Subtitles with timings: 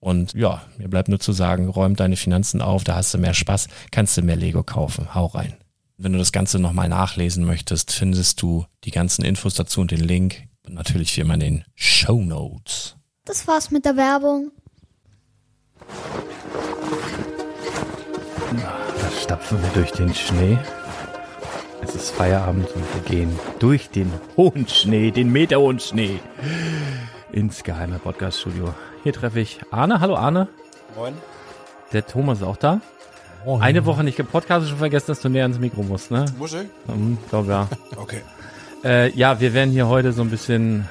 [0.00, 3.34] Und ja, mir bleibt nur zu sagen, räum deine Finanzen auf, da hast du mehr
[3.34, 5.14] Spaß, kannst du mehr Lego kaufen.
[5.14, 5.56] Hau rein.
[5.96, 10.00] Wenn du das Ganze nochmal nachlesen möchtest, findest du die ganzen Infos dazu und den
[10.00, 10.44] Link.
[10.64, 12.96] Und natürlich wie immer in den Show Notes.
[13.24, 14.52] Das war's mit der Werbung.
[18.52, 20.58] Da stapfen wir durch den Schnee.
[21.82, 26.20] Es ist Feierabend und wir gehen durch den hohen Schnee, den meterhohen Schnee,
[27.32, 28.72] ins geheime Podcaststudio.
[29.04, 30.00] Hier treffe ich Arne.
[30.00, 30.48] Hallo Arne.
[30.96, 31.14] Moin.
[31.92, 32.80] Der Thomas ist auch da.
[33.44, 33.62] Moin.
[33.62, 36.26] Eine Woche nicht gepodcastet, schon vergessen, dass du näher ans Mikro musst, ne?
[36.36, 36.66] Muss ich?
[36.86, 37.68] Hm, glaube ja.
[37.96, 38.22] okay.
[38.84, 40.88] Äh, ja, wir werden hier heute so ein bisschen,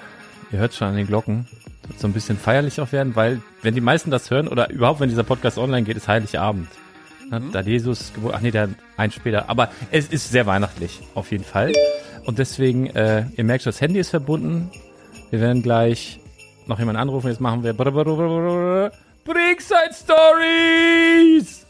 [0.52, 1.48] ihr hört schon an den Glocken,
[1.98, 5.10] so ein bisschen feierlich auch werden, weil wenn die meisten das hören oder überhaupt wenn
[5.10, 6.70] dieser Podcast online geht, ist Heiligabend.
[7.30, 7.52] Mhm.
[7.52, 11.74] Da Jesus, ach nee, der ein später, aber es ist sehr weihnachtlich, auf jeden Fall.
[12.26, 14.72] Und deswegen, äh, ihr merkt schon, das Handy ist verbunden.
[15.30, 16.20] Wir werden gleich
[16.68, 17.30] noch jemanden anrufen.
[17.30, 17.74] Jetzt machen wir
[19.24, 21.66] Brickside Stories!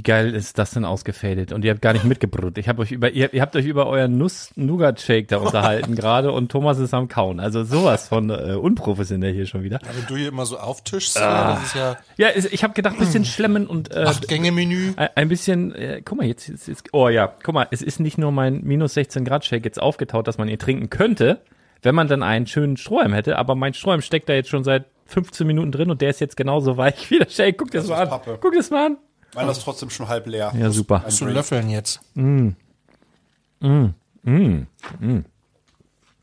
[0.00, 1.52] Wie geil ist das denn ausgefadet?
[1.52, 2.56] Und ihr habt gar nicht mitgebrüht.
[2.56, 6.50] Ich habe euch über, ihr, ihr, habt euch über euren Nuss-Nougat-Shake da unterhalten gerade und
[6.50, 7.38] Thomas ist am Kauen.
[7.38, 9.78] Also sowas von äh, unprofessionell hier schon wieder.
[9.82, 11.52] Ja, wenn du hier immer so auftischst, ah.
[11.52, 11.98] das ist ja.
[12.16, 14.94] Ja, ich habe gedacht, bisschen schlemmen und äh, acht Gänge Menü.
[14.96, 18.00] Ein, ein bisschen, äh, guck mal jetzt, jetzt, jetzt, oh ja, guck mal, es ist
[18.00, 21.42] nicht nur mein minus 16 Grad Shake jetzt aufgetaut, dass man ihn trinken könnte,
[21.82, 23.36] wenn man dann einen schönen Strohhalm hätte.
[23.36, 26.38] Aber mein Strohhalm steckt da jetzt schon seit 15 Minuten drin und der ist jetzt
[26.38, 27.58] genauso weich wie der Shake.
[27.58, 28.08] Guck dir das, das mal an.
[28.08, 28.38] Pappe.
[28.40, 28.96] Guck dir das mal an.
[29.34, 30.52] Meiner ist trotzdem schon halb leer.
[30.56, 31.06] Ja, super.
[31.08, 32.00] Zu löffeln jetzt.
[32.14, 32.50] Mm.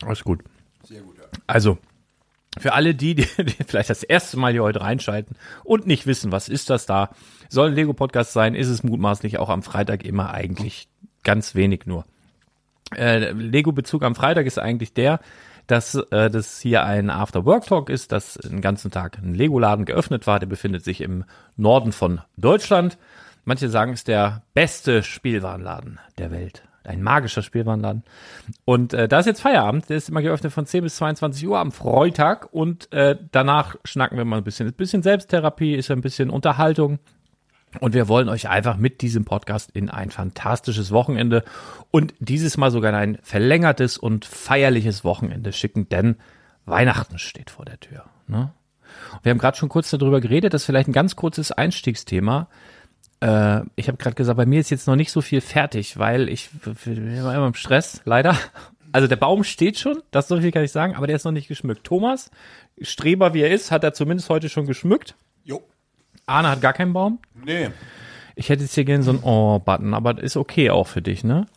[0.03, 0.43] Alles gut.
[0.83, 1.25] Sehr gut, ja.
[1.47, 1.77] Also,
[2.57, 6.31] für alle die, die, die vielleicht das erste Mal hier heute reinschalten und nicht wissen,
[6.31, 7.11] was ist das da,
[7.49, 10.87] soll ein Lego-Podcast sein, ist es mutmaßlich auch am Freitag immer eigentlich
[11.23, 12.05] ganz wenig nur.
[12.95, 15.19] Äh, Lego-Bezug am Freitag ist eigentlich der,
[15.67, 20.39] dass äh, das hier ein After-Work-Talk ist, dass den ganzen Tag ein Lego-Laden geöffnet war.
[20.39, 21.25] Der befindet sich im
[21.55, 22.97] Norden von Deutschland.
[23.45, 26.63] Manche sagen, es ist der beste Spielwarenladen der Welt.
[26.83, 28.03] Ein magischer Spielwarenladen.
[28.63, 29.89] Und äh, da ist jetzt Feierabend.
[29.89, 32.47] Der ist immer geöffnet von 10 bis 22 Uhr am Freitag.
[32.53, 34.67] Und äh, danach schnacken wir mal ein bisschen.
[34.67, 36.99] Ein bisschen Selbsttherapie, ist ein bisschen Unterhaltung.
[37.79, 41.43] Und wir wollen euch einfach mit diesem Podcast in ein fantastisches Wochenende
[41.91, 46.15] und dieses Mal sogar in ein verlängertes und feierliches Wochenende schicken, denn
[46.65, 48.05] Weihnachten steht vor der Tür.
[48.27, 48.53] Ne?
[49.21, 52.47] Wir haben gerade schon kurz darüber geredet, das ist vielleicht ein ganz kurzes Einstiegsthema.
[53.19, 56.29] Äh, ich habe gerade gesagt, bei mir ist jetzt noch nicht so viel fertig, weil
[56.29, 56.49] ich
[56.85, 58.37] bin immer im Stress, leider.
[58.93, 61.33] Also der Baum steht schon, das so viel kann ich sagen, aber der ist noch
[61.33, 61.83] nicht geschmückt.
[61.83, 62.31] Thomas,
[62.81, 65.15] Streber wie er ist, hat er zumindest heute schon geschmückt.
[65.43, 65.61] Jo.
[66.25, 67.19] Arne hat gar keinen Baum.
[67.33, 67.69] Nee,
[68.35, 71.23] Ich hätte jetzt hier gerne so einen Oh-Button, aber das ist okay auch für dich,
[71.23, 71.47] ne?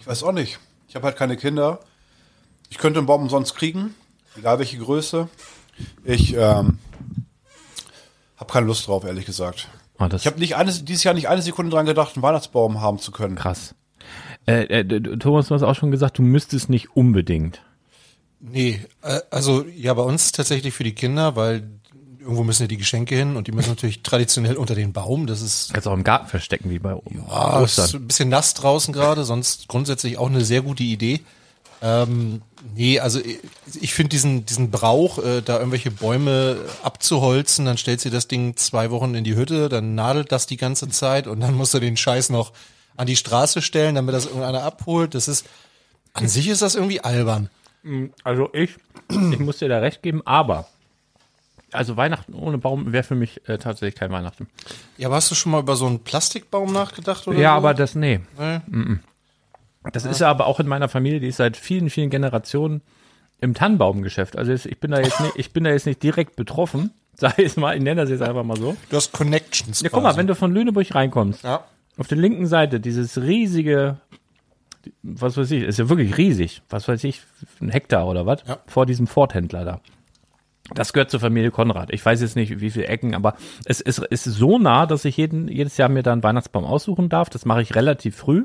[0.00, 0.58] ich weiß auch nicht.
[0.88, 1.80] Ich habe halt keine Kinder.
[2.70, 3.94] Ich könnte einen Baum umsonst kriegen,
[4.36, 5.28] egal welche Größe.
[6.04, 6.78] Ich ähm,
[8.36, 9.68] habe keine Lust drauf, ehrlich gesagt.
[9.98, 12.80] Oh, das Ich habe nicht eine, dieses Jahr nicht eine Sekunde dran gedacht, einen Weihnachtsbaum
[12.80, 13.36] haben zu können.
[13.36, 13.74] krass.
[14.46, 17.62] Äh, äh, Thomas, du hast auch schon gesagt, du müsstest nicht unbedingt.
[18.40, 21.68] Nee, äh, also ja, bei uns tatsächlich für die Kinder, weil
[22.28, 25.26] irgendwo müssen ja die Geschenke hin und die müssen natürlich traditionell unter den Baum.
[25.26, 26.94] Das ist Kannst auch im Garten verstecken, wie bei
[27.30, 31.20] ah, es ist ein bisschen nass draußen gerade, sonst grundsätzlich auch eine sehr gute Idee.
[31.80, 32.42] Ähm,
[32.74, 33.38] nee, also ich,
[33.80, 38.56] ich finde diesen, diesen Brauch, äh, da irgendwelche Bäume abzuholzen, dann stellst du das Ding
[38.56, 41.78] zwei Wochen in die Hütte, dann nadelt das die ganze Zeit und dann musst du
[41.78, 42.52] den Scheiß noch
[42.96, 45.14] an die Straße stellen, damit das irgendeiner abholt.
[45.14, 45.46] Das ist,
[46.12, 47.48] an sich ist das irgendwie albern.
[48.22, 48.76] Also ich,
[49.08, 50.66] ich muss dir da recht geben, aber
[51.72, 54.48] also Weihnachten ohne Baum wäre für mich äh, tatsächlich kein Weihnachten.
[54.96, 57.56] Ja, aber hast du schon mal über so einen Plastikbaum nachgedacht oder Ja, so?
[57.58, 58.20] aber das, nee.
[58.38, 58.60] Nee?
[59.92, 62.82] Das ist ja aber auch in meiner Familie, die ist seit vielen, vielen Generationen
[63.40, 64.36] im Tannenbaumgeschäft.
[64.36, 67.38] Also jetzt, ich bin da jetzt nicht, ich bin da jetzt nicht direkt betroffen, sag
[67.38, 68.76] ich es mal, ich nenne das jetzt einfach mal so.
[68.90, 69.80] Du hast Connections.
[69.80, 71.64] Ja, guck mal, wenn du von Lüneburg reinkommst, Ja.
[71.96, 73.96] auf der linken Seite dieses riesige,
[75.02, 77.22] was weiß ich, ist ja wirklich riesig, was weiß ich,
[77.60, 78.58] ein Hektar oder was, Ja.
[78.66, 79.80] vor diesem Ford-Händler da.
[80.74, 81.92] Das gehört zur Familie Konrad.
[81.92, 85.16] Ich weiß jetzt nicht, wie viele Ecken, aber es ist, ist so nah, dass ich
[85.16, 87.30] jeden, jedes Jahr mir da einen Weihnachtsbaum aussuchen darf.
[87.30, 88.44] Das mache ich relativ früh.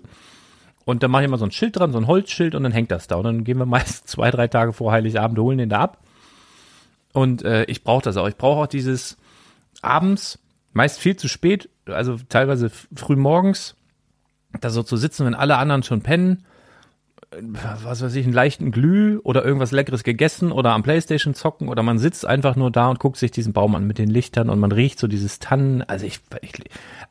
[0.85, 2.91] Und dann mache ich immer so ein Schild dran, so ein Holzschild und dann hängt
[2.91, 3.15] das da.
[3.17, 5.99] Und dann gehen wir meist zwei, drei Tage vor Heiligabend, holen den da ab.
[7.13, 8.27] Und äh, ich brauche das auch.
[8.27, 9.17] Ich brauche auch dieses
[9.81, 10.39] abends,
[10.71, 13.75] meist viel zu spät, also teilweise früh morgens,
[14.61, 16.45] da so zu sitzen, wenn alle anderen schon pennen,
[17.83, 21.83] was weiß ich, einen leichten Glüh oder irgendwas Leckeres gegessen oder am Playstation zocken oder
[21.83, 24.59] man sitzt einfach nur da und guckt sich diesen Baum an mit den Lichtern und
[24.59, 26.53] man riecht so dieses Tannen, also ich, ich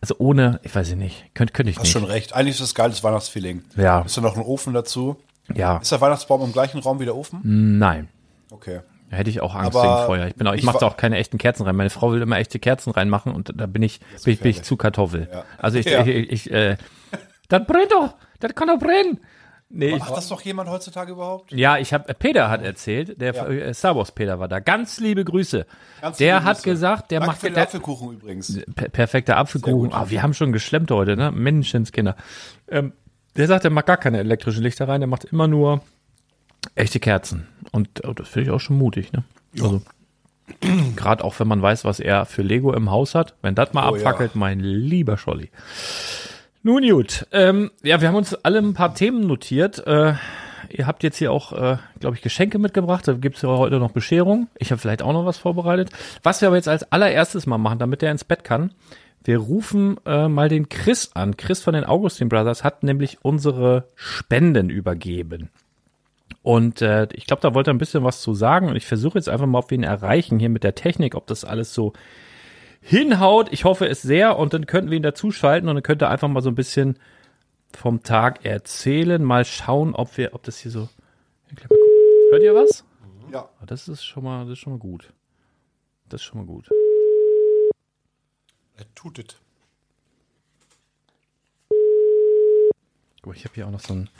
[0.01, 1.93] also ohne, ich weiß nicht, könnte könnte ich Hast nicht.
[1.93, 2.35] schon recht.
[2.35, 3.63] Eigentlich ist das geiles Weihnachtsfeeling.
[3.77, 4.01] Ja.
[4.03, 5.17] Ist da noch ein Ofen dazu?
[5.55, 7.41] Ja, Ist der Weihnachtsbaum im gleichen Raum wie der Ofen?
[7.79, 8.09] nein.
[8.51, 8.81] Okay.
[9.11, 10.27] Da hätte ich auch Angst Aber wegen Feuer.
[10.29, 11.77] Ich bin auch, ich ich mache da auch keine echten Kerzen rein.
[11.77, 14.63] Meine Frau will immer echte Kerzen reinmachen und da bin ich, bin ich, bin ich
[14.63, 15.29] zu Kartoffel.
[15.31, 15.45] Ja.
[15.59, 16.01] Also ich, Ja.
[16.07, 16.77] ich, ich, äh,
[17.49, 19.21] das brennt doch, das kann doch brennen.
[19.75, 21.51] Nee, Macht das doch jemand heutzutage überhaupt?
[21.51, 23.47] ja, ich habe Peter hat erzählt, der Ja.
[23.49, 24.61] äh, Star Wars Peter war da.
[24.61, 25.65] Ganz liebe Grüße.
[26.03, 26.69] Ganz der liebe hat Grüße.
[26.71, 28.61] gesagt, der Danke macht für den der, Apfelkuchen übrigens.
[28.77, 29.93] per perfekter Apfelkuchen.
[29.95, 31.31] Ah, wir haben schon geschlemmt heute, ne?
[31.33, 32.17] Menschenskinder.
[32.69, 32.93] Ähm,
[33.37, 35.81] der sagt, der macht gar keine elektrischen Lichter rein, der macht immer nur
[36.75, 37.49] echte Kerzen.
[37.71, 39.25] Und oh, das finde ich auch schon mutig, ne?
[39.55, 39.81] Also,
[40.97, 43.35] Gerade auch wenn man weiß, was er für Lego im Haus hat.
[43.41, 44.03] Wenn das mal Oh, ja.
[44.05, 45.51] abfackelt, mein lieber Scholli.
[46.65, 49.85] Nun gut, ähm, ja, wir haben uns alle ein paar Themen notiert.
[49.85, 50.15] Äh,
[50.71, 53.09] ihr habt jetzt hier auch, äh, glaube ich, Geschenke mitgebracht.
[53.09, 54.47] Da gibt's ja heute noch Bescherung.
[54.59, 55.91] Ich habe vielleicht auch noch was vorbereitet.
[56.23, 58.73] Was wir aber jetzt als allererstes mal machen, damit der ins Bett kann,
[59.25, 61.37] wir rufen äh, mal den Chris an.
[61.37, 65.51] Chris von den Augustin Brothers hat nämlich unsere Spenden übergeben.
[66.43, 68.69] Und äh, ich glaube, da wollte er ein bisschen was zu sagen.
[68.69, 71.27] Und ich versuche jetzt einfach mal, ob wir ihn erreichen hier mit der Technik, ob
[71.27, 71.93] das alles so
[72.83, 73.51] hinhaut.
[73.53, 74.39] Ich hoffe es sehr.
[74.39, 76.99] Und dann könnten wir ihn dazuschalten und dann könnte er einfach mal so ein bisschen
[77.73, 79.23] vom Tag erzählen.
[79.23, 80.89] Mal schauen, ob wir, ob das hier so.
[82.31, 82.85] Hört ihr was?
[83.33, 83.49] Ja.
[83.61, 85.13] Ah, Das ist schon mal, das ist schon mal gut.
[86.09, 86.69] Das ist schon mal gut.
[88.77, 89.37] Er tut es.
[93.23, 94.11] Guck, ich habe hier auch noch so ein,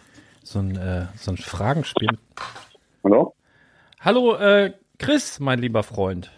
[0.45, 2.09] so ein, äh, so ein Fragenspiel.
[3.03, 3.35] Hallo?
[4.01, 6.31] Hallo, äh, Chris, mein lieber Freund.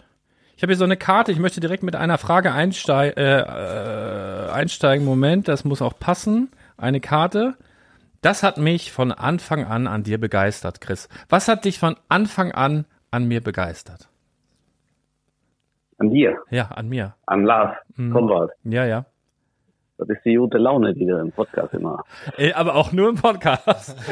[0.56, 1.32] Ich habe hier so eine Karte.
[1.32, 5.04] Ich möchte direkt mit einer Frage einsteig, äh, äh, einsteigen.
[5.04, 6.50] Moment, das muss auch passen.
[6.76, 7.54] Eine Karte.
[8.22, 11.08] Das hat mich von Anfang an an dir begeistert, Chris.
[11.28, 14.08] Was hat dich von Anfang an an mir begeistert?
[15.98, 17.14] An dir, Ja, an mir.
[17.26, 18.12] an Lars Mhm.
[18.12, 18.50] Konrad.
[18.64, 19.04] Ja, ja.
[19.96, 22.04] Das ist die gute Laune, die du im Podcast immer.
[22.36, 23.96] Äh, aber auch nur im Podcast.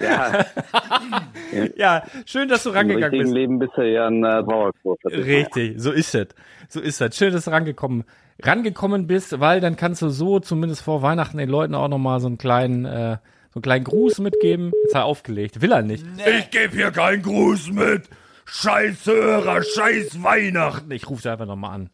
[0.00, 0.46] Ja,
[1.76, 3.32] ja, schön, dass du im rangegangen bist.
[3.32, 4.98] Leben bist du ja ein äh, Trauerkurs.
[5.04, 6.28] Richtig, so ist es.
[6.68, 7.16] So ist es.
[7.16, 8.04] Schön, dass du rangekommen,
[8.42, 12.28] rangekommen bist, weil dann kannst du so zumindest vor Weihnachten den Leuten auch nochmal so
[12.28, 13.18] einen kleinen, äh,
[13.50, 14.72] so einen kleinen Gruß mitgeben.
[14.84, 15.60] Jetzt hat er aufgelegt.
[15.60, 16.04] Will er nicht.
[16.38, 18.08] Ich gebe hier keinen Gruß mit.
[18.46, 20.90] Scheiß Hörer, scheiß Weihnachten.
[20.92, 21.90] Ich rufe einfach nochmal an.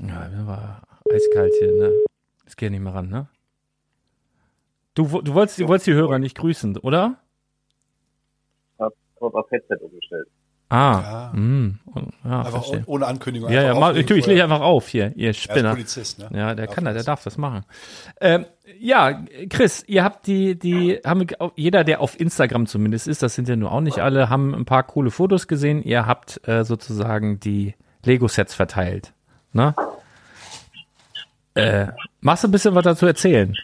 [0.00, 1.92] Ja, das war eiskalt hier, ne?
[2.44, 3.28] Jetzt geh nicht mehr ran, ne?
[4.94, 7.16] Du, du wolltest, du wolltest die Hörer nicht grüßen, oder?
[8.78, 10.26] hab dort auf Headset umgestellt.
[10.70, 11.38] Ah, Ja.
[11.40, 11.78] mm,
[12.24, 12.82] ja Einfach verstehe.
[12.86, 13.50] ohne Ankündigung.
[13.50, 15.70] Ja, ja, auflegen natürlich, ich lege einfach auf hier, ihr Er ist Spinner.
[15.70, 16.28] Polizist, ne?
[16.32, 17.64] Ja, der Darf kann das, der darf das machen.
[18.20, 18.44] Ähm,
[18.78, 23.34] ja, Chris, ihr habt die, die, haben wir- jeder, der auf Instagram zumindest ist, das
[23.34, 25.82] sind ja nur auch nicht alle, haben ein paar coole Fotos gesehen.
[25.82, 27.74] Ihr habt äh, sozusagen die
[28.04, 29.14] Lego-Sets verteilt.
[29.54, 29.74] Ne?
[31.58, 31.88] Äh,
[32.20, 33.54] machst du ein bisschen was dazu erzählen?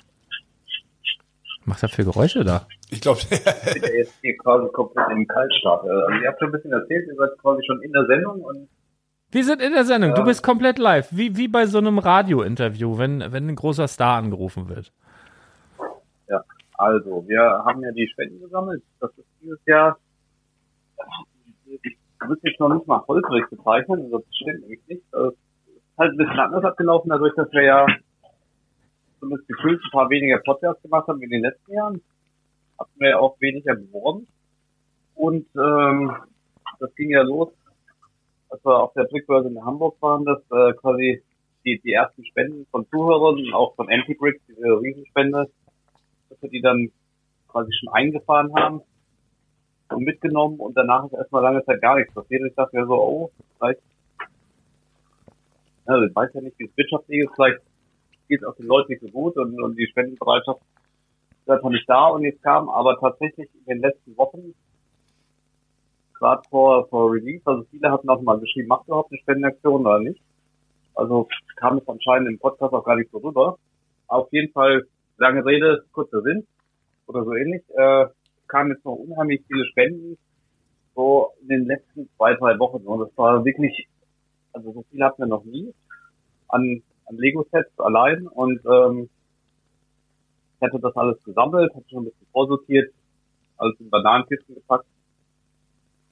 [1.65, 2.67] Macht er für Geräusche da?
[2.91, 5.83] Ich glaube, Ich bin ja jetzt hier quasi komplett im Kaltstart.
[5.89, 8.69] Also ihr habt schon ein bisschen erzählt, ihr seid quasi schon in der Sendung und
[9.31, 10.25] Wir sind in der Sendung, du Ja.
[10.27, 14.69] bist komplett live, wie, wie bei so einem Radio-Interview, wenn, wenn ein großer Star angerufen
[14.69, 14.93] wird.
[16.29, 16.43] ja,
[16.75, 18.83] also wir haben ja die Spenden gesammelt.
[19.01, 19.99] Das ist dieses Jahr,
[21.83, 25.03] ich würde es jetzt noch nicht mal holprig bezeichnen, also das stimmt nämlich nicht.
[25.13, 25.39] Also, ist
[25.99, 27.87] halt ein bisschen anders abgelaufen, dadurch, dass wir ja
[29.21, 32.03] zumindest gefühlt ein paar weniger Podcasts gemacht haben wie in den letzten Jahren.
[32.79, 34.27] Hatten wir ja auch weniger beworben.
[35.15, 36.13] Und ähm,
[36.81, 37.53] das ging ja los,
[38.51, 41.23] als wir auf der Brickbörse in Hamburg waren, dass äh, quasi
[41.65, 45.49] die, die ersten Spenden von Zuhörern auch von Anti-Bricks, diese Riesenspende,
[46.29, 46.91] dass wir die dann
[47.49, 48.83] quasi schon eingefahren haben
[49.91, 52.43] und mitgenommen und danach ist erstmal lange Zeit gar nichts passiert.
[52.45, 53.81] Ich dachte mir so, oh, vielleicht,
[55.87, 57.61] ja, ich weiß ja nicht, wie es wirtschaftlich ist, vielleicht
[58.29, 60.61] geht es auch den Leuten nicht so gut und, und die Spendenbereitschaft
[61.41, 64.55] ist einfach nicht da und jetzt kam aber tatsächlich in den letzten Wochen
[66.15, 69.99] gerade vor, vor Release, also viele hatten auch mal geschrieben, macht überhaupt eine Spendenaktion oder
[69.99, 70.23] nicht.
[70.95, 73.59] Also kam es anscheinend im Podcast auch gar nicht so rüber.
[74.07, 74.87] Auf jeden Fall,
[75.19, 76.47] lange Rede, kurzer Sinn
[77.07, 78.07] oder so ähnlich, äh,
[78.49, 80.17] kamen jetzt noch unheimlich viele Spenden
[80.95, 82.87] so in den letzten zwei, drei Wochen.
[82.87, 83.89] Und das war wirklich,
[84.55, 85.75] also so viel hatten wir noch nie
[86.49, 89.11] an, an Lego-Sets allein und ähm,
[90.57, 92.93] ich hatte das alles gesammelt, hatte schon ein bisschen vorsortiert,
[93.59, 94.87] alles in Bananenkisten gepackt,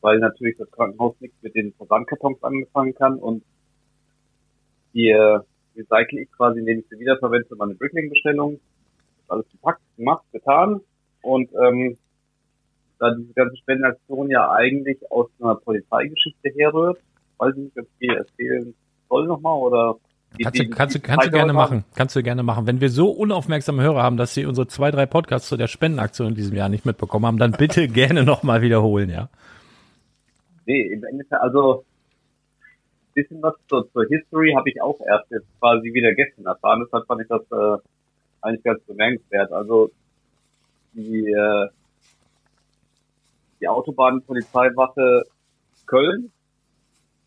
[0.01, 3.45] weil natürlich das Krankenhaus nichts mit den Versandkartons angefangen kann und
[4.93, 5.41] die äh,
[5.77, 8.61] recycle ich quasi, indem ich sie wiederverwende meine Brickling-Bestellung.
[9.29, 10.81] Alles gepackt, gemacht, getan
[11.23, 11.97] und ähm,
[12.99, 17.01] da diese ganze Spendenaktion ja eigentlich aus einer Polizeigeschichte herrührt,
[17.39, 18.75] weiß ich nicht, ob ich erzählen
[19.09, 19.97] soll nochmal oder
[20.43, 21.85] Kannst du, kannst du, kannst du gerne machen.
[21.95, 22.67] Kannst du gerne machen.
[22.67, 26.29] Wenn wir so unaufmerksame Hörer haben, dass sie unsere zwei, drei Podcasts zu der Spendenaktion
[26.29, 29.29] in diesem Jahr nicht mitbekommen haben, dann bitte gerne nochmal wiederholen, ja.
[30.65, 31.85] Nee, im Endeffekt, also
[33.15, 36.83] bisschen was zur, zur History habe ich auch erst jetzt quasi wieder gestern erfahren.
[36.85, 37.79] Deshalb fand ich das äh,
[38.41, 39.53] eigentlich ganz bemerkenswert.
[39.53, 39.91] Also
[40.95, 41.69] die, äh,
[43.61, 45.25] die Autobahnpolizeiwache
[45.87, 46.33] Köln,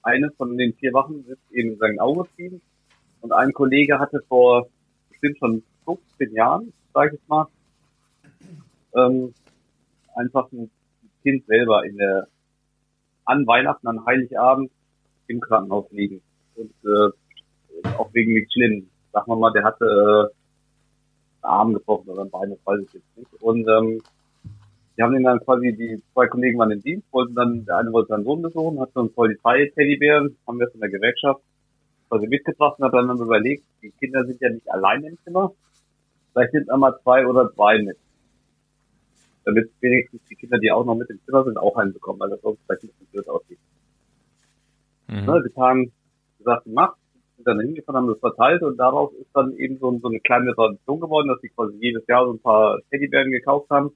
[0.06, 2.00] eine von den vier Wachen sitzt eben in St.
[2.00, 2.62] Augustin
[3.22, 4.68] und ein Kollege hatte vor
[5.10, 7.48] bestimmt schon 15 Jahren, sage ich mal,
[8.96, 9.34] ähm,
[10.16, 10.70] einfach ein
[11.24, 12.28] Kind selber in der
[13.26, 14.72] an Weihnachten, an Heiligabend
[15.28, 16.22] im Krankenhaus liegen.
[16.56, 18.90] Und äh, auch wegen nichts Schlimmen.
[19.12, 22.94] Sagen wir mal, der hatte äh, einen Arm gebrochen oder ein Bein, das weiß ich
[22.94, 23.34] jetzt nicht.
[23.42, 24.02] Und ähm,
[24.98, 27.92] die haben ihn dann quasi, die zwei Kollegen waren im Dienst, wollten dann, der eine
[27.92, 31.42] wollte seinen Sohn besuchen, hat so einen Polizei-Teddybären, haben wir von der Gewerkschaft
[32.08, 35.52] quasi mitgebracht und hat dann überlegt, die Kinder sind ja nicht alleine im Zimmer,
[36.32, 37.98] vielleicht sind einmal zwei oder zwei mit.
[39.44, 42.30] Damit wenigstens die Kinder, die auch noch mit im Zimmer sind, auch einen bekommen, weil
[42.30, 43.60] das sonst vielleicht nicht so blöd aussieht.
[45.08, 45.25] Mhm.
[45.25, 45.92] Ne, getan,
[46.38, 46.98] gesagt, gemacht,
[47.36, 50.56] sind dann hingefahren, haben das verteilt und daraus ist dann eben so, so eine kleine
[50.56, 53.92] Tradition geworden, dass sie quasi jedes Jahr so ein paar Teddybären gekauft haben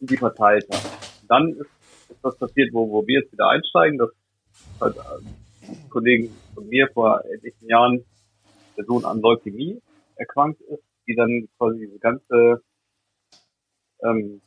[0.00, 0.66] und die verteilt.
[0.68, 1.70] Und dann ist,
[2.10, 4.10] ist das passiert, wo, wo wir jetzt wieder einsteigen, dass
[4.80, 8.04] halt, äh, Kollegen von mir vor etlichen Jahren
[8.76, 9.80] der Sohn an Leukämie
[10.16, 12.62] erkrankt ist, die dann quasi diese ganze
[14.02, 14.40] ähm,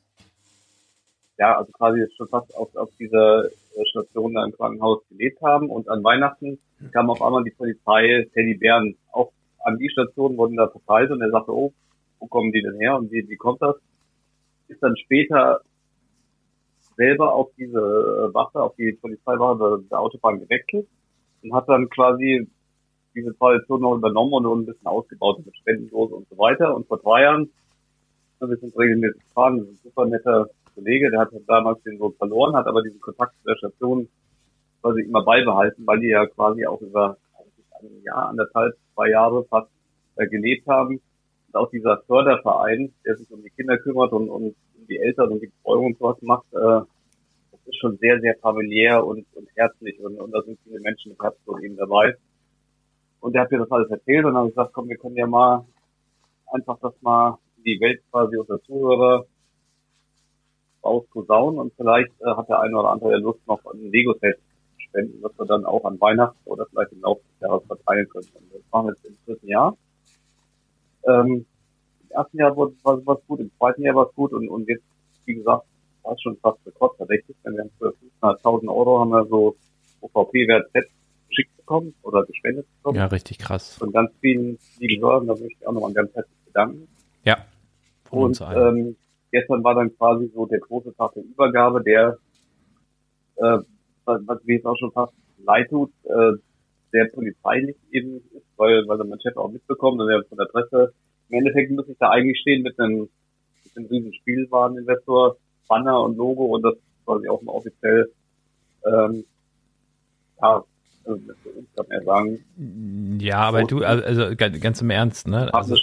[1.40, 5.70] ja, also quasi schon fast auf, auf dieser äh, Station da im Krankenhaus gelebt haben
[5.70, 6.60] und an Weihnachten
[6.92, 9.32] kam auf einmal die Polizei, Teddybären auch
[9.64, 11.74] an die Station wurden da verteilt und er sagte, oh,
[12.20, 13.76] wo kommen die denn her und wie, wie kommt das?
[14.70, 15.62] Ist dann später
[16.96, 20.88] selber auf diese Wache, auf die Polizeiwache der Autobahn gewechselt
[21.44, 22.48] und hat dann quasi
[23.16, 26.76] diese Tradition noch übernommen und ein bisschen ausgebaut mit Spendendose und so weiter.
[26.76, 27.50] Und vor drei Jahren,
[28.40, 32.68] wir sind regelmäßig gefahren, ein super netter Kollege, der hat damals den Sohn verloren, hat
[32.68, 34.08] aber diesen Kontakt zu der Station
[34.82, 37.18] quasi immer beibehalten, weil die ja quasi auch über
[37.82, 39.70] ein Jahr, anderthalb, zwei Jahre fast
[40.16, 41.02] äh, gelebt haben.
[41.52, 45.32] Und auch dieser Förderverein, der sich um die Kinder kümmert und, und um die Eltern
[45.32, 46.82] und die Betreuung und sowas macht, äh,
[47.52, 51.12] das ist schon sehr, sehr familiär und, und herzlich und, und da sind viele Menschen
[51.12, 52.16] mit Herzblut eben dabei.
[53.20, 55.18] Und der hat mir das alles erzählt und dann habe ich gesagt, komm, wir können
[55.18, 55.66] ja mal
[56.52, 59.26] einfach das mal in die Welt quasi unter Zuhörer
[60.84, 64.40] rausposaunen und vielleicht äh, hat der eine oder andere Lust noch ein Lego-Set
[64.78, 68.28] spenden, was wir dann auch an Weihnachten oder vielleicht im Laufe des Jahres verteilen können.
[68.36, 69.78] Und das machen wir jetzt im dritten Jahr.
[71.08, 71.46] Ähm,
[72.02, 74.84] Im ersten Jahr war es gut, im zweiten Jahr war es gut und, und jetzt,
[75.26, 75.66] wie gesagt,
[76.04, 79.56] war es schon fast rekordverdächtig, denn wir haben für 500.000 Euro haben wir so
[80.02, 80.86] OVP-Wert Z
[81.30, 82.98] geschickt bekommen oder gespendet bekommen.
[82.98, 83.78] Ja, richtig krass.
[83.78, 86.88] Von ganz vielen lieben Hörern, da möchte ich auch nochmal ganz herzlich bedanken.
[87.24, 87.38] Ja.
[88.10, 88.96] Und ähm,
[89.32, 92.18] gestern war dann quasi so der große Tag der Übergabe, der,
[93.36, 93.60] äh,
[94.06, 95.14] was mir jetzt auch schon fast
[95.46, 96.32] leid tut, äh,
[96.92, 100.94] sehr polizeilich eben ist, weil, weil mein Chef auch mitbekommt und er von der Presse,
[101.30, 103.10] im Endeffekt muss ich da eigentlich stehen mit einem,
[103.64, 108.12] mit einem riesen Spielwareninvestor, Banner und Logo und das quasi auch mal offiziell,
[108.86, 109.26] ähm,
[110.42, 110.64] ja,
[111.06, 111.20] also,
[111.76, 113.20] kann man ja sagen.
[113.20, 115.54] Ja, aber du, also ganz im Ernst, ne?
[115.54, 115.76] Also,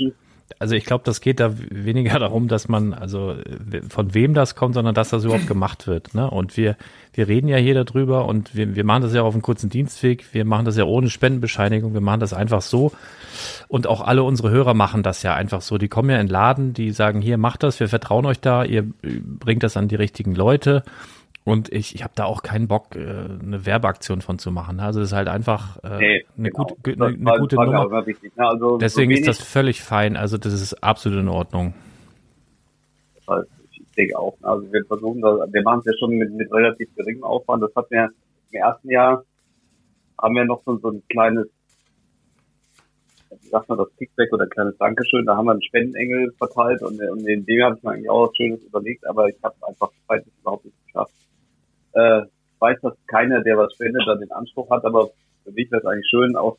[0.59, 3.37] also ich glaube, das geht da weniger darum, dass man, also
[3.89, 6.15] von wem das kommt, sondern dass das überhaupt gemacht wird.
[6.15, 6.31] Ne?
[6.31, 6.77] Und wir,
[7.13, 10.27] wir reden ja hier darüber und wir, wir machen das ja auf einem kurzen Dienstweg,
[10.33, 12.93] wir machen das ja ohne Spendenbescheinigung, wir machen das einfach so.
[13.69, 15.79] Und auch alle unsere Hörer machen das ja einfach so.
[15.79, 18.65] Die kommen ja in den Laden, die sagen, hier macht das, wir vertrauen euch da,
[18.65, 20.83] ihr bringt das an die richtigen Leute.
[21.47, 24.81] Und ich, ich habe da auch keinen Bock, äh, eine Werbeaktion von zu machen.
[24.81, 26.65] Also das ist halt einfach äh, nee, eine, genau.
[26.65, 28.05] gut, eine, eine gute Nummer.
[28.05, 28.49] Wichtig, ne?
[28.49, 30.17] also Deswegen so ist das völlig fein.
[30.17, 31.73] Also das ist absolut in Ordnung.
[33.71, 34.37] Ich denke auch.
[34.41, 34.49] Ne?
[34.49, 37.63] Also wir versuchen das, wir machen es ja schon mit, mit relativ geringem Aufwand.
[37.63, 38.11] Das hat mir
[38.51, 39.23] im ersten Jahr
[40.21, 41.47] haben wir noch so, so ein kleines,
[43.41, 45.25] wie sagt man das, Kickback oder ein kleines Dankeschön.
[45.27, 48.31] Da haben wir einen Spendenengel verteilt und, und in dem habe ich mir eigentlich auch
[48.31, 51.13] was Schönes überlegt, aber ich habe einfach zeitlich überhaupt nicht geschafft.
[51.97, 52.27] Äh,
[52.59, 55.11] weiß, dass keiner, der was spendet, da den Anspruch hat, aber
[55.45, 56.59] für mich wäre es eigentlich schön, auch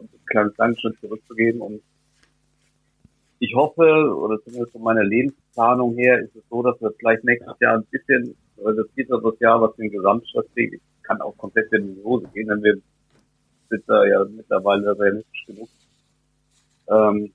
[0.00, 1.60] ein kleines Dankeschön zurückzugeben.
[1.60, 1.82] Und
[3.40, 7.54] ich hoffe, oder zumindest von meiner Lebensplanung her, ist es so, dass wir vielleicht nächstes
[7.60, 12.02] Jahr ein bisschen, das geht das Jahr, was den Gesamtstrategie kann auch komplett in die
[12.02, 12.76] Hose gehen, denn wir
[13.70, 15.68] sind da ja mittlerweile realistisch genug,
[16.88, 17.32] ähm,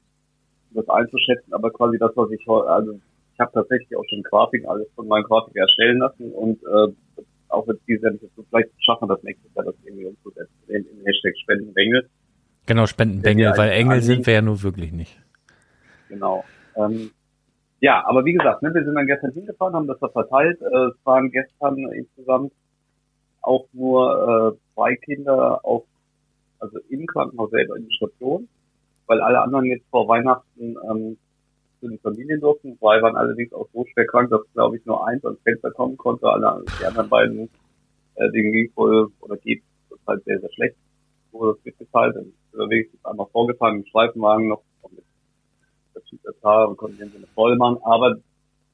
[0.71, 2.99] das einzuschätzen, aber quasi das, was ich heute, also
[3.33, 7.67] ich habe tatsächlich auch schon Grafiken alles von meinen Grafiken erstellen lassen und äh, auch
[7.67, 11.33] wenn die sind, so vielleicht schaffen das nächstes Jahr das irgendwie umzusetzen, in, in Hashtag
[11.43, 12.09] Spendenbengel.
[12.65, 15.19] Genau, Spendenbengel, weil Engel sind wir ja nur wirklich nicht.
[16.09, 16.43] Genau.
[16.75, 17.11] Ähm,
[17.79, 20.61] ja, aber wie gesagt, ne, wir sind dann gestern hingefahren, haben das da verteilt.
[20.61, 22.53] Äh, es waren gestern insgesamt
[23.41, 25.83] auch nur äh, zwei Kinder auf,
[26.59, 28.47] also im Krankenhaus selber in der Station,
[29.07, 31.17] weil alle anderen jetzt vor Weihnachten ähm,
[31.81, 32.77] zu den Familien durften.
[32.77, 35.97] Zwei waren allerdings auch so schwer krank, dass, glaube ich, nur eins ans Fenster kommen
[35.97, 36.27] konnte.
[36.27, 37.49] Alle, die anderen beiden,
[38.15, 39.63] äh, denen ging voll oder geht
[40.07, 40.75] halt sehr, sehr schlecht.
[41.31, 42.15] Wurde das mitgeteilt.
[42.15, 45.03] Dann unterwegs ist einmal vorgefahren im Streifenwagen noch mit
[45.95, 47.79] der das Haar und konnten den voll machen.
[47.83, 48.15] Aber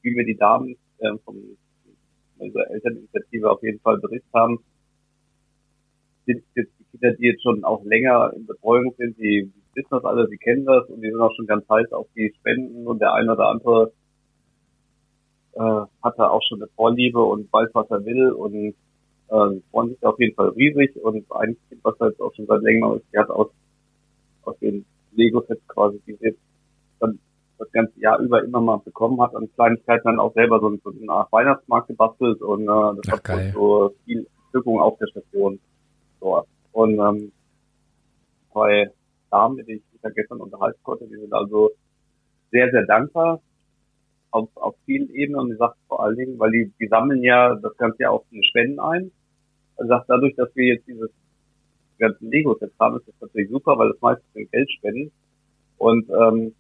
[0.02, 1.36] wie mir die Damen äh, von
[2.38, 4.60] unserer Elterninitiative auf jeden Fall berichtet haben,
[6.26, 10.04] sind jetzt die Kinder, die jetzt schon auch länger in Betreuung sind, die wissen das
[10.04, 13.00] alle, sie kennen das und die sind auch schon ganz heiß auf die Spenden und
[13.00, 13.92] der eine oder andere
[15.54, 18.76] äh, hat da auch schon eine Vorliebe und weiß, was er will und
[19.30, 22.62] äh, freuen sich auf jeden Fall riesig und ein Kind, was jetzt auch schon seit
[22.62, 23.48] längerem ist, die hat aus,
[24.44, 26.40] aus den Lego-Sets quasi, die sie jetzt
[27.00, 27.20] dann
[27.58, 30.92] das ganze Jahr über immer mal bekommen hat, an Kleinigkeiten dann auch selber so, so
[30.92, 33.52] eine Art Weihnachtsmarkt gebastelt und äh, das Ach, hat geil.
[33.54, 35.60] so viel Wirkung auf der Station
[36.20, 36.48] dort.
[36.72, 37.32] Und ähm,
[38.54, 38.92] bei
[39.30, 41.08] Damen, mit denen ich mich da gestern unterhalten konnte.
[41.08, 41.72] Die sind also
[42.52, 43.42] sehr, sehr dankbar
[44.32, 47.56] auf, auf vielen Ebenen und die sagt vor allen Dingen, weil die, die sammeln ja
[47.56, 49.12] das Ganze ja auch in Spenden ein.
[49.78, 51.10] Also sagt dadurch, dass wir jetzt dieses
[52.00, 55.12] ganze Lego-Set haben, ist das natürlich super, weil das meistens in Geld spenden.
[55.78, 56.54] Und ähm,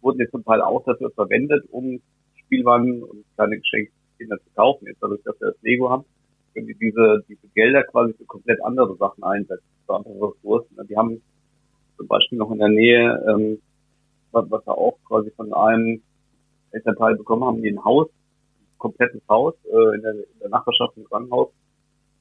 [0.00, 2.00] wurden jetzt zum Teil auch dafür verwendet, um
[2.36, 4.86] Spielwagen und kleine Geschenke Kinder zu kaufen.
[4.86, 6.04] Jetzt dadurch, dass wir das Lego haben,
[6.52, 10.76] können die diese, diese Gelder quasi für komplett andere Sachen einsetzen, für andere Ressourcen.
[10.88, 11.22] Die haben
[11.96, 13.58] zum Beispiel noch in der Nähe ähm,
[14.34, 16.02] was, was wir auch quasi von einem
[16.72, 20.96] Elternteil bekommen haben, die ein Haus, ein komplettes Haus äh, in, der, in der Nachbarschaft
[20.96, 21.48] im Krankenhaus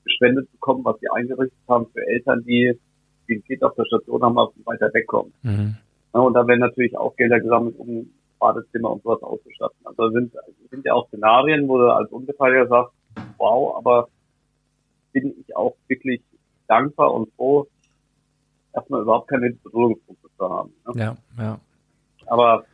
[0.04, 2.80] gespendet bekommen, was sie eingerichtet haben für Eltern, die,
[3.28, 5.34] die ein Kind auf der Station haben, aber weiter wegkommen.
[5.42, 5.78] Mhm.
[6.14, 8.10] Ja, und da werden natürlich auch Gelder gesammelt, um
[8.40, 9.78] Badezimmer und sowas auszustatten.
[9.86, 10.34] Also sind,
[10.70, 12.94] sind ja auch Szenarien, wo du als Unbeteiligter sagst,
[13.38, 14.10] wow, aber
[15.14, 16.22] bin ich auch wirklich
[16.68, 17.68] dankbar und froh,
[18.74, 20.74] erstmal überhaupt keine Berührungspunkte zu haben.
[20.88, 21.02] Ne?
[21.02, 21.60] Ja, ja.
[22.28, 22.66] Aber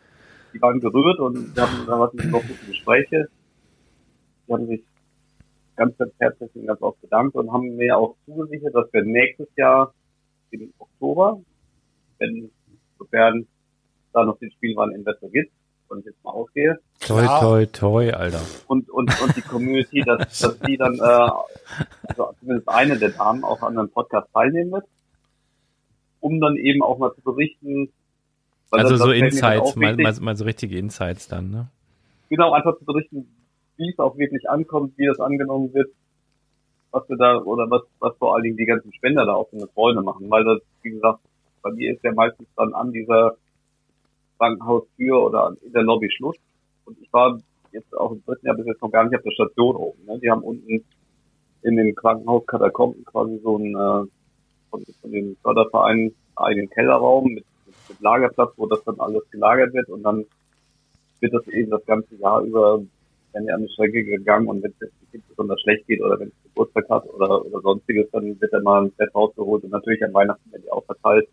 [0.53, 3.29] die waren gerührt und wir haben da was mit noch gute Gespräche.
[4.47, 4.81] Die haben sich
[5.75, 9.47] ganz, ganz herzlich und ganz oft bedankt und haben mir auch zugesichert, dass wir nächstes
[9.55, 9.93] Jahr
[10.51, 11.39] im Oktober,
[12.17, 12.49] wenn
[12.97, 13.45] sofern
[14.13, 15.51] da noch den Spielwareninvestor gibt,
[15.87, 18.41] von ich jetzt mal ausgehe, Toi, toi, toi, Alter.
[18.67, 21.29] und, und, und die Community, dass, dass die dann, äh,
[22.07, 24.85] also zumindest eine der Damen auch an einem Podcast teilnehmen wird,
[26.19, 27.89] um dann eben auch mal zu berichten.
[28.71, 31.69] Also das- so das Insights, mal, mal, mal so richtige Insights dann, ne?
[32.29, 33.27] genau einfach zu berichten,
[33.77, 35.89] wie es auch wirklich ankommt, wie das angenommen wird,
[36.91, 39.55] was wir da oder was, was vor allen Dingen die ganzen Spender da auch für
[39.57, 41.19] eine Freude machen, weil das, wie gesagt,
[41.63, 43.35] bei mir ist ja meistens dann an dieser
[44.37, 46.35] Krankenhaustür oder an- in der Lobby Schluss.
[46.85, 47.39] Und ich war
[47.71, 50.05] jetzt auch im dritten Jahr bis jetzt noch gar nicht auf der Station oben.
[50.05, 50.19] Ne?
[50.19, 50.83] Die haben unten
[51.61, 54.09] in den Krankenhauskatakomben quasi so einen äh,
[54.69, 57.45] von, von den Fördervereinen eigenen Kellerraum mit,
[57.87, 60.25] mit, Lagerplatz, wo das dann alles gelagert wird und dann
[61.19, 62.81] wird das eben das ganze Jahr über,
[63.33, 66.29] wenn ihr an die Strecke gegangen und wenn es Kind besonders schlecht geht oder wenn
[66.29, 70.03] es Geburtstag hat oder, oder sonstiges, dann wird dann mal ein Bett rausgeholt und natürlich
[70.03, 71.27] an Weihnachten werden die auch verteilt.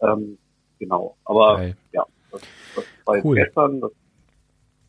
[0.00, 0.38] Ähm,
[0.78, 1.16] genau.
[1.24, 1.76] Aber Geil.
[1.92, 2.40] ja, das,
[2.74, 3.36] das war jetzt Cool.
[3.36, 3.92] gestern, das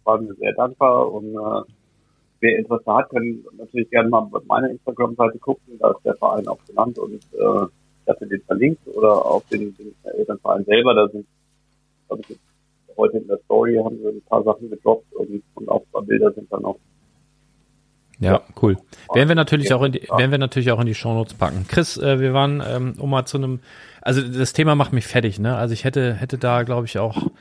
[0.03, 1.71] waren wir sehr dankbar und äh,
[2.41, 6.47] wer Interesse hat, kann natürlich gerne mal auf meine Instagram-Seite gucken, da ist der Verein
[6.47, 7.65] auch genannt und äh,
[8.03, 11.25] ich hatte den verlinkt oder auf den, den Elternverein selber, da sind,
[12.27, 12.37] ich,
[12.97, 16.01] heute in der Story haben wir ein paar Sachen gedroppt und, und auch ein paar
[16.03, 16.77] Bilder sind dann auch.
[18.19, 18.77] Ja, cool.
[19.13, 21.65] Werden wir natürlich auch in die, werden wir natürlich auch in die Shownotes packen.
[21.67, 23.61] Chris, äh, wir waren ähm, um mal zu einem,
[24.01, 25.55] also das Thema macht mich fertig, ne?
[25.55, 27.31] Also ich hätte hätte da glaube ich auch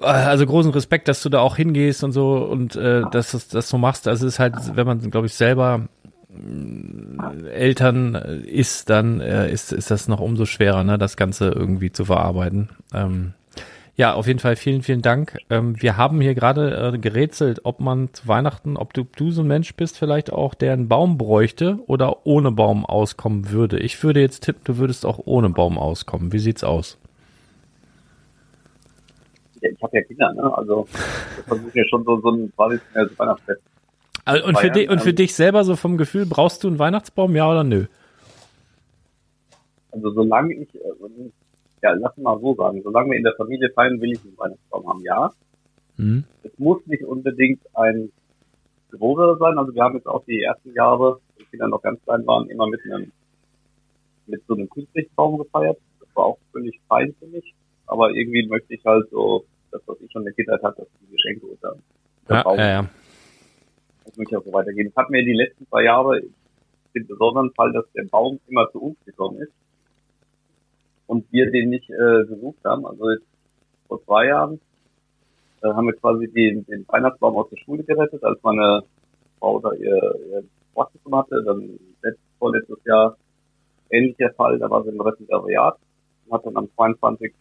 [0.00, 3.68] also großen Respekt, dass du da auch hingehst und so und äh, dass du das
[3.68, 4.08] so machst.
[4.08, 5.88] Also es ist halt, wenn man glaube ich selber
[6.28, 10.98] mh, Eltern äh, ist, dann äh, ist ist das noch umso schwerer, ne?
[10.98, 12.70] Das Ganze irgendwie zu verarbeiten.
[12.92, 13.34] Ähm,
[13.96, 15.38] ja, auf jeden Fall vielen, vielen Dank.
[15.48, 19.40] Ähm, wir haben hier gerade äh, gerätselt, ob man zu Weihnachten, ob du, du so
[19.40, 23.78] ein Mensch bist, vielleicht auch, der einen Baum bräuchte oder ohne Baum auskommen würde.
[23.78, 26.34] Ich würde jetzt tippen, du würdest auch ohne Baum auskommen.
[26.34, 26.98] Wie sieht's aus?
[29.60, 30.56] Ich habe ja Kinder, ne?
[30.56, 33.62] Also das versuche ich ja schon so, so ein traditionelles Weihnachtsfest.
[34.24, 36.78] Also, und, für dich, und für ähm, dich selber so vom Gefühl, brauchst du einen
[36.78, 37.86] Weihnachtsbaum, ja oder nö?
[39.92, 41.30] Also solange ich, äh,
[41.82, 44.88] ja, lass mal so sagen, solange wir in der Familie feiern, will ich einen Weihnachtsbaum
[44.88, 45.30] haben, ja.
[45.96, 46.24] Hm?
[46.42, 48.10] Es muss nicht unbedingt ein
[48.90, 49.58] größerer sein.
[49.58, 52.48] Also wir haben jetzt auch die ersten Jahre, als die Kinder noch ganz klein waren,
[52.48, 53.12] immer mit einem
[54.26, 55.78] mit so einem künstlichen Baum gefeiert.
[56.00, 57.54] Das war auch völlig fein für mich.
[57.86, 60.88] Aber irgendwie möchte ich halt so, das, was ich schon in der Kindheit hatte, dass
[61.00, 61.76] die Geschenke unter
[62.28, 62.88] Ja, Baum, ja, ja.
[64.04, 64.90] das möchte ich auch so weitergeben.
[64.90, 66.22] Es hat mir die letzten zwei Jahre
[66.94, 69.52] den besonderen Fall, dass der Baum immer zu uns gekommen ist
[71.06, 72.86] und wir den nicht äh, gesucht haben.
[72.86, 73.26] Also jetzt
[73.86, 74.60] vor zwei Jahren
[75.62, 78.82] äh, haben wir quasi den, den Weihnachtsbaum aus der Schule gerettet, als meine
[79.38, 80.44] Frau da ihr, ihr
[80.74, 81.42] Praktikum hatte.
[81.44, 83.16] Dann letztes, vorletztes Jahr
[83.90, 85.78] ähnlicher Fall, da war sie im Referendariat
[86.26, 87.32] und hat dann am 22.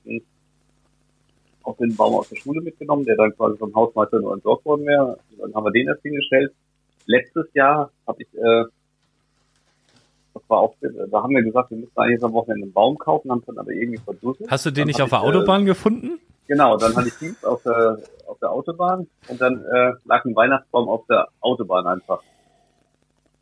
[1.66, 4.86] auch den Baum aus der Schule mitgenommen, der dann quasi vom Hausmeister nur entsorgt worden
[4.86, 5.18] wäre.
[5.38, 6.54] Dann haben wir den erst hingestellt.
[7.06, 8.66] Letztes Jahr habe ich, äh,
[10.34, 13.32] das war auch, da haben wir gesagt, wir müssen eigentlich am Wochenende einen Baum kaufen,
[13.32, 14.50] haben dann aber irgendwie verdusselt.
[14.50, 16.20] Hast du den Dann nicht auf der äh, Autobahn gefunden?
[16.48, 20.36] Genau, dann hatte ich Dienst auf der, auf der Autobahn und dann äh, lag ein
[20.36, 22.22] Weihnachtsbaum auf der Autobahn einfach.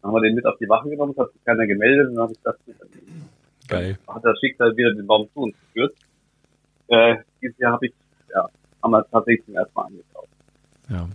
[0.01, 2.15] Dann haben wir den mit auf die Wache genommen, es hat sich keiner gemeldet und
[2.15, 2.55] dann habe ich dann
[3.67, 3.97] Geil.
[4.07, 5.95] hat das Schicksal wieder den Baum zu uns geführt.
[6.87, 7.93] Äh, dieses Jahr habe ich,
[8.33, 8.49] ja,
[8.81, 10.29] haben wir tatsächlich zum ersten Mal angekauft.
[10.89, 11.07] Ja.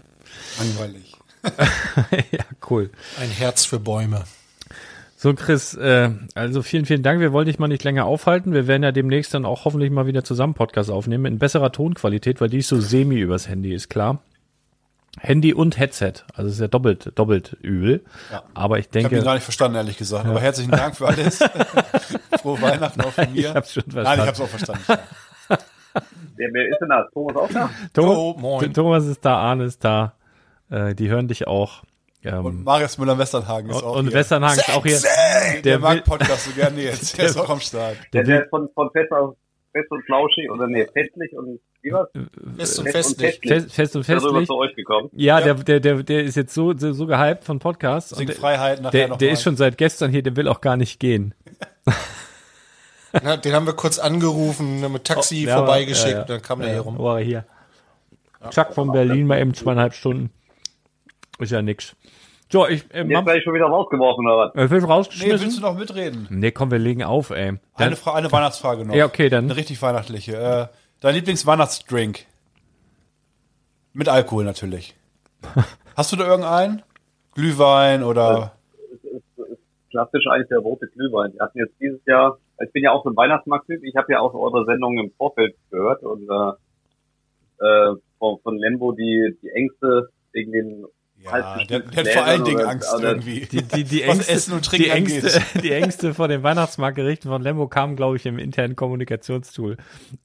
[0.58, 1.14] Langweilig.
[2.32, 2.90] ja, cool.
[3.20, 4.24] Ein Herz für Bäume.
[5.16, 7.20] So, Chris, äh, also vielen, vielen Dank.
[7.20, 8.52] Wir wollen dich mal nicht länger aufhalten.
[8.52, 12.40] Wir werden ja demnächst dann auch hoffentlich mal wieder zusammen Podcast aufnehmen in besserer Tonqualität,
[12.40, 14.22] weil die ist so semi übers Handy, ist klar.
[15.18, 18.04] Handy und Headset, also ist ja doppelt, doppelt übel.
[18.30, 18.44] Ja.
[18.54, 20.26] Aber ich Ich habe ihn denke, gar nicht verstanden, ehrlich gesagt.
[20.26, 21.38] Aber herzlichen Dank für alles.
[22.40, 23.40] Frohe Weihnachten auch von mir.
[23.48, 24.20] ich hab's schon Nein, ich verstanden.
[24.20, 25.02] habe es auch verstanden.
[26.38, 27.06] Wer, wer ist denn da?
[27.12, 27.70] Thomas auch da?
[27.94, 28.72] Thomas, Oh, moin.
[28.72, 30.14] Thomas ist da, Arne ist da.
[30.70, 31.82] Äh, die hören dich auch.
[32.24, 34.14] Und Ähm, Marius Müller-Westernhagen ist und auch und hier.
[34.14, 34.98] Westernhagen ist auch hier.
[35.54, 37.16] Der, Der mag Podcast so gerne jetzt.
[37.18, 37.96] Der ist auch am Start.
[38.12, 39.08] der Der, der ist von, von Fest
[39.72, 42.08] fest und flauschig oder nee, festlich und wie was?
[42.56, 43.52] Fest und Fest und festlich.
[43.52, 44.46] Fest, fest und Darüber festlich.
[44.48, 45.10] zu euch gekommen.
[45.12, 48.12] Ja, der, der, der, der ist jetzt so, so, so gehypt von Podcasts.
[48.14, 49.32] Und der, Freiheit nachher der, noch der mal.
[49.34, 51.34] ist schon seit gestern hier, der will auch gar nicht gehen.
[53.22, 56.24] Na, den haben wir kurz angerufen, mit Taxi Oh, vorbeigeschickt, ja, ja.
[56.24, 56.98] dann kam der Ja, hier rum.
[56.98, 57.44] War er hier.
[58.50, 60.30] Chuck von Berlin mal eben zweieinhalb Stunden.
[61.38, 61.96] Ist ja nix.
[62.50, 64.54] So, ich, äh, Jetzt werde ich schon wieder rausgeworfen, oder was?
[64.54, 65.62] äh, will Nee, willst du rausgeschmissen?
[65.62, 66.26] noch mitreden?
[66.30, 67.52] Nee, komm, wir legen auf, ey.
[67.52, 68.94] Dann, Eine, Fra eine Weihnachtsfrage noch.
[68.94, 69.44] ja, okay, dann.
[69.44, 70.36] Eine richtig weihnachtliche.
[70.36, 70.66] Äh,
[71.00, 72.24] dein Lieblingsweihnachtsdrink?
[73.92, 74.94] Mit Alkohol natürlich.
[75.96, 76.82] Hast du da irgendeinen?
[77.34, 78.52] Glühwein oder?
[79.90, 81.32] Klassisch eigentlich der rote Glühwein.
[81.34, 84.20] Wir hatten jetzt dieses Jahr, ich bin ja auch so ein Weihnachtsmarkttyp, ich habe ja
[84.20, 86.52] auch eure Sendungen im Vorfeld gehört und äh,
[87.64, 90.84] äh, von, von Lembo die, die Ängste wegen den
[91.24, 93.40] Ja, der, der hat vor allen Dingen Angst oder- irgendwie.
[93.40, 95.42] Die, die, die, Was Ängste, Essen und Trinken die, Ängste, angeht.
[95.64, 99.76] die Ängste vor den Weihnachtsmarktgerichten von Lembo kamen, glaube ich, im internen Kommunikationstool.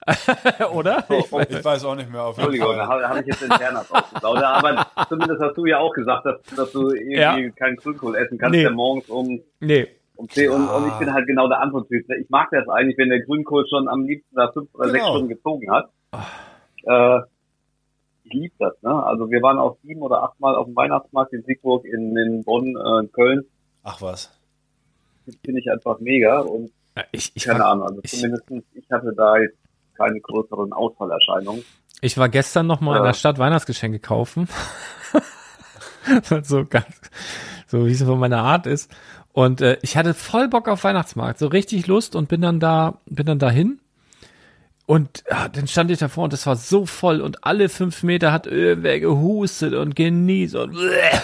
[0.73, 1.05] Oder?
[1.09, 3.75] Ich weiß- Ich weiß auch nicht mehr auf Entschuldigung, da habe hab ich jetzt intern
[3.75, 4.43] was ausgeplaudert.
[4.43, 7.49] Aber zumindest hast du ja auch gesagt, dass, dass du irgendwie Ja.
[7.51, 8.61] keinen Grünkohl essen kannst, Nee.
[8.63, 9.87] der morgens um, nee.
[10.29, 12.09] 10 und, und ich bin halt genau der andere Typ.
[12.09, 15.15] Ich mag das eigentlich, wenn der Grünkohl schon am liebsten da fünf oder sechs Genau.
[15.15, 15.89] Stunden gezogen hat.
[16.85, 17.19] Äh,
[18.25, 19.03] ich liebe das, ne?
[19.03, 22.43] Also wir waren auch sieben oder acht Mal auf dem Weihnachtsmarkt in Siegburg, in, in
[22.43, 23.43] Bonn, äh, in Köln.
[23.83, 24.31] Ach was.
[25.25, 26.71] Das finde ich einfach mega und
[27.11, 29.57] Ich, ich, keine war, Ahnung, also ich- zumindest ich hatte da jetzt
[29.95, 31.63] keine größeren Ausfallerscheinungen.
[32.01, 33.09] ich war gestern noch mal in Ja.
[33.09, 34.47] der Stadt Weihnachtsgeschenke kaufen.
[36.43, 36.85] so ganz,
[37.67, 38.91] so wie es von meiner Art ist.
[39.33, 42.99] Und äh, ich hatte voll Bock auf Weihnachtsmarkt, so richtig Lust und bin dann da,
[43.07, 43.79] bin dann dahin.
[44.85, 48.33] Und ja, dann stand ich davor und es war so voll und alle fünf Meter
[48.33, 50.75] hat irgendwer gehustet und genießt und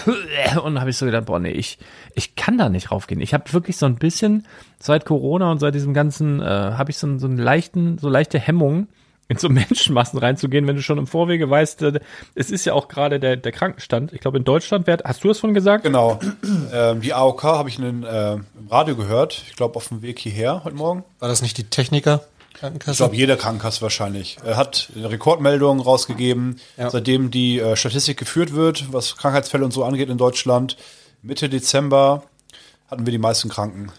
[0.64, 1.78] und habe ich so gedacht, boah, nee, ich,
[2.14, 3.20] ich kann da nicht raufgehen.
[3.20, 4.46] Ich habe wirklich so ein bisschen
[4.78, 8.38] seit Corona und seit diesem ganzen, äh, habe ich so, so einen leichten, so leichte
[8.38, 8.88] Hemmung,
[9.30, 12.00] in so Menschenmassen reinzugehen, wenn du schon im Vorwege weißt, äh,
[12.34, 14.12] es ist ja auch gerade der, der Krankenstand.
[14.12, 15.84] Ich glaube, in Deutschland, wer, hast du das von gesagt?
[15.84, 16.18] Genau.
[16.72, 19.42] ähm, die AOK habe ich in, den, äh, im Radio gehört.
[19.48, 21.04] Ich glaube, auf dem Weg hierher heute Morgen.
[21.20, 22.24] War das nicht die Techniker?
[22.52, 22.96] Ich Krankenkasse?
[22.98, 24.36] glaube, jeder Krankenkasse wahrscheinlich.
[24.44, 26.90] Er hat eine Rekordmeldung rausgegeben, Ja.
[26.90, 30.76] seitdem die äh, Statistik geführt wird, was Krankheitsfälle und so angeht in Deutschland.
[31.22, 32.24] Mitte Dezember
[32.90, 33.92] hatten wir die meisten Kranken.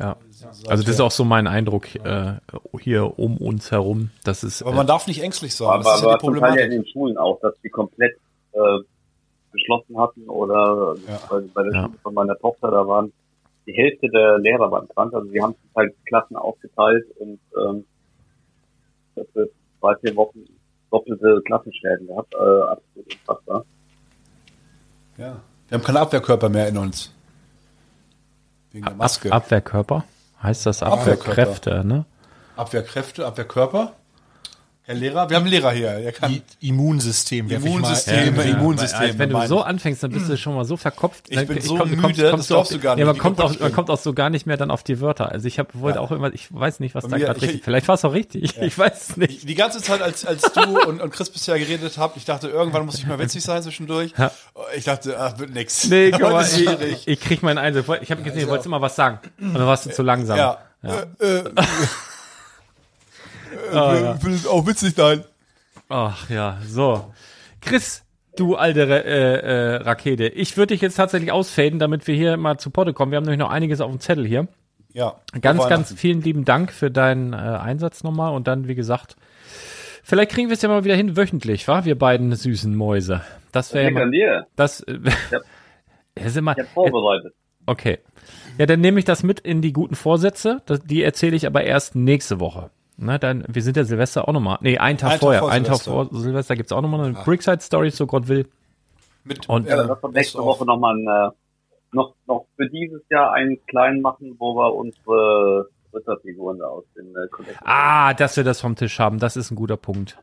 [0.00, 0.16] Ja.
[0.44, 2.34] Also das ist auch so mein Eindruck äh,
[2.80, 4.10] hier um uns herum.
[4.24, 5.68] Das ist Aber äh, man darf nicht ängstlich sein.
[5.68, 6.70] Aber, Das ist ja die aber Teil ja in Problematik.
[6.70, 8.16] den Schulen auch, dass die komplett
[8.52, 8.58] äh,
[9.52, 11.20] geschlossen hatten oder Ja.
[11.30, 11.82] bei, bei der Ja.
[11.86, 13.12] Schule von meiner Tochter, da waren
[13.66, 15.12] die Hälfte der Lehrer waren krank.
[15.14, 17.84] Also die haben zum Teil Klassen aufgeteilt und ähm,
[19.14, 20.40] das wird drei, vier Wochen
[20.90, 22.32] doppelte Klassenschäden gehabt.
[22.34, 23.64] Äh, absolut unfassbar.
[25.18, 25.40] Ja.
[25.68, 27.12] Wir haben keine Abwehrkörper mehr in uns.
[28.72, 29.30] Wegen der Maske.
[29.32, 30.04] Ab Abwehrkörper.
[30.42, 31.30] Heißt das Abwehrkörper.
[31.30, 32.04] Abwehrkräfte, ne?
[32.56, 33.92] Abwehrkräfte, Abwehrkörper.
[34.88, 35.98] Herr Lehrer, wir haben einen Lehrer hier.
[36.00, 37.46] Der kann I Immunsystem.
[37.46, 39.00] ich Immunsystem, ja, Immunsystem.
[39.00, 39.66] Also wenn du so ich.
[39.66, 41.26] anfängst, dann bist du schon mal so verkopft.
[41.28, 43.18] Ich bin so komm- müde, kommst- das kommst glaubst auch- du gar nicht, Ja, man
[43.18, 45.30] kommt, auch, ich man kommt auch so gar nicht mehr dann auf die Wörter.
[45.30, 46.02] Also ich habe wollte Ja.
[46.04, 47.64] auch immer, ich weiß nicht, was da gerade ich- richtig.
[47.64, 48.56] Vielleicht war es auch richtig.
[48.62, 49.46] Ich weiß es nicht.
[49.46, 52.86] Die ganze Zeit, als, als du und, und Chris bisher geredet habt, ich dachte, irgendwann
[52.86, 54.12] muss ich mal witzig sein zwischendurch.
[54.16, 54.30] Ja.
[54.74, 55.86] Ich dachte, ach, wird nix.
[55.88, 57.02] Nee, guck Heute mal, ich, schwierig.
[57.06, 57.84] ich krieg meinen Einsatz.
[58.00, 59.18] Ich habe gesehen, du wolltest immer was sagen.
[59.38, 60.38] Und dann warst du zu langsam.
[60.38, 60.58] Ja.
[60.82, 61.44] Äh, äh,
[63.72, 65.24] äh, will auch witzig sein.
[65.88, 67.12] Ach ja, so.
[67.60, 68.04] Chris,
[68.36, 70.28] du alte äh, äh, Rakete.
[70.28, 73.12] Ich würde dich jetzt tatsächlich ausfaden, damit wir hier mal zu Potte kommen.
[73.12, 74.48] Wir haben nämlich noch einiges auf dem Zettel hier.
[74.92, 75.16] Ja.
[75.40, 78.34] Ganz, ganz vielen lieben Dank für deinen äh, Einsatz nochmal.
[78.34, 79.16] Und dann, wie gesagt,
[80.02, 81.84] vielleicht kriegen wir es ja mal wieder hin, wöchentlich, wa?
[81.84, 83.20] Wir beiden süßen Mäuse.
[83.52, 84.46] Das wäre ja mal, dir.
[84.56, 84.98] das, äh,
[85.30, 85.40] Ja.
[86.14, 87.34] das ist immer, Ich habe vorbereitet.
[87.66, 87.98] okay.
[88.58, 90.62] Ja, dann nehme ich das mit in die guten Vorsätze.
[90.66, 92.70] Das, die erzähle ich aber erst nächste Woche.
[93.00, 94.58] Na, dann, wir sind ja Silvester auch nochmal.
[94.60, 95.40] Nee, einen Tag Tag vorher.
[95.40, 96.10] vor einen Tag Silvester.
[96.10, 98.48] vor Silvester gibt's auch nochmal eine Brickside Story, so Gott will.
[99.24, 101.30] Mit, Und- Ja, äh, uns nächste Woche nochmal ein, äh,
[101.92, 107.06] noch, noch für dieses Jahr einen kleinen machen, wo wir unsere Ritterfiguren da aus den
[107.14, 110.18] äh, Collector Ah, dass wir das vom Tisch haben, das ist ein guter Punkt.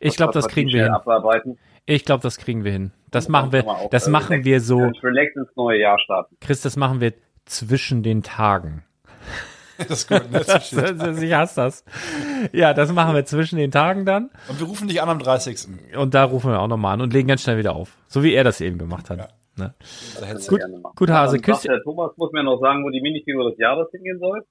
[0.00, 0.92] Ich glaube, das kriegen wir hin.
[0.92, 1.58] Abarbeiten.
[1.86, 2.90] Ich glaube, das kriegen wir hin.
[3.12, 5.98] Das Und machen wir, auch, das äh, machen relax- wir so, Relax ins neue Jahr
[6.00, 6.36] starten.
[6.40, 8.82] Chris, das machen wir zwischen den Tagen.
[9.88, 10.40] Das ist gut, ne?
[10.46, 11.22] Das ist schön.
[11.22, 11.84] ich hasse das.
[12.52, 14.30] Ja, das machen wir zwischen den Tagen dann.
[14.48, 15.96] Und wir rufen dich an am 30.
[15.96, 17.96] Und da rufen wir auch nochmal an und legen ganz schnell wieder auf.
[18.08, 19.18] So wie er das eben gemacht hat.
[19.18, 19.28] Ja.
[19.58, 19.74] Ne?
[20.20, 20.94] Das Gut, gerne machen.
[20.96, 23.58] gut, Hase, Dann küss- sagt Der Thomas muss mir noch sagen, wo die Minifigur des
[23.58, 24.44] Jahres hingehen soll.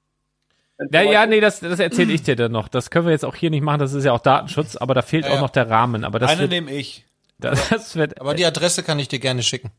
[0.92, 2.68] Ja, ja, nee, das, das erzähle ich dir dann noch.
[2.68, 5.02] Das können wir jetzt auch hier nicht machen, das ist ja auch Datenschutz, aber da
[5.04, 5.42] fehlt Ja, auch ja.
[5.42, 6.04] noch der Rahmen.
[6.04, 7.06] Aber das Eine wird, nehme ich.
[7.40, 9.72] das, das wird, Aber die Adresse kann ich dir gerne schicken.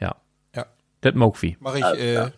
[0.00, 0.16] ja,
[0.56, 0.66] Ja.
[1.02, 1.56] das Mokwi.
[1.60, 2.30] Mache ich, äh.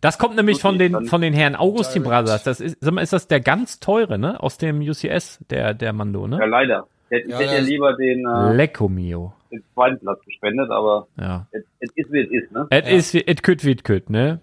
[0.00, 2.02] Das kommt nämlich von den, von den Herren Augustin.
[2.02, 2.42] Brothers.
[2.44, 4.40] Das ist, sag mal, ist das der ganz teure, ne?
[4.42, 6.46] Aus dem UCS, der, der Mando, Ja, ne?
[6.46, 6.86] leider.
[7.10, 9.32] Ich hätte, Ja, ich hätte ja das- lieber den, äh, Lecco mio.
[9.50, 11.46] den zweiten Platz gespendet, aber Ja.
[11.52, 12.66] es es ist wie es ist, ne?
[12.70, 14.40] Es ist, wie- et küt wie et küt, ne?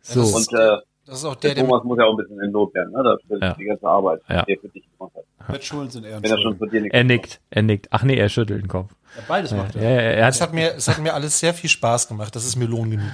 [0.00, 0.20] So.
[0.20, 2.50] das Und äh, Das ist auch der der, Thomas muss ja auch ein bisschen in
[2.50, 3.02] Not werden, ne?
[3.02, 3.54] Dafür Ja.
[3.54, 4.42] die ganze Arbeit, Ja.
[4.44, 5.48] die er für dich gemacht hat.
[5.48, 7.88] Bettschulen sind eher Wenn er schon dir er nickt, er nickt.
[7.90, 8.92] Ach nee, er schüttelt den Kopf.
[9.16, 9.90] Ja, beides macht Ja, er.
[9.90, 12.34] ja, er Es hat, hat mir, es hat mir alles sehr viel Spaß gemacht.
[12.34, 13.10] Das ist mir Lohn genug.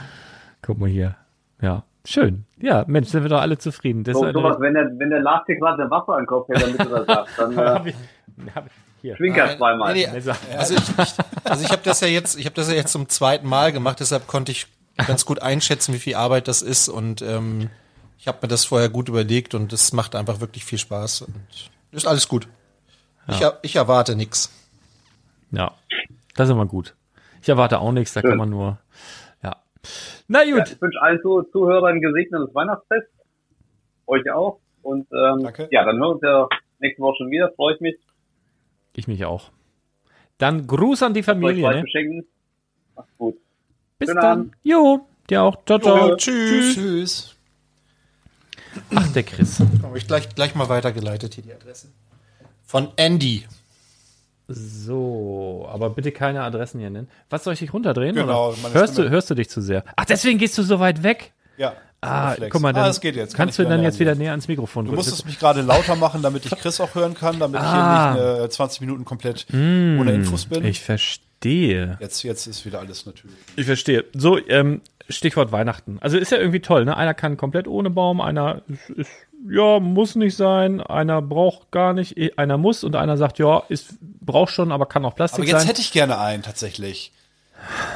[0.62, 1.16] guck mal hier.
[1.60, 2.44] Ja, schön.
[2.58, 4.04] Ja, Mensch, sind wir doch alle zufrieden.
[4.04, 6.26] Das So, ist sowas, wenn der, wenn der Lars dir gerade eine Waffe an den
[6.26, 7.94] Kopf hält, damit du das sagst, dann äh, hab ich,
[8.54, 9.16] hab ich, hier.
[9.16, 9.92] schwinker zweimal.
[9.94, 11.14] Nee, nee, Also, Also ich, ich,
[11.50, 14.00] also ich habe das ja jetzt, ich habe das ja jetzt zum zweiten Mal gemacht,
[14.00, 14.66] deshalb konnte ich
[15.06, 17.70] ganz gut einschätzen, wie viel Arbeit das ist und ähm,
[18.18, 21.34] ich habe mir das vorher gut überlegt und es macht einfach wirklich viel Spaß und
[21.92, 22.48] ist alles gut.
[23.28, 24.50] Ich, er- ich erwarte nix.
[25.52, 25.72] Ja,
[26.34, 26.94] das ist immer gut.
[27.42, 28.78] Ich erwarte auch nichts, da kann man nur,
[29.44, 29.54] ja.
[30.28, 33.08] Na Ja, gut, ich wünsche allen Zuh- Zuhörern ein gesegnetes Weihnachtsfest.
[34.06, 34.60] Euch auch.
[34.82, 35.68] Und ähm, Danke.
[35.70, 37.50] ja, dann hören wir uns ja nächste Woche schon wieder.
[37.56, 37.96] Freue ich mich.
[38.94, 39.50] ich mich auch.
[40.38, 41.82] Dann Gruß an die Familie, ne?
[41.82, 42.26] beschenken.
[42.94, 43.36] Macht's gut.
[43.98, 44.38] Bis Schönen dann.
[44.40, 44.54] Abend.
[44.62, 45.64] Jo, dir auch.
[45.64, 46.16] Ciao, ciao.
[46.16, 46.74] tschüss.
[46.74, 47.34] Tschüss.
[48.94, 49.60] Ach, der Chris.
[49.82, 51.88] Habe ich gleich, gleich mal weitergeleitet hier die Adresse.
[52.64, 53.44] Von Andy.
[54.48, 57.08] So, aber bitte keine Adressen hier nennen.
[57.28, 58.14] Was soll ich dich runterdrehen?
[58.16, 59.84] Genau, Hörst du, hörst du dich zu sehr?
[59.94, 61.32] Ach, deswegen gehst du so weit weg?
[61.58, 61.74] Ja.
[62.00, 62.52] Ah, Reflex.
[62.52, 63.34] guck mal, dann ah, das geht jetzt.
[63.34, 66.22] Kann kannst du dann jetzt wieder näher ans Mikrofon Du musstest mich gerade lauter machen,
[66.22, 68.14] damit ich Chris auch hören kann, damit Ah.
[68.14, 70.64] ich hier nicht äh, 20 Minuten komplett ohne Infos bin.
[70.64, 71.98] Ich verstehe.
[72.00, 73.36] Jetzt, jetzt ist wieder alles natürlich.
[73.56, 74.04] Ich verstehe.
[74.14, 75.98] So, ähm, Stichwort Weihnachten.
[76.00, 76.96] Also ist ja irgendwie toll, ne?
[76.96, 79.10] Einer kann komplett ohne Baum, einer ist, ist
[79.50, 83.62] ja, muss nicht sein, einer braucht gar nicht, eh, einer muss und einer sagt, ja,
[83.68, 85.68] ist, braucht schon, aber kann auch Plastik Aber jetzt sein.
[85.68, 87.12] hätte ich gerne einen, tatsächlich.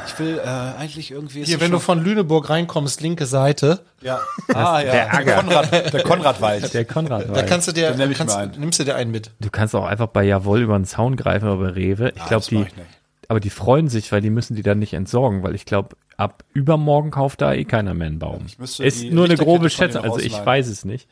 [0.07, 0.47] Ich will äh,
[0.79, 1.43] eigentlich irgendwie.
[1.45, 4.19] Hier, wenn du von Lüneburg reinkommst, linke Seite, Ja.
[4.53, 4.91] Ah, ja.
[4.91, 5.35] der.
[5.35, 7.45] Konrad, der Konrad der Konrad da weiß.
[7.47, 9.31] kannst du dir, kannst, nimmst du dir einen mit.
[9.39, 12.09] Du kannst auch einfach bei Jawohl über den Zaun greifen oder bei Rewe.
[12.13, 12.87] Ich Ah, glaube, das die, mach ich nicht.
[13.29, 16.43] Aber die freuen sich, weil die müssen die dann nicht entsorgen, weil ich glaube, ab
[16.53, 18.45] übermorgen kauft da eh keiner mehr einen Baum.
[18.59, 21.07] Ist nur eine grobe Schätzung, also ich weiß es nicht.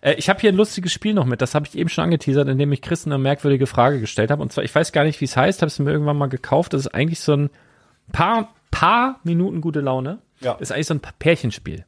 [0.00, 2.48] Äh, ich habe hier ein lustiges Spiel noch mit, das habe ich eben schon angeteasert,
[2.48, 4.42] indem ich Chris eine merkwürdige Frage gestellt habe.
[4.42, 6.72] Und zwar, ich weiß gar nicht, wie es heißt, habe es mir irgendwann mal gekauft.
[6.72, 7.50] Das ist eigentlich so ein
[8.12, 10.18] paar, paar Minuten gute Laune.
[10.40, 10.52] Ja.
[10.52, 11.84] Das ist eigentlich so ein Pärchenspiel.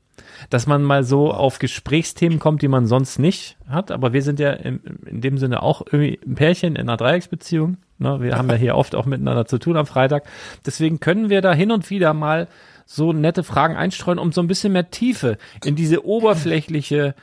[0.48, 3.90] Dass man mal so auf Gesprächsthemen kommt, die man sonst nicht hat.
[3.90, 7.76] Aber wir sind ja in, in dem Sinne auch irgendwie ein Pärchen in einer Dreiecksbeziehung.
[7.98, 8.20] Ne?
[8.20, 10.24] Wir haben ja hier oft auch miteinander zu tun am Freitag.
[10.66, 12.48] Deswegen können wir da hin und wieder mal
[12.86, 17.14] so nette Fragen einstreuen, um so ein bisschen mehr Tiefe in diese oberflächliche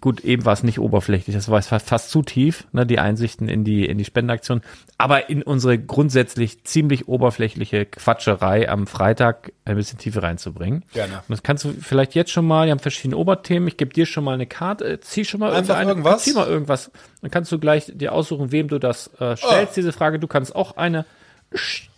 [0.00, 3.48] Gut, eben war es nicht oberflächlich, das war fast, fast zu tief, ne, die Einsichten
[3.48, 4.60] in die, in die Spendenaktion.
[4.98, 10.84] Aber in unsere grundsätzlich ziemlich oberflächliche Quatscherei am Freitag ein bisschen Tiefe reinzubringen.
[10.92, 11.14] Gerne.
[11.14, 14.04] Und das kannst du vielleicht jetzt schon mal, wir haben verschiedene Oberthemen, ich gebe dir
[14.04, 16.24] schon mal eine Karte, zieh schon mal Einfach irgendeine- irgendwas?
[16.24, 16.90] Zieh mal irgendwas.
[17.22, 20.18] Dann kannst du gleich dir aussuchen, wem du das äh, stellst, diese Frage.
[20.18, 21.06] Du kannst auch eine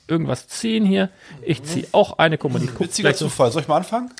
[0.06, 1.10] irgendwas ziehen hier.
[1.42, 3.12] Ich ziehe auch eine, guck mal, die guckt Witziger.
[3.14, 3.50] Zufall.
[3.50, 4.10] Soll ich mal anfangen?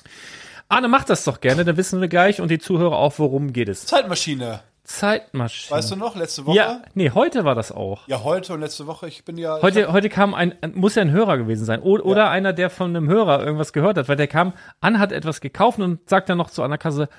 [0.69, 3.69] Arne, mach das doch gerne, dann wissen wir gleich und die Zuhörer auch, worum geht
[3.69, 3.85] es.
[3.87, 4.61] Zeitmaschine.
[4.83, 5.77] Zeitmaschine.
[5.77, 6.55] Weißt du noch, letzte Woche?
[6.57, 8.07] Ja, nee, heute war das auch.
[8.07, 9.07] Ja, heute und letzte Woche.
[9.07, 9.61] Ich bin ja.
[9.61, 11.81] Heute, heute kam ein, muss ja ein Hörer gewesen sein.
[11.81, 15.11] O- Oder einer, der von einem Hörer irgendwas gehört hat, weil der kam an, hat
[15.11, 17.09] etwas gekauft und sagt dann noch zu einer Kasse,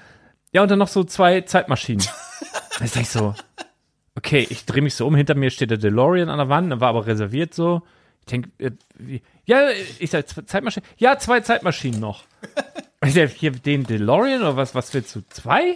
[0.52, 2.04] ja, und dann noch so zwei Zeitmaschinen.
[2.78, 3.34] da ist ich so,
[4.16, 6.80] okay, ich drehe mich so um, hinter mir steht der DeLorean an der Wand, der
[6.80, 7.82] war aber reserviert so.
[8.20, 12.24] Ich denke, äh, ja, ich sag, Zeitmaschinen, ja, zwei Zeitmaschinen noch.
[13.02, 15.74] Hier den DeLorean oder was, was willst du, zwei?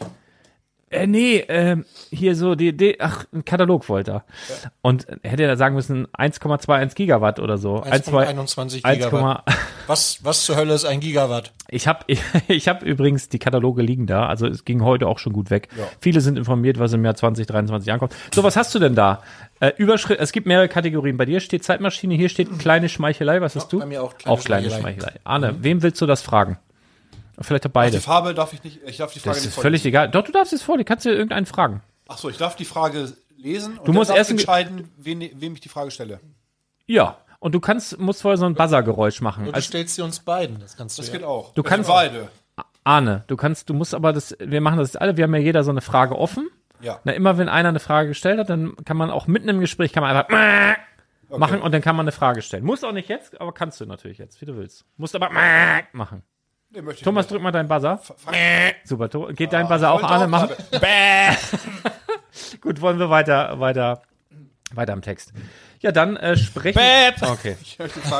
[0.90, 4.24] Äh, nee, ähm, hier so die, die ach, ein Katalog wollte er.
[4.82, 7.82] Und hätte er da sagen müssen 1,21 Gigawatt oder so.
[7.82, 9.42] 1,21 1,1 Gigawatt.
[9.86, 11.52] Was, was zur Hölle ist ein Gigawatt?
[11.68, 15.18] Ich habe ich, ich hab übrigens die Kataloge liegen da, also es ging heute auch
[15.18, 15.68] schon gut weg.
[16.00, 18.14] Viele sind informiert, was im Jahr 2023 ankommt.
[18.34, 19.22] So, was hast du denn da?
[19.60, 21.16] Äh, Überschrift, es gibt mehrere Kategorien.
[21.16, 23.40] Bei dir steht Zeitmaschine, hier steht kleine Schmeichelei.
[23.40, 23.78] Was hast du?
[23.78, 24.80] bei mir auch kleine kleine Schmeichelei.
[24.80, 25.20] Schmeichelei.
[25.24, 26.58] Arne, wem willst du das fragen?
[27.40, 28.00] Vielleicht auch die beide.
[28.00, 28.80] Farbe darf ich nicht.
[28.86, 29.88] Ich darf die Frage Das nicht ist völlig vorlesen.
[29.88, 30.10] egal.
[30.10, 31.82] Doch, du darfst es vor, du kannst dir irgendeinen fragen.
[32.08, 33.78] Ach so, ich darf die Frage lesen.
[33.78, 36.20] Und Du musst erst entscheiden, wen, wem ich die Frage stelle.
[36.86, 37.18] Ja.
[37.40, 39.40] Und du kannst, musst vorher so ein Buzzergeräusch machen.
[39.46, 40.60] Und du Also, stellst sie uns beiden.
[40.60, 41.18] Das kannst du Das ja.
[41.18, 41.52] geht auch.
[41.54, 42.28] Du Wir kannst- beide.
[42.84, 45.40] Arne, du kannst, du musst aber das, wir machen das jetzt alle, wir haben ja
[45.40, 46.48] jeder so eine Frage offen.
[46.80, 47.00] Ja.
[47.04, 49.92] Na, immer wenn einer eine Frage gestellt hat, dann kann man auch mitten im Gespräch
[49.92, 50.28] kann man einfach
[51.38, 52.62] machen und dann kann man eine Frage stellen.
[52.64, 54.84] Muss auch nicht jetzt, aber kannst du natürlich jetzt, wie du willst.
[54.98, 55.30] Musst aber
[55.92, 56.22] machen.
[56.74, 57.98] Nee, Thomas, drück mal deinen Buzzer.
[57.98, 58.34] Fang-
[58.84, 60.24] Super, geht dein Buzzer auch, Arne?
[60.24, 60.50] auch Machen.
[60.72, 61.36] Bäh.
[62.60, 64.02] Gut, wollen wir weiter, weiter
[64.76, 65.32] Weiter am Text.
[65.80, 66.78] Ja, dann äh, sprechen.
[67.20, 67.56] Okay.
[67.62, 67.78] Ich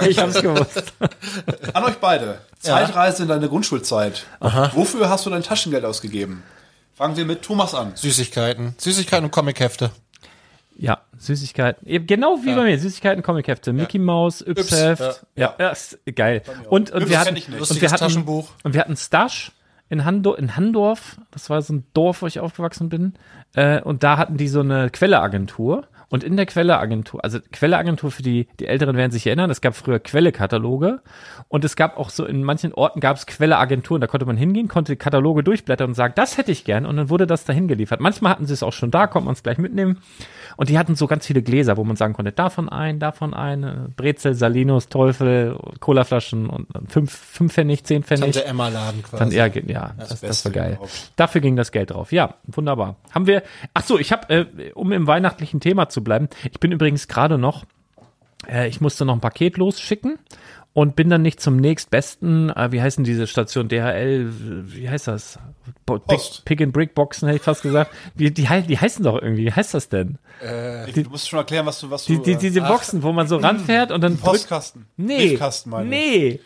[0.09, 0.93] Ich hab's gewusst.
[1.73, 2.39] An euch beide.
[2.61, 4.27] Zeitreise in deine Grundschulzeit.
[4.41, 6.43] Wofür hast du dein Taschengeld ausgegeben?
[6.95, 7.97] Fangen wir mit Thomas an.
[7.97, 8.75] Süßigkeiten.
[8.79, 9.91] Süßigkeiten und Comichefte.
[10.77, 11.87] Ja, Süßigkeiten.
[11.89, 12.79] Eben Genau wie bei mir.
[12.79, 13.73] Süßigkeiten, Comichefte.
[13.73, 15.25] Mickey Mouse, Yps-Heft.
[15.37, 15.55] Ja.
[15.59, 16.43] ja, ist geil.
[16.69, 18.51] Und, und Yps wir hatten, und wir hatten, Taschenbuch.
[18.63, 19.53] und wir hatten Stash
[19.89, 21.19] in, Hando in Handorf.
[21.31, 23.15] Das war so ein Dorf, wo ich aufgewachsen bin.
[23.55, 25.87] Äh, und da hatten die so eine Quelleagentur.
[26.11, 29.75] Und in der Quelleagentur, also Quelleagentur für die, die Älteren werden sich erinnern, es gab
[29.75, 31.01] früher Quellekataloge
[31.49, 34.69] und es gab auch so, in manchen Orten gab es Quelleagenturen, da konnte man hingehen,
[34.69, 38.01] konnte Kataloge durchblättern und sagen, das hätte ich gern und dann wurde das dahin geliefert.
[38.01, 39.99] Manchmal hatten sie es auch schon da, konnte man es gleich mitnehmen
[40.57, 43.65] und die hatten so ganz viele Gläser, wo man sagen konnte, davon ein, davon ein,
[43.65, 48.33] äh, Brezel, Salinos, Teufel, Colaflaschen und fünf, fünf Pfennig, zehn Pfennig.
[48.33, 49.19] Tante Emma Laden quasi.
[49.19, 50.73] Dann, ja, ja das, das, Beste war geil.
[50.73, 51.13] überhaupt.
[51.17, 52.11] Dafür ging das Geld drauf.
[52.11, 52.97] Ja, wunderbar.
[53.13, 53.45] Haben wir,
[53.75, 57.39] ach so, ich habe, äh, um im weihnachtlichen Thema zu bleiben, ich bin übrigens gerade
[57.39, 57.65] noch,
[58.47, 60.19] äh, ich musste noch ein Paket losschicken
[60.75, 64.29] und bin dann nicht zum nächstbesten, äh, wie heißen diese Station, DHL,
[64.67, 65.39] wie heißt das?
[65.87, 66.45] Post.
[66.45, 67.91] Pick, and Brick Boxen, hätte ich fast gesagt.
[68.15, 70.19] Wie, die, die heißen doch irgendwie, wie heißt das denn?
[70.41, 73.29] du musst schon erklären, was du, was Die, du, die, äh, diese Boxen, wo man
[73.29, 74.87] so ranfährt und dann drückt, Postkasten.
[74.97, 75.91] nee, Briefkasten, meine ich.
[75.91, 76.41] nee.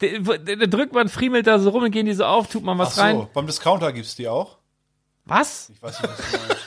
[0.00, 2.86] Da, drückt man, friemelt da so rum und gehen die so auf, tut man Ach
[2.86, 3.26] was so, rein.
[3.34, 4.58] beim Discounter gibt's die auch?
[5.24, 5.70] Was?
[5.74, 6.57] Ich weiß nicht, was du meinst.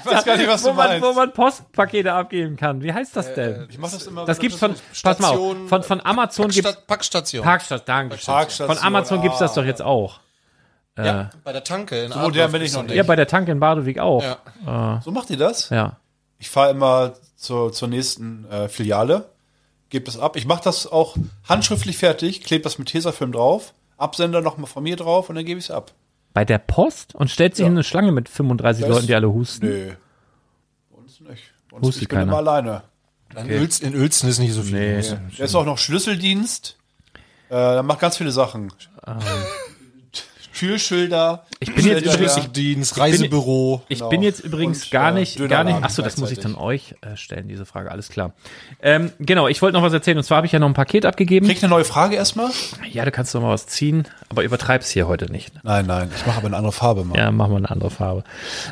[0.00, 1.06] Ich weiß gar nicht, was wo du man, meinst.
[1.08, 2.82] wo man Postpakete abgeben kann.
[2.82, 3.66] Wie heißt das denn?
[3.70, 6.62] ich mach das immer das gibt's von, pass mal auf, Station, von, von Amazon gibt's,
[6.62, 7.44] Packstat Packstation.
[7.44, 8.16] Parkstation, danke.
[8.16, 9.54] Parkstation, Von Amazon gibt's das ah.
[9.60, 10.20] doch jetzt auch.
[10.98, 12.94] ja, bei der Tanke in So modern bin ich noch nicht.
[12.94, 14.22] Ja, bei der Tanke in Badewig auch.
[14.22, 14.36] Ja.
[14.66, 15.00] Ja.
[15.04, 15.70] So macht ihr das?
[15.70, 15.96] ja.
[16.38, 19.30] Ich fahre immer zur, zur nächsten äh, Filiale,
[19.88, 20.36] gebe das ab.
[20.36, 21.16] Ich mache das auch
[21.48, 25.58] handschriftlich fertig, klebe das mit Tesafilm drauf, Absender nochmal von mir drauf und dann gebe
[25.58, 25.92] ich es ab.
[26.34, 27.68] Bei der Post und stellt sich Ja.
[27.68, 29.66] in eine Schlange mit 35 Das- Leuten, die alle husten.
[29.66, 29.92] Nö.
[30.90, 31.42] Bei uns nicht.
[31.72, 32.30] Uns, Hustet ich bin keiner.
[32.32, 32.82] immer alleine.
[33.36, 34.74] In, Uelzen, in Uelzen ist nicht so viel.
[35.00, 35.16] Nee.
[35.38, 36.76] Der ist auch noch Schlüsseldienst.
[37.48, 38.72] Äh, der macht ganz viele Sachen.
[40.54, 41.44] Türschilder.
[41.60, 42.28] Ich bin jetzt übrigens- her.
[42.32, 43.82] Schlüsseldienst, Reisebüro.
[43.88, 44.08] Ich Genau.
[44.10, 45.84] bin jetzt übrigens Und, gar äh, nicht, gar Dönerladen nicht.
[45.84, 47.90] Achso, das muss ich dann euch äh, stellen, diese Frage.
[47.90, 48.32] Alles klar.
[48.80, 50.16] Ähm, genau, ich wollte noch was erzählen.
[50.16, 51.46] Und zwar habe ich ja noch ein Paket abgegeben.
[51.46, 52.50] Krieg ich eine neue Frage erstmal?
[52.90, 55.52] Ja, du kannst doch mal was ziehen, aber übertreib's hier heute nicht.
[55.64, 56.10] Nein, nein.
[56.16, 57.18] Ich mache aber eine andere Farbe mal.
[57.18, 58.24] Ja, machen wir eine andere Farbe.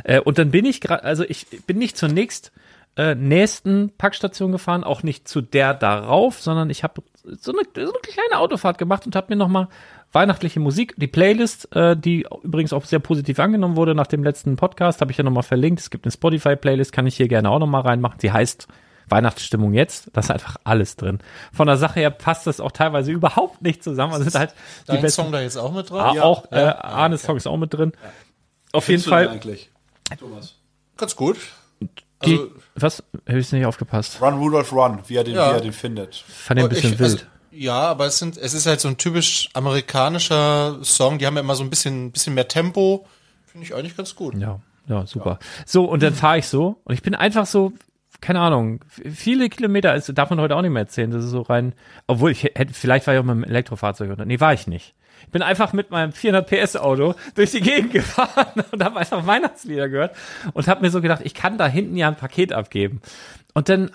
[0.04, 2.52] Äh, und dann bin ich gerade, also ich bin nicht zur nächst
[2.96, 7.80] äh, nächsten Packstation gefahren, auch nicht zu der darauf, sondern ich habe so eine, so
[7.92, 9.68] eine kleine Autofahrt gemacht und habe mir nochmal
[10.12, 14.56] weihnachtliche Musik, die Playlist, äh, die übrigens auch sehr positiv angenommen wurde nach dem letzten
[14.56, 15.80] Podcast, habe ich ja nochmal verlinkt.
[15.80, 18.18] Es gibt eine Spotify-Playlist, kann ich hier gerne auch nochmal reinmachen.
[18.20, 18.68] Die heißt
[19.08, 20.10] Weihnachtsstimmung jetzt.
[20.12, 21.18] Da ist einfach alles drin.
[21.52, 24.12] Von der Sache her passt das auch teilweise überhaupt nicht zusammen.
[24.12, 24.54] Also sind halt
[24.88, 26.16] die Dein besten, Song da jetzt auch mit drauf?
[26.18, 27.92] Ah, auch äh, Arnes Song ist auch mit drin.
[28.72, 29.28] Auf jeden Fall.
[29.28, 29.70] Eigentlich.
[30.18, 30.56] Thomas.
[30.96, 31.36] Ganz gut.
[32.24, 33.02] Die, Also- was?
[33.28, 34.20] Habe ich nicht aufgepasst?
[34.22, 35.50] Run, Rudolph, Run, wie er den, Ja.
[35.50, 36.14] wie er den findet.
[36.16, 37.10] Fand den ein bisschen Ich- wild.
[37.12, 41.18] also, ja, aber es sind, es ist halt so ein typisch amerikanischer Song.
[41.18, 43.06] Die haben ja immer so ein bisschen, bisschen mehr Tempo.
[43.46, 44.34] Finde ich eigentlich ganz gut.
[44.36, 45.38] ja, ja, super.
[45.66, 47.72] So, und dann fahre ich so und ich bin einfach so,
[48.20, 51.42] keine Ahnung, viele Kilometer, also darf man heute auch nicht mehr erzählen, das ist so
[51.42, 51.74] rein,
[52.06, 54.94] obwohl ich hätte, vielleicht war ich auch mit einem Elektrofahrzeug oder, nee, war ich nicht.
[55.24, 59.26] Ich bin einfach mit meinem 400 PS Auto durch die Gegend gefahren und habe einfach
[59.26, 60.16] Weihnachtslieder gehört
[60.52, 63.02] und habe mir so gedacht, ich kann da hinten ja ein Paket abgeben.
[63.54, 63.90] Und dann,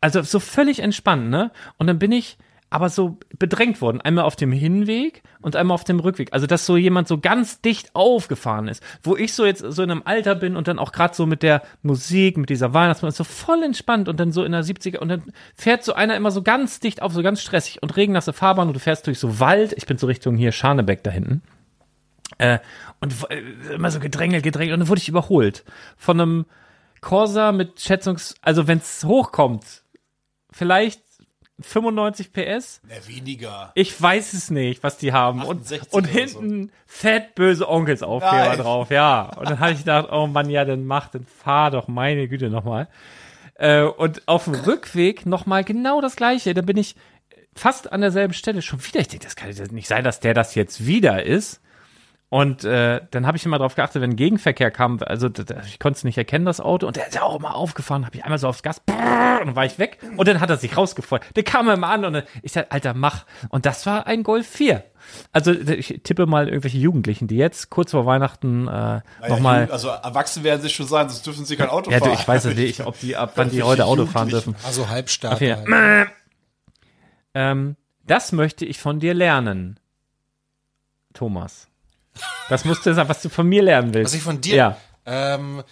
[0.00, 1.50] also so völlig entspannt, ne?
[1.76, 2.36] Und dann bin ich
[2.72, 4.00] aber so bedrängt worden.
[4.00, 6.32] Einmal auf dem Hinweg und einmal auf dem Rückweg.
[6.32, 9.90] Also, dass so jemand so ganz dicht aufgefahren ist, wo ich so jetzt so in
[9.90, 13.24] einem Alter bin und dann auch gerade so mit der Musik, mit dieser Weihnachtsmusik, so
[13.24, 15.22] voll entspannt und dann so in der 70er und dann
[15.54, 18.74] fährt so einer immer so ganz dicht auf, so ganz stressig und regennasse Fahrbahn und
[18.74, 19.74] du fährst durch so Wald.
[19.76, 21.42] Ich bin so Richtung hier Scharnebeck da hinten.
[22.38, 22.58] Äh,
[23.00, 25.64] und äh, immer so gedrängelt, gedrängelt und dann wurde ich überholt
[25.98, 26.46] von einem
[27.02, 29.82] Corsa mit Schätzungs, also wenn es hochkommt,
[30.50, 31.02] vielleicht
[31.60, 32.80] 95 PS.
[32.88, 33.72] Ja, weniger.
[33.74, 35.42] Ich weiß es nicht, was die haben.
[35.42, 38.58] Und, 68 und hinten fett böse Onkelsaufkleber Nein.
[38.58, 39.30] drauf, ja.
[39.36, 42.50] Und dann habe ich gedacht, oh Mann, ja, dann mach, dann fahr doch, meine Güte,
[42.50, 42.88] nochmal.
[43.54, 46.54] Äh, und auf dem Rückweg nochmal genau das gleiche.
[46.54, 46.96] Da bin ich
[47.54, 49.00] fast an derselben Stelle schon wieder.
[49.00, 51.61] Ich denke, das kann nicht sein, dass der das jetzt wieder ist.
[52.32, 55.28] Und äh, dann habe ich immer darauf geachtet, wenn Gegenverkehr kam, also
[55.66, 58.16] ich konnte es nicht erkennen, das Auto, und der ist ja auch immer aufgefahren, habe
[58.16, 60.56] ich einmal so aufs Gas, brrr, und dann war ich weg, und dann hat er
[60.56, 61.20] sich rausgefreut.
[61.36, 63.26] Der kam immer an und dann, ich sag, Alter, mach.
[63.50, 64.82] Und das war ein Golf 4.
[65.30, 69.68] Also ich tippe mal irgendwelche Jugendlichen, die jetzt kurz vor Weihnachten äh, Naja, nochmal.
[69.70, 72.12] Also erwachsen werden sie schon sein, sonst dürfen sie kein Auto Ja, fahren.
[72.12, 74.56] du, ich weiß es nicht, ob die ab wann die heute Auto fahren dürfen.
[74.64, 75.34] Also halbstark.
[75.34, 75.54] Okay.
[75.54, 76.08] halt.
[77.34, 77.76] Ähm,
[78.06, 79.78] das möchte ich von dir lernen,
[81.12, 81.68] Thomas.
[82.48, 84.12] Das musst du sagen, was du von mir lernen willst.
[84.12, 84.54] Was ich von dir.
[84.54, 84.76] Ja.
[85.06, 85.62] Ähm,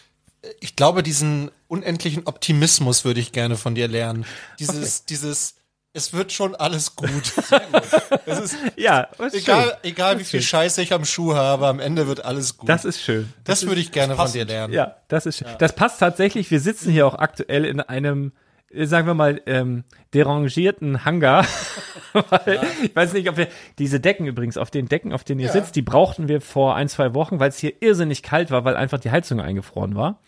[0.60, 4.24] ich glaube, diesen unendlichen Optimismus würde ich gerne von dir lernen.
[4.58, 5.54] Dieses, dieses,
[5.92, 7.32] es wird schon alles gut.
[8.26, 9.72] Es ist, Ja, ist egal, schön.
[9.82, 12.68] egal wie viel Scheiße ich am Schuh habe, am Ende wird alles gut.
[12.68, 13.32] Das ist schön.
[13.44, 14.72] das würde ich gerne von dir lernen.
[14.72, 15.48] Ja, das ist schön.
[15.58, 16.50] Das passt tatsächlich.
[16.50, 18.32] Wir sitzen hier auch aktuell in einem,
[18.72, 21.44] sagen wir mal, ähm, derangierten Hangar.
[22.12, 23.48] weil, Ich weiß nicht, ob wir,
[23.78, 26.88] diese Decken übrigens, auf den Decken, auf denen ihr sitzt, die brauchten wir vor ein,
[26.88, 30.20] zwei Wochen, weil es hier irrsinnig kalt war, weil einfach die Heizung eingefroren war.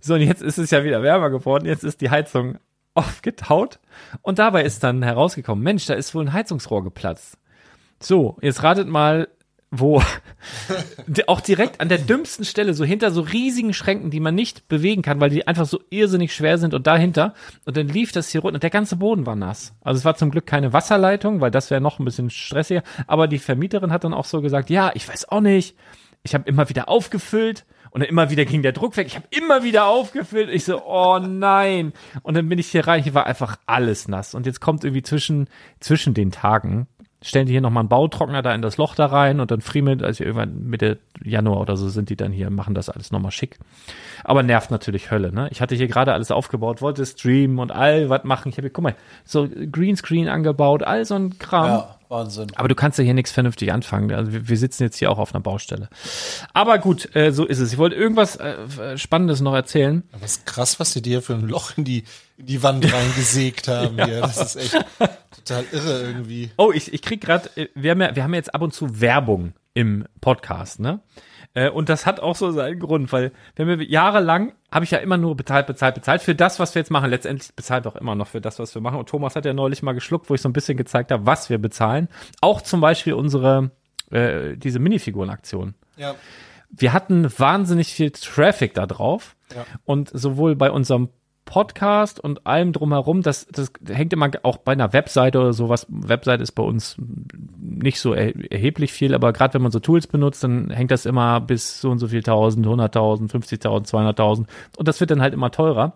[0.00, 1.66] So, und jetzt ist es ja wieder wärmer geworden.
[1.66, 2.58] Jetzt ist die Heizung
[2.94, 3.78] aufgetaut.
[4.22, 7.38] Und dabei ist dann herausgekommen, Mensch, da ist wohl ein Heizungsrohr geplatzt.
[8.00, 9.28] So, jetzt ratet mal,
[9.70, 10.02] wo
[11.26, 15.02] auch direkt an der dümmsten Stelle, so hinter so riesigen Schränken, die man nicht bewegen
[15.02, 17.34] kann, weil die einfach so irrsinnig schwer sind und dahinter.
[17.64, 19.72] Und dann lief das hier runter und der ganze Boden war nass.
[19.80, 22.82] Also es war zum Glück keine Wasserleitung, weil das wäre noch ein bisschen stressiger.
[23.06, 25.76] Aber die Vermieterin hat dann auch so gesagt, ja, ich weiß auch nicht.
[26.22, 29.06] Ich habe immer wieder aufgefüllt und dann immer wieder ging der Druck weg.
[29.06, 30.50] Ich habe immer wieder aufgefüllt.
[30.50, 31.92] Ich so, oh nein.
[32.22, 33.02] Und dann bin ich hier rein.
[33.02, 34.34] Hier war einfach alles nass.
[34.34, 35.48] Und jetzt kommt irgendwie zwischen,
[35.80, 36.86] zwischen den Tagen,
[37.22, 40.02] stellen die hier nochmal einen Bautrockner da in das Loch da rein und dann friemeln,
[40.02, 43.58] also irgendwann Mitte Januar oder so sind die dann hier, machen das alles nochmal schick.
[44.24, 45.48] Aber nervt natürlich Hölle, ne?
[45.50, 48.48] Ich hatte hier gerade alles aufgebaut, wollte streamen und all was machen.
[48.48, 48.94] Ich habe hier, guck mal,
[49.24, 51.66] so Greenscreen angebaut, all so ein Kram.
[51.66, 52.48] Ja, Wahnsinn.
[52.56, 54.12] Aber du kannst ja hier nichts vernünftig anfangen.
[54.12, 55.88] Also wir, wir sitzen jetzt hier auch auf einer Baustelle.
[56.52, 57.72] Aber gut, äh, so ist es.
[57.72, 60.02] Ich wollte irgendwas äh, Spannendes noch erzählen.
[60.12, 62.04] Aber ist krass, was die dir für ein Loch in die,
[62.40, 64.20] in die Wand reingesägt haben hier.
[64.22, 64.84] Das ist echt
[65.36, 66.50] total irre irgendwie.
[66.56, 69.00] Oh, ich, ich krieg gerade, wir haben ja, wir haben ja jetzt ab und zu
[69.00, 71.00] Werbung im Podcast, ne?
[71.52, 74.92] Äh, Und das hat auch so seinen Grund, weil wir haben ja jahrelang habe ich
[74.92, 77.10] ja immer nur bezahlt, bezahlt, bezahlt für das, was wir jetzt machen.
[77.10, 78.98] Letztendlich bezahlt auch immer noch für das, was wir machen.
[79.00, 81.50] Und Thomas hat ja neulich mal geschluckt, wo ich so ein bisschen gezeigt habe, was
[81.50, 82.08] wir bezahlen.
[82.40, 83.72] Auch zum Beispiel unsere
[84.12, 85.74] äh, diese Minifigurenaktion.
[85.96, 86.14] Ja.
[86.70, 89.34] wir hatten wahnsinnig viel Traffic da drauf.
[89.54, 89.66] Ja.
[89.84, 91.08] Und sowohl bei unserem
[91.50, 95.84] Podcast und allem drumherum, das, das hängt immer auch bei einer Webseite oder sowas.
[95.88, 96.96] Webseite ist bei uns
[97.60, 101.06] nicht so er, erheblich viel, aber gerade wenn man so Tools benutzt, dann hängt das
[101.06, 104.46] immer bis so und so viel tausend, 100.000, 50.000, 200.000
[104.76, 105.94] und das wird dann halt immer teurer.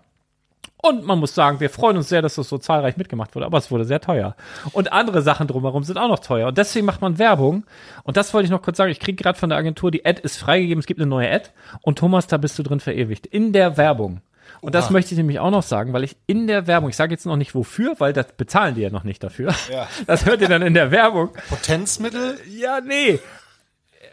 [0.79, 3.57] Und man muss sagen, wir freuen uns sehr, dass das so zahlreich mitgemacht wurde, aber
[3.57, 4.35] es wurde sehr teuer.
[4.73, 6.49] Und andere Sachen drumherum sind auch noch teuer.
[6.49, 7.65] Und deswegen macht man Werbung.
[8.03, 8.91] Und das wollte ich noch kurz sagen.
[8.91, 11.51] Ich kriege gerade von der Agentur, die Ad ist freigegeben, es gibt eine neue Ad.
[11.81, 13.27] Und Thomas, da bist du drin verewigt.
[13.27, 14.21] In der Werbung.
[14.61, 17.13] Und das möchte ich nämlich auch noch sagen, weil ich in der Werbung, ich sage
[17.13, 19.55] jetzt noch nicht wofür, weil das bezahlen die ja noch nicht dafür.
[19.71, 19.89] Ja.
[20.07, 21.31] Das hört ihr dann in der Werbung.
[21.49, 22.39] Potenzmittel?
[22.49, 23.19] Ja, nee.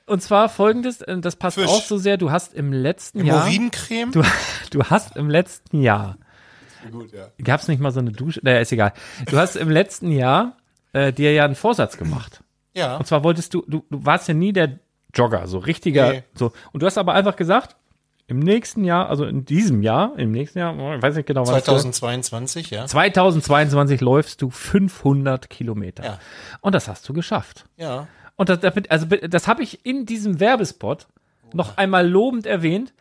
[0.05, 1.67] Und zwar folgendes, äh, das passt Fisch.
[1.69, 4.11] auch so sehr, du hast im letzten Jahr, Urincreme?
[4.11, 4.23] du,
[4.71, 6.17] du hast im letzten Jahr
[6.91, 7.27] Gut, ja.
[7.43, 8.39] Gab's nicht mal so eine Dusche?
[8.43, 8.93] Naja, ist egal.
[9.29, 10.57] Du hast im letzten Jahr
[10.93, 12.41] äh, dir ja einen Vorsatz gemacht.
[12.73, 12.97] Ja.
[12.97, 14.79] Und zwar wolltest du, du, du warst ja nie der
[15.13, 16.23] Jogger, so richtiger, Nee.
[16.33, 16.53] so.
[16.71, 17.75] Und du hast aber einfach gesagt,
[18.27, 21.55] im nächsten Jahr, also in diesem Jahr, im nächsten Jahr, ich weiß nicht genau, wann
[21.55, 22.85] wird, 2022, ja.
[22.85, 26.03] 2022 läufst du 500 Kilometer.
[26.03, 26.19] Ja.
[26.61, 27.65] Und das hast du geschafft.
[27.77, 28.07] Ja.
[28.35, 28.59] Und das,
[28.89, 31.07] also das habe ich in diesem Werbespot
[31.53, 32.93] noch einmal lobend erwähnt.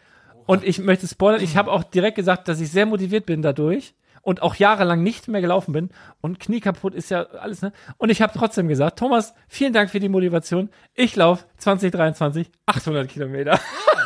[0.47, 3.95] Und ich möchte spoilern, ich habe auch direkt gesagt, dass ich sehr motiviert bin dadurch
[4.23, 5.91] und auch jahrelang nicht mehr gelaufen bin.
[6.21, 7.73] Und Knie kaputt ist ja alles, ne?
[7.97, 10.69] Und ich habe trotzdem gesagt, Thomas, vielen Dank für die Motivation.
[10.95, 13.59] Ich laufe 2023 800 Kilometer.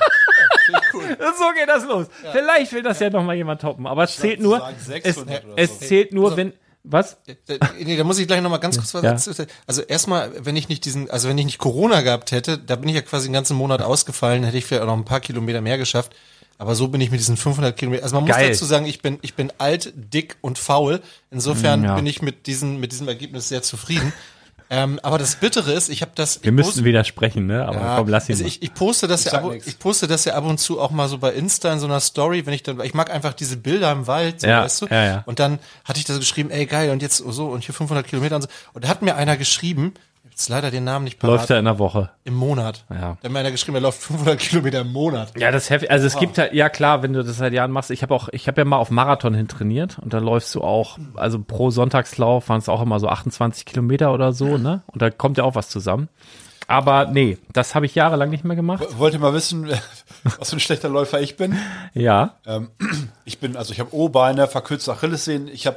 [1.38, 2.06] so geht das los.
[2.32, 5.54] Vielleicht will das ja, noch mal jemand toppen, aber es zählt nur, es, 600 oder
[5.56, 5.86] es so.
[5.86, 6.52] zählt nur, Also- wenn,
[6.86, 7.16] was?
[7.26, 9.12] Äh, Nee, da muss ich gleich noch mal ganz kurz was Ja.
[9.12, 9.50] dazu sagen.
[9.66, 12.88] Also erstmal, wenn ich nicht diesen, also wenn ich nicht Corona gehabt hätte, da bin
[12.90, 15.60] ich ja quasi den ganzen Monat ausgefallen, hätte ich vielleicht auch noch ein paar Kilometer
[15.62, 16.14] mehr geschafft.
[16.56, 18.04] Aber so bin ich mit diesen 500 Kilometern.
[18.04, 18.48] Also man Geil.
[18.48, 21.00] muss dazu sagen, ich bin, ich bin alt, dick und faul.
[21.32, 21.94] Insofern Mm, ja.
[21.96, 24.12] bin ich mit diesen, mit diesem Ergebnis sehr zufrieden.
[24.82, 26.42] Ähm, aber das Bittere ist, ich habe das.
[26.42, 27.64] Wir ich müssten poste- widersprechen, ne?
[27.66, 29.66] Aber Ja, komm, lass ihn also ich, ich poste das ja sag ab, nix.
[29.66, 32.00] ich poste das ja ab und zu auch mal so bei Insta in so einer
[32.00, 34.86] Story, wenn ich dann, ich mag einfach diese Bilder im Wald, so, Ja, weißt du?
[34.86, 35.22] ja, ja.
[35.26, 38.06] Und dann hatte ich da so geschrieben, ey geil und jetzt so und hier 500
[38.06, 38.48] Kilometer und so.
[38.72, 41.58] Und da hat mir einer geschrieben, ich jetzt leider den Namen nicht parat, Läuft ja
[41.60, 42.10] in der Woche.
[42.24, 42.84] im Monat.
[42.90, 43.16] Ja.
[43.20, 45.32] Da hat mir einer geschrieben, er läuft 500 Kilometer im Monat.
[45.38, 45.90] Ja, das ist heftig.
[45.92, 47.92] Also es gibt halt, ja klar, wenn du das seit Jahren machst.
[47.92, 50.62] Ich habe auch, ich habe ja mal auf Marathon hin trainiert und da läufst du
[50.62, 54.82] auch, also pro Sonntagslauf waren es auch immer so 28 Kilometer oder so, ne?
[54.86, 56.08] Und da kommt ja auch was zusammen.
[56.66, 58.82] Aber nee, das habe ich jahrelang nicht mehr gemacht.
[58.98, 59.68] Wollt ihr mal wissen,
[60.38, 61.56] was für ein schlechter Läufer ich bin?
[61.92, 62.36] Ja.
[62.46, 62.70] Ähm,
[63.24, 65.46] ich bin, also ich habe O-Beine, verkürzte Achillessehnen.
[65.48, 65.76] Ich habe,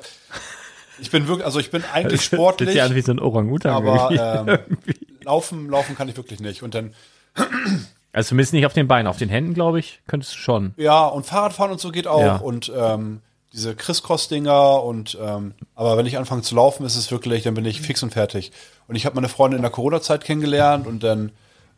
[0.99, 3.71] ich bin wirklich, also ich bin eigentlich sportlich, sich an wie so ein Orangutan.
[3.73, 4.11] aber
[4.47, 4.59] ähm,
[5.23, 6.63] laufen, laufen kann ich wirklich nicht.
[6.63, 6.93] Und dann,
[8.13, 9.07] also zumindest nicht auf den Beinen.
[9.07, 10.73] Auf den Händen, glaube ich, könntest du schon.
[10.77, 12.21] ja, und Fahrradfahren und so geht auch.
[12.21, 12.35] Ja.
[12.37, 13.21] Und ähm,
[13.53, 17.65] diese Criss-Cross-Dinger und ähm, aber wenn ich anfange zu laufen, ist es wirklich, dann bin
[17.65, 18.51] ich fix und fertig.
[18.87, 21.31] Und ich habe meine Freundin in der Corona-Zeit kennengelernt und dann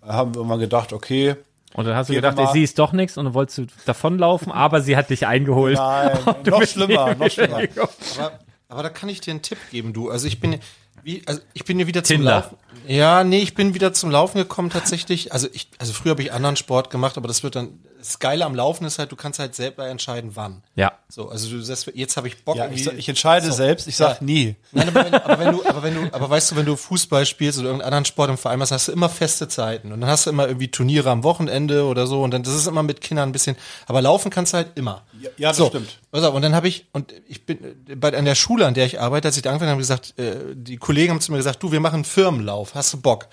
[0.06, 1.36] haben wir irgendwann gedacht, okay,
[1.76, 3.66] Und dann hast du gedacht, mal- ey, sie ist doch nichts und dann wolltest du
[3.86, 5.78] davonlaufen, aber sie hat dich eingeholt.
[5.78, 7.62] Nein, noch schlimmer, noch schlimmer.
[7.62, 7.90] gekommen.
[8.18, 8.32] Aber,
[8.70, 10.10] aber da kann ich dir einen Tipp geben, du.
[10.10, 10.60] Also ich bin
[11.04, 12.32] wie, also ich bin ja wieder zum Tinder.
[12.32, 12.58] Laufen.
[12.88, 15.34] Ja, nee, ich bin wieder zum Laufen gekommen tatsächlich.
[15.34, 17.80] Also ich, also früher habe ich anderen Sport gemacht, aber das wird dann.
[18.00, 20.64] Das Geile am Laufen ist halt, du kannst halt selber entscheiden, wann.
[20.76, 20.94] Ja.
[21.10, 22.56] So, also du sagst, jetzt habe ich Bock.
[22.56, 24.26] Ja, ich, ich entscheide selbst, ich sag Ja.
[24.26, 24.56] nie.
[24.72, 27.26] Nein, aber wenn, aber wenn du, aber wenn du, aber weißt du, wenn du Fußball
[27.26, 30.10] spielst oder irgendeinen anderen Sport im Verein hast, hast du immer feste Zeiten und dann
[30.10, 33.02] hast du immer irgendwie Turniere am Wochenende oder so und dann das ist immer mit
[33.02, 33.58] Kindern ein bisschen.
[33.86, 35.04] Aber laufen kannst du halt immer.
[35.22, 36.00] Ja, ja, das so, stimmt.
[36.14, 37.58] Auf, und dann habe ich und ich bin
[37.98, 40.38] bei an der Schule, an der ich arbeite, als ich da angefangen habe, gesagt, äh,
[40.56, 43.28] die Kollegen haben zu mir gesagt, du, wir machen einen Firmenlauf, hast du Bock?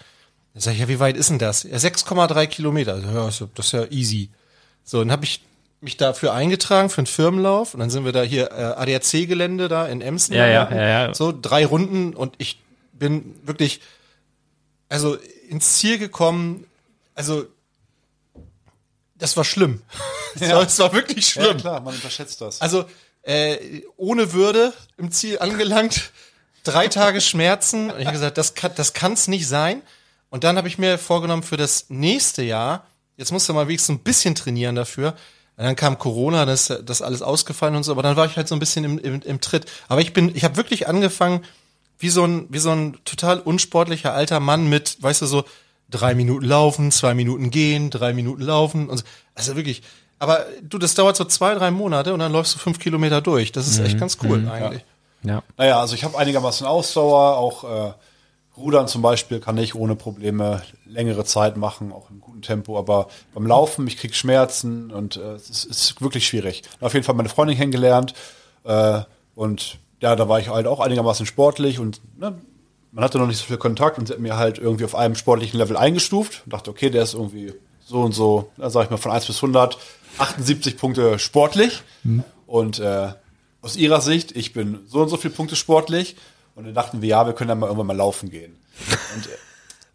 [0.55, 1.63] Dann sag ich, ja, wie weit ist denn das?
[1.63, 2.97] Ja, 6,3 Kilometer.
[3.29, 4.31] Ist ja- das ist ja easy.
[4.87, 5.43] So, dann habe ich
[5.83, 9.87] mich dafür eingetragen für einen Firmenlauf und dann sind wir da hier äh, ADAC-Gelände da
[9.87, 10.35] in Emsen.
[10.35, 11.15] Ja, ja, ja, ja.
[11.15, 12.59] So drei Runden und ich
[12.93, 13.81] bin wirklich
[14.89, 15.17] also
[15.49, 16.65] ins Ziel gekommen.
[17.15, 17.47] Also
[19.17, 19.83] das war schlimm.
[20.39, 21.57] Es war, es war wirklich Ja, schlimm.
[21.59, 22.61] klar, man unterschätzt das.
[22.61, 22.85] Also
[23.23, 26.11] äh, ohne Würde im Ziel angelangt,
[26.63, 27.91] drei Tage Schmerzen.
[27.91, 29.83] Und ich habe gesagt, das kann das kann's nicht sein.
[30.31, 32.87] Und dann habe ich mir vorgenommen für das nächste Jahr,
[33.17, 35.15] jetzt musst du mal wenigstens ein bisschen trainieren dafür.
[35.57, 38.47] Und dann kam Corona, das das alles ausgefallen und so, aber dann war ich halt
[38.47, 39.65] so ein bisschen im, im, im Tritt.
[39.89, 41.43] Aber ich bin, ich habe wirklich angefangen,
[41.99, 45.45] wie so ein, wie so ein total unsportlicher alter Mann mit, weißt du, so
[45.91, 49.05] drei Minuten laufen, zwei Minuten gehen, drei Minuten laufen und so.
[49.35, 49.83] Also wirklich.
[50.19, 53.53] Aber du, das dauert so zwei, drei Monate und dann läufst du fünf Kilometer durch.
[53.53, 54.83] Das ist echt ganz cool eigentlich.
[55.23, 55.43] Ja.
[55.57, 57.93] Naja, also ich habe einigermaßen Ausdauer, auch äh,
[58.57, 63.09] Rudern zum Beispiel kann ich ohne Probleme längere Zeit machen, auch im guten Tempo, aber
[63.35, 66.63] beim Laufen, ich krieg Schmerzen und äh, es ist, ist wirklich schwierig.
[66.81, 68.15] Auf jeden Fall meine Freundin kennengelernt
[68.65, 69.01] äh,
[69.35, 72.35] und ja, da war ich halt auch einigermaßen sportlich und ne,
[72.93, 75.17] man hatte noch nicht so viel Kontakt und sie hat mir halt irgendwie auf einem
[75.17, 77.53] sportlichen Level eingestuft und dachte, okay, der ist irgendwie
[77.85, 79.79] so und so, da sage ich mal von 1 bis 100,
[80.19, 81.83] 78 Punkte sportlich
[82.47, 83.13] und äh,
[83.61, 86.17] aus ihrer Sicht, ich bin so und so viele Punkte sportlich.
[86.57, 88.57] Und dann dachten wir, ja, wir können ja mal irgendwann mal laufen gehen.
[89.15, 89.37] Und äh,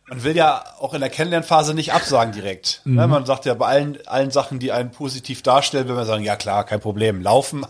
[0.07, 2.82] man will ja auch in der Kennenlernphase nicht absagen direkt.
[2.86, 3.07] Ne?
[3.07, 6.36] Man sagt ja bei allen, allen Sachen, die einen positiv darstellen, will man sagen, ja
[6.36, 7.22] klar, kein Problem.
[7.22, 7.66] Laufen,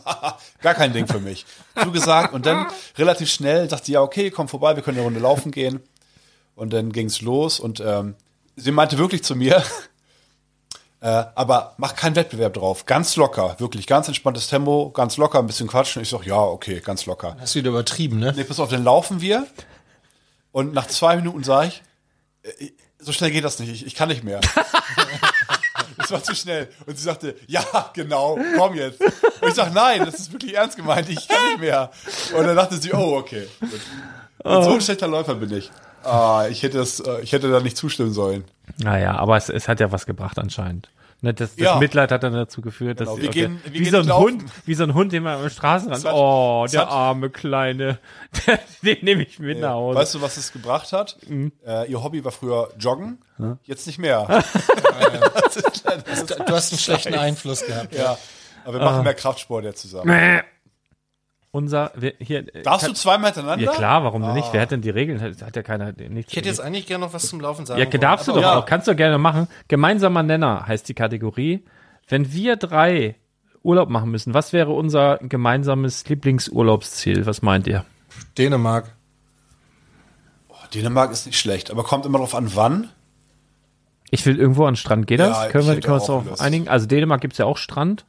[0.61, 1.45] gar kein Ding für mich.
[1.81, 2.33] Zugesagt.
[2.33, 2.67] Und dann
[2.97, 5.81] relativ schnell sagt sie, ja, okay, komm vorbei, wir können eine Runde laufen gehen.
[6.55, 8.15] Und dann ging's los und ähm,
[8.57, 9.63] sie meinte wirklich zu mir,
[11.01, 12.85] äh, aber mach keinen Wettbewerb drauf.
[12.85, 16.01] Ganz locker, wirklich ganz entspanntes Tempo, ganz locker, ein bisschen quatschen.
[16.01, 17.35] Ich sag, ja, okay, ganz locker.
[17.39, 18.33] Hast du wieder übertrieben, ne?
[18.35, 19.47] Nee, pass auf, dann laufen wir.
[20.51, 21.83] Und nach zwei Minuten sage ich,
[22.43, 24.39] äh, so schnell geht das nicht, ich, ich kann nicht mehr.
[25.97, 26.67] Das war zu schnell.
[26.87, 29.01] Und sie sagte, ja, genau, komm jetzt.
[29.01, 31.91] Und ich sag, nein, das ist wirklich ernst gemeint, ich kann nicht mehr.
[32.35, 33.47] Und dann dachte sie, oh, okay.
[33.59, 33.81] Gut.
[34.43, 35.69] Und so ein schlechter Läufer bin ich.
[36.03, 38.43] Ah, ich hätte das, äh, ich hätte da nicht zustimmen sollen.
[38.77, 40.89] Naja, aber es, es hat ja was gebracht anscheinend.
[41.23, 41.75] Ne, das, das Ja.
[41.77, 44.07] Mitleid hat dann dazu geführt, dass Genau, wir gehen- der, wir wie gehen so ein
[44.07, 44.23] laufen.
[44.41, 47.99] Hund, wie so ein Hund, den man am Straßenrand, hat- oh, der hat- arme Kleine,
[48.81, 49.99] den nehme ich mit nach Hause.
[49.99, 51.17] Weißt du, was es gebracht hat?
[51.63, 53.19] Äh, ihr Hobby war früher Joggen,
[53.65, 54.25] jetzt nicht mehr.
[54.27, 57.93] das ist, das ist, Du hast einen schlechten Einfluss gehabt.
[57.93, 58.17] ja.
[58.63, 60.41] Aber wir machen mehr Kraftsport jetzt zusammen.
[61.53, 63.65] Unser, wir, hier, äh, Darfst kann- du zweimal hintereinander?
[63.65, 64.47] Ja klar, warum denn nicht?
[64.53, 65.19] Wer hat denn die Regeln?
[65.19, 66.31] Hat, hat ja keiner nichts.
[66.31, 68.41] Ich hätte jetzt eigentlich gerne noch was zum Laufen sagen ja, wollen, darfst du aber-
[68.41, 68.59] doch ja.
[68.59, 69.47] auch, kannst du gerne machen.
[69.67, 71.65] Gemeinsamer Nenner heißt die Kategorie.
[72.07, 73.15] Wenn wir drei
[73.63, 77.25] Urlaub machen müssen, was wäre unser gemeinsames Lieblingsurlaubsziel?
[77.25, 77.83] Was meint ihr?
[78.37, 78.95] Dänemark.
[80.47, 82.87] Oh, Dänemark ist nicht schlecht, aber kommt immer darauf an, wann.
[84.09, 85.05] Ich will irgendwo an den Strand.
[85.05, 85.37] Geht das?
[85.37, 86.69] Ja, können ich wir, hätte können wir uns auch darauf einigen?
[86.69, 88.05] Also Dänemark gibt's ja auch Strand.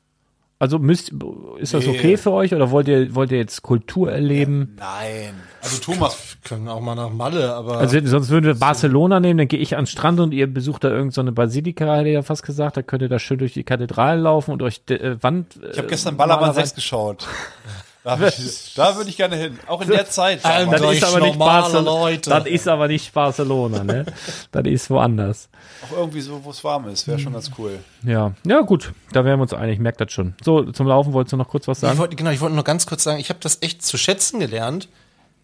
[0.63, 1.13] Also müsst,
[1.59, 1.99] ist das Nee.
[1.99, 4.77] okay für euch oder wollt ihr, wollt ihr jetzt Kultur erleben?
[4.79, 5.35] Nein.
[5.61, 9.49] Also Thomas, Können auch mal nach Malle, aber Also sonst würden wir Barcelona nehmen, dann
[9.49, 12.15] gehe ich an den Strand und ihr besucht da irgendeine so eine Basilika, hätte ich
[12.15, 12.77] ja fast gesagt.
[12.77, 15.59] Da könnt ihr da schön durch die Kathedrale laufen und durch die äh, Wand.
[15.73, 17.27] ich habe gestern Ballermann 6 geschaut.
[18.05, 19.59] Ich- da würde ich gerne hin.
[19.69, 20.41] Auch in der Zeit.
[20.45, 21.91] Ähm, Das ist aber nicht Barcelona.
[21.91, 22.31] Leute.
[22.31, 24.05] Das ist aber nicht Barcelona, ne?
[24.51, 25.49] das ist woanders.
[25.89, 27.07] Auch irgendwie so, wo es warm ist.
[27.07, 27.79] Wäre schon ganz cool.
[28.03, 30.35] Ja, ja gut, da wären wir uns einig, merkt das schon.
[30.45, 31.99] So, zum Laufen wolltest du noch kurz was Ich sagen?
[31.99, 34.89] wollte, genau, ich wollte nur ganz kurz sagen, ich habe das echt zu schätzen gelernt.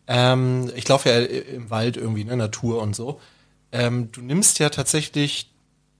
[0.08, 3.20] Ähm, ich laufe ja im Wald irgendwie, ne, Natur und so.
[3.70, 5.50] Ähm, du nimmst ja tatsächlich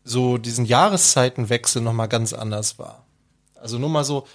[0.02, 3.04] so diesen Jahreszeitenwechsel nochmal ganz anders wahr.
[3.60, 4.26] Also nur mal so.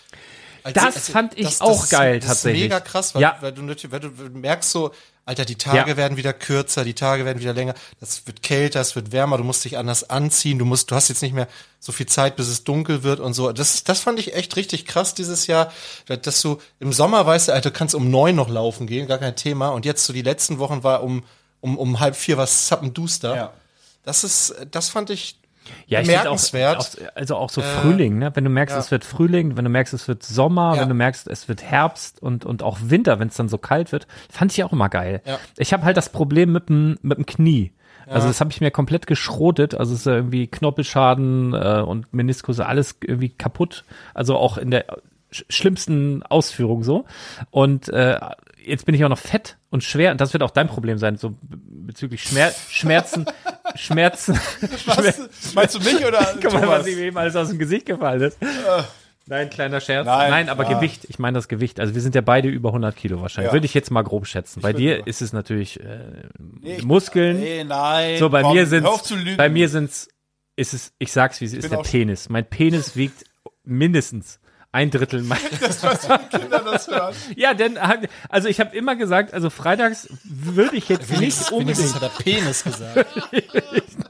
[0.63, 2.63] Als- Das fand ich auch ist, geil, das tatsächlich.
[2.63, 3.37] Ist mega krass, weil, Ja.
[3.41, 4.91] weil, du, weil du merkst so,
[5.25, 5.95] Alter, die Tage Ja.
[5.97, 9.45] werden wieder kürzer, die Tage werden wieder länger, das wird kälter, es wird wärmer, du
[9.45, 11.47] musst dich anders anziehen, du musst, du hast jetzt nicht mehr
[11.79, 13.53] so viel Zeit, bis es dunkel wird und so.
[13.53, 15.71] Das, das fand ich echt richtig krass dieses Jahr,
[16.07, 19.35] dass du im Sommer weißt, Alter, du kannst um neun noch laufen gehen, gar kein
[19.37, 19.69] Thema.
[19.69, 21.23] Und jetzt so die letzten Wochen war um,
[21.61, 23.33] um, um halb vier was zappenduster.
[23.35, 23.53] Ja.
[24.03, 25.37] Das ist, das fand ich
[25.87, 26.77] Ja, bemerkenswert.
[26.77, 28.31] Auch, auch, also auch so Frühling, ne?
[28.35, 28.79] Wenn du merkst, ja.
[28.79, 30.81] es wird Frühling, wenn du merkst, es wird Sommer, Ja.
[30.81, 33.91] wenn du merkst, es wird Herbst und, und auch Winter, wenn es dann so kalt
[33.91, 35.21] wird, fand ich auch immer geil.
[35.25, 35.39] Ja.
[35.57, 37.71] Ich habe halt das Problem mit dem, mit dem Knie.
[38.05, 39.75] Also das habe ich mir komplett geschrotet.
[39.75, 43.85] Also es ist irgendwie Knorpelschaden äh, und Meniskus, alles irgendwie kaputt.
[44.13, 44.85] Also auch in der
[45.31, 47.05] sch schlimmsten Ausführung so.
[47.49, 48.19] Und äh,
[48.65, 50.11] jetzt bin ich auch noch fett und schwer.
[50.11, 51.37] Und das wird auch dein Problem sein, so be-
[51.85, 53.25] bezüglich Schmer Schmerzen,
[53.75, 54.39] Schmerzen.
[54.85, 55.53] Was?
[55.53, 58.37] Meinst du mich oder Guck mal, was ihm eben alles aus dem Gesicht gefallen ist.
[59.25, 60.05] Nein, kleiner Scherz.
[60.05, 60.73] Nein, Nein, aber ja.
[60.77, 61.05] Gewicht.
[61.07, 61.79] Ich meine das Gewicht.
[61.79, 63.51] Also wir sind ja beide über 100 Kilo wahrscheinlich.
[63.51, 63.53] Ja.
[63.53, 64.59] Würde ich jetzt mal grob schätzen.
[64.61, 65.99] Bei würde dir ist es natürlich äh,
[66.61, 67.39] Nee, ich- Muskeln.
[67.39, 68.17] Nee, nein.
[68.19, 69.37] so, bei komm, mir sind hör auf zu lügen.
[69.37, 70.09] bei mir sind's,
[70.57, 72.27] ist es, ich sag's wie es ist, der Penis.
[72.27, 73.23] Mein Penis wiegt
[73.63, 74.39] mindestens
[74.73, 77.15] ein Drittel mein, Kinder das hören.
[77.35, 77.77] Ja, denn
[78.27, 82.09] also ich habe immer gesagt, also freitags würde ich jetzt nicht Wenigstens unbedingt hat er
[82.09, 83.05] Penis gesagt.
[83.31, 83.55] nicht,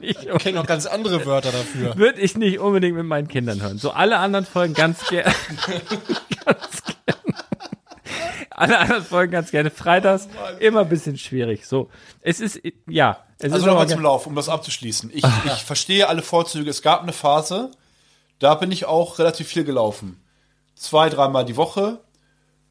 [0.00, 1.96] Ich kenne noch ganz andere Wörter dafür.
[1.96, 3.78] würde ich nicht unbedingt mit meinen Kindern hören.
[3.78, 5.34] So alle anderen Folgen ganz gerne.
[6.46, 7.34] ganz gerne.
[8.50, 9.70] Alle anderen Folgen ganz gerne.
[9.70, 10.28] Freitags
[10.60, 11.66] immer ein bisschen schwierig.
[11.66, 11.90] So,
[12.22, 15.10] es ist ja, es Also nochmal zum Lauf, um das abzuschließen.
[15.12, 16.70] Ich, ich verstehe alle Vorzüge.
[16.70, 17.70] Es gab eine Phase,
[18.38, 20.23] da bin ich auch relativ viel gelaufen.
[20.74, 22.00] Zwei, dreimal die Woche.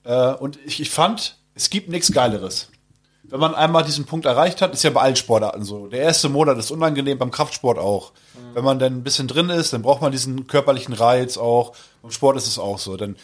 [0.03, 2.69] Äh, und ich, ich fand, es gibt nichts Geileres.
[3.23, 5.87] Wenn man einmal diesen Punkt erreicht hat, ist ja bei allen Sportarten so.
[5.87, 8.11] Der erste Monat ist unangenehm, beim Kraftsport auch.
[8.53, 11.73] Wenn man dann ein bisschen drin ist, dann braucht man diesen körperlichen Reiz auch.
[12.01, 12.97] Beim Sport ist es auch so.
[12.97, 13.15] Denn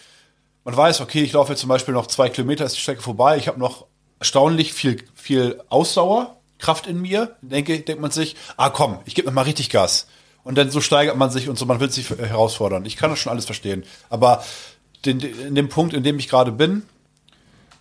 [0.64, 3.38] man weiß, okay, ich laufe jetzt zum Beispiel noch zwei Kilometer, ist die Strecke vorbei.
[3.38, 3.86] Ich habe noch
[4.20, 7.36] erstaunlich viel, viel Ausdauer, Kraft in mir.
[7.42, 10.08] Denke, denkt man sich, ah komm, ich gebe mir mal richtig Gas.
[10.44, 12.86] Und dann so steigert man sich und so, man will sich herausfordern.
[12.86, 13.84] Ich kann das schon alles verstehen.
[14.10, 14.44] Aber
[15.06, 16.84] den, in dem Punkt, in dem ich gerade bin,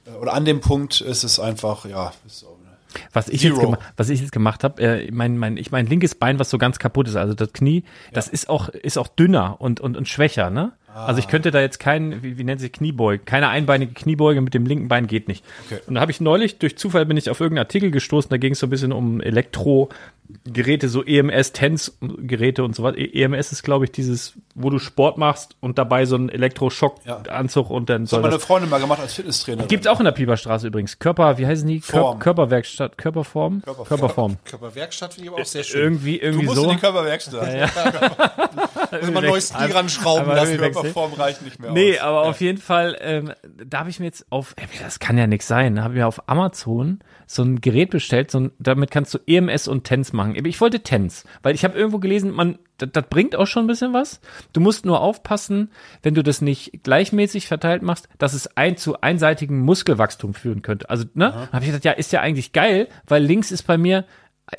[0.07, 3.01] äh, oder an dem Punkt ist es einfach, ja, ist so, ne?
[3.13, 3.55] Was ich, Zero.
[3.55, 6.51] jetzt gemacht, was ich jetzt gemacht habe, äh, mein, mein, ich mein linkes Bein, was
[6.51, 9.97] so ganz kaputt ist, also das Knie, das ist auch, ist auch dünner und, und,
[9.97, 10.73] und schwächer, ne?
[10.95, 14.53] Also ich könnte da jetzt keinen, wie, wie nennt sich Kniebeuge, keine einbeinige Kniebeuge mit
[14.55, 15.45] dem linken Bein geht nicht.
[15.67, 15.81] Okay.
[15.87, 18.53] Und da habe ich neulich, durch Zufall bin ich auf irgendeinen Artikel gestoßen, da ging
[18.55, 22.97] es so ein bisschen um Elektrogeräte, so E EMS-Tens-Geräte und so was.
[22.97, 27.71] E- EMS ist, glaube ich, dieses, wo du Sport machst und dabei so einen Elektroschock-Anzug
[27.71, 29.67] und dann Das soll hat meine das Freundin mal gemacht als Fitnesstrainer.
[29.67, 30.99] Gibt's auch in der Pieperstraße übrigens.
[30.99, 31.81] Körper, wie heißen die?
[31.81, 32.19] Form.
[32.19, 33.63] Körperwerkstatt, Körperform?
[33.63, 33.89] Körperform.
[33.89, 34.37] Körperform.
[34.45, 35.81] Körperwerkstatt finde ich aber auch sehr schön.
[35.83, 36.65] Irgendwie, Du irgendwie musst so.
[36.65, 37.39] in die Körperwerkstatt.
[39.03, 40.59] Muss man neues Stil ranschrauben lassen.
[40.93, 42.05] Körperform reicht nicht mehr Nee, aus.
[42.05, 43.33] aber auf jeden Fall, ähm,
[43.65, 45.99] da habe ich mir jetzt auf, ey, das kann ja nix sein, da habe ich
[45.99, 50.13] mir auf Amazon so ein Gerät bestellt, so ein, damit kannst du EMS und TENS
[50.13, 50.35] machen.
[50.47, 53.69] Ich wollte TENS, weil ich habe irgendwo gelesen, man, das, das bringt auch schon ein
[53.69, 54.21] bisschen was.
[54.53, 55.71] Du musst nur aufpassen,
[56.03, 60.89] wenn du das nicht gleichmäßig verteilt machst, dass es ein zu einseitigen Muskelwachstum führen könnte.
[60.89, 61.49] Also, ne?
[61.53, 64.05] Habe ich gedacht, ja, ist ja eigentlich geil, weil links ist bei mir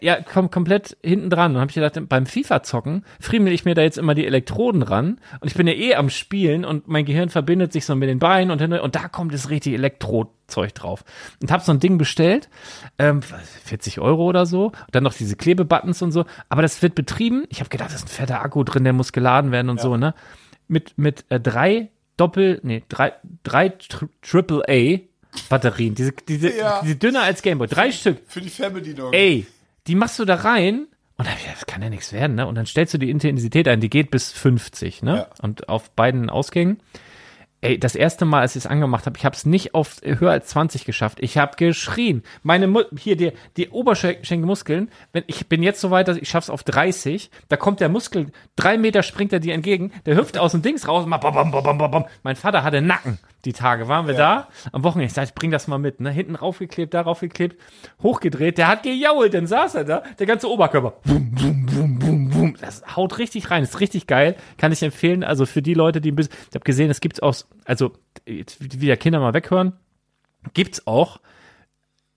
[0.02, 1.56] ja, komm komplett hinten dran.
[1.56, 5.20] Und habe ich gedacht, beim FIFA-Zocken friemel ich mir da jetzt immer die Elektroden ran.
[5.40, 8.20] Und ich bin ja eh am Spielen und mein Gehirn verbindet sich so mit den
[8.20, 11.04] Beinen und, und da kommt das richtig Elektrozeug drauf.
[11.42, 12.50] Und habe so ein Ding bestellt,
[12.98, 14.66] ähm, 40 Euro oder so.
[14.68, 16.26] Und dann noch diese Klebebuttons und so.
[16.50, 17.46] Aber das wird betrieben.
[17.50, 19.98] Ich habe gedacht, das ist ein fetter Akku drin, der muss geladen werden und so,
[19.98, 20.14] ne?
[20.68, 23.14] Mit, mit äh, drei Doppel, nee, drei,
[23.44, 25.00] drei Tri- Triple A
[25.50, 25.96] Batterien.
[25.96, 26.82] Diese, diese, Ja.
[26.84, 27.68] diese dünner als Gameboy.
[27.68, 28.18] Drei Stück.
[28.28, 29.14] Für die Fernbedienung.
[29.14, 29.46] Ey,
[29.90, 30.88] die machst du da rein
[31.18, 32.46] und dann, das kann ja nichts werden, ne?
[32.46, 35.16] Und dann stellst du die Intensität ein, die geht bis 50, ne?
[35.16, 35.28] Ja.
[35.42, 36.80] Und auf beiden Ausgängen.
[37.62, 40.32] Ey, das erste Mal, als ich es angemacht habe, ich habe es nicht auf höher
[40.32, 41.18] als 20 geschafft.
[41.20, 42.24] Ich habe geschrien.
[42.42, 46.50] Meine Mu hier die die Oberschenkelmuskeln, wenn ich bin jetzt so weit, dass ich schaff's
[46.50, 50.54] auf 30, da kommt der Muskel, drei Meter springt er dir entgegen, der hüpft aus
[50.54, 52.06] dem Dings raus, und macht bam, bam, bam, bam, bam.
[52.24, 55.08] Mein Vater hatte Nacken die Tage, waren wir da am Wochenende.
[55.08, 56.12] Ich sag, ich bring das mal mit, ne?
[56.12, 57.60] Hinten raufgeklebt, darauf geklebt,
[58.02, 60.94] hochgedreht, der hat gejault, dann saß er da, der ganze Oberkörper.
[61.04, 62.19] Bum, bum, bum, bum,
[62.54, 62.62] bum.
[62.62, 65.24] Das haut richtig rein, ist richtig geil, kann ich empfehlen.
[65.24, 67.36] Also für die Leute, die ein bisschen, ich habe gesehen, es gibt's auch,
[67.66, 67.94] also
[68.26, 69.74] wieder Kinder mal weghören,
[70.54, 71.20] gibt's auch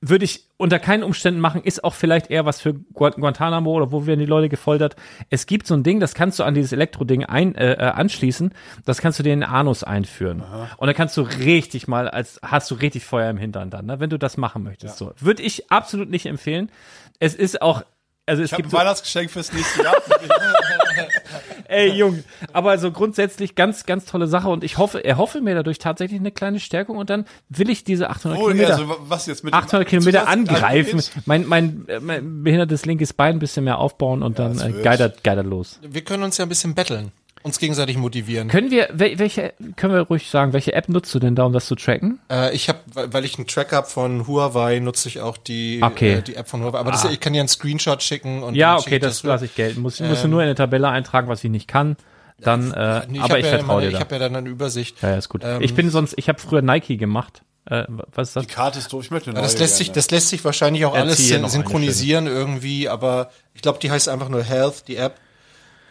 [0.04, 3.92] würde ich unter keinen Umständen machen, ist auch vielleicht eher was für Gua- Guantanamo oder
[3.92, 4.96] wo werden die Leute gefoltert.
[5.30, 8.52] Es gibt so ein Ding, das kannst du an dieses Elektroding ein, äh, äh, anschließen,
[8.84, 10.42] das kannst du dir in den Anus einführen.
[10.76, 14.00] Und dann kannst du richtig mal, als hast du richtig Feuer im Hintern dann, ne?
[14.00, 14.98] wenn du das machen möchtest.
[14.98, 15.12] So.
[15.20, 16.72] Würde ich absolut nicht empfehlen.
[17.20, 17.84] Es ist auch,
[18.26, 19.96] also es Ich habe gibt ein so, Weihnachtsgeschenk fürs nächste Jahr.
[21.68, 25.54] ey Jung, aber so grundsätzlich ganz, ganz tolle Sache und ich hoffe, er hoffe mir
[25.54, 28.72] dadurch tatsächlich eine kleine Stärkung und dann will ich diese 800 Oh, Kilometer.
[28.74, 33.12] also, was jetzt mit dem 800 Kilometer angreifen, Also, mein, mein, äh, mein behindertes linkes
[33.12, 35.78] Bein ein bisschen mehr aufbauen und dann das äh, geidert, geidert los.
[35.82, 37.12] Wir können uns ja ein bisschen betteln.
[37.42, 38.48] Uns gegenseitig motivieren.
[38.48, 41.52] Können wir, wel- welche, können wir ruhig sagen, welche App nutzt du denn da, um
[41.52, 42.20] das zu tracken?
[42.30, 46.14] Äh, ich habe, weil ich einen Tracker habe von Huawei, nutze ich auch die, Okay.
[46.14, 46.78] äh, die App von Huawei.
[46.78, 49.34] Aber das, ich kann dir einen Screenshot schicken und Ja, okay, ich das rüber.
[49.34, 49.80] lasse ich gelten.
[49.82, 51.96] Muss, musst du nur in eine Tabelle eintragen, was ich nicht kann.
[52.38, 55.00] Dann, äh, Nee, aber ich ja vertraue dir Ich habe ja dann eine Übersicht.
[55.02, 55.42] Ja, ja, ist gut.
[55.44, 57.42] Ähm, ich bin sonst, ich habe früher Nike gemacht.
[57.66, 58.46] Äh, was ist das?
[58.48, 59.94] Die Karte ist durch, ich möchte eine das lässt sich, gerne.
[59.94, 63.88] das lässt sich wahrscheinlich auch alles Erziehe noch eine synchronisieren irgendwie, aber ich glaube, die
[63.92, 65.20] heißt einfach nur Health, die App.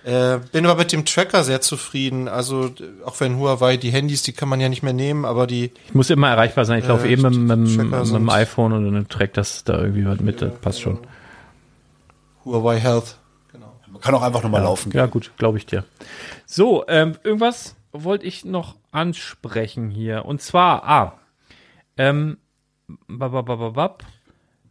[0.04, 2.28] Äh, bin aber mit dem Tracker sehr zufrieden.
[2.28, 2.72] Also
[3.06, 5.94] auch wenn Huawei die Handys, die kann man ja nicht mehr nehmen, aber die Ich
[5.94, 6.80] muss immer erreichbar sein.
[6.80, 9.64] Ich laufe Äh, eben mit, mit, mit, mit dem sind- iPhone und dann trackt das
[9.64, 10.42] da irgendwie was mit.
[10.42, 10.98] Das passt schon.
[12.46, 13.18] Huawei Health.
[13.52, 13.74] Genau.
[13.92, 14.92] Man kann auch einfach nur mal laufen.
[14.92, 15.84] Ja, gut, glaube ich dir.
[16.48, 20.26] So, ähm, irgendwas wollte ich noch ansprechen hier.
[20.26, 21.20] Und zwar, ah,
[21.98, 22.38] ähm,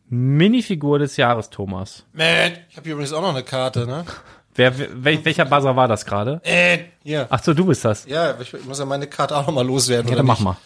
[0.08, 2.04] Minifigur des Jahres, Thomas.
[2.12, 4.04] Man, ich habe hier übrigens auch noch eine Karte, ne?
[4.54, 6.40] Wer, wel, welcher Buzzer war das gerade?
[6.44, 7.26] Äh, hier.
[7.30, 8.04] Ach so, du bist das.
[8.06, 10.10] Ja, ich muss ja meine Karte auch noch mal loswerden.
[10.10, 10.44] Ja, dann mach nicht?
[10.44, 10.56] mal.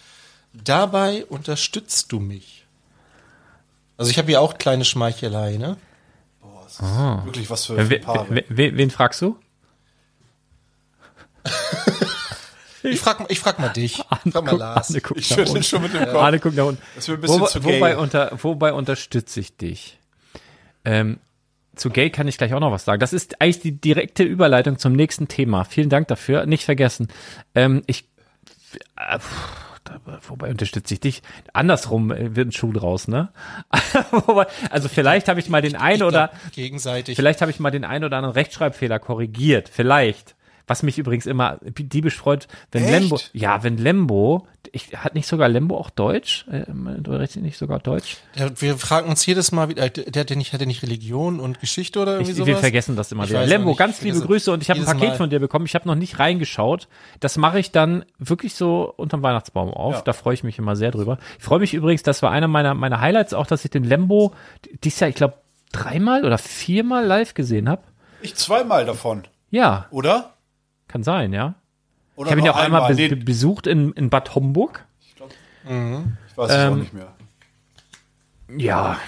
[0.53, 2.67] Dabei unterstützt du mich.
[3.97, 5.77] Also ich habe hier auch kleine Schmeichelei, ne?
[7.25, 8.27] Wirklich was für, Äh, für we, Paare.
[8.31, 9.37] we, we, wen fragst du?
[12.83, 13.97] Ich frag, ich frag mal dich.
[14.09, 14.89] Frag mal Guck, Lars.
[14.91, 16.17] Arne Ich schüttel schon mit dem Kopf.
[16.17, 16.83] Arne guckt nach unten.
[16.97, 17.77] Das wird ein bisschen Wo, zu gay.
[17.77, 19.99] wobei, unter, wobei unterstütze ich dich?
[20.85, 21.19] Ähm,
[21.77, 23.01] zu gay kann ich gleich auch noch was sagen.
[23.01, 25.65] Das ist eigentlich die direkte Überleitung zum nächsten Thema.
[25.65, 26.47] Vielen Dank dafür.
[26.47, 27.09] Nicht vergessen.
[27.55, 28.05] Ähm, ich,
[28.97, 29.19] äh,
[30.29, 31.23] wobei unterstütze ich dich.
[31.53, 33.31] Andersrum äh, wird ein Schuh draus, ne?
[34.71, 37.17] Also vielleicht habe ich mal den einen oder gegenseitig.
[37.17, 39.69] Vielleicht habe ich mal den einen oder anderen Rechtschreibfehler korrigiert.
[39.69, 40.35] Vielleicht.
[40.67, 42.93] Was mich übrigens immer diebisch freut, wenn Echt?
[42.93, 46.47] Lembo, ja, wenn Lembo, ich, hat nicht sogar Lembo auch Deutsch?
[46.51, 46.65] Äh,
[47.07, 48.17] richtig nicht sogar Deutsch?
[48.39, 50.83] Der, wir fragen uns jedes Mal wieder, der der hat ja nicht, hat der nicht
[50.83, 52.47] Religion und Geschichte oder irgendwie Ich, sowas?
[52.49, 53.45] wir vergessen das immer Ich wieder.
[53.45, 55.17] Lembo, ganz liebe Grüße und ich habe ein Paket Mal.
[55.17, 55.67] von dir bekommen.
[55.67, 56.89] Ich habe noch nicht reingeschaut.
[57.21, 59.97] Das mache ich dann wirklich so unterm Weihnachtsbaum auf.
[59.97, 60.01] Ja.
[60.01, 61.19] Da freue ich mich immer sehr drüber.
[61.39, 64.33] Ich freue mich übrigens, das war einer meiner, meiner Highlights auch, dass ich den Lembo
[64.83, 65.35] dieses Jahr, ich glaube,
[65.73, 67.83] dreimal oder viermal live gesehen habe.
[68.23, 70.34] Ich zweimal davon, Ja, oder?
[70.95, 71.55] Kann sein, ja.
[72.15, 74.85] Oder Ich habe ihn ja auch einmal Nee, be besucht in, in Bad Homburg.
[75.09, 75.21] ich
[76.37, 77.09] weiß es auch ähm, nicht mehr.
[78.57, 78.99] Ja.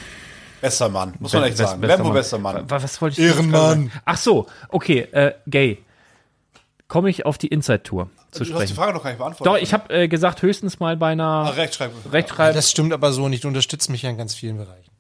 [0.61, 1.81] Bester Mann, muss man echt sagen.
[1.81, 2.15] bester Lembo, Mann.
[2.15, 2.65] bester Mann.
[2.69, 3.93] Was, was wollte ich Ehrenmann.
[4.05, 5.79] Ach so, okay, äh, gay.
[6.89, 8.75] Komme ich auf die Inside-Tour zu Du hast die sprechen?
[8.75, 9.47] Frage noch gar nicht beantwortet.
[9.47, 11.93] Doch, ich habe äh, gesagt, höchstens mal bei einer Ach, Rechtschreib.
[12.13, 12.53] Rechtschreib.
[12.55, 13.45] Das stimmt aber so nicht.
[13.45, 14.91] Du unterstützt mich ja in ganz vielen Bereichen.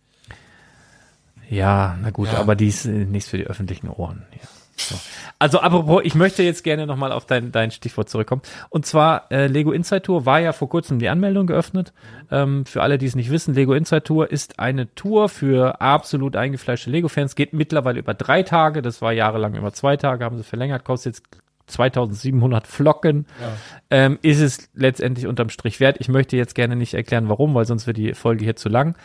[1.51, 2.39] Ja, na gut, Ja.
[2.39, 4.25] aber die ist äh, nichts für die öffentlichen Ohren.
[4.33, 4.49] Ja.
[4.77, 4.95] So.
[5.39, 8.43] Also apropos, ich möchte jetzt gerne nochmal auf dein, dein Stichwort zurückkommen.
[8.69, 11.93] Und zwar, äh, Lego Inside Tour war ja vor kurzem die Anmeldung geöffnet.
[12.31, 16.37] Ähm, für alle, die es nicht wissen, Lego Inside Tour ist eine Tour für absolut
[16.37, 17.35] eingefleischte Lego-Fans.
[17.35, 18.83] Geht mittlerweile über drei Tage.
[18.83, 21.27] Das war jahrelang über zwei Tage, haben sie verlängert, kostet jetzt
[21.67, 23.27] 2700 Flocken.
[23.91, 25.97] Ähm, ist es letztendlich unterm Strich wert.
[26.01, 28.97] Ich möchte jetzt gerne nicht erklären, warum, weil sonst wird die Folge hier zu lang.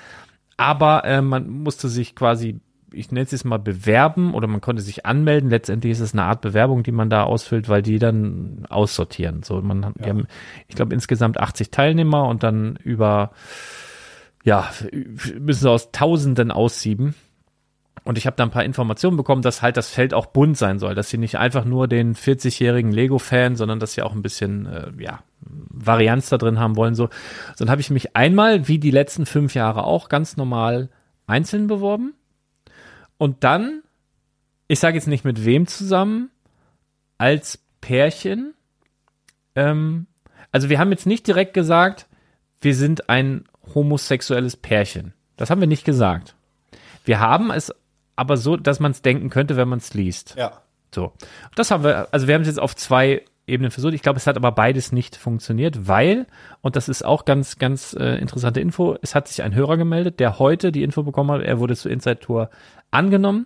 [0.57, 2.59] Aber äh, man musste sich quasi,
[2.93, 5.49] ich nenne es jetzt mal bewerben oder man konnte sich anmelden.
[5.49, 9.43] Letztendlich ist es eine Art Bewerbung, die man da ausfüllt, weil die dann aussortieren.
[9.43, 10.27] So, man, die haben,
[10.67, 13.31] ich glaube, insgesamt 80 Teilnehmer und dann über,
[14.43, 14.69] ja,
[15.39, 17.15] müssen sie aus Tausenden aussieben.
[18.03, 20.79] Und ich habe da ein paar Informationen bekommen, dass halt das Feld auch bunt sein
[20.79, 24.65] soll, dass sie nicht einfach nur den 40-jährigen Lego-Fan, sondern dass sie auch ein bisschen,
[24.65, 26.95] äh, ja, Varianz da drin haben wollen.
[26.95, 27.09] So
[27.57, 30.89] dann habe ich mich einmal, wie die letzten fünf Jahre auch, ganz normal
[31.27, 32.13] einzeln beworben.
[33.21, 33.83] Und dann,
[34.67, 36.31] ich sage jetzt nicht mit wem zusammen,
[37.19, 38.55] als Pärchen.
[39.53, 40.07] Ähm,
[40.51, 42.07] also wir haben jetzt nicht direkt gesagt,
[42.61, 43.45] wir sind ein
[43.75, 45.13] homosexuelles Pärchen.
[45.37, 46.33] Das haben wir nicht gesagt.
[47.05, 47.71] Wir haben es
[48.15, 50.33] aber so, dass man es denken könnte, wenn man es liest.
[50.35, 50.59] Ja.
[50.89, 51.13] So.
[51.53, 53.93] Das haben wir, also wir haben es jetzt auf zwei Ebenen versucht.
[53.93, 56.25] Ich glaube, es hat aber beides nicht funktioniert, weil,
[56.61, 60.19] und das ist auch ganz, ganz äh, interessante Info, es hat sich ein Hörer gemeldet,
[60.19, 62.49] der heute die Info bekommen hat, er wurde zur Inside Tour
[62.89, 63.45] angenommen.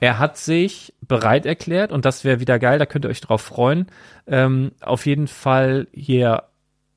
[0.00, 3.42] Er hat sich bereit erklärt, und das wäre wieder geil, da könnt ihr euch drauf
[3.42, 3.86] freuen,
[4.26, 6.44] ähm, auf jeden Fall hier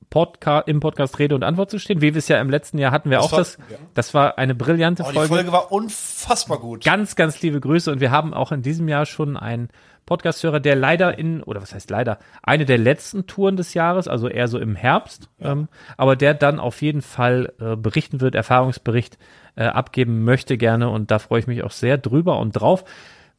[0.09, 1.99] Podcast, im Podcast Rede und Antwort zu stehen.
[2.01, 3.57] Wie wir es ja im letzten Jahr hatten wir Das auch war- das.
[3.69, 3.77] ja.
[3.95, 5.33] Das war eine brillante Oh, die Folge.
[5.33, 6.83] Folge war unfassbar gut.
[6.83, 9.69] Ganz, ganz liebe Grüße und wir haben auch in diesem Jahr schon einen
[10.05, 14.27] Podcast-Hörer, der leider in, oder was heißt leider, eine der letzten Touren des Jahres, also
[14.27, 19.17] eher so im Herbst, ähm, aber der dann auf jeden Fall äh, berichten wird, Erfahrungsbericht
[19.55, 22.83] äh, abgeben möchte gerne und da freue ich mich auch sehr drüber und drauf.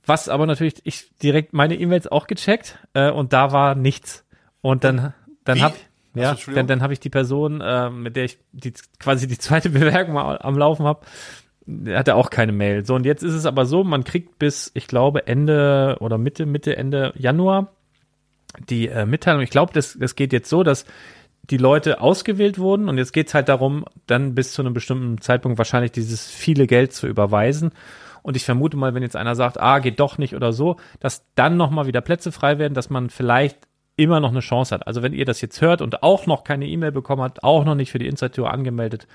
[0.06, 4.26] Was aber natürlich, ich direkt meine E-Mails auch gecheckt äh, und da war nichts.
[4.60, 5.62] Und dann, dann Wie?
[5.62, 6.54] hab Achso, ja, Entschuldigung.
[6.54, 10.14] dann, dann habe ich die Person, äh, mit der ich die, quasi die zweite Bewerbung
[10.14, 11.04] mal am Laufen habe,
[11.66, 12.84] hatte auch keine Mail.
[12.84, 16.46] So, und jetzt ist es aber so, man kriegt bis, ich glaube, Ende oder Mitte,
[16.46, 17.72] Mitte, Ende Januar
[18.68, 20.84] die äh, Mitteilung, ich glaube, das, das geht jetzt so, dass
[21.50, 25.58] die Leute ausgewählt wurden und jetzt geht's halt darum, dann bis zu einem bestimmten Zeitpunkt
[25.58, 27.72] wahrscheinlich dieses viele Geld zu überweisen.
[28.22, 31.26] Und ich vermute mal, wenn jetzt einer sagt, ah, geht doch nicht oder so, dass
[31.34, 33.58] dann nochmal wieder Plätze frei werden, dass man vielleicht
[33.96, 34.86] immer noch eine Chance hat.
[34.86, 37.74] Also wenn ihr das jetzt hört und auch noch keine E-Mail bekommen habt, auch noch
[37.74, 39.06] nicht für die Inside Tour angemeldet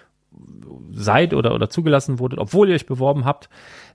[0.91, 3.49] seid oder, oder zugelassen wurdet, obwohl ihr euch beworben habt,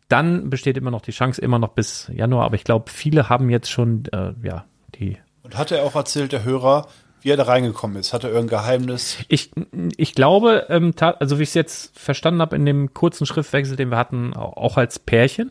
[0.08, 2.44] dann besteht immer noch die Chance, immer noch bis Januar.
[2.44, 4.64] Aber ich glaube, viele haben jetzt schon, äh, ja,
[4.96, 6.88] die Und hat er auch erzählt, der Hörer,
[7.22, 8.12] wie er da reingekommen ist?
[8.12, 9.16] Hat er irgendein Geheimnis?
[9.28, 9.50] Ich,
[9.96, 13.90] ich glaube, ähm, also wie ich es jetzt verstanden habe in dem kurzen Schriftwechsel, den
[13.90, 15.50] wir hatten, au- auch als Pärchen.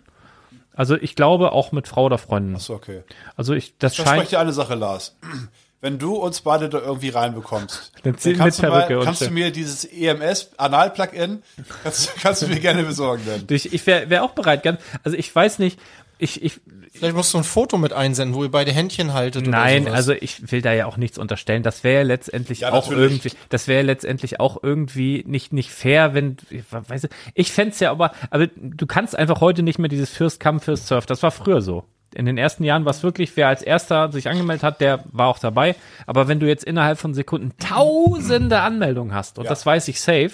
[0.76, 2.56] Also ich glaube auch mit Frau oder Freundin.
[2.56, 3.04] Achso, okay.
[3.36, 4.32] Also ich, das Das scheint.
[4.32, 5.16] ja eine Sache, Lars.
[5.84, 9.00] Wenn du uns beide da irgendwie reinbekommst, Dann dann zieh- kannst, mit du, mal, Perücke
[9.00, 11.44] und kannst du mir dieses EMS-Anal-Plugin,
[11.84, 13.44] kannst, kannst du mir gerne besorgen dann.
[13.50, 15.80] Ich, ich wäre wär auch bereit, ganz, also ich weiß nicht,
[16.20, 16.62] ich, ich,
[16.94, 19.46] Vielleicht musst du ein Foto mit einsenden, wo ihr beide Händchen haltet.
[19.48, 21.64] nein, also ich will da ja auch nichts unterstellen.
[21.64, 23.12] Das wäre ja letztendlich Ja, auch natürlich.
[23.24, 27.92] irgendwie, das wäre letztendlich auch irgendwie nicht, nicht fair, wenn, ich weiß, ich fänd's ja
[27.92, 31.32] aber, aber du kannst einfach heute nicht mehr dieses First Come, First Surf, das war
[31.32, 31.84] früher so.
[32.16, 35.28] In den ersten Jahren war es wirklich, wer als erster sich angemeldet hat, der war
[35.28, 35.76] auch dabei.
[36.06, 39.50] Aber wenn du jetzt innerhalb von Sekunden tausende Anmeldungen hast, und Ja.
[39.50, 40.32] das weiß ich safe,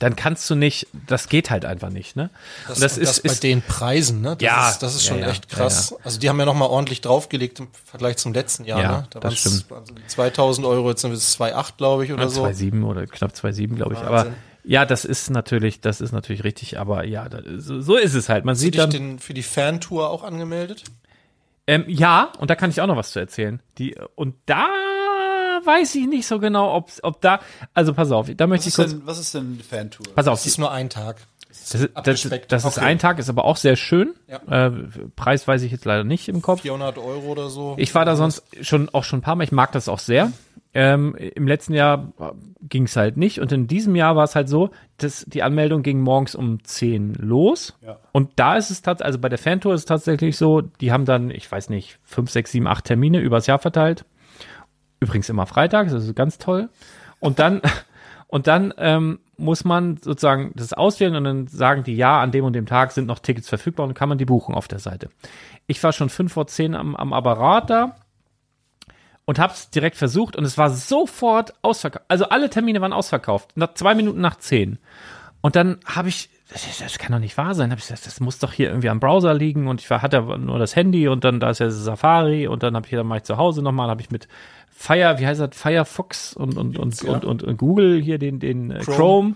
[0.00, 2.30] dann kannst du nicht, das geht halt einfach nicht, ne?
[2.66, 4.30] Das, und das und ist, das bei ist den Preisen, ne?
[4.36, 5.90] Das Ja, ist, das ist ja, schon ja, echt krass.
[5.90, 8.88] ja, Also die haben ja noch mal ordentlich draufgelegt im Vergleich zum letzten Jahr, Ja,
[8.92, 9.06] ne?
[9.10, 9.66] Da das stimmt.
[9.70, 12.44] also 2000 Euro, jetzt sind es 2,8, glaube ich, oder so.
[12.44, 14.00] 2,7 oder knapp 2,7, glaube ich.
[14.00, 14.08] Wahnsinn.
[14.08, 14.26] Aber
[14.64, 18.44] ja, das ist natürlich, das ist natürlich richtig, aber ja, so, so ist es halt.
[18.44, 20.84] Man Hast du sieht dich dann, den, für die Fantour auch angemeldet?
[21.66, 23.60] ähm, ja, und da kann ich auch noch was zu erzählen.
[23.78, 24.66] Die, und da
[25.64, 27.40] weiß ich nicht so genau, ob, ob da,
[27.72, 30.06] also pass auf, da möchte Was ich ist kurz, denn, was ist denn die Fantour?
[30.14, 31.16] pass auf, Das ist nur ein Tag.
[31.48, 32.86] das, ist, das, das ist Okay.
[32.86, 34.14] ein Tag, ist aber auch sehr schön.
[34.28, 34.66] Ja.
[34.66, 34.70] Äh,
[35.16, 36.62] Preis weiß ich jetzt leider nicht im Kopf.
[36.62, 37.74] 400 Euro oder so.
[37.78, 39.44] Ich war da sonst schon auch schon ein paar Mal.
[39.44, 40.32] Ich mag das auch sehr.
[40.76, 42.12] Ähm, Im letzten Jahr
[42.68, 45.84] ging es halt nicht und in diesem Jahr war es halt so, dass die Anmeldung
[45.84, 47.78] ging morgens um 10 los.
[47.80, 47.98] Ja.
[48.10, 51.04] Und da ist es tatsächlich, also bei der Fantour ist es tatsächlich so, die haben
[51.04, 54.04] dann, ich weiß nicht, 5, 6, 7, 8 Termine übers Jahr verteilt.
[54.98, 56.68] Übrigens immer freitags, das ist ganz toll.
[57.20, 57.62] Und dann,
[58.26, 62.44] und dann ähm, muss man sozusagen das auswählen und dann sagen die, ja, an dem
[62.44, 65.08] und dem Tag sind noch Tickets verfügbar und kann man die buchen auf der Seite.
[65.68, 67.96] Ich war schon 5 vor 10 am, am Apparat da
[69.26, 72.04] und hab's direkt versucht und es war sofort ausverkauft.
[72.08, 73.56] Also alle Termine waren ausverkauft.
[73.56, 74.78] Nach zwei Minuten nach zehn.
[75.40, 77.70] Und dann habe ich, das, das kann doch nicht wahr sein.
[77.70, 80.22] Hab ich gesagt, das muss doch hier irgendwie am Browser liegen und ich war, hatte
[80.38, 83.18] nur das Handy und dann da ist ja Safari und dann habe ich dann mal
[83.18, 84.28] ich zu Hause nochmal, habe ich mit
[84.70, 87.12] Fire, wie heißt das, Firefox und und und, ja.
[87.12, 88.94] und, und, und Google hier den den äh, Chrome.
[88.96, 89.34] Chrome.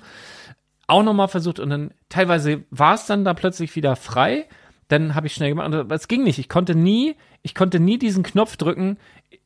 [0.87, 4.47] auch nochmal versucht und dann teilweise war es dann da plötzlich wieder frei.
[4.89, 6.39] Dann habe ich schnell gemacht, aber es ging nicht.
[6.39, 8.97] Ich konnte nie, ich konnte nie diesen Knopf drücken.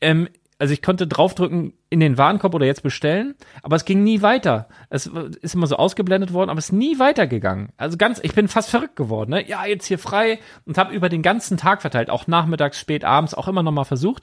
[0.02, 0.28] Ähm,
[0.62, 3.34] also ich konnte draufdrücken in den Warenkorb oder jetzt bestellen,
[3.64, 4.68] aber es ging nie weiter.
[4.90, 7.70] Es ist immer so ausgeblendet worden, aber es ist nie weitergegangen.
[7.76, 9.30] Also ganz, ich bin fast verrückt geworden.
[9.30, 9.48] Ne?
[9.48, 13.34] Ja, jetzt hier frei und habe über den ganzen Tag verteilt, auch nachmittags, spät abends,
[13.34, 14.22] auch immer noch mal versucht.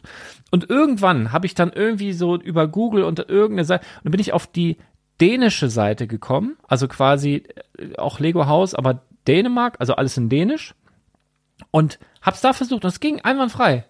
[0.50, 4.22] Und irgendwann habe ich dann irgendwie so über Google und irgendeine Seite, und dann bin
[4.22, 4.78] ich auf die
[5.20, 7.44] dänische Seite gekommen, also quasi
[7.78, 10.74] äh, auch Lego Haus, aber Dänemark, also alles in Dänisch.
[11.72, 13.89] Und hab's da versucht und es ging einwandfrei.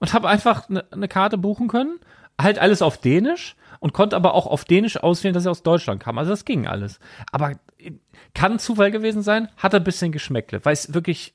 [0.00, 1.98] Und habe einfach eine ne Karte buchen können,
[2.40, 6.02] halt alles auf Dänisch und konnte aber auch auf Dänisch auswählen, dass er aus Deutschland
[6.02, 6.18] kam.
[6.18, 7.00] Also das ging alles.
[7.32, 7.92] Aber äh,
[8.34, 11.34] kann Zufall gewesen sein, hat ein bisschen Geschmäckle, weil es wirklich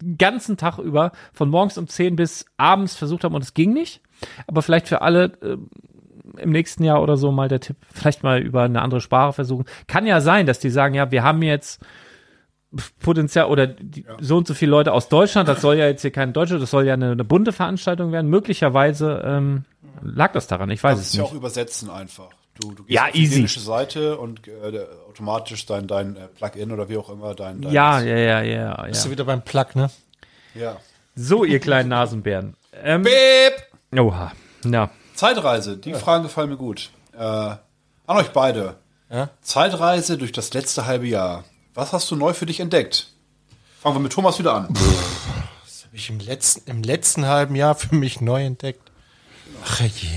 [0.00, 3.72] den ganzen Tag über von morgens um 10 bis abends versucht haben und es ging
[3.72, 4.00] nicht.
[4.46, 5.56] Aber vielleicht für alle äh,
[6.38, 9.66] im nächsten Jahr oder so mal der Tipp, vielleicht mal über eine andere Sprache versuchen.
[9.86, 11.84] Kann ja sein, dass die sagen, ja, wir haben jetzt
[13.00, 16.10] Potenzial oder die, so und so viele Leute aus Deutschland, das soll ja jetzt hier
[16.10, 18.28] kein Deutsche, das soll ja eine, eine bunte Veranstaltung werden.
[18.30, 19.64] Möglicherweise ähm,
[20.02, 21.32] lag das daran, ich weiß Das es ist ja nicht.
[21.32, 22.28] auch übersetzen einfach.
[22.60, 23.34] Du, du gehst Ja, auf die easy.
[23.36, 27.72] dänische Seite und äh, automatisch dein, dein äh, Plugin oder wie auch immer dein, dein
[27.72, 29.12] Ja, ja, ja, ja, Bist du ja.
[29.12, 29.90] wieder beim Plug, ne?
[30.54, 30.76] ja.
[31.16, 32.56] So, ihr kleinen Nasenbären.
[32.82, 34.00] Ähm, Beep.
[34.00, 34.32] oha,
[34.64, 34.90] na.
[35.14, 36.90] Zeitreise, die Fragen gefallen mir gut.
[37.12, 37.58] Äh, an
[38.08, 38.74] euch beide.
[39.10, 39.30] Ja?
[39.40, 41.44] Zeitreise durch das letzte halbe Jahr.
[41.74, 43.08] Was hast du neu für dich entdeckt?
[43.80, 44.68] Fangen wir mit Thomas wieder an.
[44.68, 48.90] Habe ich im letzten, im letzten halben Jahr für mich neu entdeckt.
[49.64, 50.08] Ach je.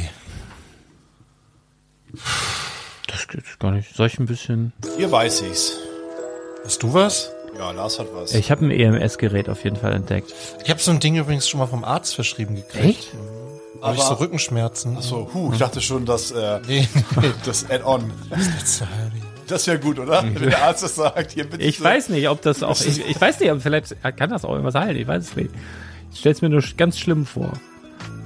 [3.07, 3.95] Das geht gar nicht.
[3.95, 4.73] Soll ich ein bisschen.
[4.97, 5.73] Hier weiß ich's.
[6.63, 7.31] Hast du was?
[7.57, 8.33] Ja, Lars hat was.
[8.33, 10.33] Ich habe ein EMS-Gerät auf jeden Fall entdeckt.
[10.63, 13.07] Ich habe so ein Ding übrigens schon mal vom Arzt verschrieben gekriegt.
[13.81, 15.01] Habe ich so Rückenschmerzen.
[15.01, 16.87] So, huh, ich dachte schon, dass äh, Nee,
[17.45, 18.11] das Add-on.
[18.29, 19.27] letzte halbe Jahr.
[19.47, 20.23] Das wäre gut, oder?
[20.33, 21.63] Wenn der Arzt das sagt, hier bitte.
[21.63, 22.79] Ich weiß nicht, ob das auch.
[22.81, 24.97] Ich, ich weiß nicht, ob vielleicht kann das auch irgendwas heilen.
[24.97, 25.51] Ich weiß es nicht.
[26.11, 27.53] Ich stelle es mir nur ganz schlimm vor.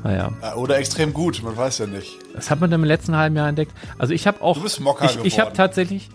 [0.04, 2.18] Naja, Ja, Oder extrem gut, man weiß ja nicht.
[2.34, 3.72] das hat man im letzten halben Jahr entdeckt.
[3.98, 4.58] Also ich habe auch.
[4.58, 6.10] Du bist Mocker Ich, ich habe tatsächlich.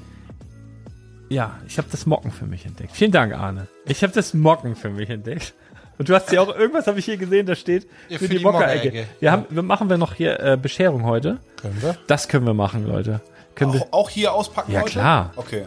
[1.28, 2.92] Ja, ich habe das Mocken für mich entdeckt.
[2.92, 3.66] Vielen Dank, Arne.
[3.86, 5.54] Ich habe das Mocken für mich entdeckt.
[5.98, 8.38] Und du hast ja auch irgendwas habe ich hier gesehen, da steht Ja, für, die,
[8.38, 9.06] Mockerecke.
[9.18, 11.38] Wir haben, wir machen wir noch hier äh, Bescherung heute.
[11.60, 11.96] Können wir?
[12.06, 13.20] Das können wir machen, Leute.
[13.56, 14.92] Können wir, Auch, auch hier auspacken Ja, heute?
[14.92, 15.32] klar.
[15.34, 15.66] Okay.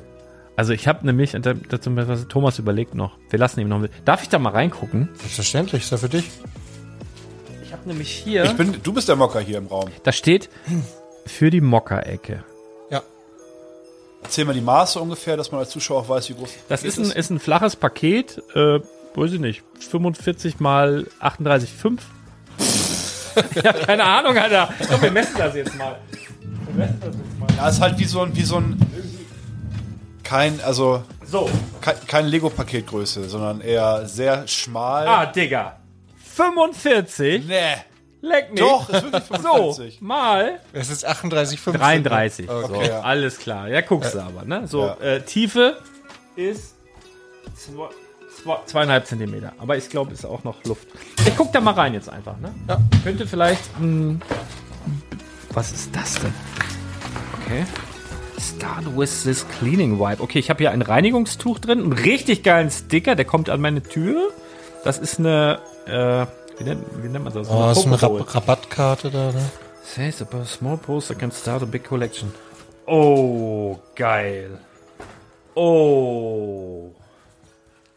[0.56, 3.18] also ich habe nämlich, und da- dazu was Thomas überlegt noch.
[3.30, 3.84] Wir lassen ihm noch.
[4.06, 5.10] Darf ich da mal reingucken?
[5.16, 6.30] Selbstverständlich, ist ja für dich.
[7.64, 8.46] Ich habe nämlich hier.
[8.46, 9.90] Ich bin, du bist der Mocker hier im Raum.
[10.04, 10.50] da steht
[11.26, 12.44] für die Mockerecke.
[12.90, 13.02] Ja.
[14.24, 16.98] Erzähl mal die Maße ungefähr, dass man als Zuschauer auch weiß, wie groß Das ist
[16.98, 18.80] ein, ist ein flaches Paket, äh,
[19.16, 22.00] weiß ich nicht, 45 mal 38,5.
[23.56, 24.70] ich habe keine Ahnung, Alter.
[24.80, 25.02] Das mal.
[25.02, 25.98] Wir messen das jetzt mal.
[27.58, 28.78] Ja, ist halt wie so ein, wie so ein,
[30.24, 31.50] kein, also, So.
[31.82, 35.08] kein, kein Lego-Paketgröße, sondern eher sehr schmal.
[35.08, 35.78] Ah, Digga.
[36.36, 37.46] 45?
[37.48, 37.58] Nee.
[38.22, 38.60] Leck mich.
[38.60, 40.02] Doch, ist wirklich So, 45.
[40.02, 41.72] mal Es ist 38,5.
[41.78, 42.48] 33.
[42.48, 43.02] So, Okay, ja.
[43.02, 43.68] alles klar.
[43.70, 44.68] Ja, guckst du aber, ne?
[44.68, 44.96] So, Ja.
[45.00, 45.78] äh, Tiefe
[46.36, 46.76] ist
[47.56, 47.88] zwei,
[48.44, 49.54] zwei, zweieinhalb Zentimeter.
[49.58, 50.88] Aber ich glaube, ist auch noch Luft.
[51.26, 52.54] Ich guck da mal rein jetzt einfach, ne?
[52.68, 52.78] Ja.
[53.04, 53.62] Könnte vielleicht.
[53.80, 54.20] Mh,
[55.54, 56.34] was ist das denn?
[57.50, 57.66] Okay.
[58.38, 60.22] Start with this cleaning wipe.
[60.22, 63.82] Okay, ich habe hier ein Reinigungstuch drin, einen richtig geilen Sticker, der kommt an meine
[63.82, 64.32] Tür.
[64.84, 66.28] Das ist eine, äh,
[66.60, 67.50] wie nennt, wie nennt man das?
[67.50, 68.00] Oh, ist eine.
[68.00, 69.50] Rab Rabattkarte da, ne?
[69.84, 72.32] Says about a small poster can start a big collection.
[72.86, 74.60] Oh, geil.
[75.56, 76.92] Oh.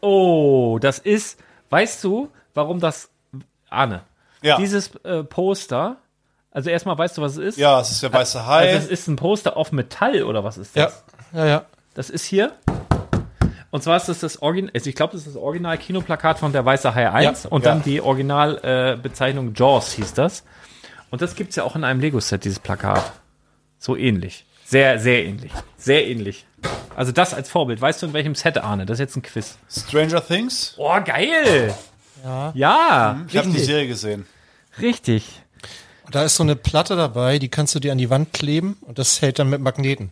[0.01, 1.39] Oh, das ist,
[1.69, 3.09] weißt du, warum das,
[3.69, 4.01] Arne,
[4.41, 4.57] Ja.
[4.57, 5.97] dieses äh, Poster,
[6.53, 7.57] also erstmal weißt du, was es ist?
[7.57, 8.69] Ja, es ist der weiße Hai.
[8.73, 11.03] Also es ist ein Poster auf Metall oder was ist Ja, das?
[11.33, 11.65] ja, ja.
[11.95, 12.53] Das ist hier.
[13.71, 16.63] Und zwar ist das das Original, also ich glaube, das ist das Original-Kinoplakat von Der
[16.63, 17.71] Weiße Hai 1 Ja, und ja.
[17.71, 20.43] dann die Originalbezeichnung äh, Jaws hieß das.
[21.09, 23.11] Und das gibt's ja auch in einem Lego-Set, dieses Plakat.
[23.79, 24.45] So ähnlich.
[24.65, 25.51] Sehr, sehr ähnlich.
[25.77, 26.45] Sehr ähnlich.
[26.95, 27.81] Also das als Vorbild.
[27.81, 28.85] Weißt du, in welchem Set, Arne?
[28.85, 29.57] Das ist jetzt ein Quiz.
[29.69, 30.75] Stranger Things.
[30.77, 31.73] Oh, geil!
[32.23, 32.51] Ja.
[32.55, 34.25] Ja, Ich habe die Serie gesehen.
[34.81, 35.42] richtig.
[36.05, 38.77] Und da ist so eine Platte dabei, die kannst du dir an die Wand kleben
[38.81, 40.11] und das hält dann mit Magneten.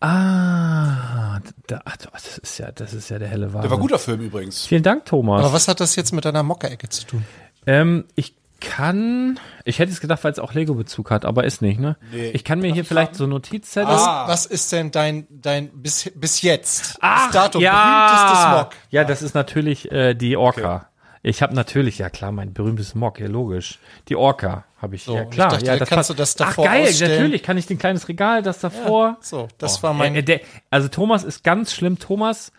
[0.00, 3.62] Ah, da, ach, das ist ja, das ist ja der helle Wahnsinn.
[3.62, 4.66] Der war guter Film übrigens.
[4.66, 5.42] Vielen Dank, Thomas.
[5.42, 7.24] Aber was hat das jetzt mit deiner Mockerecke zu tun?
[7.66, 11.80] Ähm, ich kann, ich hätte es gedacht, weil es auch Lego-Bezug hat, aber ist nicht,
[11.80, 11.96] ne?
[12.12, 12.28] Nee.
[12.30, 13.92] Ich kann mir hier vielleicht so Notizzettel.
[13.92, 14.28] Was, Ah.
[14.28, 17.72] was ist denn dein, dein bis, bis jetzt Ach, bis dato ja.
[18.06, 18.70] berühmtestes Mock?
[18.90, 20.88] Ja, das ist natürlich äh, die Orca.
[21.26, 23.78] Ich habe natürlich, ja klar, mein berühmtes Mock, ja logisch.
[24.08, 25.48] Die Orca habe ich, So, ja und ich klar.
[25.52, 26.10] dachte, ja, kannst passt.
[26.10, 27.12] du das davor Ach geil, ausstellen?
[27.22, 29.16] natürlich kann ich den kleines Regal, das davor.
[29.22, 30.14] So, das war mein.
[30.14, 31.98] Äh, der, also Thomas ist ganz schlimm.
[31.98, 32.52] Thomas,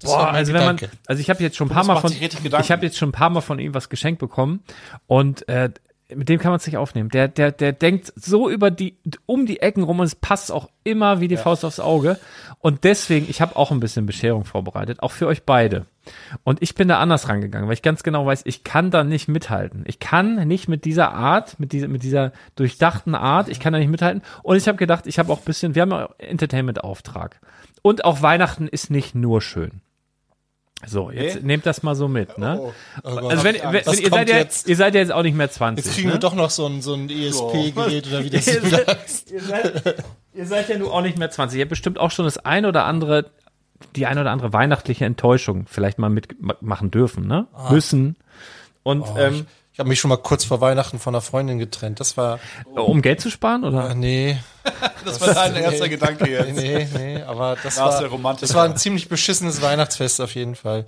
[0.00, 0.96] Das boah, war mein also wenn man, Gedanke.
[1.06, 3.30] also ich habe jetzt schon ein paar Mal von, ich habe jetzt schon ein paar
[3.30, 4.64] Mal von ihm was geschenkt bekommen
[5.06, 5.70] und äh,
[6.12, 7.10] mit dem kann man es nicht aufnehmen.
[7.10, 8.96] Der, der, der denkt so über die,
[9.26, 12.18] um die Ecken rum und es passt auch immer wie die Faust aufs Auge.
[12.60, 15.84] Und deswegen, ich habe auch ein bisschen Bescherung vorbereitet, auch für euch beide.
[16.44, 19.28] Und ich bin da anders rangegangen, weil ich ganz genau weiß, ich kann da nicht
[19.28, 19.84] mithalten.
[19.86, 23.78] Ich kann nicht mit dieser Art, mit dieser, mit dieser durchdachten Art, ich kann da
[23.78, 24.22] nicht mithalten.
[24.42, 27.40] Und ich habe gedacht, ich habe auch ein bisschen, wir haben ja Entertainment-Auftrag.
[27.82, 29.80] Und auch Weihnachten ist nicht nur schön.
[30.86, 31.46] So, jetzt Nee?
[31.46, 32.56] nehmt das mal so mit, ne?
[32.60, 34.68] Oh, oh Also wenn, wenn, wenn ihr seid ja, jetzt?
[34.68, 35.84] ihr seid ja jetzt auch nicht mehr 20.
[35.84, 36.14] Jetzt kriegen ne?
[36.14, 39.40] wir doch noch so ein, so ein ESP-Gerät oder wie das ihr, wieder seid, ihr,
[39.40, 40.04] seid,
[40.34, 41.58] ihr seid ja nun auch nicht mehr 20.
[41.58, 43.24] Ihr habt bestimmt auch schon das ein oder andere,
[43.96, 47.46] die ein oder andere weihnachtliche Enttäuschung vielleicht mal mitmachen dürfen, ne?
[47.52, 47.72] Ah.
[47.72, 48.16] Müssen.
[48.82, 49.44] Und Oh, ähm, ich
[49.78, 52.00] ich habe mich schon mal kurz vor Weihnachten von einer Freundin getrennt.
[52.00, 52.40] Das war,
[52.74, 53.90] um Geld zu sparen, oder?
[53.90, 54.36] äh, nee,
[55.04, 56.56] Das war dein erster Gedanke nee, jetzt.
[56.56, 60.56] nee, nee, aber das Da ist war, das war ein ziemlich beschissenes Weihnachtsfest auf jeden
[60.56, 60.84] Fall.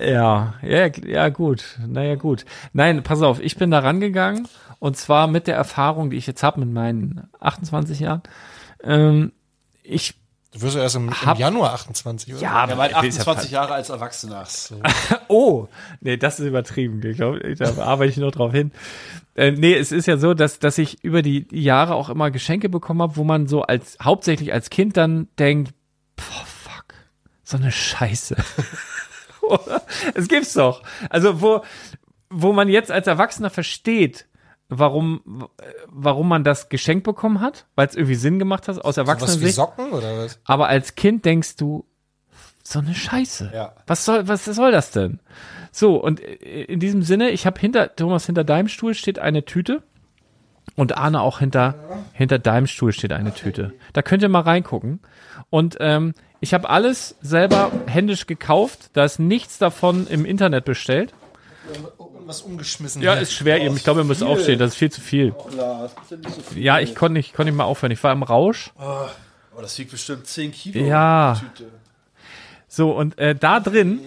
[0.00, 1.78] Ja, ja, ja, gut.
[1.86, 2.46] Naja, gut.
[2.72, 4.48] Nein, pass auf, ich bin da rangegangen
[4.78, 8.22] und zwar mit der Erfahrung, die ich jetzt habe mit meinen 28 Jahren.
[8.82, 9.32] Ähm,
[9.82, 10.14] ich
[10.52, 12.42] Du wirst ja erst im, im Januar 28, oder?
[12.42, 14.44] ja, Er es ja 28 Jahre als Erwachsener.
[15.28, 15.68] Oh,
[16.00, 17.00] nee, das ist übertrieben.
[17.06, 18.72] Ich glaube, da arbeite ich noch drauf hin.
[19.36, 22.68] Äh, nee, es ist ja so, dass, dass ich über die Jahre auch immer Geschenke
[22.68, 25.72] bekommen habe, wo man so als, hauptsächlich als Kind dann denkt,
[26.16, 26.94] boah, fuck,
[27.44, 28.36] so eine Scheiße.
[29.42, 29.82] Oder?
[30.14, 30.82] Es gibt's doch.
[31.10, 31.62] Also, wo,
[32.28, 34.26] wo man jetzt als Erwachsener versteht,
[34.70, 35.48] warum,
[35.88, 39.50] warum man das geschenkt bekommen hat, weil es irgendwie Sinn gemacht hat aus Was wie.
[39.50, 40.38] Socken oder was?
[40.44, 41.84] Aber als Kind denkst du,
[42.62, 43.50] so eine Scheiße.
[43.52, 43.72] Ja.
[43.86, 45.18] Was soll, was soll das denn?
[45.72, 49.82] So, und in diesem Sinne, ich habe hinter, Thomas, hinter deinem Stuhl steht eine Tüte.
[50.76, 51.74] Und Arne auch hinter,
[52.12, 53.74] hinter deinem Stuhl steht eine Tüte.
[53.92, 55.00] Da könnt ihr mal reingucken.
[55.50, 58.90] Und ähm, ich habe alles selber händisch gekauft.
[58.92, 61.12] Da ist nichts davon im Internet bestellt.
[62.30, 63.02] Was umgeschmissen.
[63.02, 63.76] Ja, ist schwer eben.
[63.76, 64.56] Ich glaube, ihr müsst aufstehen.
[64.56, 65.34] Das ist viel zu viel.
[65.56, 66.62] Lars, ist denn nicht so viel?
[66.62, 67.90] Ja, ich konnte nicht, konnte nicht mal aufhören.
[67.90, 68.70] Ich war im Rausch.
[68.76, 69.10] Aber
[69.60, 70.84] das wiegt bestimmt 10 Kilo.
[70.84, 71.40] Ja.
[71.42, 71.70] die Tüte.
[72.68, 73.98] So, und äh, da drin,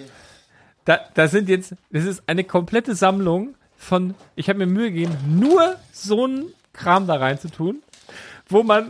[0.85, 5.17] da, da sind jetzt, das ist eine komplette Sammlung von, ich habe mir Mühe gegeben,
[5.27, 7.83] nur so einen Kram da reinzutun,
[8.47, 8.87] wo man,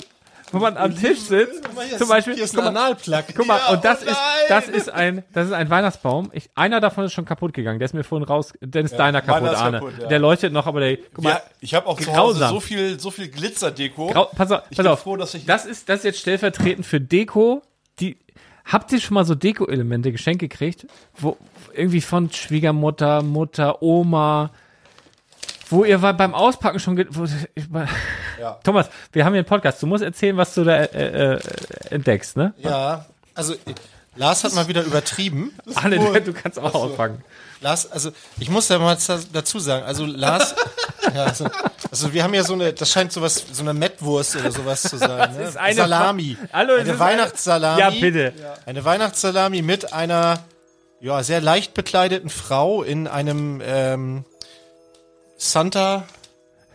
[0.54, 2.96] wo man am Tisch sitzt, hier zum ist- Beispiel, ist guck mal,
[3.36, 4.18] guck mal, und das oh ist,
[4.48, 6.30] das ist ein, das ist ein Weihnachtsbaum.
[6.34, 9.22] Ich, einer davon ist schon kaputt gegangen, der ist mir vorhin raus, der ist deiner
[9.22, 9.80] kaputt, ist Arne.
[9.80, 10.08] kaputt, ja.
[10.08, 12.50] Der leuchtet noch, aber der, guck mal, Ja, ich habe auch grausam.
[12.54, 14.08] so viel, so viel Glitzerdeko.
[14.08, 15.00] Grau, pass auf, Ich pass bin auf.
[15.02, 17.62] froh, dass ich- das ist das ist jetzt stellvertretend für Deko.
[18.00, 18.18] Die
[18.66, 20.86] habt ihr schon mal so Deko-Elemente geschenkt gekriegt,
[21.18, 21.36] wo
[21.74, 24.52] irgendwie von Schwiegermutter, Mutter, Oma,
[25.74, 26.98] wo ihr war beim Auspacken schon.
[27.10, 27.66] Wo, ich,
[28.40, 28.60] Ja.
[28.64, 29.82] Thomas, wir haben hier einen Podcast.
[29.82, 31.40] Du musst erzählen, was du da äh, äh,
[31.90, 32.54] entdeckst, ne?
[32.60, 33.58] Ja, also äh,
[34.16, 35.54] Lars hat mal wieder übertrieben.
[35.76, 37.24] Arne, du kannst auch auspacken.
[37.62, 38.98] Lars, also ich muss ja mal
[39.32, 40.54] dazu sagen, also Lars,
[41.16, 41.50] ja, also,
[41.90, 44.98] also wir haben ja so eine, das scheint sowas, so eine Mettwurst oder sowas zu
[44.98, 45.44] sein, ne?
[45.44, 48.34] ist eine Salami, Hallo, eine Weihnachtssalami, Ja, bitte.
[48.66, 50.44] eine Weihnachtssalami mit einer,
[51.00, 54.26] ja, sehr leicht bekleideten Frau in einem ähm,
[55.38, 56.06] Santa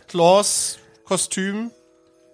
[0.07, 1.71] Claus Kostüm,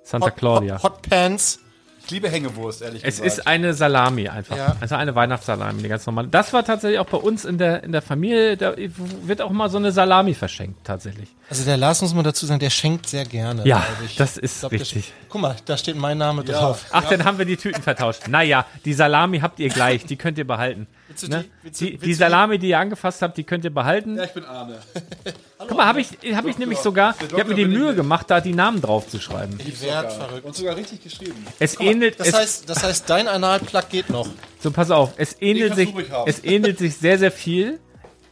[0.03, 0.81] Santa Claudia.
[0.81, 1.59] Hot, Hotpants.
[2.05, 3.39] Ich liebe Hängewurst, ehrlich Es gesagt.
[3.39, 4.55] ist eine Salami einfach.
[4.55, 4.75] Ja.
[4.79, 6.27] Also eine Weihnachtssalami, die ganz normale.
[6.27, 8.57] Das war tatsächlich auch bei uns in der, in der Familie.
[8.57, 8.75] Da
[9.23, 11.29] wird auch mal so eine Salami verschenkt, tatsächlich.
[11.49, 13.65] Also der Lars muss man dazu sagen, der schenkt sehr gerne.
[13.67, 13.83] Ja,
[14.17, 15.05] das ist Ich glaub, der richtig.
[15.05, 16.85] sch- Guck mal, da steht mein Name drauf.
[16.91, 18.27] Ach, dann haben wir die Tüten vertauscht.
[18.27, 20.87] Naja, die Salami habt ihr gleich, die könnt ihr behalten.
[21.07, 21.43] Willst du Ne?
[21.43, 24.15] die- willst du- Die, willst die Salami, die ihr angefasst habt, die könnt ihr behalten.
[24.17, 24.79] ja, ich bin Arne.
[25.59, 28.29] Guck mal, habe ich, hab ich nämlich sogar, der ich habe mir die Mühe gemacht,
[28.29, 29.57] da die Namen drauf zu schreiben.
[29.65, 30.45] Ich werd verrückt.
[30.45, 31.45] Und sogar richtig geschrieben.
[31.59, 34.27] Es ähnelt, Das es, heißt, das heißt, dein Analplug geht noch.
[34.61, 35.93] so pass auf, es ähnelt sich,
[36.25, 37.79] es ähnelt sich sehr, sehr viel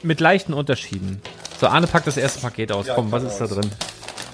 [0.01, 1.21] mit leichten Unterschieden.
[1.59, 2.87] So, Arne packt das erste Paket aus.
[2.87, 3.51] Ja, Komm, was ist da aus.
[3.51, 3.69] drin?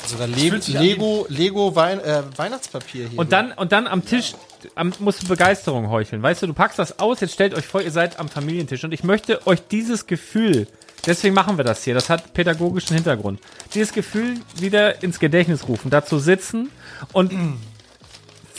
[0.03, 3.19] Also da Le fühlt sich an Lego, Lego Wein äh, Weihnachtspapier hier.
[3.19, 4.33] Und dann, und dann am Tisch
[4.73, 6.23] am, musst du Begeisterung heucheln.
[6.23, 8.83] Weißt du, du packst das aus, jetzt stellt euch vor, ihr seid am Familientisch.
[8.83, 10.65] Und ich möchte euch dieses Gefühl,
[11.05, 13.39] deswegen machen wir das hier, das hat pädagogischen Hintergrund,
[13.75, 16.71] dieses Gefühl wieder ins Gedächtnis rufen, da zu sitzen
[17.13, 17.31] und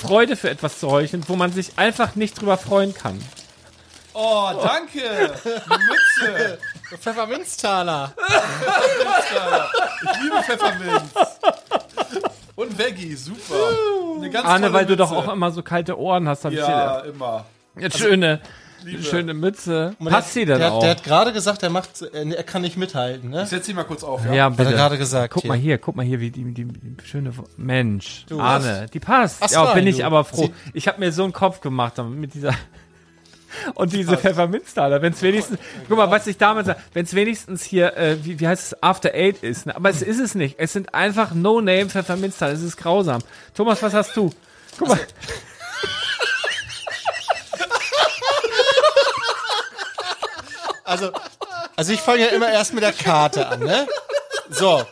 [0.01, 3.21] Freude für etwas zu heucheln, wo man sich einfach nicht drüber freuen kann.
[4.13, 5.01] Oh, danke.
[5.69, 6.59] Eine Mütze.
[6.99, 8.13] Pfefferminztaler.
[10.03, 11.13] Ich liebe Pfefferminz.
[12.57, 13.55] Und Veggie, super.
[14.19, 17.01] Eine ganz Arne, tolle weil du doch auch immer so kalte Ohren hast, hab Ja,
[17.01, 17.45] immer.
[17.75, 17.85] ich dir.
[17.85, 18.41] Jetzt schöne,
[19.03, 19.95] schöne Mütze.
[20.05, 20.81] Passt sie denn der, auch?
[20.81, 23.43] Der hat gerade gesagt, er macht, äh, er kann nicht mithalten, ne?
[23.45, 24.33] Ich setz sie mal kurz auf, ja?
[24.33, 24.77] ja, Hat er bitte.
[24.77, 25.35] gerade gesagt.
[25.35, 29.01] Guck mal hier, guck mal hier, wie die, die, die schöne Mensch, Du, Arne, die
[29.01, 29.39] passt.
[29.41, 30.05] Ach, ja, nein, bin ich du.
[30.05, 30.47] aber froh.
[30.47, 32.55] Sie- Ich habe mir so einen Kopf gemacht mit dieser
[33.75, 35.59] und diese Pfefferminztaler, wenn es wenigstens,
[35.89, 38.83] guck mal, was ich damals sage, wenn es wenigstens hier, äh, wie, wie heißt es,
[38.83, 39.75] After Eight ist, ne?
[39.75, 40.59] aber es ist es nicht.
[40.59, 42.53] Es sind einfach No-Name Pfefferminztaler.
[42.53, 43.21] Es ist grausam.
[43.55, 44.31] Thomas, was hast du?
[44.79, 45.05] Guck mal, Also,
[51.77, 53.87] also ich fange ja immer erst mit der Karte an, ne?
[54.51, 54.85] So.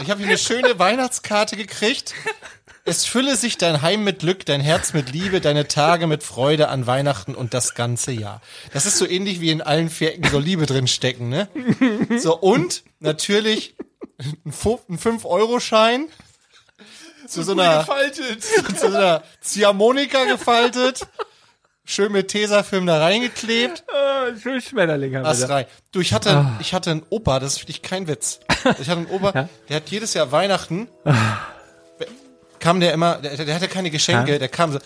[0.00, 2.14] Ich habe hier eine schöne Weihnachtskarte gekriegt.
[2.84, 6.68] Es fülle sich dein Heim mit Glück, dein Herz mit Liebe, deine Tage mit Freude
[6.68, 8.40] an Weihnachten und das ganze Jahr.
[8.72, 11.48] Das ist so ähnlich wie in allen vier Ecken so Liebe drin stecken, ne?
[12.18, 13.76] So, und natürlich
[14.18, 16.08] ein 5-Euro-Schein
[17.26, 17.86] zu so einer,
[18.76, 21.06] zu so einer Ziehharmonika gefaltet,
[21.90, 23.84] schön mit Tesafilm da reingeklebt.
[23.88, 25.54] äh, schön Schmetterling haben wir da.
[25.54, 25.64] rein.
[25.92, 28.40] Du, ich hatte, ich hatte einen Opa, das ist wirklich kein Witz.
[28.80, 29.32] Ich hatte einen Opa,
[29.68, 30.88] der hat jedes Jahr Weihnachten,
[32.58, 34.38] kam der immer, der, der hatte keine Geschenke, Ja.
[34.38, 34.78] der kam so,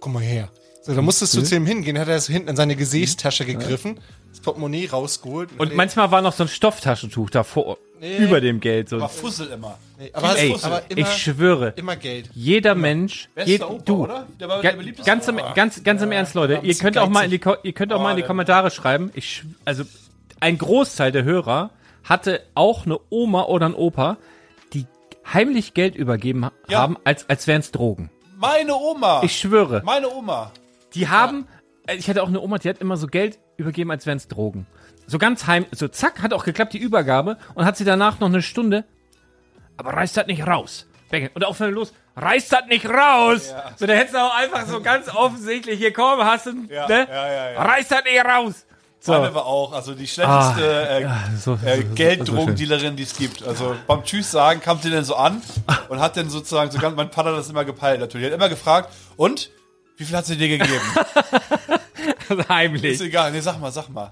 [0.00, 0.48] komm mal her.
[0.82, 4.00] So, da musstest du zu ihm hingehen, hat er so hinten in seine Gesäßtasche gegriffen,
[4.30, 5.50] das Portemonnaie rausgeholt.
[5.58, 8.88] Und manchmal war noch so ein Stofftaschentuch davor, über dem Geld.
[8.88, 9.00] So.
[9.00, 9.78] War Fussel immer.
[9.98, 12.30] nee, aber, Ey, aber immer, ich schwöre, immer Geld.
[12.34, 14.26] jeder Mensch, Bester jed, Opa, du, oder?
[14.38, 17.24] Der war der beliebteste ganz, im, ganz, ganz im Ernst, Leute, ihr könnt auch mal
[17.24, 19.10] in die, Ko- ihr könnt auch mal in die der- Kommentare schreiben.
[19.14, 19.84] Ich, also
[20.40, 21.70] ein Großteil der Hörer
[22.04, 24.18] hatte auch eine Oma oder einen Opa,
[24.72, 24.86] die
[25.32, 26.80] heimlich Geld übergeben Ja.
[26.80, 28.10] haben, als als wären es Drogen.
[28.36, 29.22] Meine Oma.
[29.24, 30.52] Ich schwöre, Meine Oma.
[30.94, 31.46] die haben,
[31.86, 34.28] äh, ich hatte auch eine Oma, die hat immer so Geld übergeben, als wären es
[34.28, 34.66] Drogen.
[35.06, 38.28] So ganz heim, so zack, hat auch geklappt, die Übergabe, und hat sie danach noch
[38.28, 38.84] eine Stunde,
[39.76, 40.86] aber reißt das nicht raus.
[41.34, 43.54] Und auch wenn los, reißt das nicht raus.
[43.76, 47.06] So, da hättest du auch einfach so ganz offensichtlich, hier komm, hast du, Ja, ne?
[47.08, 47.62] ja, ja, ja.
[47.62, 48.66] Reißt das nicht raus.
[48.98, 49.12] So.
[49.12, 50.28] Meine war auch, also die schlechteste
[50.88, 53.46] Ah, äh, ja, so- äh, so- Gelddrogendealerin, die es gibt.
[53.46, 55.40] Also beim Tschüss sagen kam sie dann so an
[55.88, 58.26] und hat dann sozusagen so ganz, mein Vater hat das immer gepeilt natürlich.
[58.26, 59.50] Er hat immer gefragt, und?
[59.96, 60.80] Wie viel hat sie dir gegeben?
[62.48, 62.94] Heimlich.
[62.94, 64.10] Ist egal, nee, sag mal, sag mal.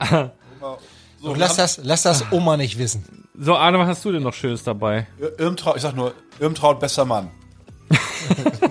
[0.10, 0.78] Immer
[1.22, 3.26] Und lass das, lass das Oma nicht wissen.
[3.38, 5.06] So, Arne, was hast du denn noch Schönes dabei?
[5.20, 7.30] Ir- Irmtraut, ich sag nur, Irmtraut, besser Mann.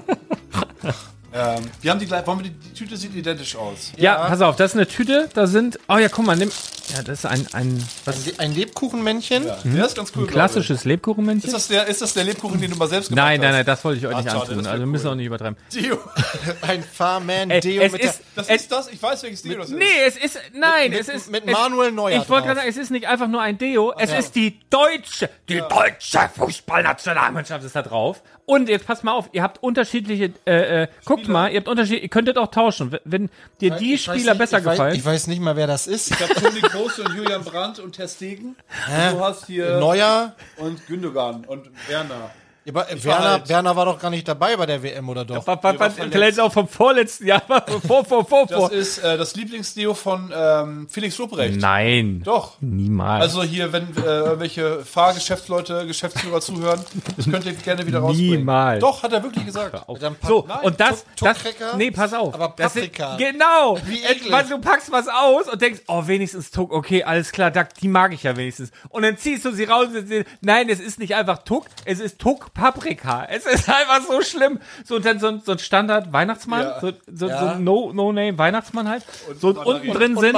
[1.34, 3.92] ähm, wir haben die gleich, wollen wir die, die Tüte sieht identisch aus.
[3.98, 6.52] Ja, pass auf, das ist eine Tüte, da sind, oh ja, guck mal, nimm,
[6.96, 9.46] ja, das ist ein, ein, was, Ein, Le- ein Lebkuchenmännchen.
[9.48, 10.24] Ja, der ist ganz cool.
[10.26, 11.48] ein klassisches Lebkuchenmännchen?
[11.48, 13.56] Ist das, der, ist das der Lebkuchen, den du mal selbst gemacht Nein, nein, hast?
[13.58, 14.58] nein, das wollte ich euch Ach, nicht schade, antun.
[14.60, 15.12] das Also wir müssen cool.
[15.14, 15.58] auch nicht übertreiben.
[15.74, 15.98] Dio.
[16.62, 18.88] Ein Farman Ey, Deo es mit ist, Das es, ist das?
[18.90, 19.78] Ich weiß, welches Deo das ist.
[19.78, 22.78] nee, es ist, nein, mit- es ist, mit Manuel Neuer Ich wollte gerade sagen, es
[22.78, 27.82] ist nicht einfach nur ein Deo, es ist die deutsche, die deutsche Fußballnationalmannschaft ist da
[27.82, 28.22] drauf.
[28.46, 32.04] Und jetzt passt mal auf, ihr habt unterschiedliche, äh, äh, guckt mal, ihr habt unterschiedliche,
[32.04, 32.98] ihr könntet auch tauschen.
[33.06, 33.30] Wenn-
[33.62, 34.96] dir die Ich weiß Spieler nicht, besser ich weiß, gefallen.
[34.96, 36.12] Ich weiß nicht mal, wer das ist.
[36.12, 38.48] Ich habe Toni Große und Julian Brandt und Ter Stegen.
[38.50, 40.36] Und du hast hier Neuer.
[40.58, 42.32] und Gündogan und Werner.
[42.66, 45.26] Ja, aber war Werner, halt- Werner war doch gar nicht dabei bei der WM, oder
[45.26, 45.36] doch?
[45.36, 46.14] Was, was, war was, verletzt.
[46.14, 47.42] vielleicht auch vom vorletzten Jahr,
[47.88, 48.72] vor, vor, vor, Das vor.
[48.72, 51.60] ist äh, das Lieblingsdeo von ähm, Felix Lobrecht.
[51.60, 52.22] Nein.
[52.24, 52.54] Doch.
[52.62, 53.24] Niemals.
[53.24, 56.80] Also hier, wenn äh, irgendwelche Fahrgeschäftsleute, Geschäftsführer zuhören,
[57.18, 58.38] das könnt ihr gerne wieder rausbringen.
[58.40, 58.80] Niemals.
[58.82, 59.82] Doch, hat er wirklich gesagt.
[60.26, 61.38] So, Nein, und das, das,
[61.78, 62.34] nee, pass auf.
[62.34, 63.18] Aber Das sind- Paprika.
[63.18, 63.78] Genau.
[63.86, 64.32] Wie eklig.
[64.32, 68.14] Weil du packst was aus und denkst, oh, wenigstens Tuck, okay, alles klar, die mag
[68.14, 68.72] ich ja wenigstens.
[68.90, 72.00] Und dann ziehst du sie raus und sie, nein, es ist nicht einfach Tuck, es
[72.00, 73.26] ist Tuck Paprika.
[73.30, 74.60] Es ist einfach so schlimm.
[74.86, 76.80] So, und dann so, ein- so ein Standard Weihnachtsmann, Ja.
[76.82, 77.40] so, so, Ja.
[77.40, 79.04] so ein No-Name Weihnachtsmann halt.
[79.40, 80.34] so und unten drin Und sind.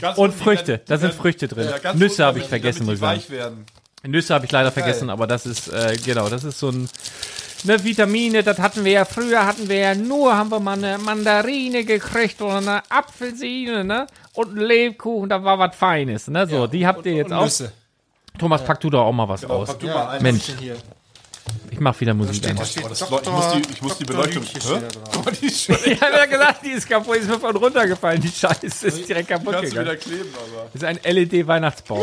[0.00, 0.80] Ganz und unten, die Früchte.
[0.86, 1.68] Da sind Früchte drin.
[1.82, 3.64] Ja, Nüsse habe ich vergessen, muss ich sagen.
[4.06, 6.86] Nüsse habe ich leider vergessen, aber das ist, äh, genau, das ist so ein,
[7.64, 10.98] ne, Vitamine, das hatten wir ja, früher hatten wir ja nur, haben wir mal eine
[10.98, 16.66] Mandarine gekriegt oder eine Apfelsine, ne, und einen Lebkuchen, da war was Feines, ne, so,
[16.66, 17.44] die habt ihr jetzt Und auch.
[17.44, 17.72] Nüsse.
[18.38, 19.68] Thomas, pack du doch auch mal was aus.
[19.68, 20.22] Pack du mal ein.
[20.22, 20.76] Mensch, Hier.
[21.70, 22.42] Ich mach wieder Musik.
[22.56, 23.20] Da steht Oh, das Dr.
[23.22, 24.04] ich muss die, ich muss die.
[24.04, 24.44] Beleuchtung.
[24.44, 24.80] Steht da.
[25.12, 27.38] Guck mal, die ist schon, Ich habe ja gesagt, die ist kaputt, die ist mir
[27.40, 30.00] von runtergefallen, die Scheiße ist direkt kaputt kannst du wieder gegangen.
[30.00, 30.64] kleben, aber.
[30.72, 32.00] Das ist ein LED-Weihnachtsbaum.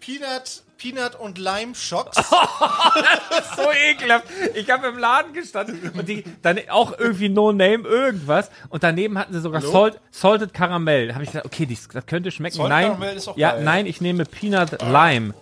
[0.00, 2.16] Peanut, Peanut und Lime Shocks.
[3.56, 4.26] so ekelhaft.
[4.54, 9.18] Ich habe im Laden gestanden und die dann auch irgendwie No Name irgendwas und daneben
[9.18, 11.08] hatten sie sogar Salt, Salted Caramel.
[11.08, 12.56] Da habe ich gesagt, okay, dies, das könnte schmecken.
[12.56, 13.64] Salted nein, Caramel ist auch ja, geil.
[13.64, 15.34] nein, ich nehme Peanut Lime.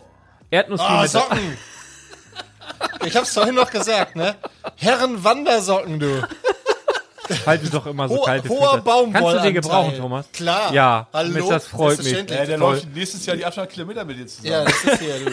[0.51, 1.59] Erdnussfee Ah, Socken.
[3.05, 4.34] Ich hab's vorhin noch gesagt, ne?
[4.76, 6.22] Herren Wandersocken, du.
[7.46, 8.78] Halte doch immer so Ho kalte hoher.
[8.78, 9.22] Baumwollanteil.
[9.22, 10.26] Kannst du dir gebrauchen, Thomas?
[10.32, 10.72] Klar.
[10.72, 11.30] Ja, Hallo.
[11.30, 12.12] Mensch, das freut mich.
[12.12, 14.52] Ja, der läuft nächstes Jahr die 800 Kilometer mit dir zusammen.
[14.52, 15.30] Ja, das ist hier, du.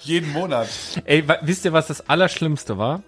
[0.00, 0.68] Jeden Monat.
[1.04, 3.02] Ey, wisst ihr, was das Allerschlimmste war?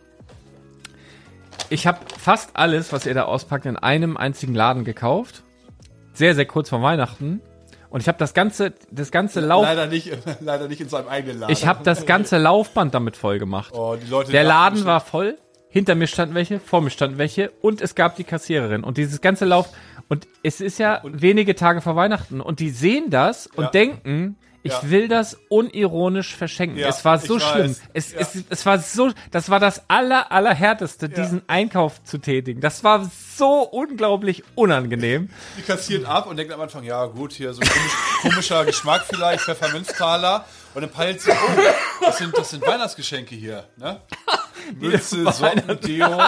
[1.70, 5.43] Ich habe fast alles, was ihr da auspackt, in einem einzigen Laden gekauft.
[6.14, 7.40] Sehr, sehr kurz vor Weihnachten.
[7.90, 10.10] Und ich habe das ganze, das ganze Lauf, Leider nicht,
[10.40, 11.52] leider nicht in seinem eigenen Laden.
[11.52, 13.73] ich habe das ganze Laufband damit voll gemacht.
[13.74, 15.39] oh, die Leute Der Laden war voll.
[15.70, 18.85] Hinter mir standen welche, vor mir standen welche und es gab die Kassiererin.
[18.85, 19.69] Und dieses ganze Lauf,
[20.09, 23.70] und es ist ja wenige Tage vor Weihnachten und die sehen das und Ja.
[23.70, 24.90] denken, ich Ja.
[24.90, 26.78] will das unironisch verschenken.
[26.78, 27.74] Ja, es war so schlimm.
[27.94, 28.18] Es, Ja.
[28.20, 32.60] es, es war so, das war das aller, allerhärteste, diesen Einkauf zu tätigen.
[32.60, 35.30] Das war so unglaublich unangenehm.
[35.56, 39.05] Die kassiert ab und denkt am Anfang, ja gut, hier so ein komisch, komischer Geschmack
[39.09, 40.44] vielleicht, Pfefferminztaler.
[40.78, 44.00] Und dann peilt sie, oh, das sind, das sind Weihnachtsgeschenke hier, ne?
[44.78, 46.20] Mütze, Socken, Deo,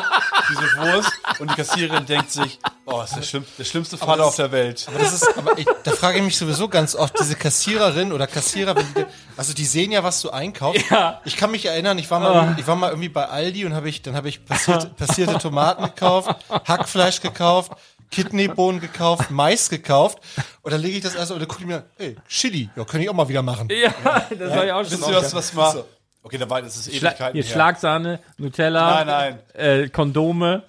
[0.51, 1.13] diese Wurst.
[1.39, 4.51] Und die Kassiererin denkt sich, oh, das ist der, schlimm, der schlimmste Vater auf der
[4.51, 4.87] Welt.
[4.89, 8.27] Aber das ist, aber ich, da frage ich mich sowieso ganz oft, diese Kassiererin oder
[8.27, 9.07] Kassierer, die,
[9.37, 10.91] also die sehen ja, was du einkaufst.
[10.91, 11.21] Ja.
[11.25, 13.89] Ich kann mich erinnern, ich war mal, ich war mal irgendwie bei Aldi und habe
[13.89, 16.35] ich, dann habe ich passierte, passierte Tomaten gekauft,
[16.67, 17.71] Hackfleisch gekauft,
[18.11, 20.19] Kidneybohnen gekauft, Mais gekauft.
[20.63, 23.01] Und dann lege ich das erst und dann gucke ich mir, ey, Chili, ja, kann
[23.01, 23.69] ich auch mal wieder machen.
[23.71, 23.93] Ja,
[24.39, 24.93] das war ja auch schon.
[24.93, 25.85] Wisst ihr was, was mal...
[26.23, 27.53] Okay, da war, das ist Schla Ewigkeiten hier her.
[27.53, 29.39] Schlagsahne, Nutella, Nein, nein.
[29.55, 30.65] Äh, Kondome, Ja, so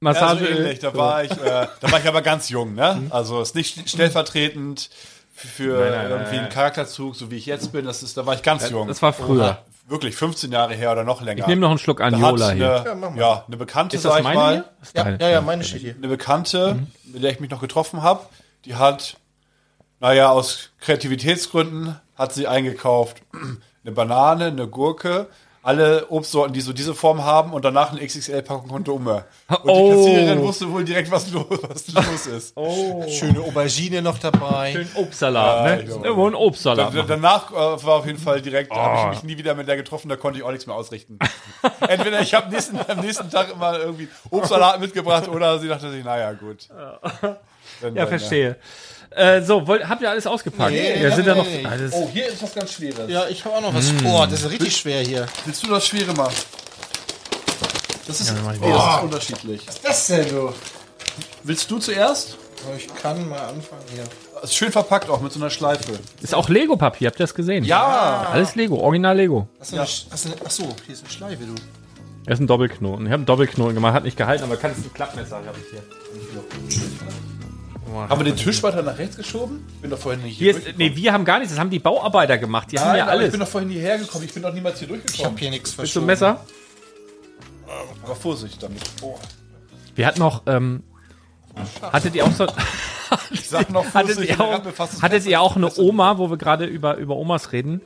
[0.00, 0.46] Massage.
[0.46, 0.78] ähnlich.
[0.78, 1.36] Da war ich, äh,
[1.80, 3.02] da war ich aber ganz jung, ne?
[3.10, 4.88] Also ist nicht stellvertretend
[5.34, 7.84] für Nein, nein, irgendwie nein, einen Charakterzug, so wie ich jetzt bin.
[7.84, 8.88] Das ist, da war ich ganz jung.
[8.88, 9.62] das war früher.
[9.90, 11.40] Wirklich 15 Jahre her oder noch länger.
[11.40, 12.74] Ich nehme noch einen Schluck hat Anjola hier.
[12.76, 13.18] eine, Ja, mach mal.
[13.18, 14.64] ja, eine Bekannte, Ist das sag ich meine mal, hier?
[14.82, 15.94] Ist Ja, ja, ja, meine steht hier.
[15.96, 18.24] eine Bekannte, mit der ich mich noch getroffen habe,
[18.64, 19.16] die hat,
[19.98, 23.22] naja, aus Kreativitätsgründen hat sie eingekauft
[23.84, 25.26] eine Banane, eine Gurke,
[25.62, 29.24] alle Obstsorten, die so diese Form haben und danach eine XXL-Packung Kondome.
[29.48, 29.90] Und Oh.
[29.90, 32.54] die Kassiererin wusste wohl direkt, was los, was los ist.
[33.18, 34.72] Schöne Aubergine noch dabei.
[34.72, 36.04] Schön Obstsalat, Ja, ne?
[36.04, 36.94] Irgendwo ein Obstsalat.
[36.94, 37.02] Da-.
[37.02, 38.78] Danach äh, war auf jeden Fall direkt, da Oh.
[38.78, 41.18] habe ich mich nie wieder mit der getroffen, da konnte ich auch nichts mehr ausrichten.
[41.88, 46.02] Entweder ich habe nächsten, am nächsten Tag immer irgendwie Obstsalat mitgebracht oder sie dachte sich,
[46.04, 46.68] naja, gut.
[47.80, 48.56] Wenn Ja, dann, verstehe.
[49.10, 50.70] Äh, so, wollt, habt ihr alles ausgepackt?
[50.70, 51.46] Nee, ja, sind da nee, noch.
[51.46, 51.78] nee.
[51.78, 53.10] Das- Oh, hier ist was ganz Schweres.
[53.10, 53.90] Ja, ich habe auch noch was.
[53.94, 55.26] Boah, das ist richtig schwer hier.
[55.44, 56.34] Willst du das Schwere machen?
[58.06, 59.66] Das ist, mach ich oh, das ist unterschiedlich.
[59.82, 60.52] Was denn, du?
[61.42, 62.36] Willst du zuerst?
[62.76, 64.04] Ich kann mal anfangen hier.
[64.42, 65.98] Ist schön verpackt auch mit so einer Schleife.
[66.20, 67.64] Ist auch Lego-Papier, habt ihr das gesehen?
[67.64, 68.28] Ja!
[68.32, 69.48] Alles Lego, original Lego.
[69.58, 71.54] Hast du eine, hast du eine, ach so, hier ist eine Schleife, du.
[72.26, 73.06] Er ist ein Doppelknoten.
[73.06, 75.70] Ich habe einen Doppelknoten gemacht, hat nicht gehalten, aber kannst du ein Klappmesser habe ich
[75.70, 75.82] hier.
[77.92, 79.64] Haben wir den Tisch weiter nach rechts geschoben?
[79.74, 81.70] Ich bin doch vorhin nicht Hier hier, ist, nee, wir haben gar nichts, das haben
[81.70, 82.70] die Bauarbeiter gemacht.
[82.72, 83.30] Die haben Nein, ja aber ich alles.
[83.32, 84.24] bin doch vorhin hierher gekommen.
[84.24, 85.38] Ich bin doch niemals hier Ich habe durchgekommen.
[85.38, 86.06] hier nichts Bist du ein verschoben.
[86.06, 86.44] Messer?
[88.04, 88.82] Aber Vorsicht damit.
[89.02, 89.18] Oh.
[89.94, 90.82] Wir hatten noch, ähm,
[91.82, 92.46] hattet ihr auch so,
[93.30, 94.30] Ich sag noch hattet Vorsicht.
[94.30, 97.80] ihr auch, hattet ihr auch eine Oma, wo wir gerade über, über Omas reden?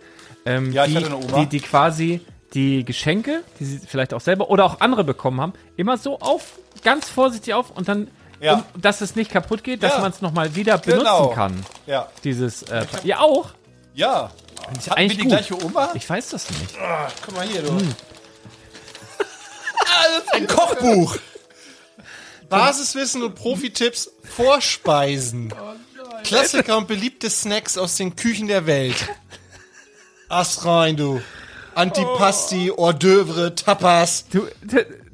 [0.46, 1.40] Ähm, Ja, ich die, hatte eine Oma.
[1.40, 2.20] Die, die quasi
[2.54, 6.58] die Geschenke, die sie vielleicht auch selber oder auch andere bekommen haben, immer so auf,
[6.84, 8.08] ganz vorsichtig auf und dann,
[8.44, 8.54] Ja.
[8.54, 9.98] um, dass es nicht kaputt geht, dass Ja.
[10.00, 11.28] man es nochmal wieder benutzen Genau.
[11.30, 11.64] kann.
[11.86, 12.08] Ja.
[12.24, 13.50] Dieses, äh, ihr auch?
[13.94, 14.30] Ja.
[14.78, 15.28] Ist Hatten wir die gut.
[15.28, 15.90] gleiche Oma?
[15.94, 16.74] Ich weiß das nicht.
[17.24, 17.76] Guck mal hier, du.
[20.32, 21.16] Ein Kochbuch.
[22.48, 25.52] Basiswissen und Profitipps Vorspeisen.
[26.24, 28.96] Klassiker und beliebte Snacks aus den Küchen der Welt.
[30.28, 31.20] Ass rein, du.
[31.74, 34.26] Antipasti, Hors d'oeuvre, Tapas.
[34.30, 34.46] Du,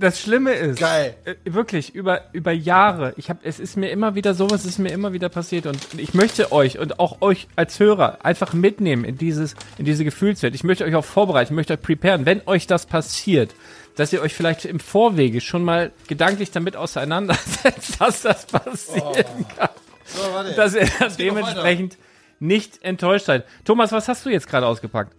[0.00, 1.14] das Schlimme ist, Geil.
[1.24, 3.14] äh, wirklich über über Jahre.
[3.16, 6.14] Ich habe, es ist mir immer wieder sowas, ist mir immer wieder passiert und ich
[6.14, 10.54] möchte euch und auch euch als Hörer einfach mitnehmen in dieses in diese Gefühlswelt.
[10.54, 13.54] Ich möchte euch auch vorbereiten, ich möchte euch preparen, wenn euch das passiert,
[13.96, 19.68] dass ihr euch vielleicht im Vorwege schon mal gedanklich damit auseinandersetzt, dass das passieren kann,
[20.06, 20.54] So, warte.
[20.54, 21.98] dass ihr noch dementsprechend
[22.38, 23.44] nicht enttäuscht seid.
[23.64, 25.12] Thomas, was hast du jetzt gerade ausgepackt?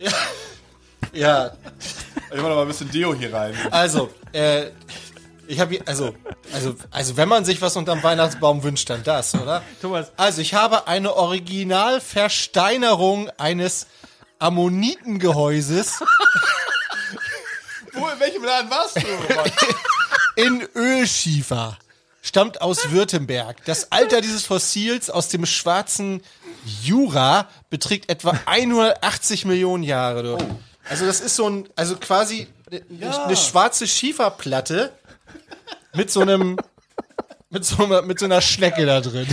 [1.13, 1.51] Ja,
[2.33, 3.53] Ich mach noch mal ein bisschen Deo hier rein.
[3.71, 4.67] also, äh,
[5.47, 6.15] ich habe also,
[6.53, 9.61] also, also, wenn man sich was unterm Weihnachtsbaum wünscht, dann das, oder?
[9.81, 10.11] Thomas.
[10.17, 13.87] Also, ich habe eine Originalversteinerung eines
[14.39, 15.99] Ammonitengehäuses
[17.93, 19.01] Wo, in welchem Laden warst du?
[20.41, 21.77] in Ölschiefer.
[22.21, 23.57] Stammt aus Württemberg.
[23.65, 26.21] Das Alter dieses Fossils aus dem schwarzen
[26.83, 30.23] Jura beträgt etwa 180 Millionen Jahre.
[30.23, 30.37] Du.
[30.89, 34.91] Also das ist so ein, also quasi eine, eine schwarze Schieferplatte
[35.93, 36.57] mit so einem,
[37.49, 39.27] mit so, einer, mit so einer Schnecke da drin.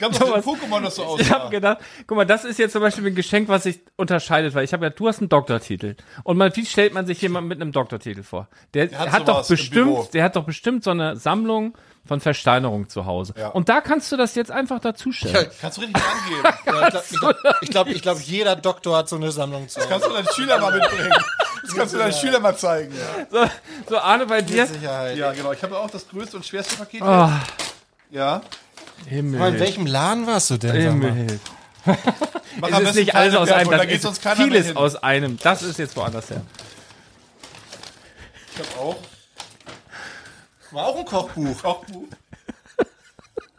[0.00, 1.50] Doch so ein Pokémon, das so Ich habe aussah.
[1.50, 4.72] gedacht, guck mal, das ist jetzt zum Beispiel ein Geschenk, was sich unterscheidet, weil ich
[4.72, 5.96] habe ja, du hast einen Doktortitel.
[6.24, 8.48] Und man, wie stellt man sich jemand mit einem Doktortitel vor?
[8.74, 11.76] Der, hat hat, doch bestimmt, der hat doch bestimmt so eine Sammlung
[12.08, 13.34] von Versteinerung zu Hause.
[13.38, 13.48] Ja.
[13.48, 15.46] Und da kannst du das jetzt einfach dazustellen.
[15.60, 16.48] Kannst du richtig angeben.
[16.66, 19.88] Ja, ich glaube, ich glaub, ich glaub, jeder Doktor hat so eine Sammlung zu Hause.
[19.90, 21.12] Kannst du deinen Schüler mal mitbringen.
[21.62, 22.94] Das kannst du deinen Schüler mal zeigen.
[23.30, 23.44] So,
[23.88, 24.66] so Arne, bei dir?
[24.66, 25.16] Sicherheit.
[25.16, 25.52] Ja, genau.
[25.52, 27.02] Ich habe auch das größte und schwerste Paket.
[27.02, 27.30] Oh,
[28.10, 28.40] Ja.
[29.06, 29.40] Himmel.
[29.40, 30.98] Aber in welchem Laden warst du denn?
[30.98, 31.12] mal?
[31.12, 31.40] Himmel.
[32.60, 34.76] Mach Es ist nicht alles aus einem, da das geht sonst keiner mehr vieles hin.
[34.76, 35.38] aus einem.
[35.42, 36.42] Das ist jetzt woanders her.
[38.54, 38.96] Ich habe auch
[40.70, 41.62] War auch ein Kochbuch.
[41.62, 42.04] Kochbuch.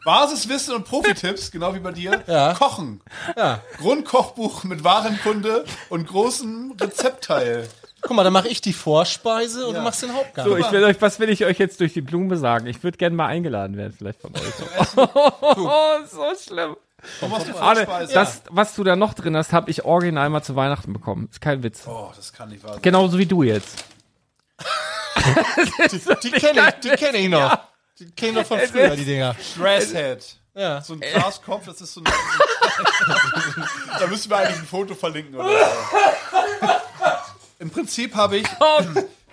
[0.04, 2.22] Basiswissen und Profitipps, genau wie bei dir.
[2.26, 2.54] Ja.
[2.54, 3.02] Kochen.
[3.36, 3.60] Ja.
[3.78, 7.68] Grundkochbuch mit Warenkunde und großem Rezeptteil.
[8.00, 9.80] Guck mal, dann mache ich die Vorspeise und Ja.
[9.80, 10.46] du machst den Hauptgang.
[10.46, 12.66] So, ich will euch, was will ich euch jetzt durch die Blume sagen?
[12.66, 14.40] Ich würde gerne mal eingeladen werden, vielleicht von euch.
[14.96, 16.76] Oh, so schlimm.
[17.60, 21.28] Arne, das, was du da noch drin hast, habe ich original mal zu Weihnachten bekommen.
[21.30, 21.82] Ist kein Witz.
[21.86, 22.82] Oh, das kann nicht wahr sein.
[22.82, 23.84] Genauso wie du jetzt.
[26.22, 27.58] die kenne ich, die kenn ich noch.
[27.98, 29.34] Die kenne ich noch von früher, die Dinger.
[29.56, 30.36] Dresshead.
[30.54, 30.80] Ja.
[30.82, 32.12] So ein Glaskopf, das ist so ein.
[33.98, 36.68] da müssen wir eigentlich ein Foto verlinken oder so.
[37.58, 38.46] Im Prinzip habe ich.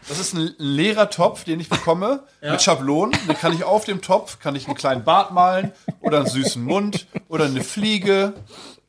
[0.07, 3.17] Das ist ein leerer Topf, den ich bekomme, mit Schablonen.
[3.27, 6.63] Dann kann ich auf dem Topf kann ich einen kleinen Bart malen oder einen süßen
[6.63, 8.33] Mund oder eine Fliege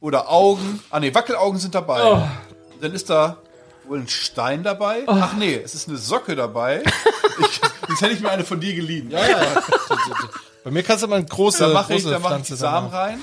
[0.01, 0.81] oder Augen.
[0.91, 2.29] Ah nee, Wackelaugen sind dabei.
[2.81, 3.39] Dann ist da
[3.89, 5.03] wohl ein Stein dabei.
[5.07, 6.83] Ach nee, es ist eine Socke dabei.
[7.41, 7.61] Ich,
[7.91, 9.13] jetzt hätte ich mir eine von dir geliehen.
[9.13, 9.63] Ja, ja.
[10.65, 12.55] Bei mir kannst du mal eine große, Da mache ich, große da mach ich die
[12.57, 13.21] Samen rein.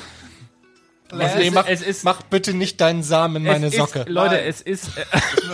[1.12, 1.32] machen.
[1.38, 4.00] Nee, ist- mach, es ist- mach bitte nicht deinen Samen in meine es Socke.
[4.00, 4.46] Ist, Leute, Nein.
[4.48, 5.04] es ist, äh,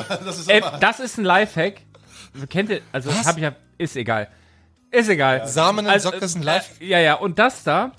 [0.25, 1.81] Das ist äh, das ist ein Lifehack.
[2.51, 3.25] Kennt ihr, also Was?
[3.25, 4.27] hab ich ja, ist egal.
[4.91, 5.47] Ist egal.
[5.47, 6.47] Samen in Also, Socke ist ein.
[6.47, 7.93] Äh, ja, ja, und das da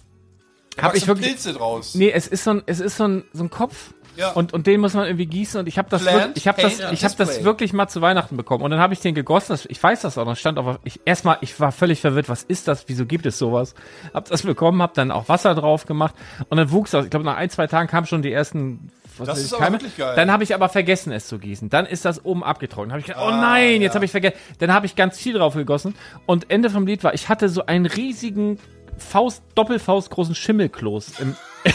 [0.80, 1.96] habe ich wirklich, Pilze draus.
[1.96, 3.92] nee, es ist so ein, es ist so ein, so ein Kopf.
[4.16, 4.30] Ja.
[4.32, 6.60] Und, und den muss man irgendwie gießen und ich habe das, Plant, wirklich, ich habe
[6.60, 9.58] das, ich habe das wirklich mal zu Weihnachten bekommen und dann habe ich den gegossen.
[9.68, 10.36] Ich weiß das auch noch.
[10.36, 12.28] Stand aber ich erstmal, ich war völlig verwirrt.
[12.28, 12.84] Was ist das?
[12.88, 13.74] Wieso gibt es sowas?
[14.12, 16.14] Hab das bekommen, hab dann auch Wasser drauf gemacht
[16.48, 17.04] und dann wuchs das.
[17.04, 18.90] Ich glaube nach ein zwei Tagen kamen schon die ersten.
[19.18, 19.72] Was Das ist Keime.
[19.72, 20.14] wirklich geil.
[20.16, 21.68] Dann habe ich aber vergessen, es zu gießen.
[21.68, 22.92] Dann ist das oben abgetrocknet.
[22.92, 23.94] Habe ich gedacht, oh Ah, nein, jetzt ja.
[23.96, 24.36] habe ich vergessen.
[24.58, 25.94] Dann habe ich ganz viel drauf gegossen
[26.26, 28.58] und Ende vom Lied war, ich hatte so einen riesigen
[28.98, 31.36] Faust, Doppelfaust großen Schimmelkloß im,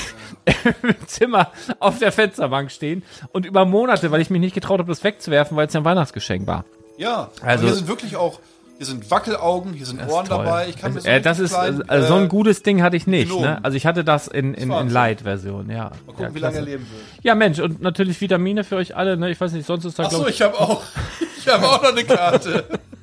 [0.84, 3.04] im Zimmer auf der Fensterbank stehen
[3.34, 5.86] und über Monate, weil ich mich nicht getraut habe, das wegzuwerfen, weil es ja ein
[5.86, 6.66] Weihnachtsgeschenk war.
[6.98, 8.40] Ja, Also- hier sind wirklich auch
[8.78, 10.46] Hier sind Wackelaugen, hier sind Ohren toll.
[10.46, 10.68] dabei.
[10.70, 12.96] Ich kann Also, so äh, das ist, kleinen, also so äh, ein gutes Ding hatte
[12.96, 13.34] ich nicht.
[13.36, 13.58] Ne?
[13.64, 14.90] Also ich hatte das in, in, in.
[14.92, 15.86] Light-Version, ja.
[15.86, 17.00] Mal gucken, ja, wie lange er leben will.
[17.24, 19.18] ja, Mensch, und natürlich Vitamine für euch alle.
[19.18, 19.32] Ne?
[19.32, 20.36] Ich weiß nicht, sonst ist da, Achso, glaube ich...
[20.36, 20.84] ich habe auch,
[21.40, 22.66] ich habe auch noch eine Karte.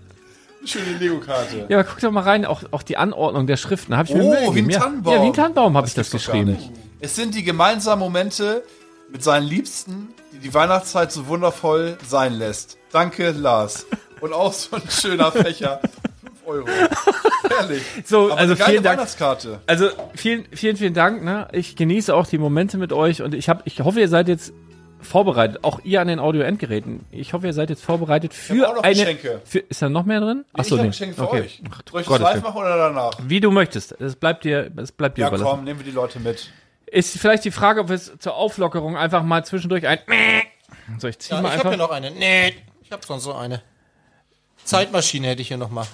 [0.67, 1.67] Schöne Lego-Karte.
[1.69, 3.97] Ja, aber guck doch mal rein, auch, auch die Anordnung der Schriften.
[3.97, 4.69] Habe ich mir Oh, wie ein.
[4.71, 5.13] Tannenbaum.
[5.15, 6.57] Ja, wie ein Tannenbaum habe ich das geschrieben.
[7.01, 8.63] Es sind die gemeinsamen Momente
[9.13, 12.79] mit seinen Liebsten, die die Weihnachtszeit so wundervoll sein lässt.
[12.93, 13.87] Danke, Lars.
[14.21, 15.81] Und auch so ein schöner Fächer.
[16.23, 16.67] 5 Euro.
[17.49, 17.83] Herrlich.
[18.07, 18.99] So, Aber also eine geile vielen Dank.
[18.99, 19.61] Weihnachtskarte.
[19.67, 21.23] Also vielen, vielen, vielen Dank.
[21.23, 21.47] Ne?
[21.53, 24.53] Ich genieße auch die Momente mit euch und ich habe, ich hoffe, ihr seid jetzt
[25.05, 25.61] vorbereitet.
[25.63, 27.05] Auch ihr an den Audio-Endgeräten.
[27.11, 28.95] Ich hoffe, ihr seid jetzt vorbereitet für auch noch eine.
[28.95, 29.41] Geschenke.
[29.45, 30.45] Für, ist da noch mehr drin?
[30.59, 31.63] ich habe Geschenke für euch.
[31.71, 33.13] Ach, du Soll ich Gottes live machen oder danach?
[33.23, 33.93] Wie du möchtest.
[34.01, 35.51] Es bleibt dir, es bleibt dir Ja, überlassen.
[35.51, 36.51] komm, nehmen wir die Leute mit.
[36.87, 39.99] Ist vielleicht die Frage, ob wir es zur Auflockerung einfach mal zwischendurch ein.
[40.99, 42.11] So, ich zieh Ja, mal ich habe hier noch eine.
[42.11, 43.63] Nee, ich habe sonst so eine.
[44.65, 45.87] Zeitmaschine hätte ich hier noch mal.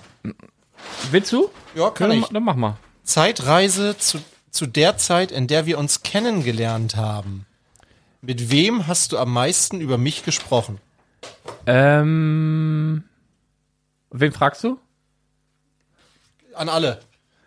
[1.11, 1.51] Willst du?
[1.75, 2.25] Ja, kann ja, ich.
[2.25, 2.77] dann, dann mach mal.
[3.05, 4.19] Zeitreise zu,
[4.51, 7.47] zu der Zeit, in der wir uns kennengelernt haben.
[8.23, 10.79] Mit wem hast du am meisten über mich gesprochen?
[11.67, 13.05] Ähm.
[14.11, 14.79] Wen fragst du?
[16.55, 17.01] An alle.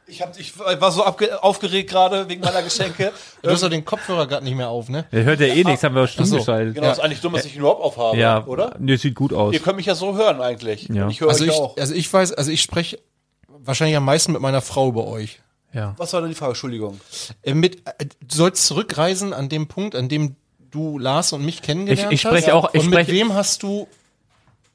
[0.06, 3.12] Ich, hab, ich war so abge aufgeregt gerade wegen meiner Geschenke.
[3.42, 5.06] Du hast doch den Kopfhörer gerade nicht mehr auf, ne?
[5.12, 6.38] Der hört ja eh nichts, haben wir stumm so.
[6.38, 6.76] geschaltet.
[6.76, 8.76] Genau, ist eigentlich dumm, dass ich ihn überhaupt aufhabe, Ja, oder?
[8.80, 9.54] Nee, sieht gut aus.
[9.54, 10.88] Ihr könnt mich ja so hören eigentlich.
[10.88, 11.08] Ja.
[11.10, 11.78] Ich höre Also euch ich, auch.
[11.78, 13.00] also ich weiß, also ich spreche
[13.48, 15.40] wahrscheinlich am meisten mit meiner Frau über euch.
[15.74, 15.94] Ja.
[15.98, 16.52] Was war denn die Frage?
[16.52, 17.00] Entschuldigung.
[17.42, 20.36] Äh, mit, äh, du sollst zurückreisen an dem Punkt, an dem
[20.74, 22.54] du Lars und mich kennengelernt Ich- ich spreche hast.
[22.54, 23.88] auch- ich und mit spreche- wem hast du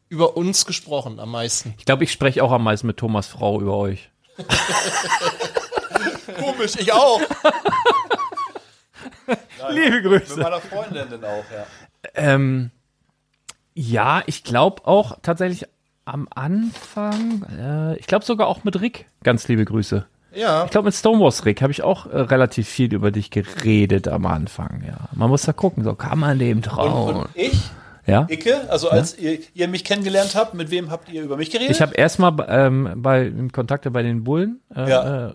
[0.09, 1.75] über uns gesprochen am meisten?
[1.79, 4.09] Ich glaube, ich spreche auch am meisten mit Thomas Frau über euch.
[6.41, 7.21] Komisch, ich auch.
[9.71, 10.41] Liebe Mit Grüße.
[10.41, 11.67] meiner Freundin dann auch, ja.
[12.15, 12.71] Ähm,
[13.75, 15.67] ja, ich glaube auch tatsächlich
[16.05, 19.07] am Anfang, äh, ich glaube sogar auch mit Rick.
[19.23, 20.07] Ganz liebe Grüße.
[20.35, 20.65] Ja.
[20.65, 24.27] Ich glaube, mit Stonewalls Rick habe ich auch äh, relativ viel über dich geredet am
[24.27, 24.83] Anfang.
[24.87, 27.17] Ja, man muss da gucken, so kann man dem trauen.
[27.17, 27.59] Und ich,
[28.09, 28.27] ja.
[28.29, 31.71] Icke, also als ihr, ihr mich kennengelernt habt, mit wem habt ihr über mich geredet?
[31.71, 35.29] Ich habe erstmal ähm, bei im Kontakte bei den Bullen äh, Ja.
[35.29, 35.33] äh,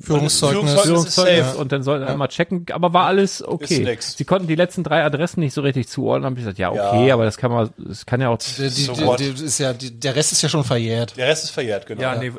[0.00, 0.72] Führungszeugnis.
[0.72, 0.82] Führungszeugnis.
[0.82, 1.58] Führungszeugnis safe.
[1.58, 3.80] und dann sollten wir mal checken, aber war alles Ist okay.
[3.84, 4.16] nix.
[4.16, 7.08] Sie konnten die letzten drei Adressen nicht so richtig zuordnen, habe ich gesagt, ja, okay,
[7.08, 7.14] Ja.
[7.14, 8.38] aber das kann man, das kann ja auch.
[8.38, 11.16] Die, die, So die, ist ja, die, der Rest ist ja schon verjährt.
[11.16, 12.02] Der Rest ist verjährt, genau.
[12.02, 12.32] Ja, nee, äh.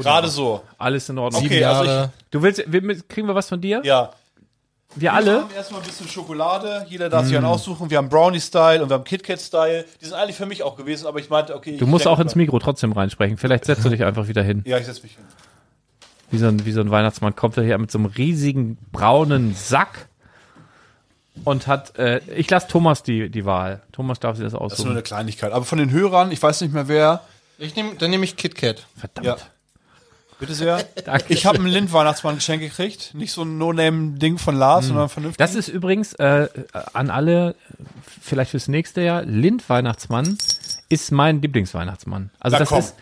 [0.00, 0.62] Gerade so.
[0.78, 1.42] Alles in Ordnung.
[1.44, 2.12] Okay, Sieben also Jahre.
[2.30, 2.62] Du willst,
[3.08, 3.82] kriegen wir was von dir?
[3.84, 4.10] Ja.
[4.94, 5.40] Wir Wir alle?
[5.42, 6.86] haben erstmal ein bisschen Schokolade.
[6.88, 7.88] Jeder darf sich einen aussuchen.
[7.90, 9.84] Wir haben Brownie-Style und wir haben KitKat-Style.
[10.00, 11.76] Die sind eigentlich für mich auch gewesen, aber ich meinte, okay.
[11.78, 13.38] Du musst auch ins Mikro trotzdem reinsprechen.
[13.38, 14.62] Vielleicht setzt du dich einfach wieder hin.
[14.66, 15.24] Ja, ich setz mich hin.
[16.30, 19.54] Wie so ein, wie so ein Weihnachtsmann kommt er hier mit so einem riesigen braunen
[19.54, 20.08] Sack
[21.44, 23.82] und hat, äh, ich lasse Thomas die, die Wahl.
[23.92, 24.90] Thomas darf sich das Das ist nur aussuchen.
[24.92, 25.52] eine Kleinigkeit.
[25.52, 27.20] Aber von den Hörern, ich weiß nicht mehr wer.
[27.58, 28.86] Ich nehm, dann nehme ich KitKat.
[28.96, 29.26] Verdammt.
[29.26, 29.36] Ja.
[30.42, 30.84] Bitte sehr.
[31.04, 31.32] Danke.
[31.32, 33.14] Ich habe ein Lind-Weihnachtsmann geschenk gekriegt.
[33.14, 35.38] Nicht so ein No-Name-Ding von Lars, sondern vernünftig.
[35.38, 36.48] Das ist übrigens äh,
[36.92, 37.54] an alle,
[38.20, 40.36] vielleicht fürs nächste Jahr, Lind Weihnachtsmann
[40.88, 42.30] ist mein Lieblingsweihnachtsmann.
[42.40, 42.78] Also Na das komm.
[42.80, 42.96] ist.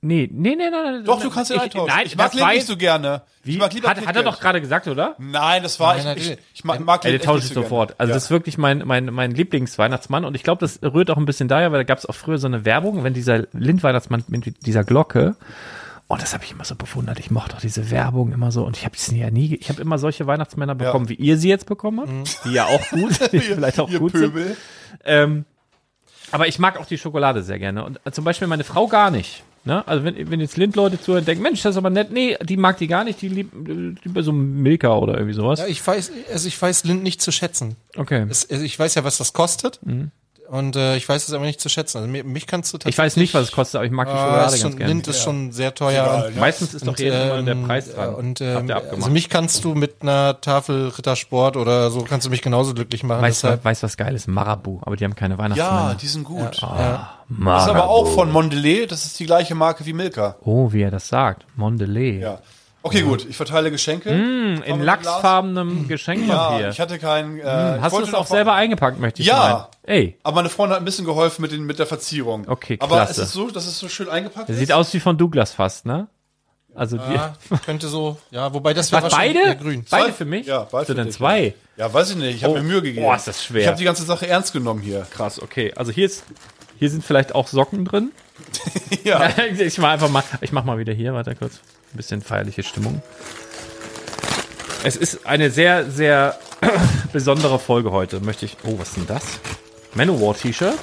[0.00, 1.04] Nee, nee, nee, nein.
[1.04, 1.94] Doch, du kannst ihn eintauschen.
[1.94, 3.20] Nein, ich mag Lind nicht so gerne.
[3.44, 3.52] Wie?
[3.52, 5.14] Ich mag lieber hat, hat er doch gerade gesagt, oder?
[5.18, 7.90] Nein, das war, Nein, ich, ich, ich mag, mag Lind tausche ich sofort.
[7.90, 8.00] gerne.
[8.00, 8.14] Also ja.
[8.14, 11.48] das ist wirklich mein, mein, mein Lieblingsweihnachtsmann und ich glaube, das rührt auch ein bisschen
[11.48, 14.84] daher, weil da gab es auch früher so eine Werbung, wenn dieser Lind-Weihnachtsmann mit dieser
[14.84, 15.36] Glocke,
[16.08, 17.18] oh, das habe ich immer so bewundert.
[17.18, 19.80] Ich mochte auch diese Werbung immer so und ich habe es ja nie, ich habe
[19.80, 23.40] immer solche Weihnachtsmänner bekommen, wie ihr sie jetzt bekommen habt, die ja auch gut, die
[23.40, 24.32] vielleicht auch Ihr gut sind.
[24.32, 24.56] Pöbel.
[25.04, 25.44] Ähm,
[26.30, 27.84] aber ich mag auch die Schokolade sehr gerne.
[27.84, 29.42] Und äh, zum Beispiel meine Frau gar nicht.
[29.64, 29.86] Ne?
[29.86, 32.10] Also wenn, wenn jetzt Lind-Leute zuhören, denken, Mensch, das ist aber nett.
[32.10, 33.22] Nee, die mag die gar nicht.
[33.22, 33.54] Die liebt,
[34.04, 35.60] lieber so Milka oder irgendwie sowas.
[35.60, 37.76] Ja, ich weiß, also ich weiß Lind nicht zu schätzen.
[37.96, 38.26] Okay.
[38.28, 39.78] Es, also ich weiß ja, was das kostet.
[40.52, 41.96] Und äh, ich weiß es aber nicht zu schätzen.
[41.96, 44.12] Also mir, mich kannst du Ich weiß nicht, was es kostet, aber ich mag die
[44.12, 44.92] Ah, Schokolade ist ganz schon, gerne.
[44.92, 46.30] Lind ist schon sehr teuer.
[46.34, 46.38] Ja.
[46.38, 48.14] Meistens ist doch jedes Mal der ähm, Preis dran.
[48.14, 52.42] Und ähm, also mich kannst du mit einer Tafel Rittersport oder so kannst du mich
[52.42, 53.22] genauso glücklich machen.
[53.22, 54.28] weißt, du, weißt was geil ist?
[54.28, 55.94] Marabu, aber die haben keine Ja, Weihnachtsmänner.
[56.02, 56.60] die sind gut.
[56.60, 57.14] ja.
[57.30, 58.88] Das ist aber auch von Mondelez.
[58.90, 60.36] Das ist die gleiche Marke wie Milka.
[60.44, 61.46] Oh, wie er das sagt.
[61.56, 62.20] Mondelez.
[62.20, 62.40] Ja.
[62.84, 63.24] Okay, gut.
[63.28, 64.10] Ich verteile Geschenke.
[64.10, 66.68] In wir mit lachsfarbenem Ja, Geschenkpapier.
[66.70, 67.38] ich hatte keinen.
[67.38, 69.68] Äh, ich Hast du es auch selber eingepackt, möchte ich Ja.
[69.84, 69.96] meinen.
[69.98, 72.48] Ey, Aber meine Freundin hat ein bisschen geholfen mit, den, mit der Verzierung.
[72.48, 73.12] Okay, Aber klasse.
[73.22, 74.60] es ist so, dass es so schön eingepackt der ist.
[74.60, 76.08] sieht aus wie von Douglas fast, ne?
[76.74, 77.34] Also die, Ja,
[77.66, 79.56] könnte so, ja, wobei das wäre was, wahrscheinlich beide?
[79.56, 79.84] grün.
[79.90, 80.46] Beide Zwei- für mich?
[80.46, 81.54] Ja, beide für denn dich, zwei?
[81.76, 82.34] Ja, weiß ich nicht.
[82.36, 82.56] Ich habe Oh.
[82.56, 83.04] mir Mühe gegeben.
[83.04, 83.60] Boah, ist das schwer.
[83.60, 85.06] Ich habe die ganze Sache ernst genommen hier.
[85.10, 85.72] Krass, okay.
[85.76, 86.24] Also hier ist,
[86.78, 88.10] hier sind vielleicht auch Socken drin.
[89.04, 89.28] Ja.
[89.58, 91.60] ich mach einfach mal, ich mach mal wieder hier, warte kurz.
[91.92, 93.02] Ein bisschen feierliche Stimmung.
[94.84, 96.38] Es ist eine sehr, sehr
[97.12, 98.56] besondere Folge heute, möchte ich.
[98.64, 99.40] Oh, was ist denn das?
[99.94, 100.78] Manowar T-Shirt?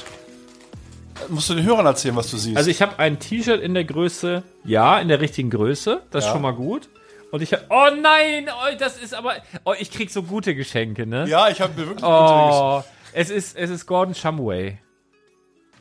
[1.29, 2.57] musst du den Hörern erzählen, was du siehst.
[2.57, 6.01] Also ich habe ein T-Shirt in der Größe, ja, in der richtigen Größe.
[6.11, 6.33] Das ist Ja.
[6.33, 6.89] schon mal gut.
[7.31, 9.33] Und ich habe, oh nein, oh, das ist aber,
[9.63, 11.27] oh, ich krieg so gute Geschenke, ne?
[11.27, 12.83] ja, ich habe mir wirklich Oh,
[13.13, 14.79] es ist, es ist Gordon Shumway.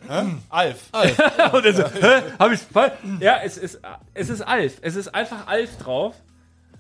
[0.09, 0.23] Hä?
[0.49, 0.77] Alf.
[1.53, 2.91] Und er so, hä, hab ich's voll?
[3.21, 3.81] Ja, es ist,
[4.15, 4.75] es ist Alf.
[4.81, 6.15] Es ist einfach Alf drauf.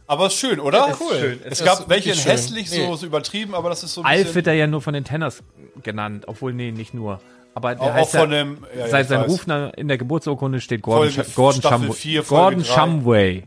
[0.06, 0.88] Aber ist schön, oder?
[0.90, 1.40] Es ist schön.
[1.44, 2.30] Es Es gab welche in schön.
[2.32, 2.96] hässlich, so, Nee.
[2.96, 5.42] so übertrieben, aber das ist so ein Alf wird er ja nur von den Tenners
[5.82, 7.20] genannt, obwohl, nee, nicht nur.
[7.54, 9.24] Aber der auch, auch heißt von ja, dem, ja, ja, seit ich seinem.
[9.30, 11.94] Rufnamen in der Geburtsurkunde steht Gordon, Folge Sch- Gordon, Staffel Shumway.
[11.96, 12.64] vier, Folge Gordon.
[12.64, 13.42] Shumway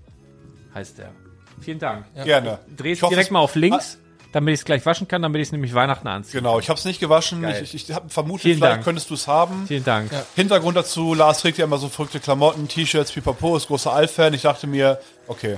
[0.76, 1.12] heißt er.
[1.62, 2.06] Vielen Dank.
[2.24, 2.60] Gerne.
[2.76, 3.98] Drehst Ich direkt es- mal auf links,
[4.32, 6.42] damit ich es gleich waschen kann, damit ich es nämlich Weihnachten anziehe.
[6.42, 7.42] Genau, ich habe es nicht gewaschen.
[7.42, 7.62] Geil.
[7.64, 8.84] Ich, ich, ich hab vermutet, Vielen vielleicht Dank.
[8.84, 9.66] könntest du es haben.
[9.68, 10.12] Vielen Dank.
[10.36, 14.34] Hintergrund dazu, Lars trägt ja immer so verrückte Klamotten, T-Shirts, pipapo, ist großer Alf-Fan.
[14.34, 15.58] Ich dachte mir, okay.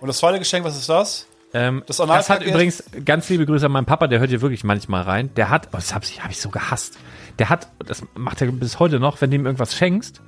[0.00, 1.26] Und das zweite Geschenk, was ist das?
[1.54, 4.64] Ähm, Das das, hat übrigens ganz liebe Grüße an meinen Papa, der hört hier wirklich
[4.64, 5.30] manchmal rein.
[5.34, 6.98] Der hat, oh, das habe ich, hab ich so gehasst.
[7.38, 10.20] Der hat, das macht er bis heute noch, wenn du ihm irgendwas schenkst,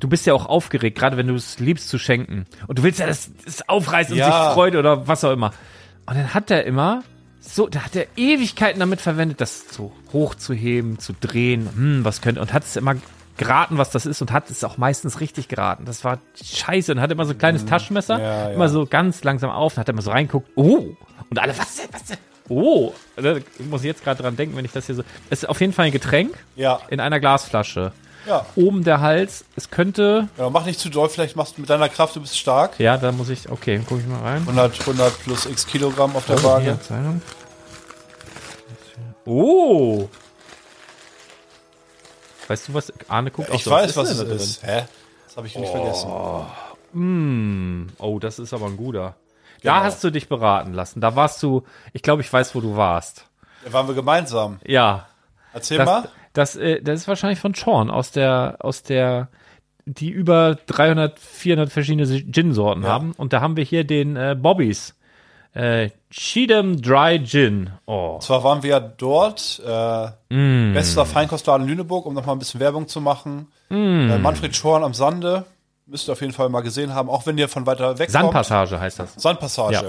[0.00, 2.46] du bist ja auch aufgeregt, gerade wenn du es liebst zu schenken.
[2.68, 4.46] Und du willst ja, dass es aufreißt und Ja.
[4.46, 5.52] sich freut oder was auch immer.
[6.06, 7.02] Und dann hat er immer
[7.40, 12.40] so, da hat er Ewigkeiten damit verwendet, das so hochzuheben, zu drehen, hm, was könnte,
[12.40, 12.94] und hat es immer
[13.36, 15.84] geraten, was das ist und hat es auch meistens richtig geraten.
[15.84, 18.22] Das war scheiße und hat immer so ein kleines Taschenmesser, Mhm.
[18.22, 18.54] Ja, ja.
[18.54, 20.94] immer so ganz langsam auf und hat immer so reinguckt, oh,
[21.30, 22.18] und alle, was denn, was denn?
[22.48, 23.36] Oh, da
[23.70, 25.02] muss ich jetzt gerade dran denken, wenn ich das hier so.
[25.30, 26.80] Es ist auf jeden Fall ein Getränk Ja.
[26.90, 27.92] in einer Glasflasche.
[28.26, 28.46] Ja.
[28.54, 30.28] Oben der Hals, es könnte.
[30.38, 30.48] ja.
[30.50, 32.78] Mach nicht zu doll, vielleicht machst du mit deiner Kraft, du bist stark.
[32.78, 33.50] Ja, da muss ich.
[33.50, 34.42] Okay, guck ich mal rein.
[34.42, 36.78] 100, 100 plus x Kilogramm auf der Oh, Waage.
[39.24, 40.08] Oh!
[42.48, 42.92] Weißt du was?
[43.08, 44.62] Arne guckt auch Ich so, weiß, was denn es da ist.
[44.66, 44.84] Hä?
[45.26, 46.10] Das habe ich nicht vergessen.
[46.92, 47.92] drin?
[47.98, 49.14] Oh, das ist aber ein guter.
[49.62, 49.84] Da Genau.
[49.84, 51.00] hast du dich beraten lassen.
[51.00, 51.62] Da warst du.
[51.92, 53.26] Ich glaube, ich weiß, wo du warst.
[53.64, 54.58] Da waren wir gemeinsam.
[54.66, 55.06] Ja.
[55.52, 56.08] Erzähl Das, mal.
[56.32, 59.28] Das, äh, das ist wahrscheinlich von Sean aus der, aus der,
[59.84, 63.12] die über 300, 400 verschiedene Gin-Sorten haben.
[63.12, 64.94] Und da haben wir hier den äh, Bobbys.
[65.54, 67.70] Äh, Cheatham Dry Gin.
[67.84, 68.18] Oh.
[68.20, 70.72] Zwar waren wir ja dort, äh, Mm.
[70.72, 73.48] bester Feinkostladen Lüneburg, um nochmal ein bisschen Werbung zu machen.
[73.68, 74.10] Mm.
[74.10, 75.44] Äh, Manfred Schorn am Sande.
[75.84, 78.12] Müsst ihr auf jeden Fall mal gesehen haben, auch wenn ihr von weiter weg kommt.
[78.12, 79.14] Sandpassage heißt das.
[79.16, 79.74] Sandpassage.
[79.74, 79.82] Ja.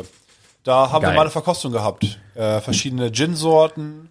[0.66, 1.12] Da haben Geil.
[1.12, 2.20] wir mal eine Verkostung gehabt.
[2.36, 4.10] Äh, verschiedene Gin-Sorten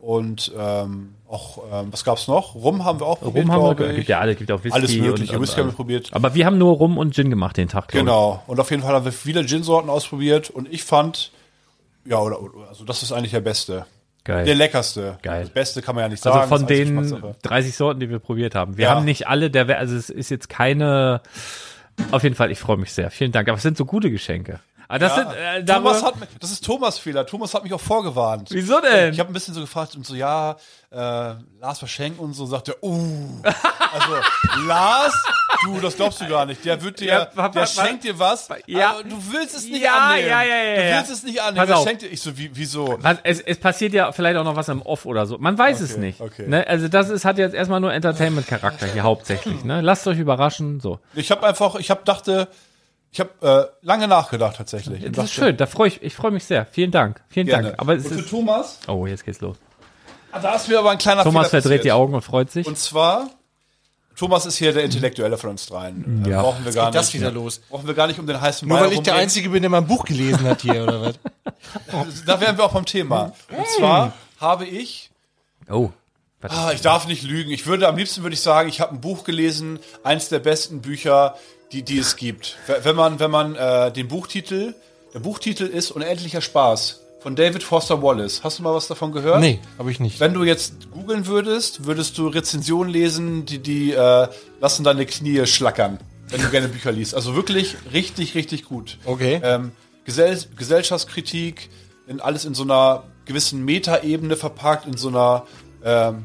[0.00, 2.54] und ähm, auch, ähm, was gab's noch?
[2.54, 3.96] Rum haben wir auch probiert, Rum haben wir, glaube ich.
[3.98, 4.74] gibt ja alle, gibt auch Whisky.
[4.78, 6.08] Alles mögliche, und, Whisky haben wir probiert.
[6.12, 7.88] Aber wir haben nur Rum und Gin gemacht den Tag.
[7.88, 8.42] Genau.
[8.46, 11.30] Und auf jeden Fall haben wir viele Gin-Sorten ausprobiert und ich fand,
[12.04, 13.86] ja, oder, also das ist eigentlich der beste.
[14.26, 14.56] Der Geil.
[14.56, 15.18] leckerste.
[15.22, 15.42] Geil.
[15.42, 16.38] Das Beste kann man ja nicht sagen.
[16.40, 17.36] Also von den Geschmackssache.
[17.42, 18.76] 30 Sorten, die wir probiert haben.
[18.76, 18.94] Wir Ja.
[18.94, 21.20] haben nicht alle, der, also es ist jetzt keine,
[22.10, 23.10] auf jeden Fall, ich freue mich sehr.
[23.10, 23.48] Vielen Dank.
[23.48, 24.60] Aber es sind so gute Geschenke.
[24.90, 25.22] Aber das Ja.
[25.22, 27.24] sind, äh, Thomas hat, das ist Thomas Fehler.
[27.24, 28.48] Thomas hat mich auch vorgewarnt.
[28.50, 29.12] Wieso denn?
[29.14, 30.56] Ich habe ein bisschen so gefragt und so, ja,
[30.90, 30.96] äh,
[31.60, 33.40] Lars verschenkt und so, sagt er, uh.
[33.92, 35.12] Also, Lars,
[35.64, 36.64] du, das glaubst du gar nicht.
[36.64, 38.90] Der wird dir, Ja, der wa- schenkt dir was, Ja.
[38.90, 40.28] aber du willst es nicht Ja, annehmen.
[40.28, 40.96] ja, ja, ja, Du ja.
[40.98, 41.66] willst es nicht annehmen.
[41.68, 41.86] Pass auf.
[41.86, 42.98] schenkt dir, ich so, wie, wieso?
[43.24, 45.38] Es, es passiert ja vielleicht auch noch was im Off oder so.
[45.38, 46.20] Man weiß es Okay, nicht.
[46.20, 46.46] okay.
[46.48, 46.66] Ne?
[46.66, 49.64] Also das ist, hat jetzt erstmal nur Entertainment-Charakter hier hauptsächlich.
[49.64, 49.80] Ne?
[49.80, 50.78] Lasst euch überraschen.
[50.80, 50.98] So.
[51.14, 52.48] Ich habe einfach, ich habe dachte,
[53.12, 53.30] ich habe
[53.82, 55.04] äh, lange nachgedacht tatsächlich.
[55.12, 56.64] Das ist schön, da freue ich, ich freue mich sehr.
[56.66, 57.22] Vielen Dank.
[57.28, 57.68] Vielen Gerne.
[57.68, 57.80] Dank.
[57.80, 59.56] Aber es und für ist, Thomas, oh, jetzt geht's los.
[60.32, 61.94] ah, da ist mir aber ein kleiner Thomas Fehler verdreht die passiert.
[61.96, 62.66] Augen und freut sich.
[62.66, 63.28] Und zwar,
[64.16, 66.24] Thomas ist hier der Intellektuelle von uns dreien.
[66.24, 66.42] Äh, Ja.
[66.42, 67.20] Brauchen wir gar geht das nicht.
[67.20, 67.60] wieder los?
[67.68, 69.14] Brauchen wir gar nicht um den heißen Nur Brei weil ich der.
[69.16, 71.14] Einzige bin, der mal ein Buch gelesen hat hier, oder was?
[72.26, 73.32] Da wären wir auch beim Thema.
[73.56, 75.10] Und zwar habe ich,
[75.68, 75.90] oh.
[76.42, 79.00] ah, ich darf nicht lügen, ich würde am liebsten würde ich sagen, ich habe ein
[79.00, 81.34] Buch gelesen, eins der besten Bücher,
[81.72, 82.56] die, die es gibt.
[82.82, 84.74] Wenn man, wenn man äh, den Buchtitel,
[85.14, 88.42] der Buchtitel ist Unendlicher Spaß von David Foster Wallace.
[88.42, 89.40] Hast du mal was davon gehört?
[89.40, 90.20] Nee, habe ich nicht.
[90.20, 94.28] Wenn du jetzt googeln würdest, würdest du Rezensionen lesen, die, die äh,
[94.60, 95.98] lassen deine Knie schlackern,
[96.28, 97.14] wenn du gerne Bücher liest.
[97.14, 98.98] Also wirklich richtig, richtig gut.
[99.04, 99.40] Okay.
[99.44, 99.72] Ähm,
[100.04, 101.68] Gesell Gesellschaftskritik,
[102.06, 105.46] in, alles in so einer gewissen Metaebene verpackt, in so einer
[105.84, 106.24] ähm,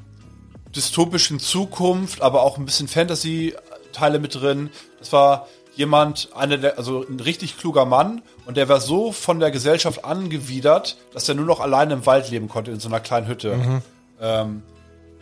[0.76, 4.70] dystopischen Zukunft, aber auch ein bisschen Fantasy-Teile mit drin.
[5.06, 9.40] Das war jemand, einer der, also ein richtig kluger Mann und der war so von
[9.40, 13.00] der Gesellschaft angewidert, dass er nur noch alleine im Wald leben konnte in so einer
[13.00, 13.82] kleinen Hütte.
[14.20, 14.64] Ähm,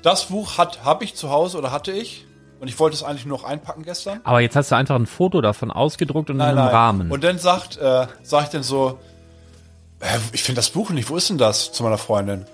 [0.01, 2.25] das Buch hat habe ich zu Hause oder hatte ich
[2.61, 4.21] und ich wollte es eigentlich nur noch einpacken gestern.
[4.23, 7.11] Aber jetzt hast du einfach ein Foto davon ausgedruckt und in einem Rahmen.
[7.11, 8.99] Und dann sagt, äh, sag ich dann so,
[9.99, 11.73] äh, ich finde das Buch nicht, wo ist denn das?
[11.73, 12.45] Zu meiner Freundin.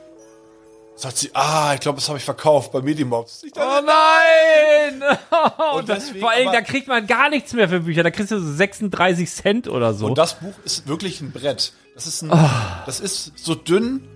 [0.99, 3.43] Sagt sie, ah, ich glaube, das habe ich verkauft bei Medimobs.
[3.43, 5.01] Ich dachte, Oh nein!
[5.75, 8.03] Und deswegen, Vor allem, aber- da kriegt man gar nichts mehr für Bücher.
[8.03, 10.07] Da kriegst du so 36 Cent oder so.
[10.07, 11.71] Und das Buch ist wirklich ein Brett.
[11.95, 12.83] Das ist ein, Ah.
[12.85, 14.07] das ist so dünn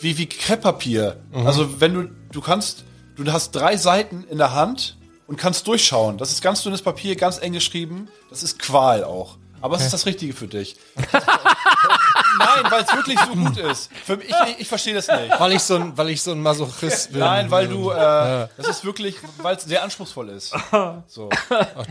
[0.00, 1.16] wie, wie Krepppapier.
[1.32, 1.46] Mhm.
[1.48, 2.84] Also wenn du, du kannst,
[3.16, 4.96] du hast drei Seiten in der Hand
[5.26, 6.16] und kannst durchschauen.
[6.16, 8.06] Das ist ganz dünnes Papier, ganz eng geschrieben.
[8.30, 9.36] Das ist Qual auch.
[9.62, 10.76] Aber es ist das Richtige für dich.
[12.38, 13.90] Nein, weil es wirklich so gut ist.
[14.04, 15.38] Für mich, ich, ich verstehe das nicht.
[15.38, 17.20] Weil ich so ein, weil ich so ein Masochist bin.
[17.20, 17.96] Nein, weil du, äh,
[18.56, 20.54] das ist wirklich, weil es sehr anspruchsvoll ist.
[21.08, 21.28] So.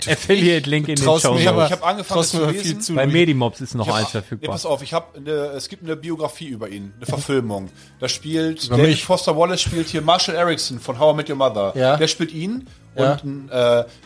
[0.07, 1.35] Affiliate-Link in den Show.
[1.37, 2.63] Ich habe hab angefangen, zu lesen.
[2.63, 2.95] viel zu.
[2.95, 4.51] Bei Medimobs ist noch hab- eins Nee, verfügbar.
[4.51, 7.69] pass auf, ich habe eine, es gibt eine Biografie über ihn, eine Verfilmung.
[7.99, 9.03] Da spielt Über David mich.
[9.05, 11.73] Foster Wallace spielt hier Marshall Erickson von How I Met Your Mother.
[11.75, 11.97] Ja.
[11.97, 13.17] Der spielt ihn Ja.
[13.23, 13.55] und äh,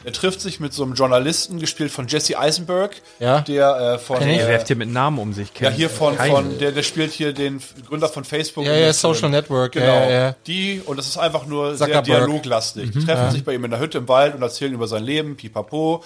[0.04, 3.42] er trifft sich mit so einem Journalisten, gespielt von Jesse Eisenberg, Ja.
[3.42, 4.40] der äh, von ich.
[4.40, 5.50] Äh, werft hier mit Namen um sich?
[5.50, 6.18] ja Kennt hier von.
[6.30, 8.66] Von der, der spielt hier den Gründer von Facebook.
[8.66, 9.86] Ja, ja, Social äh, Network, Genau.
[9.86, 10.36] ja, ja.
[10.48, 12.06] Die und das ist einfach nur sehr Zuckerberg.
[12.06, 12.92] dialoglastig.
[12.92, 15.36] Die treffen sich bei ihm in der Hütte im Wald und erzählen über sein Leben,
[15.36, 16.04] pipapo.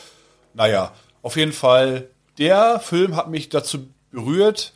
[0.53, 2.07] Naja, auf jeden Fall,
[2.37, 4.73] der Film hat mich dazu berührt,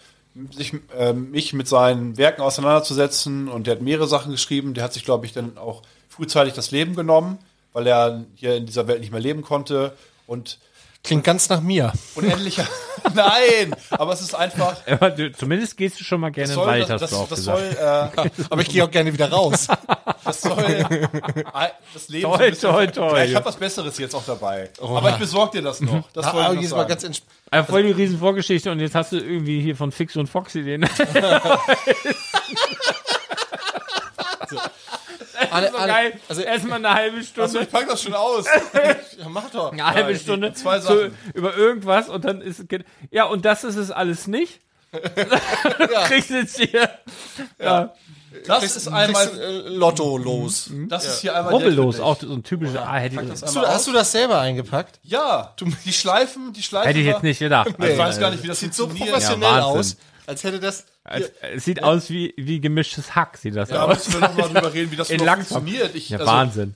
[0.51, 4.73] sich, äh, mich mit seinen Werken auseinanderzusetzen und der hat mehrere Sachen geschrieben.
[4.73, 7.37] Der hat sich, glaube ich, dann auch frühzeitig das Leben genommen,
[7.73, 9.93] weil er hier in dieser Welt nicht mehr leben konnte
[10.27, 10.57] und
[11.03, 11.91] Klingt ganz nach mir.
[12.15, 12.67] unendlicher.
[13.15, 14.75] Nein, aber es ist einfach.
[14.87, 17.15] Aber du, zumindest gehst du schon mal gerne in den Soll, Wald, das, hast du
[17.15, 18.15] das, auch das gesagt.
[18.15, 19.67] soll, äh, Aber ich gehe auch gerne wieder raus.
[20.23, 21.09] das soll
[21.93, 23.17] das Leben Toi, so bisschen- toi, toi.
[23.17, 24.69] Ja, ich habe was Besseres jetzt auch dabei.
[24.79, 26.07] Aber ich besorge dir das noch.
[26.13, 28.93] Das Ah, wollte ich jetzt mal ganz entsp Aber voll die riesen Vorgeschichte und jetzt
[28.93, 30.87] hast du irgendwie hier von Fix und Fox Ideen.
[35.49, 36.19] Alle, so alle, geil.
[36.29, 38.45] Also, Erstmal eine halbe Achso, Stunde, ich pack das schon aus.
[39.19, 39.71] ja, mach doch.
[39.71, 42.63] eine halbe die- Stunde zwei zu, über irgendwas und dann ist
[43.09, 44.59] ja und das ist es alles nicht.
[45.93, 46.03] Ja.
[46.07, 46.89] Kriegst jetzt hier
[48.45, 50.69] Das ist einmal, äh, Lotto los.
[50.89, 52.87] das ist hier einmal der rubbellos, auch so ein typischer.
[52.87, 54.99] Ah, hätte, ich, Das Hast du, hast du das selber eingepackt?
[55.03, 55.53] Ja,
[55.85, 56.87] die Schleifen, die Schleifen.
[56.87, 57.69] hätte ich jetzt nicht gedacht.
[57.77, 59.97] Ich weiß gar nicht, wie das Sieht so professionell Ja, aus,
[60.31, 60.85] als hätte das.
[61.03, 64.07] Es, es sieht aus wie, wie gemischtes Hack, sieht das Da aus.
[64.07, 65.93] müssen wir nochmal drüber reden, wie das funktioniert.
[65.95, 66.75] Ich, Ja, also, Wahnsinn.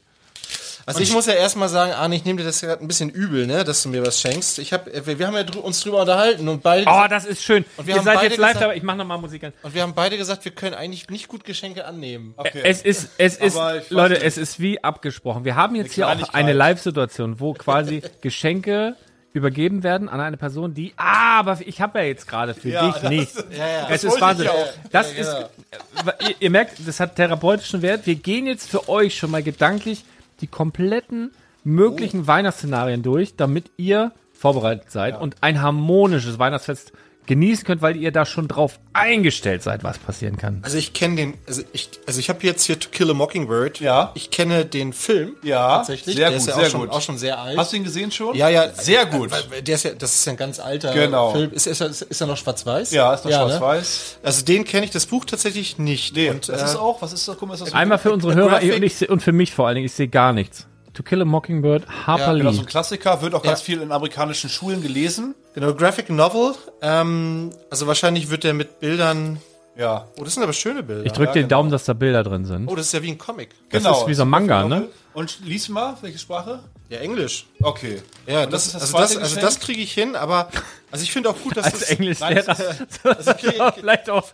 [0.87, 3.47] Also ich muss ja erstmal sagen, Arne, ich nehme dir das gerade ein bisschen übel,
[3.47, 4.59] ne, dass du mir was schenkst.
[4.59, 7.41] Ich hab, wir, wir haben ja drü uns drüber unterhalten und beide, Oh, das ist
[7.41, 7.65] schön.
[7.77, 8.77] Und wir Ihr haben seid beide jetzt live gesagt- dabei.
[8.77, 9.53] Ich mach nochmal Musik an.
[9.63, 12.35] und wir haben beide gesagt, wir können eigentlich nicht gut Geschenke annehmen.
[12.37, 12.61] okay.
[12.63, 13.57] Es ist, es ist,
[13.89, 14.23] Leute, nicht.
[14.25, 15.43] es ist wie abgesprochen.
[15.43, 18.95] Wir haben jetzt hier auch eine Live-Situation, wo quasi Geschenke
[19.35, 22.87] übergeben werden an eine Person, die, ah, aber ich habe ja jetzt gerade für Ja,
[22.87, 23.35] dich das- nicht.
[23.51, 23.87] Ja, ja.
[23.89, 24.47] Es ist Wahnsinn.
[24.91, 26.13] Das ist, genau.
[26.21, 28.05] ihr, ihr merkt, das hat therapeutischen Wert.
[28.07, 30.05] Wir gehen jetzt für euch schon mal gedanklich
[30.39, 31.31] die kompletten
[31.65, 36.93] möglichen Weihnachtsszenarien durch, damit ihr vorbereitet seid und ein harmonisches Weihnachtsfest
[37.27, 40.59] genießen könnt, weil ihr da schon drauf eingestellt seid, was passieren kann.
[40.63, 43.79] Also ich kenne den, also ich, also ich habe jetzt hier To Kill a Mockingbird.
[43.79, 44.11] Ja.
[44.15, 45.33] Ich kenne den Film.
[45.43, 46.15] Ja, tatsächlich.
[46.15, 46.89] sehr der gut, ist ja sehr auch schon, gut.
[46.91, 47.57] auch schon sehr alt.
[47.57, 48.35] Hast du ihn gesehen schon?
[48.35, 48.71] ja, ja.
[48.73, 49.31] Sehr gut.
[49.31, 51.31] Weil- weil Der ist ja, das ist ja ein ganz alter Genau.
[51.33, 51.51] Film.
[51.51, 52.91] Ist, ist, er- ist er noch schwarz-weiß?
[52.91, 53.37] Ja, ist das ne?
[53.37, 54.19] schwarz-weiß.
[54.23, 56.15] Also den kenne ich, das Buch tatsächlich nicht.
[56.15, 57.37] Nee, und, das äh, ist auch, was ist das?
[57.37, 59.75] Guck mal, ist das Einmal für unsere Hörer und, ich, und für mich vor allen
[59.75, 60.67] Dingen, ich sehe gar nichts.
[60.95, 62.39] To Kill a Mockingbird, Harper Ja, Lee.
[62.39, 63.65] genau, so ein Klassiker, wird auch ganz Ja.
[63.65, 65.35] viel in amerikanischen Schulen gelesen.
[65.53, 66.55] Genau, Graphic Novel.
[66.81, 69.39] Ähm, also wahrscheinlich wird der mit Bildern.
[69.77, 71.05] Ja, Oh, das sind aber schöne Bilder.
[71.05, 71.57] ich drücke Ja, den genau.
[71.57, 72.67] Daumen, dass da Bilder drin sind.
[72.67, 73.49] oh, das ist ja wie ein Comic.
[73.69, 74.01] Das genau.
[74.01, 74.87] ist wie so ein Manga, ne?
[75.13, 76.59] Und lies mal, welche Sprache?
[76.87, 77.47] Ja, Englisch.
[77.61, 78.01] Okay.
[78.27, 79.41] Ja, das, also, zweite das, also Geschenk?
[79.41, 80.49] das kriege ich hin, aber
[80.91, 82.55] also ich finde auch gut, dass Als das, Englischlehrer.
[83.03, 84.27] also ich kriege- Vielleicht auch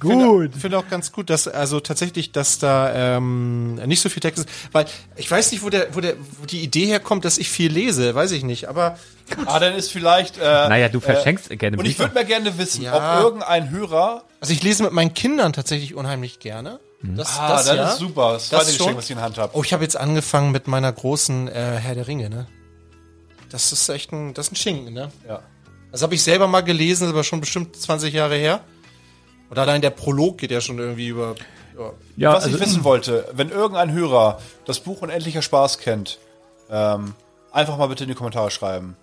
[0.00, 0.50] Gut.
[0.54, 4.38] Ich finde auch ganz gut, dass also tatsächlich, dass da ähm, nicht so viel Text
[4.46, 7.50] ist, weil ich weiß nicht, wo der, wo der, wo die Idee herkommt, dass ich
[7.50, 8.68] viel lese, weiß ich nicht.
[8.70, 8.98] Aber
[9.46, 10.38] Ah, dann ist vielleicht.
[10.38, 12.08] Äh, Naja, du verschenkst gerne Und ich Bücher.
[12.08, 13.18] würde mal gerne wissen, Ja.
[13.18, 14.24] ob irgendein Hörer.
[14.40, 16.80] also ich lese mit meinen Kindern tatsächlich unheimlich gerne.
[17.02, 17.88] Das, Ah, das, das ja.
[17.92, 18.32] ist super.
[18.32, 18.96] Das zweite Das Geschenk, schon.
[18.98, 19.56] was ich in der Hand habe.
[19.56, 22.46] Oh, ich habe jetzt angefangen mit meiner großen äh, Herr der Ringe, ne?
[23.50, 25.10] Das ist echt ein, das ist ein Schinken, ne?
[25.26, 25.40] Ja.
[25.92, 28.60] Das habe ich selber mal gelesen, ist aber schon bestimmt 20 Jahre her.
[29.48, 31.34] Und allein der Prolog geht ja schon irgendwie über.
[31.78, 31.92] Ja.
[32.16, 36.18] Ja, was also, ich wissen wollte, wenn irgendein Hörer das Buch Unendlicher Spaß kennt,
[36.68, 37.14] ähm,
[37.52, 38.96] einfach mal bitte in die Kommentare schreiben.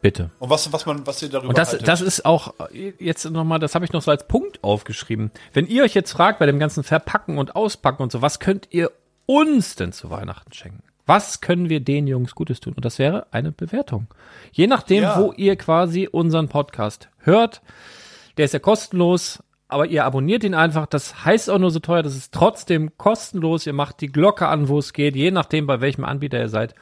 [0.00, 0.30] Bitte.
[0.38, 1.88] Und was, was man, was ihr darüber Und das, haltet.
[1.88, 5.30] das ist auch äh, jetzt nochmal, das habe ich noch so als Punkt aufgeschrieben.
[5.52, 8.68] Wenn ihr euch jetzt fragt bei dem ganzen Verpacken und Auspacken und so, was könnt
[8.70, 8.90] ihr
[9.26, 10.82] uns denn zu Weihnachten schenken?
[11.06, 12.74] Was können wir den Jungs Gutes tun?
[12.74, 14.06] Und das wäre eine Bewertung.
[14.52, 15.20] Je nachdem, Ja.
[15.20, 17.62] wo ihr quasi unseren Podcast hört,
[18.36, 20.86] der ist ja kostenlos, aber ihr abonniert ihn einfach.
[20.86, 23.66] Das heißt auch nur so teuer, das ist trotzdem kostenlos.
[23.66, 26.74] Ihr macht die Glocke an, wo es geht, je nachdem, bei welchem Anbieter ihr seid.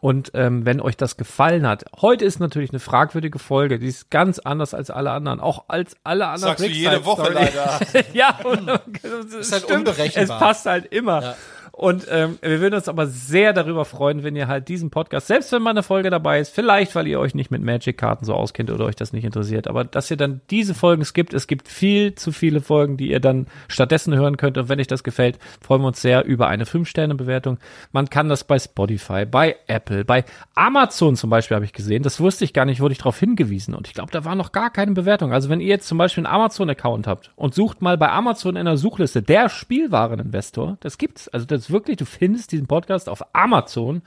[0.00, 4.10] Und ähm, wenn euch das gefallen hat, heute ist natürlich eine fragwürdige Folge, die ist
[4.10, 6.56] ganz anders als alle anderen, auch als alle anderen.
[6.56, 7.78] Sagst du jede Woche leider.
[8.12, 8.68] ja, und,
[9.38, 10.36] es halt stimmt, unberechenbar.
[10.36, 11.22] Es passt halt immer.
[11.22, 11.36] Ja.
[11.72, 15.52] Und ähm, wir würden uns aber sehr darüber freuen, wenn ihr halt diesen Podcast, selbst
[15.52, 18.70] wenn mal eine Folge dabei ist, vielleicht weil ihr euch nicht mit Magic-Karten so auskennt
[18.70, 21.34] oder euch das nicht interessiert, aber dass ihr dann diese Folgen skippt.
[21.34, 24.58] Es gibt viel zu viele Folgen, die ihr dann stattdessen hören könnt.
[24.58, 27.58] Und wenn euch das gefällt, freuen wir uns sehr über eine 5-Sterne-Bewertung.
[27.92, 30.24] Man kann das bei Spotify, bei Apple, bei
[30.54, 32.02] Amazon zum Beispiel habe ich gesehen.
[32.02, 33.74] Das wusste ich gar nicht, wurde ich darauf hingewiesen.
[33.74, 35.32] Und ich glaube, da war noch gar keine Bewertung.
[35.32, 38.64] Also wenn ihr jetzt zum Beispiel einen Amazon-Account habt und sucht mal bei Amazon in
[38.64, 41.28] der Suchliste der Spielwareninvestor, das gibt's.
[41.28, 44.02] Also das ist wirklich, du findest diesen Podcast auf Amazon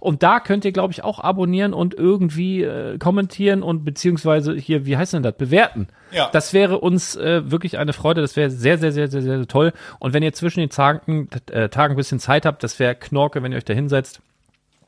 [0.00, 4.86] und da könnt ihr, glaube ich, auch abonnieren und irgendwie äh, kommentieren und beziehungsweise hier,
[4.86, 5.88] wie heißt denn das, bewerten.
[6.12, 6.28] Ja.
[6.32, 8.20] Das wäre uns äh, wirklich eine Freude.
[8.20, 9.72] Das wäre sehr, sehr, sehr, sehr, sehr toll.
[9.98, 13.42] Und wenn ihr zwischen den Tagen, äh, Tagen ein bisschen Zeit habt, das wäre Knorke,
[13.42, 14.20] wenn ihr euch da hinsetzt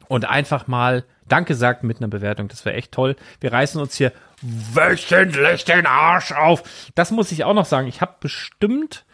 [0.08, 2.48] und einfach mal Danke sagt mit einer Bewertung.
[2.48, 3.16] Das wäre echt toll.
[3.40, 4.12] Wir reißen uns hier
[4.42, 6.62] wöchentlich den Arsch auf.
[6.94, 7.86] Das muss ich auch noch sagen.
[7.86, 9.04] Ich habe bestimmt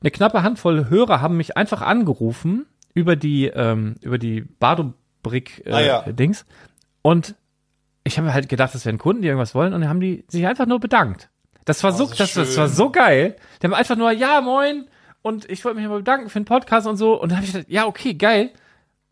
[0.00, 5.72] eine knappe Handvoll Hörer haben mich einfach angerufen über die ähm, über die Bardo-Brick äh,
[5.72, 6.00] Ah, ja.
[6.12, 6.44] Dings
[7.02, 7.34] und
[8.04, 10.46] ich habe halt gedacht, das wären Kunden, die irgendwas wollen und dann haben die sich
[10.46, 11.28] einfach nur bedankt.
[11.64, 13.34] Das war so, Oh, das das, das war so geil.
[13.60, 14.86] Die haben einfach nur ja moin
[15.22, 17.52] und ich wollte mich mal bedanken für den Podcast und so und dann habe ich
[17.52, 18.50] gedacht, ja okay geil,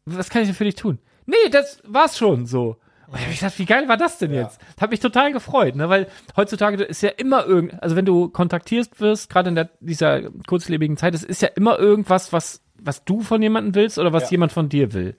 [0.05, 0.99] was kann ich denn für dich tun?
[1.27, 2.77] Nee, das war's schon so.
[3.09, 4.61] Und ich hab ich gedacht, wie geil war das denn jetzt?
[4.75, 5.89] Das hat mich total gefreut, ne?
[5.89, 10.23] weil heutzutage ist ja immer irgend, also wenn du kontaktiert wirst, gerade in der, dieser
[10.47, 14.25] kurzlebigen Zeit, es ist ja immer irgendwas, was, was du von jemandem willst oder was
[14.25, 14.31] Ja.
[14.33, 15.17] jemand von dir will.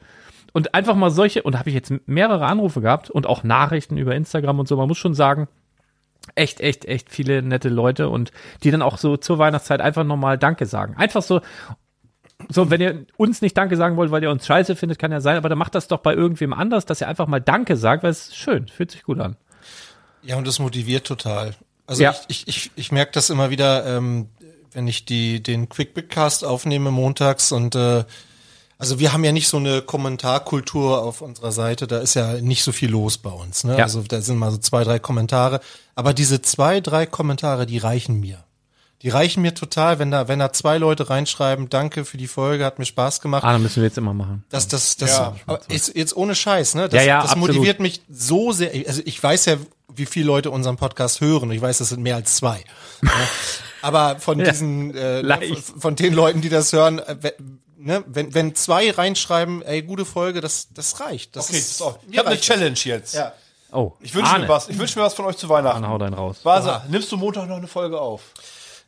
[0.54, 3.98] Und einfach mal solche, und da habe ich jetzt mehrere Anrufe gehabt und auch Nachrichten
[3.98, 5.48] über Instagram und so, man muss schon sagen,
[6.34, 8.32] echt, echt, echt viele nette Leute und
[8.64, 10.96] die dann auch so zur Weihnachtszeit einfach nochmal Danke sagen.
[10.98, 11.42] Einfach so,
[12.50, 15.22] so, wenn ihr uns nicht Danke sagen wollt, weil ihr uns scheiße findet, kann ja
[15.22, 18.04] sein, aber dann macht das doch bei irgendwem anders, dass ihr einfach mal Danke sagt,
[18.04, 19.36] weil es ist schön, fühlt sich gut an.
[20.22, 21.54] Ja, und das motiviert total.
[21.88, 22.16] Also Ja.
[22.28, 24.28] ich, ich, ich, ich merke das immer wieder, ähm,
[24.74, 28.04] wenn ich die, den Quick Cast aufnehme montags und äh,
[28.78, 32.64] also wir haben ja nicht so eine Kommentarkultur auf unserer Seite, da ist ja nicht
[32.64, 33.64] so viel los bei uns.
[33.64, 33.78] Ne?
[33.78, 33.84] Ja.
[33.84, 35.62] Also da sind mal so zwei, drei Kommentare.
[35.96, 38.44] Aber diese zwei, drei Kommentare, die reichen mir.
[39.06, 42.66] Die reichen mir total, wenn da, wenn da zwei Leute reinschreiben, danke für die Folge,
[42.66, 43.44] hat mir Spaß gemacht.
[43.44, 44.44] Ah, dann müssen wir jetzt immer machen.
[44.50, 45.36] Das, das, das, Ja.
[45.46, 46.90] aber jetzt, jetzt ohne Scheiß, ne?
[46.90, 47.50] Das, Ja, ja, das absolut.
[47.56, 48.72] motiviert mich so sehr.
[48.88, 49.58] Also ich weiß ja,
[49.94, 51.52] wie viele Leute unseren Podcast hören.
[51.52, 52.64] Ich weiß, das sind mehr als zwei.
[53.84, 57.16] Aber von diesen, äh, ne, von, von den Leuten, die das hören, äh,
[57.78, 61.36] ne, wenn, wenn zwei reinschreiben, ey, gute Folge, das, das reicht.
[61.36, 62.46] Das Okay, das ist auch, ich habe eine das.
[62.46, 63.14] Challenge jetzt.
[63.14, 63.34] Ja.
[63.72, 64.70] Oh, Ich wünsche mir was.
[64.70, 65.82] Ich wünsche mir was von euch zu Weihnachten.
[65.82, 66.38] Dann hau deinen raus.
[66.44, 68.22] Vasa, nimmst du Montag noch eine Folge auf?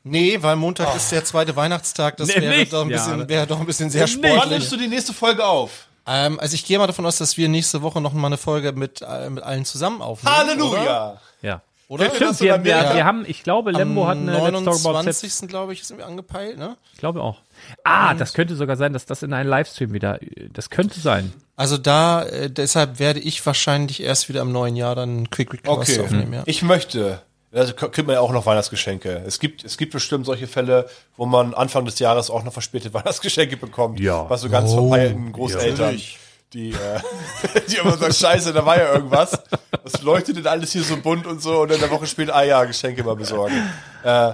[0.10, 2.18] Nee, weil Montag ist der zweite Weihnachtstag.
[2.18, 2.74] Das Nee, wäre nicht.
[2.74, 3.30] doch ein Ja, bisschen, ne.
[3.30, 4.50] wäre doch ein bisschen sehr Wann sportlich.
[4.50, 5.88] nimmst du die nächste Folge auf?
[6.06, 8.72] Ähm, also ich gehe mal davon aus, dass wir nächste Woche noch mal eine Folge
[8.72, 10.36] mit, äh, mit allen zusammen aufnehmen.
[10.36, 10.48] Oder?
[10.48, 11.22] Halleluja!
[11.42, 11.62] Ja.
[11.90, 12.06] Oder?
[12.06, 12.96] Ihr Stimmt, wir, oder wir, mehr?
[12.96, 15.22] wir haben, ich glaube, Lembo hat eine Let's Talk About Sets.
[15.24, 15.48] 29.
[15.48, 16.76] glaube ich, sind wir angepeilt, ne?
[16.94, 17.38] Ich glaube auch.
[17.86, 20.20] Ah, das könnte sogar sein, dass das in einen Livestream wieder,
[20.52, 21.32] das könnte sein.
[21.56, 25.54] Also da, äh, deshalb werde ich wahrscheinlich erst wieder im neuen Jahr dann einen Quick
[25.54, 26.02] Request Okay.
[26.02, 26.44] aufnehmen, ja.
[26.46, 27.22] Ich möchte.
[27.52, 29.24] Also k- kriegt man ja auch noch Weihnachtsgeschenke.
[29.26, 32.94] Es gibt, es gibt bestimmt solche Fälle, wo man Anfang des Jahres auch noch verspätet
[32.94, 34.00] Weihnachtsgeschenke bekommt.
[34.00, 34.30] Ja.
[34.30, 36.20] Was so ganz Oh, verpeilten Großeltern, natürlich.
[36.54, 37.00] die, äh,
[37.70, 39.42] die immer sagen, scheiße, da war ja irgendwas.
[39.84, 42.44] Was leuchtet denn alles hier so bunt und so und dann eine Woche später, ah
[42.44, 43.56] ja, Geschenke mal besorgen.
[44.04, 44.34] Äh,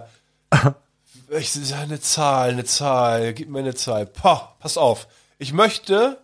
[1.38, 4.06] ich sage eine Zahl, eine Zahl, gib mir eine Zahl.
[4.08, 5.08] Pah, pass auf.
[5.38, 6.18] Ich möchte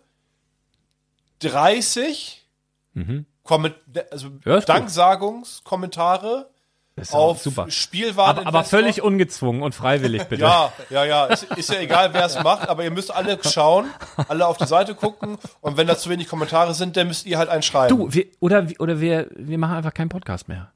[1.40, 2.46] 30
[3.44, 3.74] Komment
[4.10, 4.40] also Mhm.
[4.44, 4.66] Ja, ist gut.
[6.96, 7.70] Ist auf super.
[7.70, 8.38] Spielwaren.
[8.38, 10.42] Aber, aber völlig ungezwungen und freiwillig, bitte.
[10.42, 11.24] ja, ja, ja.
[11.26, 13.86] Ist, ist ja egal, wer es macht, aber ihr müsst alle schauen,
[14.28, 17.38] alle auf die Seite gucken und wenn da zu wenig Kommentare sind, dann müsst ihr
[17.38, 17.96] halt einen schreiben.
[17.96, 20.72] Du, wir, oder, oder wir, wir machen einfach keinen Podcast mehr.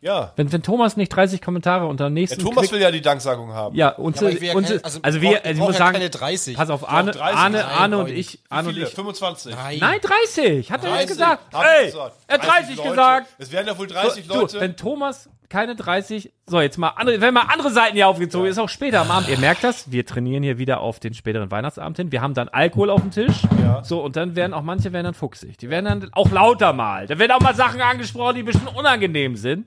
[0.00, 0.32] ja.
[0.36, 3.00] Wenn, wenn Thomas nicht 30 Kommentare unter dem Der nächsten Thomas Quick- will ja die
[3.02, 3.74] Danksagung haben.
[3.74, 5.78] ja, unsere, aber ich will ja unsere, kein- also, also wir, also ich muss ja
[5.78, 6.56] sagen, keine 30.
[6.56, 8.88] pass auf, Arne, 30, Arne, nein, Arne und ich, Arne und ich.
[8.90, 9.54] 25.
[9.54, 9.78] Nein.
[9.80, 11.42] Nein, 30, hat er jetzt 30, gesagt.
[11.52, 12.14] hab ich Ey, gesagt.
[12.28, 12.88] er hat 30 Leute.
[12.90, 13.26] gesagt.
[13.38, 14.60] Es werden ja wohl So, 30 du, Leute.
[14.60, 18.58] wenn Thomas keine 30, so jetzt mal andere, wenn mal andere Seiten hier aufgezogen ist,
[18.58, 19.28] auch später am Abend.
[19.28, 22.12] Ihr merkt das, wir trainieren hier wieder auf den späteren Weihnachtsabend hin.
[22.12, 23.42] Wir haben dann Alkohol auf dem Tisch.
[23.60, 23.82] Ja.
[23.84, 25.56] So, und dann werden auch manche werden dann fuchsig.
[25.58, 27.06] Die werden dann auch lauter mal.
[27.06, 29.66] Da werden auch mal Sachen angesprochen, die ein bisschen unangenehm sind.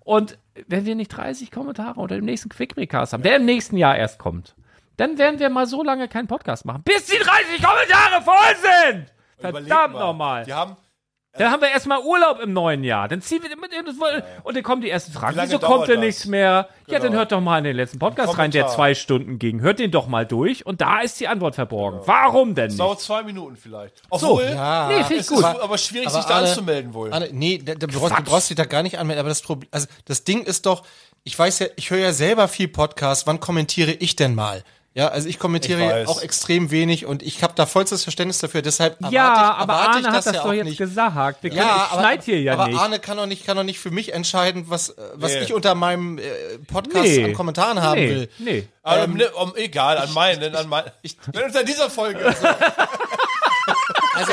[0.00, 0.38] Und
[0.68, 3.96] wenn wir nicht 30 Kommentare unter dem nächsten Quick Recast haben, der im nächsten Jahr
[3.96, 4.54] erst kommt,
[4.96, 9.06] dann werden wir mal so lange keinen Podcast machen, bis die 30 Kommentare voll sind.
[9.38, 10.00] Verdammt mal.
[10.00, 10.44] nochmal.
[10.44, 10.76] Die haben,
[11.36, 13.08] Dann haben wir erstmal Urlaub im neuen Jahr.
[13.08, 13.70] Dann ziehen wir mit
[14.44, 15.36] und dann kommen die ersten Fragen.
[15.40, 16.04] Wieso kommt denn das?
[16.04, 16.68] nichts mehr?
[16.86, 17.18] Ja, dann Genau.
[17.18, 19.60] hört doch mal in den letzten Podcast rein, der zwei Stunden ging.
[19.60, 22.00] Hört den doch mal durch und da ist die Antwort verborgen.
[22.04, 22.80] Warum denn es nicht?
[22.80, 24.00] dauert zwei Minuten vielleicht.
[24.10, 25.38] Obwohl, Ja, Nee, finde ich es gut.
[25.38, 27.12] ist aber schwierig, Aber sich da Arne- anzumelden wohl.
[27.12, 29.68] Arne, nee, da, da, brauchst, du brauchst dich da gar nicht anmelden, aber das Problem,
[29.72, 30.84] also das Ding ist doch,
[31.24, 34.62] ich weiß ja, ich höre ja selber viel Podcast, wann kommentiere ich denn mal?
[34.96, 38.62] Ja, also ich kommentiere Ich auch extrem wenig und ich habe da vollstes Verständnis dafür.
[38.62, 40.78] Deshalb erwarte Ja, ich, aber erwarte Arne ich hat das ja doch auch jetzt nicht.
[40.78, 41.42] gesagt.
[41.42, 42.78] Wir können, Ja, ich aber, schneid hier ja aber nicht.
[42.78, 45.40] Arne kann doch nicht, kann doch nicht für mich entscheiden, was, äh, was Nee.
[45.40, 46.22] ich unter meinem äh,
[46.68, 47.24] Podcast Nee.
[47.24, 48.28] an Kommentaren haben nee, will.
[48.38, 48.68] Nee.
[48.84, 50.92] Aber, ne, um, egal, an meinen, an meinen.
[51.32, 52.32] Wenn unter dieser Folge.
[54.16, 54.32] Also,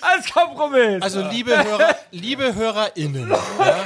[0.00, 1.02] Als Kompromiss.
[1.02, 3.84] also liebe Hörer, liebe HörerInnen, ja?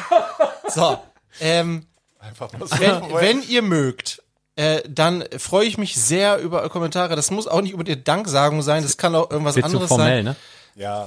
[0.68, 0.98] so,
[1.40, 1.86] ähm,
[2.18, 3.14] einfach mal wenn, so.
[3.20, 4.22] wenn ihr mögt,
[4.56, 7.16] äh, dann freue ich mich sehr über eure Kommentare.
[7.16, 9.88] Das muss auch nicht über die Danksagung sein, das kann auch irgendwas Wird zu anderes
[9.88, 10.24] formell, sein.
[10.24, 10.36] ne?
[10.74, 11.04] ja.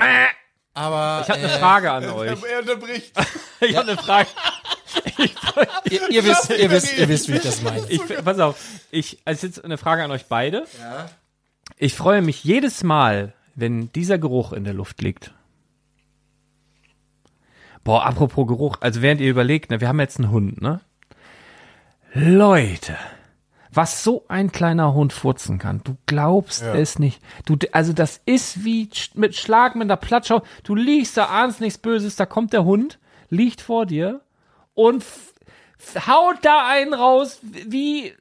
[0.73, 2.43] Aber Ich habe eine äh, Frage an euch.
[2.43, 3.11] Er unterbricht.
[3.61, 4.27] Ich habe eine Frage.
[5.89, 7.85] ihr, ihr, wisst, ihr, wisst, ihr wisst, wie ich das meine.
[7.89, 8.57] Ich, pass auf,
[8.91, 10.65] ich, also jetzt eine Frage an euch beide.
[11.77, 15.33] Ich freue mich jedes Mal, wenn dieser Geruch in der Luft liegt.
[17.85, 20.81] Boah, apropos Geruch, also während ihr überlegt, ne, wir haben jetzt einen Hund, ne?
[22.13, 22.97] Leute,
[23.75, 27.21] was so ein kleiner Hund furzen kann, du glaubst es nicht.
[27.45, 30.41] Du, also das ist wie mit Schlag mit der Platschau.
[30.63, 32.99] Du liegst da, ahnst nichts Böses, da kommt der Hund,
[33.29, 34.21] liegt vor dir
[34.73, 35.03] und
[36.07, 38.13] haut da einen raus, wie,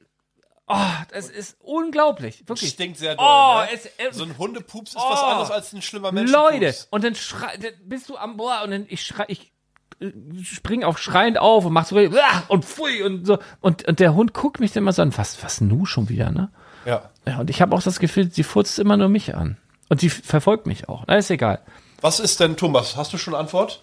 [0.67, 0.75] oh,
[1.11, 2.71] das ist unglaublich, wirklich.
[2.71, 3.25] Stinkt sehr doll.
[3.25, 3.69] Oh, ne?
[3.73, 5.09] es, äh, so ein Hundepups ist Oh.
[5.09, 6.31] was anderes als ein schlimmer Mensch.
[6.31, 9.51] Leute, und dann schrei, dann bist du am Boah und dann ich schrei, ich
[10.43, 14.13] spring auch schreiend auf und mach so "Ah!" und pfui und so und, und der
[14.13, 16.49] Hund guckt mich dann immer so an, was was nu schon wieder, ne?
[16.85, 17.09] Ja.
[17.25, 19.57] Ja, und ich habe auch das Gefühl, sie furzt immer nur mich an
[19.89, 21.05] und sie verfolgt mich auch.
[21.07, 21.59] Na, ist egal.
[22.01, 22.95] Was ist denn, Thomas?
[22.97, 23.81] Hast du schon Antwort?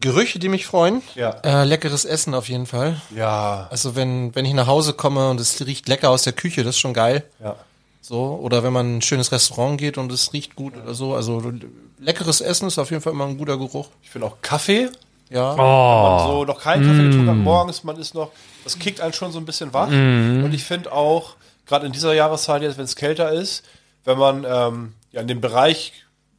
[0.00, 1.02] Gerüche, die mich freuen.
[1.14, 1.30] Ja.
[1.42, 3.00] Äh, leckeres Essen auf jeden Fall.
[3.14, 3.68] Ja.
[3.70, 6.76] Also wenn, wenn ich nach Hause komme und es riecht lecker aus der Küche, das
[6.76, 7.24] ist schon geil.
[7.42, 7.56] Ja.
[8.00, 11.14] So, oder wenn man in ein schönes Restaurant geht und es riecht gut oder so.
[11.14, 11.52] Also
[11.98, 13.88] leckeres Essen ist auf jeden Fall immer ein guter Geruch.
[14.02, 14.88] Ich finde auch Kaffee.
[15.30, 15.54] Ja.
[15.58, 16.26] Oh.
[16.26, 18.30] So noch keinen Kaffee getrunken hat morgens, man ist noch,
[18.64, 19.88] das kickt einen schon so ein bisschen wach.
[19.88, 21.34] Und ich finde auch,
[21.66, 23.62] gerade in dieser Jahreszeit jetzt, wenn es kälter ist,
[24.04, 25.92] wenn man ähm, ja in den Bereich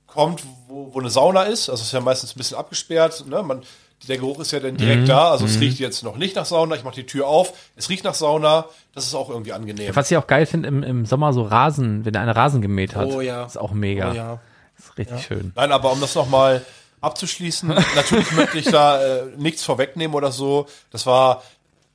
[0.07, 3.43] kommt, wo, wo eine Sauna ist, also es ist ja meistens ein bisschen abgesperrt, ne?
[3.43, 3.61] man,
[4.07, 6.75] der Geruch ist ja dann direkt da, also es riecht jetzt noch nicht nach Sauna,
[6.75, 8.65] ich mache die Tür auf, es riecht nach Sauna,
[8.95, 9.95] das ist auch irgendwie angenehm.
[9.95, 12.95] Was ich auch geil finde im, im Sommer so Rasen, wenn der eine Rasen gemäht
[12.95, 13.07] hat.
[13.07, 13.45] Oh ja.
[13.45, 14.11] Ist auch mega.
[14.11, 14.39] Oh ja.
[14.77, 15.51] Ist richtig schön.
[15.55, 16.65] Nein, aber um das nochmal
[17.01, 20.67] abzuschließen, natürlich möchte ich da äh, nichts vorwegnehmen oder so.
[20.91, 21.43] Das war,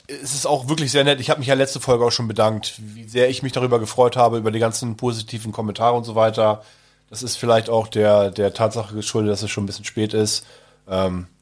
[0.07, 1.21] es ist auch wirklich sehr nett.
[1.21, 4.17] Ich habe mich ja letzte Folge auch schon bedankt, wie sehr ich mich darüber gefreut
[4.17, 6.63] habe, über die ganzen positiven Kommentare und so weiter.
[7.09, 10.47] Das ist vielleicht auch der, der Tatsache geschuldet, dass es schon ein bisschen spät ist.
[10.89, 11.34] Ähm, äh,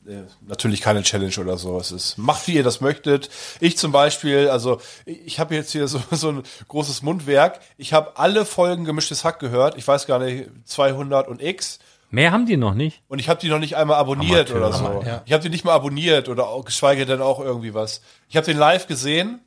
[0.46, 1.78] natürlich keine Challenge oder so.
[1.78, 3.30] Es ist, macht wie ihr das möchtet.
[3.60, 7.60] Ich zum Beispiel, also ich, ich habe jetzt hier so, so ein großes Mundwerk.
[7.76, 9.76] Ich habe alle Folgen gemischtes Hack gehört.
[9.76, 11.78] Ich weiß gar nicht, 200 und X.
[12.10, 13.02] Mehr haben die noch nicht.
[13.08, 14.84] Und ich habe die noch nicht einmal abonniert Amateur, oder so.
[14.84, 15.22] Amateur, ja.
[15.24, 18.02] Ich habe die nicht mal abonniert oder auch, geschweige denn auch irgendwie was.
[18.28, 19.40] Ich habe den live gesehen.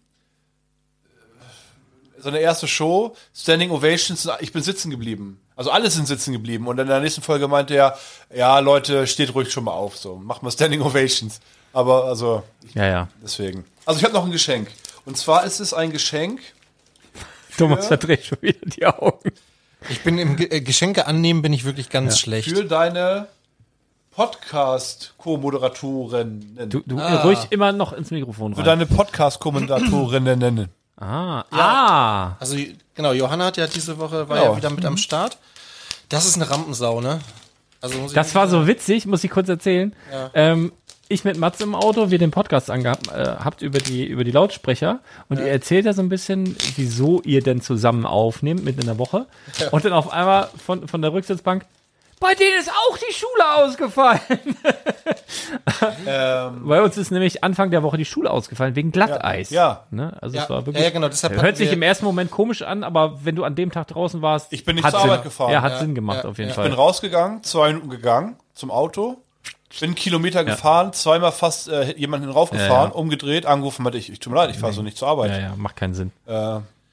[2.18, 5.40] So eine erste Show, Standing Ovations, ich bin sitzen geblieben.
[5.56, 6.68] Also alle sind sitzen geblieben.
[6.68, 7.98] Und in der nächsten Folge meinte er,
[8.34, 10.16] ja Leute, steht ruhig schon mal auf, so.
[10.18, 11.40] Macht mal Standing Ovations.
[11.74, 12.44] Aber also,
[12.74, 13.08] Ja, ja.
[13.24, 13.66] deswegen.
[13.86, 14.70] Also ich habe noch ein Geschenk.
[15.06, 16.42] Und zwar ist es ein Geschenk.
[17.58, 19.32] Thomas verdreht schon wieder die Augen.
[19.90, 22.50] Ich bin im Ge äh, Geschenke annehmen, bin ich wirklich ganz schlecht.
[22.50, 23.28] Für deine
[24.12, 26.70] Podcast-Co-Moderatorin.
[26.70, 28.66] Du, du ruhig immer noch ins Mikrofon Für rein.
[28.66, 32.36] deine Podcast-Kommentatorinnen Ah, ah.
[32.40, 32.56] Also
[32.94, 34.52] genau, Johanna hat ja diese Woche war Genau.
[34.52, 35.38] ja wieder mit am Start.
[36.10, 37.20] Das ist eine Rampensau, ne?
[37.82, 39.94] Also Das war so witzig, muss ich kurz erzählen.
[40.34, 40.72] Ähm,
[41.08, 44.32] ich mit Mats im Auto, wir den Podcast angehabt äh, habt über die über die
[44.32, 48.88] Lautsprecher und ihr erzählt ja so ein bisschen, wieso ihr denn zusammen aufnehmt mitten in
[48.88, 49.28] der Woche
[49.72, 51.66] und dann auf einmal von von der Rücksitzbank
[52.20, 54.20] bei denen ist auch die Schule ausgefallen.
[56.08, 59.50] Ähm, Bei uns ist nämlich Anfang der Woche die Schule ausgefallen wegen Glatteis.
[59.50, 59.86] Ja.
[59.92, 60.16] Ne?
[60.22, 60.84] Also Ja, es war wirklich.
[60.84, 63.72] ja, genau, deshalb hört sich im ersten Moment komisch an, aber wenn du an dem
[63.72, 65.52] Tag draußen warst, Ich bin nicht hat zur Sinn, Arbeit gefahren.
[65.52, 66.56] Ja, hat Ja, Sinn gemacht ja, auf jeden ja.
[66.56, 66.66] Fall.
[66.66, 69.18] bin rausgegangen, zwei Minuten gegangen zum Auto,
[69.80, 72.96] bin einen Kilometer gefahren, zweimal fast äh, jemanden raufgefahren, Ja, ja.
[72.96, 75.32] umgedreht, angerufen hatte ich, ich tut mir leid, ich fahre so nicht zur Arbeit.
[75.32, 76.12] ja, ja, macht keinen Sinn.
[76.28, 76.32] Äh,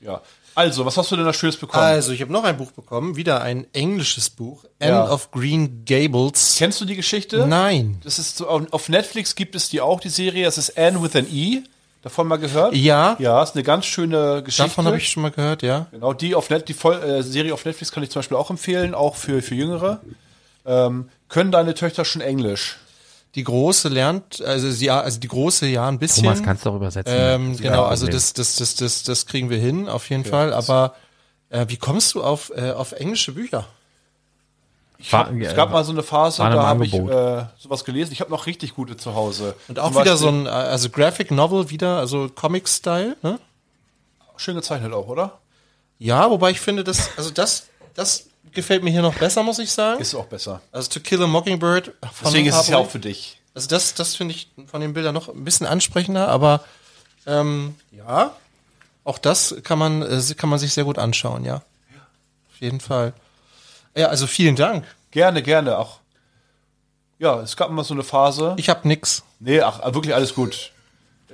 [0.00, 0.20] ja.
[0.54, 1.82] Also, was hast du denn da Schönes bekommen?
[1.84, 5.10] Also, ich habe noch ein Buch bekommen, wieder ein englisches Buch, End Ja.
[5.10, 6.56] of Green Gables.
[6.58, 7.46] Kennst du die Geschichte?
[7.46, 7.98] Nein.
[8.04, 11.16] Das ist so, auf Netflix gibt es die auch, die Serie, das ist Anne with
[11.16, 11.62] an E.
[12.02, 12.74] Davon mal gehört?
[12.74, 14.64] Ja, Ja, ist eine ganz schöne Geschichte.
[14.70, 15.86] davon habe ich schon mal gehört, ja.
[15.92, 18.50] Genau, die auf Net, die Voll, äh, Serie auf Netflix kann ich zum Beispiel auch
[18.50, 20.00] empfehlen, auch für, für Jüngere.
[20.66, 22.76] Ähm, können deine Töchter schon Englisch?
[23.34, 26.24] Die große lernt, also sie, also die große ja ein bisschen.
[26.24, 27.14] Thomas, kannst du auch übersetzen.
[27.16, 30.52] ähm, Ja, genau, also das, das, das, das, das kriegen wir hin, auf jeden Fall.
[30.52, 30.94] Aber
[31.48, 33.66] äh, wie kommst du auf, äh, auf englische Bücher?
[35.10, 38.12] War- Es gab mal so eine Phase, da habe ich äh, sowas gelesen.
[38.12, 39.54] Ich habe noch richtig gute zu Hause.
[39.66, 43.38] Und auch wieder so ein, äh, also Graphic Novel wieder, also Comic-Style, ne?
[44.36, 45.38] schön gezeichnet auch, oder?
[45.98, 49.70] Ja, wobei ich finde, dass, also das, das gefällt mir hier noch besser, muss ich
[49.72, 50.00] sagen.
[50.00, 50.60] Ist auch besser.
[50.72, 51.94] Also To Kill a Mockingbird von
[52.24, 53.40] Deswegen ist es ja auch für dich.
[53.54, 56.64] Also das, das finde ich von den Bildern noch ein bisschen ansprechender, aber
[57.26, 58.34] ähm, ja,
[59.04, 61.56] auch das kann man, äh, kann man sich sehr gut anschauen, ja.
[61.56, 63.12] Auf jeden Fall.
[63.94, 64.84] Ja, also vielen Dank.
[65.10, 65.78] Gerne, gerne.
[65.78, 65.98] Auch.
[67.18, 68.54] Ja, es gab immer so eine Phase.
[68.56, 69.22] Ich habe nix.
[69.38, 70.71] Nee, ach, wirklich alles gut.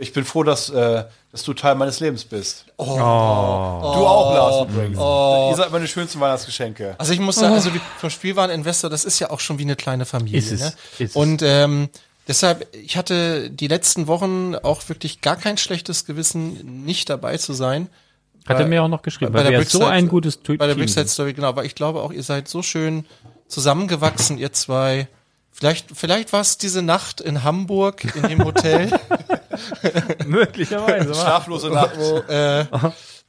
[0.01, 2.67] Ich bin froh, dass, äh, dass du Teil meines Lebens bist.
[2.77, 2.85] Oh.
[2.97, 4.99] Du auch, Lars übrigens.
[4.99, 6.95] Ihr seid meine schönsten Weihnachtsgeschenke.
[6.99, 9.77] Also ich muss sagen, also wie vom Spielwareninvestor, das ist ja auch schon wie eine
[9.77, 10.39] kleine Familie.
[10.39, 10.73] Ist es, Ne?
[10.99, 11.17] ist es.
[11.17, 11.89] Und ähm,
[12.27, 17.53] deshalb, ich hatte die letzten Wochen auch wirklich gar kein schlechtes Gewissen, nicht dabei zu
[17.53, 17.89] sein.
[18.47, 20.67] Hat er mir auch noch geschrieben, bei weil der wir so ein gutes Typ Bei
[20.67, 21.13] der Team Brickside sind.
[21.13, 21.49] Story, genau.
[21.49, 23.05] Aber ich glaube auch, ihr seid so schön
[23.47, 25.09] zusammengewachsen, ihr zwei.
[25.53, 28.91] Vielleicht, vielleicht war es diese Nacht in Hamburg in dem Hotel,
[30.27, 31.15] Möglicherweise.
[31.15, 31.97] Schlaflose Nacht.
[31.99, 32.65] wo, äh,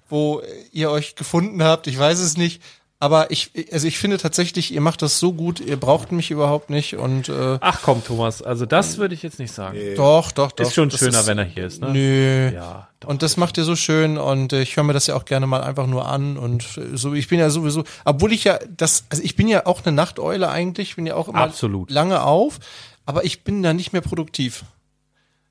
[0.09, 0.41] wo
[0.71, 1.87] ihr euch gefunden habt.
[1.87, 2.61] Ich weiß es nicht.
[3.01, 6.69] Aber ich, also ich finde tatsächlich, ihr macht das so gut, ihr braucht mich überhaupt
[6.69, 9.77] nicht und äh, Ach komm, Thomas, also das würde ich jetzt nicht sagen.
[9.95, 10.65] doch, doch, doch.
[10.65, 11.91] Ist schon das schöner, ist- wenn er hier ist, ne?
[11.93, 12.51] Nö.
[12.53, 13.07] Ja, doch.
[13.07, 15.47] Und das macht ihr so schön und äh, ich höre mir das ja auch gerne
[15.47, 17.13] mal einfach nur an und äh, so.
[17.13, 20.49] Ich bin ja sowieso, obwohl ich ja das, also ich bin ja auch eine Nachteule
[20.49, 21.89] eigentlich, ich bin ja auch immer Absolut.
[21.91, 22.59] lange auf,
[23.05, 24.65] aber ich bin da nicht mehr produktiv.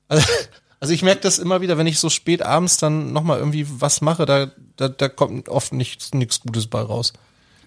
[0.07, 0.23] Also,
[0.79, 4.01] also ich merke das immer wieder, wenn ich so spät abends dann nochmal irgendwie was
[4.01, 4.47] mache, da,
[4.77, 7.13] da, da kommt oft nichts nichts Gutes bei raus.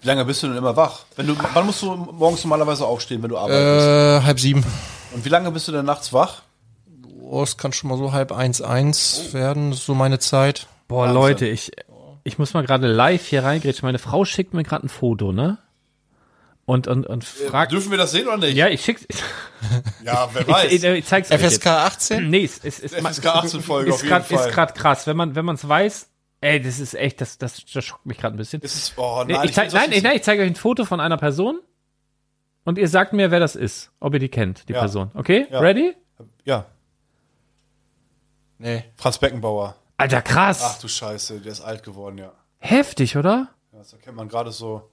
[0.00, 1.00] Wie lange bist du denn immer wach?
[1.14, 3.86] Wenn du, wann musst du morgens normalerweise aufstehen, wenn du arbeitest?
[3.86, 4.64] Äh, halb sieben.
[5.12, 6.42] Und wie lange bist du denn nachts wach?
[7.22, 10.66] Oh, es kann schon mal so halb eins eins werden, das ist so meine Zeit.
[10.88, 11.14] Boah, Wahnsinn.
[11.14, 11.70] Leute, ich,
[12.24, 13.86] ich muss mal gerade live hier reingrätschen.
[13.86, 15.58] Meine Frau schickt mir gerade ein Foto, ne?
[16.72, 17.72] Und, und, und fragt.
[17.72, 18.56] Dürfen wir das sehen oder nicht?
[18.56, 19.06] ja, ich schick's.
[20.04, 20.72] Ja, wer Ich, weiß.
[20.72, 21.54] ich, ich zeig's euch jetzt.
[21.62, 22.30] FSK 18?
[22.30, 24.48] Nee, es ist, ist, FSK 18 Folge ist auf jeden grad, Fall.
[24.48, 26.08] Ist gerade krass, wenn man wenn man es weiß.
[26.40, 28.60] Ey, das ist echt, das das, das schockt mich gerade ein bisschen.
[28.62, 31.16] Ist oh nein, ich zeig, nein, ich, nein, ich zeige euch ein Foto von einer
[31.16, 31.60] Person
[32.64, 34.80] und ihr sagt mir, wer das ist, ob ihr die kennt, die Ja.
[34.80, 35.10] Person.
[35.14, 35.60] Okay, Ja.
[35.60, 35.94] ready?
[36.44, 36.66] Ja,
[38.58, 38.84] Nee.
[38.96, 39.76] Franz Beckenbauer.
[39.96, 42.32] Alter, krass, Ach du Scheiße, der ist alt geworden, ja.
[42.58, 43.48] heftig, oder?
[43.72, 44.88] ja das erkennt man gerade so.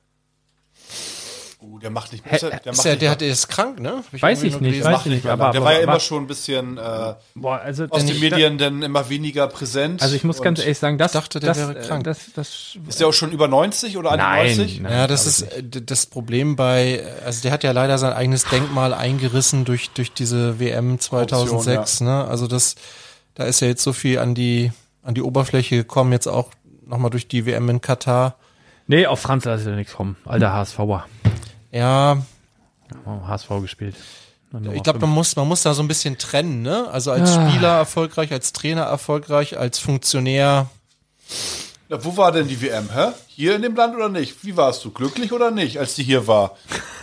[1.61, 2.49] Uh, der macht nicht besser.
[2.51, 4.01] Der, Ist macht der, nicht der, mehr- hat, der ist krank, ne?
[4.13, 5.79] Hab Weiß ich nicht, weiß macht ich nicht nicht, mehr aber- der aber- war ja
[5.79, 10.01] immer schon ein bisschen äh, Boah, also aus den ich- Medien dann immer weniger präsent.
[10.01, 12.05] Also ich muss ganz ehrlich sagen, das, Ich dachte, der das, wäre äh, krank.
[12.05, 14.79] Das, das, Ist der auch schon über 90 oder nein, 91?
[14.79, 15.75] nein, Ja, das ist ich nicht.
[15.75, 20.13] äh, das Problem bei, also der hat ja leider sein eigenes Denkmal eingerissen durch, durch
[20.13, 22.23] diese WM 2006, ne?
[22.23, 22.75] Also das,
[23.35, 24.71] da ist ja jetzt so viel an die,
[25.03, 26.51] an die Oberfläche gekommen, jetzt auch
[26.85, 28.35] nochmal durch die WM in Katar.
[28.91, 30.15] Nee, auf Franz lasse ich nichts kommen.
[30.25, 31.05] Alter HSVer.
[31.71, 32.17] Ja,
[33.05, 33.95] Oh, HSV gespielt.
[34.73, 36.87] ich glaube, man muss, man muss da so ein bisschen trennen, ne?
[36.91, 40.67] Also als Spieler erfolgreich, als Trainer erfolgreich, als Funktionär.
[41.87, 43.09] Ja, wo war denn die WM, hä?
[43.27, 44.43] Hier in dem Land oder nicht?
[44.43, 44.91] Wie warst du?
[44.91, 46.55] Glücklich oder nicht, als die hier war?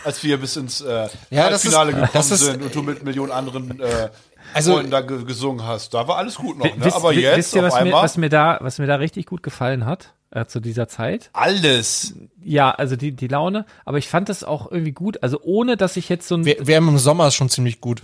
[0.05, 3.31] Als wir bis ins äh, Ja, ist- gekommen das ist- sind und du mit Millionen
[3.33, 4.09] anderen äh,
[4.55, 5.95] Also- Freunden da ge gesungen hast.
[5.95, 6.73] Da war alles gut noch, ne?
[6.85, 8.97] Wisst, Aber jetzt wisst ihr, auf was mir, einmal was mir da, was mir da
[8.97, 11.31] richtig gut gefallen hat äh, zu dieser Zeit?
[11.33, 12.15] alles.
[12.43, 15.97] Ja, also die, die Laune, aber ich fand das auch irgendwie gut, also ohne, dass
[15.97, 18.03] ich jetzt so ein, W- WM im Sommer ist schon ziemlich gut.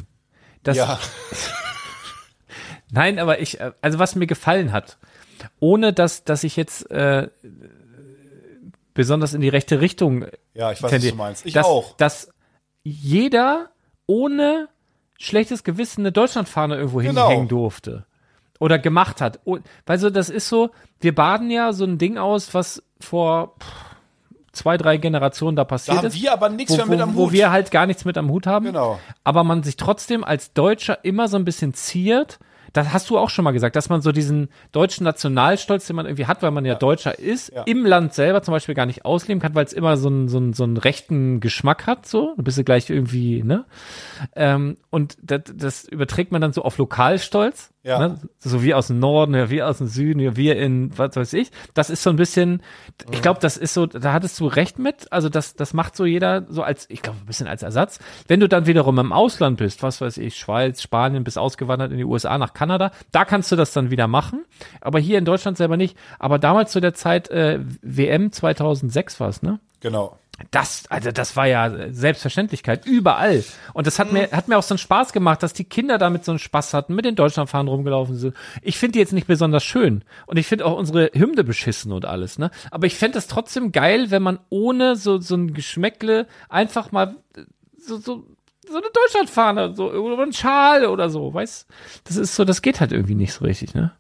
[0.62, 0.98] das, Ja,
[2.90, 4.98] nein, aber ich, äh, also was mir gefallen hat,
[5.60, 7.28] ohne dass, dass ich jetzt äh,
[8.94, 11.46] besonders in die rechte Richtung ja, ich weiß, was tendiere, du meinst.
[11.46, 11.96] Ich dass, auch.
[11.96, 12.28] dass
[12.84, 13.70] jeder
[14.06, 14.68] ohne
[15.18, 17.26] schlechtes Gewissen eine Deutschlandfahne irgendwo Genau.
[17.28, 18.04] hinhängen durfte.
[18.62, 19.40] Oder gemacht hat.
[19.44, 20.70] Und, weil so, das ist so,
[21.00, 23.54] wir baden ja so ein Ding aus, was vor
[24.52, 26.20] zwei, drei Generationen da Da passiert haben ist.
[26.22, 27.32] wir aber nichts wo, mehr mit am wo, wo Hut.
[27.32, 28.66] wir halt gar nichts mit am Hut haben.
[28.66, 29.00] Genau.
[29.24, 32.38] Aber man sich trotzdem als Deutscher immer so ein bisschen ziert.
[32.74, 36.06] Das hast du auch schon mal gesagt, dass man so diesen deutschen Nationalstolz, den man
[36.06, 37.64] irgendwie hat, weil man ja, Deutscher ist, Ja.
[37.64, 40.38] im Land selber zum Beispiel gar nicht ausleben kann, weil es immer so einen, so,
[40.38, 42.32] einen, so einen rechten Geschmack hat, so.
[42.36, 43.66] Du bist du gleich irgendwie, ne?
[44.36, 47.71] Ähm, und das, das überträgt man dann so auf Lokalstolz.
[47.84, 47.98] Ja.
[47.98, 48.18] Ne?
[48.38, 51.32] So wie aus dem Norden, ja, wie aus dem Süden, ja, wir in, was weiß
[51.32, 51.50] ich.
[51.74, 52.62] Das ist so ein bisschen,
[53.10, 55.10] ich glaube, das ist so, da hattest du recht mit.
[55.10, 57.98] Also das, das macht so jeder so als, ich glaube, ein bisschen als Ersatz.
[58.28, 61.98] Wenn du dann wiederum im Ausland bist, was weiß ich, Schweiz, Spanien, bist ausgewandert in
[61.98, 64.44] die USA, nach Kanada, da kannst du das dann wieder machen.
[64.80, 65.96] Aber hier in Deutschland selber nicht.
[66.20, 69.58] Aber damals zu der Zeit, äh, WM 2006 war es, ne?
[69.80, 70.18] Genau.
[70.50, 73.44] Das, also das war ja Selbstverständlichkeit überall.
[73.74, 76.24] Und das hat mir, hat mir auch so einen Spaß gemacht, dass die Kinder damit
[76.24, 78.34] so einen Spaß hatten, mit den Deutschlandfahren rumgelaufen sind.
[78.60, 80.04] Ich finde die jetzt nicht besonders schön.
[80.26, 82.50] Und ich finde auch unsere Hymne beschissen und alles, ne?
[82.70, 87.14] Aber ich fände es trotzdem geil, wenn man ohne so, so ein Geschmäckle einfach mal
[87.78, 88.26] so, so,
[88.68, 91.66] so eine Deutschlandfahne, so, oder ein Schal oder so, weißt?
[92.04, 93.92] Das ist so, das geht halt irgendwie nicht so richtig, ne?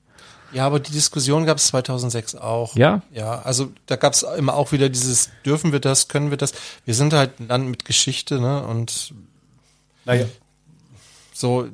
[0.52, 2.76] Ja, aber die Diskussion gab es 2006 auch.
[2.76, 3.00] Ja?
[3.12, 6.52] Ja, also da gab es immer auch wieder dieses, dürfen wir das, können wir das?
[6.84, 8.62] Wir sind halt ein Land mit Geschichte, ne?
[8.66, 9.14] Und
[10.04, 10.26] Naja,
[11.32, 11.68] so,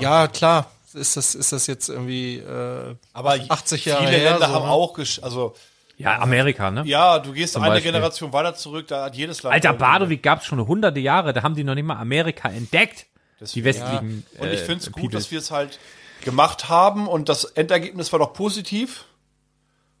[0.00, 4.48] ja, klar, ist das, ist das jetzt irgendwie äh, aber 80 Jahre viele her, Länder
[4.48, 4.70] so, haben ne?
[4.70, 5.54] auch, gesch also
[5.98, 6.82] Ja, Amerika, ne?
[6.86, 7.92] ja, du gehst Zum eine Beispiel.
[7.92, 9.54] Generation weiter zurück, da hat jedes Land.
[9.54, 13.06] Alter, irgendwie- Badowik gab's schon hunderte Jahre, da haben die noch nicht mal Amerika entdeckt.
[13.40, 14.26] Die Deswegen- westlichen.
[14.38, 15.18] Und ich äh, finde es gut, People.
[15.18, 15.78] dass wir es halt
[16.24, 19.04] gemacht haben und das Endergebnis war doch positiv.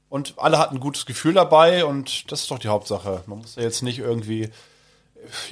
[0.08, 3.22] Und alle hatten ein gutes Gefühl dabei und das ist doch die Hauptsache.
[3.26, 4.50] Man muss ja jetzt nicht irgendwie.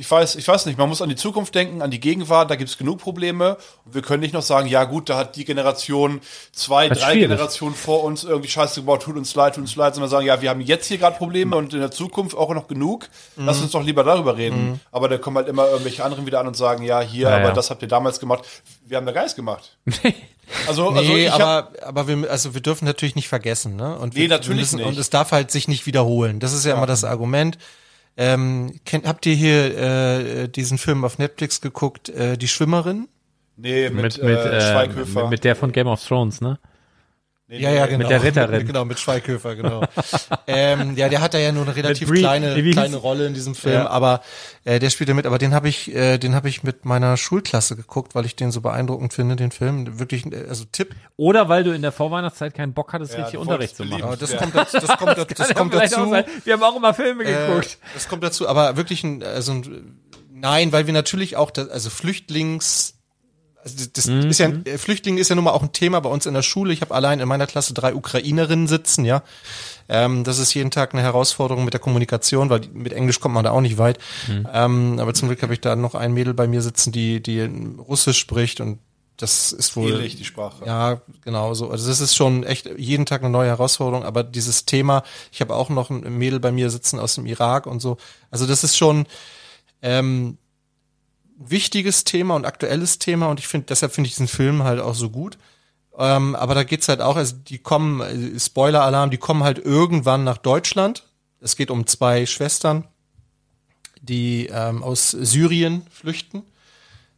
[0.01, 2.57] Ich weiß, ich weiß nicht, man muss an die Zukunft denken, an die Gegenwart, da
[2.57, 3.57] gibt es genug Probleme.
[3.87, 6.21] Und wir können nicht noch sagen, ja gut, da hat die Generation,
[6.53, 7.17] zwei, Das drei.
[7.21, 10.43] Generationen vor uns irgendwie Scheiße gebaut, tut uns leid, tut uns leid, sondern sagen, ja,
[10.43, 13.09] wir haben jetzt hier gerade Probleme und in der Zukunft auch noch genug.
[13.37, 13.63] Lass Mhm.
[13.63, 14.81] uns doch lieber darüber reden.
[14.91, 17.53] Aber da kommen halt immer irgendwelche anderen wieder an und sagen, ja, hier, Ja, aber
[17.53, 18.43] das habt ihr damals gemacht.
[18.85, 19.79] Wir haben da Geist gemacht.
[20.67, 23.97] Also, also Nee, ich hab, aber, aber wir, also wir dürfen natürlich nicht vergessen, ne?
[23.99, 24.87] Und Nee, wir, natürlich wir müssen, nicht.
[24.87, 26.41] Und es darf halt sich nicht wiederholen.
[26.41, 27.59] Das ist ja, immer das Argument.
[28.17, 33.09] Ähm, kennt, habt ihr hier äh, diesen Film auf Netflix geguckt, äh, Die Schwimmerin?
[33.57, 35.23] nee, mit, mit, mit, äh, äh, Schweighöfer.
[35.23, 36.59] mit, mit der von Game of Thrones, ne?
[37.51, 38.09] Nee, Ja, ja, genau.
[38.09, 38.59] der Ritterin.
[38.59, 39.83] Mit, genau, mit Schweighöfer, genau.
[40.47, 43.75] ähm, ja, der hat da ja nur eine relativ kleine, kleine Rolle in diesem Film,
[43.75, 43.91] Ja.
[43.91, 44.23] aber
[44.65, 45.27] äh, der spielt da mit.
[45.27, 48.51] Aber den habe ich, äh, den habe ich mit meiner Schulklasse geguckt, weil ich den
[48.51, 49.99] so beeindruckend finde, den Film.
[49.99, 50.95] Wirklich, äh, also Tipp.
[51.17, 54.17] Oder weil du in der Vorweihnachtszeit keinen Bock hattest, Ja, richtig Unterricht zu machen.
[54.19, 54.39] Das Ja.
[54.39, 56.13] kommt, dazu- das kommt, das Kann kommt dazu.
[56.45, 57.79] Wir haben auch immer Filme Äh, geguckt.
[57.95, 59.99] das kommt dazu, aber wirklich ein, also ein,
[60.33, 62.95] nein, weil wir natürlich auch, das, also Flüchtlings,
[63.63, 64.31] also das Mhm.
[64.31, 66.43] ist ja, äh, Flüchtling ist ja nun mal auch ein Thema bei uns in der
[66.43, 66.73] Schule.
[66.73, 69.23] Ich habe allein in meiner Klasse drei Ukrainerinnen sitzen, ja.
[69.89, 73.35] Ähm, das ist jeden Tag eine Herausforderung mit der Kommunikation, weil die- mit Englisch kommt
[73.35, 73.99] man da auch nicht weit.
[74.29, 74.47] Mhm.
[74.53, 77.41] Ähm, aber zum Glück habe ich da noch ein Mädel bei mir sitzen, die, die
[77.79, 78.79] Russisch spricht und
[79.17, 80.65] das ist wohl Ähnlich, die Sprache.
[80.65, 81.71] ja, genau so.
[81.71, 85.55] Also das ist schon echt jeden Tag eine neue Herausforderung, aber dieses Thema, ich habe
[85.55, 87.99] auch noch ein Mädel bei mir sitzen aus dem Irak und so.
[88.31, 89.05] Also das ist schon
[89.83, 90.39] ähm,
[91.41, 94.95] wichtiges Thema und aktuelles Thema und ich finde, deshalb finde ich diesen Film halt auch
[94.95, 95.39] so gut.
[95.99, 100.23] Ähm, aber da geht's halt auch, also die kommen, äh, Spoiler-Alarm, die kommen halt irgendwann
[100.23, 101.05] nach Deutschland.
[101.41, 102.85] Es geht um zwei Schwestern,
[104.01, 106.43] die ähm, aus Syrien flüchten.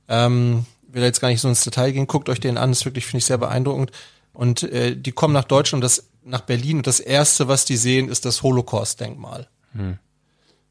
[0.09, 3.07] Ähm, will jetzt gar nicht so ins Detail gehen, guckt euch den an, ist wirklich,
[3.07, 3.91] finde ich, sehr beeindruckend.
[4.33, 8.09] Und äh, die kommen nach Deutschland, das, nach Berlin und das Erste, was die sehen,
[8.09, 9.49] ist das Holocaust-Denkmal.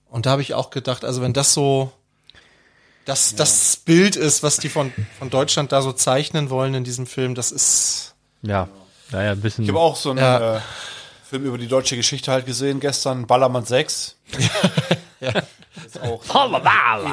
[0.10, 1.92] Und da habe ich auch gedacht, also wenn das so
[3.06, 7.08] das, das Bild ist, was die von, von Deutschland da so zeichnen wollen in diesem
[7.08, 8.68] Film, das ist Ja.
[9.12, 9.64] Naja, ein bisschen.
[9.66, 10.58] Ich habe auch so einen Ja.
[10.58, 10.62] äh,
[11.30, 14.16] Film über die deutsche Geschichte halt gesehen gestern, Ballermann 6.
[15.20, 15.32] ja.
[15.86, 16.24] Ist auch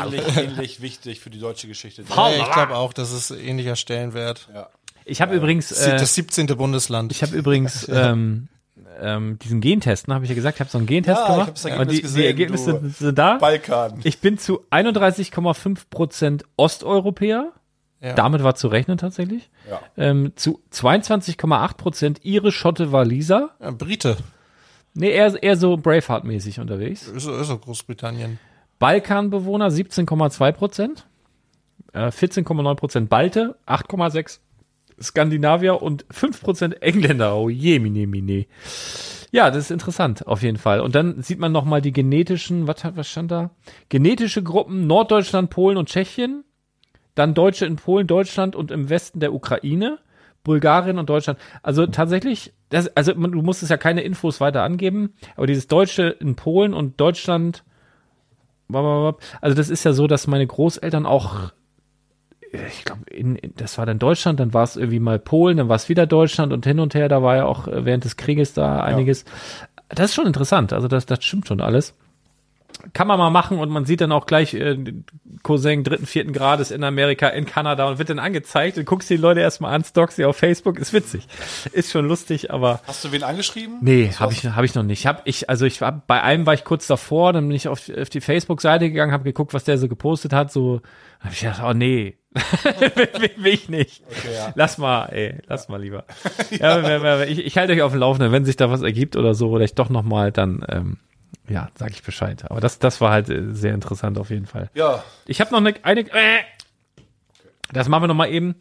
[0.06, 2.04] ähnlich, ähnlich wichtig für die deutsche Geschichte.
[2.08, 4.48] Ja, ich glaube auch, das ist ähnlicher Stellenwert.
[4.52, 4.68] Ja.
[5.04, 6.46] Ich habe übrigens, äh, das 17.
[6.48, 7.12] Bundesland.
[7.12, 8.48] ich habe übrigens ähm,
[9.00, 11.32] ähm, diesen Gentest, ne, habe ich ja gesagt, ich habe so einen Gentest Ja, ich
[11.32, 11.48] gemacht.
[11.48, 13.38] hab's Ergebnis und die, die Ergebnisse du- sind da.
[13.38, 14.00] Balkan.
[14.04, 17.52] Ich bin zu 31,5 Prozent Osteuropäer.
[18.00, 18.12] Ja.
[18.14, 19.50] Damit war zu rechnen tatsächlich.
[19.68, 19.80] Ja.
[19.96, 23.50] Ähm, zu 22,8 Prozent Ire, Schotte, Waliser.
[23.60, 24.16] ja, Brite.
[24.94, 27.08] Nee, eher, eher so Braveheart-mäßig unterwegs.
[27.08, 28.38] Ist, ist so Großbritannien.
[28.78, 31.06] Balkanbewohner 17,2 Prozent.
[31.92, 34.38] Äh, 14,9 Prozent Balte, 8,6
[35.00, 37.36] Skandinavier und 5 Prozent Engländer.
[37.36, 38.46] Oh je, mine, mine.
[39.30, 40.80] Ja, das ist interessant, auf jeden Fall.
[40.80, 43.50] Und dann sieht man nochmal die genetischen, was, hat, was stand da?
[43.88, 46.44] Genetische Gruppen Norddeutschland, Polen und Tschechien.
[47.14, 49.98] Dann Deutsche in Polen, Deutschland und im Westen der Ukraine.
[50.44, 51.38] Bulgarien und Deutschland.
[51.62, 56.04] Also tatsächlich, das, also man, du musstest ja keine Infos weiter angeben, aber dieses Deutsche
[56.04, 57.64] in Polen und Deutschland,
[58.72, 61.52] also das ist ja so, dass meine Großeltern auch,
[62.66, 65.76] ich glaube, in, das war dann Deutschland, dann war es irgendwie mal Polen, dann war
[65.76, 68.54] es wieder Deutschland und hin und her, da war ja auch äh, während des Krieges
[68.54, 69.24] da einiges.
[69.88, 71.94] Das ist schon interessant, also das, das stimmt schon alles.
[72.92, 74.76] Kann man mal machen und man sieht dann auch gleich äh,
[75.42, 79.16] Cousin dritten, vierten Grades in Amerika, in Kanada und wird dann angezeigt und guckst die
[79.16, 81.26] Leute erstmal an, stalkst sie auf Facebook, ist witzig.
[81.72, 83.78] Ist schon lustig, aber Hast du wen angeschrieben?
[83.80, 85.06] Nee, habe ich, hab ich noch nicht.
[85.06, 87.90] Hab ich, also ich war bei einem war ich kurz davor, dann bin ich auf,
[87.90, 90.52] auf die Facebook-Seite gegangen, habe geguckt, was der so gepostet hat.
[90.52, 90.80] So
[91.20, 92.17] habe ich gedacht, oh nee,
[93.18, 94.02] will, will ich nicht.
[94.32, 94.52] ja.
[94.54, 96.04] Lass mal, ey, lass mal lieber.
[96.50, 97.22] ja.
[97.24, 99.64] ich, ich halte euch auf dem Laufenden, wenn sich da was ergibt oder so, oder
[99.64, 100.98] ich doch noch mal, dann ähm,
[101.48, 102.44] ja, sag ich Bescheid.
[102.50, 104.70] Aber das, das war halt äh, sehr interessant auf jeden Fall.
[104.74, 106.40] Ja, Ich habe noch eine, eine äh,
[107.72, 108.54] das machen wir noch mal eben.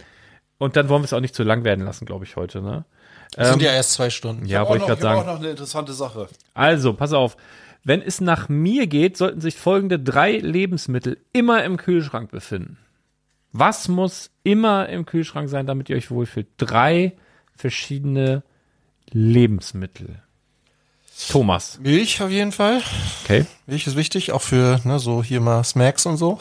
[0.58, 2.62] Und dann wollen wir es auch nicht zu lang werden lassen, glaube ich, heute.
[2.62, 2.86] Ne?
[3.36, 4.46] Das sind ja erst zwei Stunden.
[4.46, 5.20] Ja, wollte ich gerade sagen.
[5.20, 6.28] auch noch eine interessante Sache.
[6.54, 7.38] Also, pass auf.
[7.84, 12.78] Wenn es nach mir geht, sollten sich folgende drei Lebensmittel immer im Kühlschrank befinden.
[13.52, 16.48] Was muss immer im Kühlschrank sein, damit ihr euch wohlfühlt?
[16.58, 17.14] Drei
[17.56, 18.44] verschiedene
[19.12, 20.22] Lebensmittel.
[21.30, 21.80] Thomas.
[21.82, 22.82] Milch auf jeden Fall.
[23.24, 23.46] Okay.
[23.66, 26.38] Milch ist wichtig, auch für ne, so hier mal Smacks und so.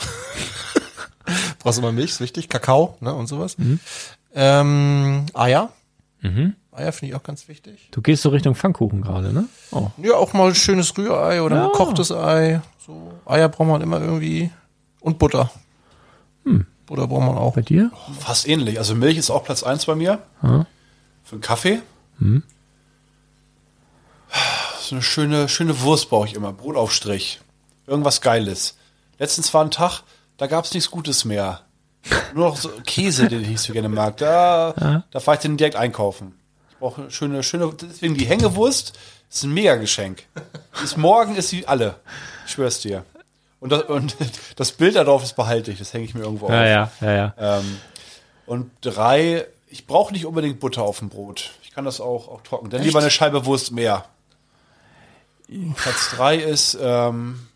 [1.60, 2.48] Brauchst du mal Milch, ist wichtig.
[2.48, 3.56] Kakao ne, und sowas.
[4.34, 5.72] Ähm, Eier.
[6.72, 7.88] Eier finde ich auch ganz wichtig.
[7.92, 9.48] Du gehst so Richtung Pfannkuchen gerade, ne?
[9.70, 9.90] Oh.
[10.02, 11.64] Ja, auch mal ein schönes Rührei oder Ja.
[11.66, 12.60] ein gekochtes Ei.
[12.84, 14.50] So Eier braucht man immer irgendwie.
[15.00, 15.50] Und Butter.
[16.86, 17.54] Butter braucht man auch.
[17.54, 17.90] Bei dir?
[18.18, 18.78] Fast ähnlich.
[18.78, 20.20] Also Milch ist auch Platz eins bei mir.
[21.24, 21.80] Für einen Kaffee.
[24.80, 26.52] So eine schöne, schöne Wurst brauche ich immer.
[26.52, 27.40] Brotaufstrich.
[27.86, 28.76] Irgendwas Geiles.
[29.18, 30.02] Letztens war ein Tag,
[30.36, 31.62] da gab es nichts Gutes mehr.
[32.34, 34.16] Nur noch so Käse, den ich nicht so gerne mag.
[34.18, 36.34] Da, da fahre ich den direkt einkaufen.
[36.70, 38.92] Ich brauche eine schöne, schöne, deswegen die Hängewurst
[39.30, 40.24] ist ein Mega-Geschenk.
[40.80, 41.96] Bis morgen ist sie alle.
[42.44, 43.04] Ich schwör's dir.
[43.60, 44.16] Und das, und
[44.56, 45.78] das Bild darauf, das behalte ich.
[45.78, 47.00] Das hänge ich mir irgendwo Ja, auf.
[47.00, 47.58] ja, ja, ja.
[47.58, 47.78] Ähm,
[48.46, 51.50] und drei, ich brauche nicht unbedingt Butter auf dem Brot.
[51.62, 52.70] Ich kann das auch, auch trocken.
[52.70, 54.04] Dann lieber eine Scheibe Wurst mehr.
[55.76, 57.46] Platz drei ist, ähm,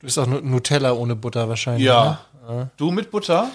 [0.00, 1.84] Du bist auch Nu- Nutella ohne Butter wahrscheinlich.
[1.84, 2.20] ja.
[2.48, 2.70] Ne?
[2.76, 3.50] Du mit Butter?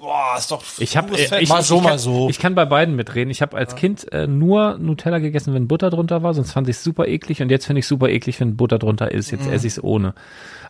[0.00, 1.42] Boah, ist doch Ich habe pures Fett.
[1.42, 2.28] ich, Mal so, ich kann, mal so.
[2.30, 3.30] Ich kann bei beiden mitreden.
[3.30, 6.78] Ich habe als Kind äh, nur Nutella gegessen, wenn Butter drunter war, sonst fand ich
[6.78, 9.30] super eklig und jetzt finde ich super eklig, wenn Butter drunter ist.
[9.30, 10.14] Jetzt esse ich es ohne.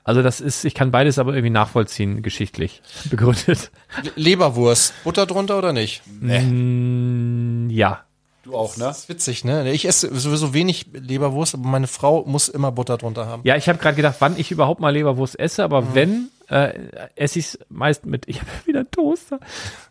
[0.02, 3.70] Also das ist, ich kann beides aber irgendwie nachvollziehen, geschichtlich begründet.
[4.02, 4.94] Le- Leberwurst.
[5.04, 6.02] Butter drunter oder nicht?
[6.20, 8.00] Mm, ja.
[8.42, 8.84] Du auch, ne?
[8.84, 9.70] Das ist witzig, ne?
[9.70, 13.42] Ich esse sowieso wenig Leberwurst, aber meine Frau muss immer Butter drunter haben.
[13.44, 16.74] Ja, ich habe gerade gedacht, wann ich überhaupt mal Leberwurst esse, aber wenn, äh,
[17.16, 19.40] esse ich es meist mit, ich habe wieder einen Toaster.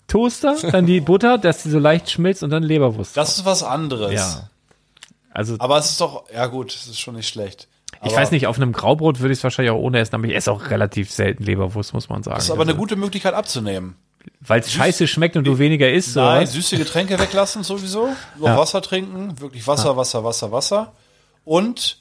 [0.07, 3.15] Toaster, dann die Butter, dass die so leicht schmilzt und dann Leberwurst.
[3.17, 4.13] Das ist was anderes.
[4.13, 4.49] ja.
[5.31, 7.67] Also Aber es ist doch, ja gut, es ist schon nicht schlecht.
[7.93, 10.25] ich Aber weiß nicht, auf einem Graubrot würde ich es wahrscheinlich auch ohne essen, aber
[10.25, 12.35] ich esse auch relativ selten Leberwurst, muss man sagen.
[12.37, 13.95] Das ist aber eine gute Möglichkeit abzunehmen.
[14.41, 16.33] Weil es scheiße schmeckt und du weniger isst, oder?
[16.33, 16.53] Nein, was?
[16.53, 18.09] süße Getränke weglassen sowieso.
[18.37, 18.57] Nur Ja.
[18.57, 20.93] Wasser trinken, wirklich Wasser, Wasser, Wasser, Wasser.
[21.45, 21.99] Und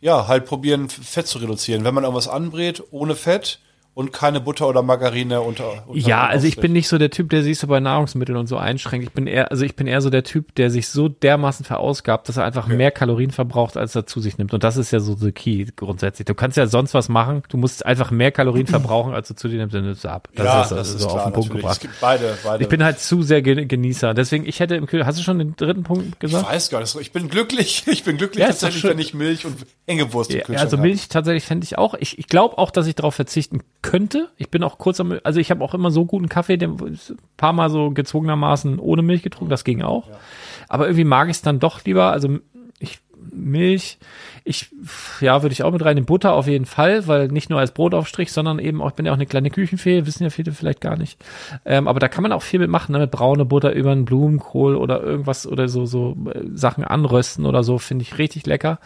[0.00, 1.82] ja, halt probieren, Fett zu reduzieren.
[1.84, 3.58] Wenn man irgendwas anbrät, ohne Fett
[3.98, 5.82] und keine Butter oder Margarine unter.
[5.88, 8.46] unter Ja, also ich bin nicht so der Typ, der sich so bei Nahrungsmitteln und
[8.46, 9.08] so einschränkt.
[9.08, 12.28] Ich bin eher, also ich bin eher so der Typ, der sich so dermaßen verausgabt,
[12.28, 14.54] dass er einfach mehr Kalorien verbraucht, als er zu sich nimmt.
[14.54, 16.26] Und das ist ja so the key grundsätzlich.
[16.26, 19.48] Du kannst ja sonst was machen, du musst einfach mehr Kalorien verbrauchen, als du zu
[19.48, 20.28] dir nimmst, dann nimmst du ab.
[20.36, 21.62] Das ja, ist, das also ist so klar, auf den Punkt natürlich.
[21.62, 21.76] gebracht.
[21.78, 22.62] Es gibt beide, beide.
[22.62, 24.14] Ich bin halt zu sehr Gen- Genießer.
[24.14, 26.48] Deswegen, ich hätte im Kühl, hast du schon den dritten Punkt ich gesagt?
[26.48, 26.94] weiß gar nicht.
[27.00, 27.82] Ich bin glücklich.
[27.98, 29.56] Ich bin glücklich Ja, tatsächlich, wenn ich Milch und
[29.88, 30.84] Hängewurst im Ja, Kühlschrank also hab.
[30.84, 31.94] Milch tatsächlich fände ich auch.
[31.98, 33.87] Ich, ich glaube auch, dass ich darauf verzichten könnte.
[34.36, 36.98] Ich bin auch kurz am, also ich habe auch immer so guten Kaffee, den ein
[37.36, 40.08] paar Mal so gezwungenermaßen ohne Milch getrunken, das ging auch.
[40.68, 42.12] Aber irgendwie mag ich es dann doch lieber.
[42.12, 42.38] Also
[42.78, 43.00] ich
[43.30, 43.98] Milch,
[44.44, 44.70] ich
[45.20, 47.72] ja würde ich auch mit rein in Butter auf jeden Fall, weil nicht nur als
[47.72, 50.80] Brotaufstrich, sondern eben auch ich bin ja auch eine kleine Küchenfee, wissen ja viele vielleicht
[50.80, 51.18] gar nicht.
[51.64, 53.00] Ähm, aber da kann man auch viel mitmachen, ne?
[53.00, 57.62] mit braune Butter über einen Blumenkohl oder irgendwas oder so so äh, Sachen anrösten oder
[57.62, 58.78] so finde ich richtig lecker.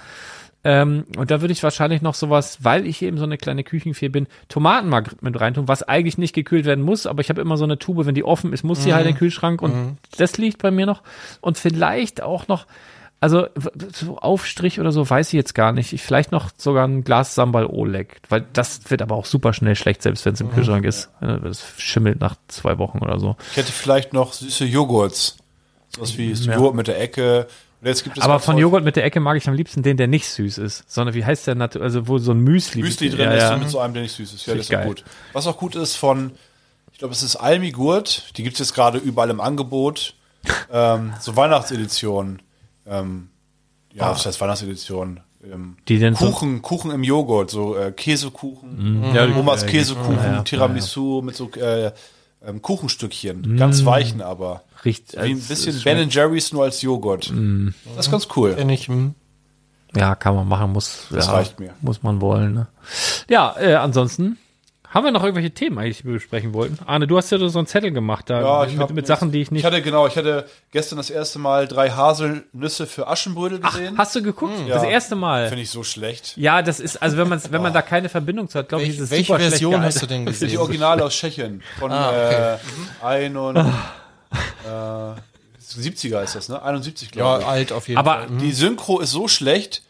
[0.64, 4.08] Ähm, und da würde ich wahrscheinlich noch sowas, weil ich eben so eine kleine Küchenfee
[4.08, 7.56] bin, Tomaten mal mit reintun, was eigentlich nicht gekühlt werden muss, aber ich habe immer
[7.56, 10.38] so eine Tube, wenn die offen ist, muss die halt in den Kühlschrank und das
[10.38, 11.02] liegt bei mir noch.
[11.40, 12.66] Und vielleicht auch noch,
[13.18, 13.46] also
[13.92, 15.92] so Aufstrich oder so weiß ich jetzt gar nicht.
[15.92, 19.74] Ich vielleicht noch sogar ein Glas Sambal Oleg, weil das wird aber auch super schnell
[19.76, 21.10] schlecht, selbst wenn es im Kühlschrank ist.
[21.20, 23.36] Äh, Das schimmelt nach zwei Wochen oder so.
[23.50, 25.36] Ich hätte vielleicht noch süße Joghurts.
[25.94, 26.54] Sowas wie Ja.
[26.54, 27.46] Joghurt mit der Ecke.
[27.82, 29.96] Und jetzt gibt es Aber von Joghurt mit der Ecke mag ich am liebsten den,
[29.96, 33.24] der nicht süß ist, sondern wie heißt der, also wo so ein Müsli, Müsli drin
[33.24, 33.56] ja, ist ja.
[33.56, 34.46] mit so einem, der nicht süß ist.
[34.46, 35.02] Ja, das ist gut.
[35.32, 36.30] Was auch gut ist von,
[36.92, 38.36] ich glaube, es ist Almi Gurt.
[38.36, 40.14] Die gibt es jetzt gerade überall im Angebot.
[40.72, 42.40] ähm, so Weihnachtsedition.
[42.86, 43.30] Ähm,
[43.92, 45.18] ja, was heißt Weihnachtsedition?
[45.44, 49.68] Ähm, Die denn so- Kuchen, Kuchen im Joghurt, so äh, Käsekuchen, Ja, die- Omas ja,
[49.68, 51.90] Käsekuchen, ja, ja, Tiramisu mit so äh,
[52.46, 53.54] ähm, Kuchenstückchen.
[53.54, 53.56] Mm.
[53.56, 54.62] Ganz weichen aber.
[54.84, 57.30] Riecht, Wie ein es- bisschen Ben Jerry's nur als Joghurt.
[57.96, 58.54] Das ist ganz cool.
[58.54, 59.14] Kenn ich, hm.
[59.94, 61.74] Ja, kann man machen, muss, Das ja, reicht mir.
[61.82, 62.54] muss man wollen.
[62.54, 62.66] Ne?
[63.28, 64.38] Ja, äh, ansonsten
[64.88, 66.78] haben wir noch irgendwelche Themen eigentlich, die wir besprechen wollten?
[66.86, 69.06] Arne, du hast ja so einen Zettel gemacht da Ja, mit, ich mit.
[69.06, 69.60] Sachen, die ich nicht.
[69.60, 73.96] Ich hatte genau, ich hatte gestern das erste Mal drei Haselnüsse für Aschenbrödel gesehen.
[73.98, 74.52] hast du geguckt?
[74.68, 74.88] Das Ja.
[74.88, 75.48] erste Mal.
[75.48, 76.36] Finde ich so schlecht.
[76.36, 78.98] Ja, das ist, also wenn man wenn man da keine Verbindung zu hat, glaube ich,
[78.98, 79.94] ist Welche, es welche super schlecht Version gealtert.
[79.94, 80.58] hast du denn Die gesehen?
[80.58, 81.62] Originale aus Tschechien.
[81.78, 82.54] Von Ah, okay.
[83.02, 83.56] äh, ein und,
[84.66, 85.14] äh,
[85.60, 86.62] 70er ist das, ne?
[86.62, 87.46] 71, Ja, glaube ich.
[87.48, 88.36] alt auf jeden Aber Fall.
[88.38, 89.82] Die Synchro ist so schlecht,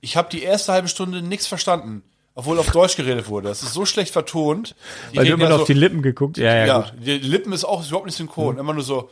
[0.00, 2.02] ich habe die erste halbe Stunde nichts verstanden.
[2.36, 3.46] Obwohl auf Deutsch geredet wurde.
[3.48, 4.74] Das ist so schlecht vertont.
[5.12, 6.36] Die Weil du immer ja auf so- die Lippen geguckt.
[6.36, 6.92] Ja, ja, Ja, gut.
[7.06, 8.58] die Lippen ist auch überhaupt nicht synchron.
[8.58, 9.08] Immer nur so,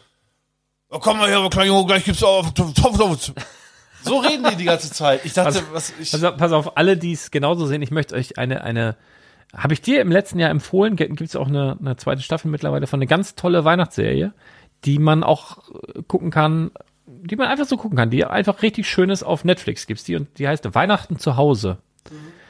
[0.90, 2.52] oh, komm mal her, kleiner Junge, gleich gibt's auf.
[4.04, 5.24] So reden die die ganze Zeit.
[5.24, 6.12] Ich dachte, Also- was ich.
[6.12, 8.96] Also pass auf, alle, die es genauso sehen, ich möchte euch eine, eine,
[9.56, 12.88] habe ich dir im letzten Jahr empfohlen, gibt es auch eine, eine zweite Staffel mittlerweile
[12.88, 14.32] von eine ganz tolle Weihnachtsserie,
[14.84, 15.58] die man auch
[15.94, 16.70] äh, gucken kann,
[17.06, 20.16] die man einfach so gucken kann, die einfach richtig schön ist auf Netflix gibt's die
[20.16, 21.78] und die heißt Weihnachten zu Hause.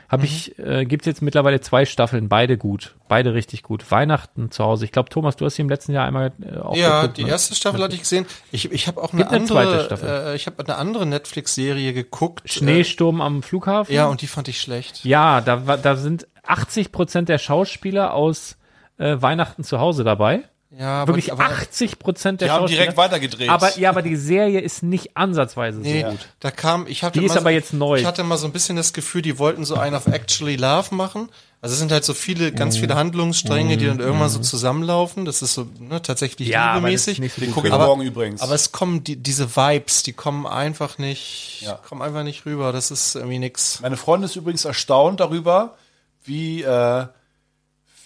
[0.09, 3.91] Habe ich, äh, gibt's jetzt mittlerweile zwei Staffeln, beide gut, beide richtig gut.
[3.91, 4.85] Weihnachten zu Hause.
[4.85, 7.25] Ich glaube, Thomas, du hast sie im letzten Jahr einmal äh, auch Ja, geguckt, die
[7.25, 7.31] ne?
[7.31, 8.27] erste Staffel hatte ich gesehen.
[8.51, 10.09] Ich, ich habe auch eine eine zweite andere, Staffel.
[10.09, 12.43] äh, ich habe eine andere Netflix-Serie geguckt.
[12.45, 13.91] Schneesturm am Flughafen.
[13.91, 15.03] Äh, ja, und die fand ich schlecht.
[15.03, 18.59] Ja, da, da sind 80 Prozent der Schauspieler aus
[18.99, 20.43] äh, Weihnachten zu Hause dabei.
[20.79, 23.51] Ja, aber, Wirklich aber, 80 Prozent der Die haben direkt weitergedreht.
[23.51, 26.29] Aber ja, aber die Serie ist nicht ansatzweise Nee, so gut.
[26.41, 27.99] da kam, ich hatte Die ist mal aber so, jetzt neu.
[28.01, 30.95] Ich hatte mal so ein bisschen das Gefühl, die wollten so einen auf Actually Love
[30.95, 31.29] machen.
[31.61, 32.81] Also es sind halt so viele, ganz Mhm.
[32.81, 35.27] viele Handlungsstränge, die dann irgendwann so zusammenlaufen.
[35.27, 37.19] Das ist so ne, tatsächlich Ja, liebemäßig.
[37.21, 38.41] nicht so Den gucke ich Aber- morgen übrigens.
[38.41, 41.75] Aber es kommen die, diese Vibes, die kommen einfach nicht, Ja.
[41.75, 42.73] kommen einfach nicht rüber.
[42.73, 43.79] Das ist irgendwie nix.
[43.83, 45.77] Meine Freundin ist übrigens erstaunt darüber,
[46.25, 47.07] wie äh,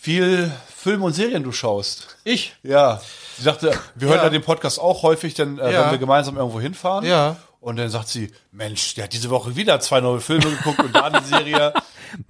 [0.01, 2.17] viel Film und Serien du schaust.
[2.25, 2.55] Ich?
[2.63, 3.01] Ja.
[3.37, 4.25] Sie sagte, wir hören Ja.
[4.25, 5.85] ja den Podcast auch häufig, denn äh, Ja.
[5.85, 7.05] wenn wir gemeinsam irgendwo hinfahren.
[7.05, 7.37] Ja.
[7.61, 10.95] Und dann sagt sie, Mensch, der hat diese Woche wieder zwei neue Filme geguckt und
[10.95, 11.73] da eine Serie.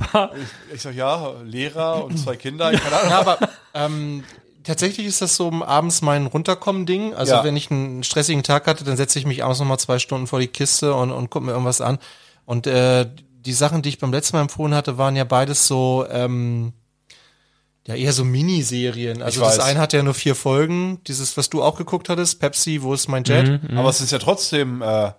[0.71, 2.73] ich, ich sag, ja, Lehrer und zwei Kinder.
[2.73, 3.11] Keine Ahnung.
[3.11, 3.39] Ja, aber
[3.75, 4.25] ähm,
[4.65, 7.15] tatsächlich ist das so abends mein Runterkommen-Ding.
[7.15, 7.45] Also Ja.
[7.45, 10.27] wenn ich einen stressigen Tag hatte, dann setze ich mich abends noch mal zwei Stunden
[10.27, 11.99] vor die Kiste und, und gucke mir irgendwas an.
[12.47, 13.07] Und äh,
[13.41, 16.73] die Sachen, die ich beim letzten Mal empfohlen hatte, waren ja beides so ähm,
[17.87, 19.23] ja eher so Miniserien.
[19.23, 21.01] Also das eine hat ja nur vier Folgen.
[21.07, 23.61] Dieses, was du auch geguckt hattest, Pepsi, wo ist mein Jet?
[23.77, 25.15] Aber es ist ja trotzdem äh, ein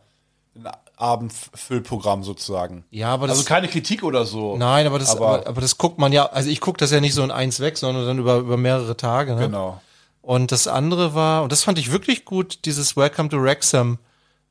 [0.98, 2.84] Abendfüllprogramm sozusagen.
[2.90, 4.58] Ja, aber das Also keine Kritik oder so.
[4.58, 7.00] Nein, aber das, Aber- aber, aber, das guckt man ja, also ich gucke das ja
[7.02, 9.36] nicht so in eins weg, sondern dann über, über mehrere Tage.
[9.36, 9.42] Ne?
[9.42, 9.82] Genau.
[10.22, 13.98] Und das andere war, und das fand ich wirklich gut, dieses Welcome to Wrexham.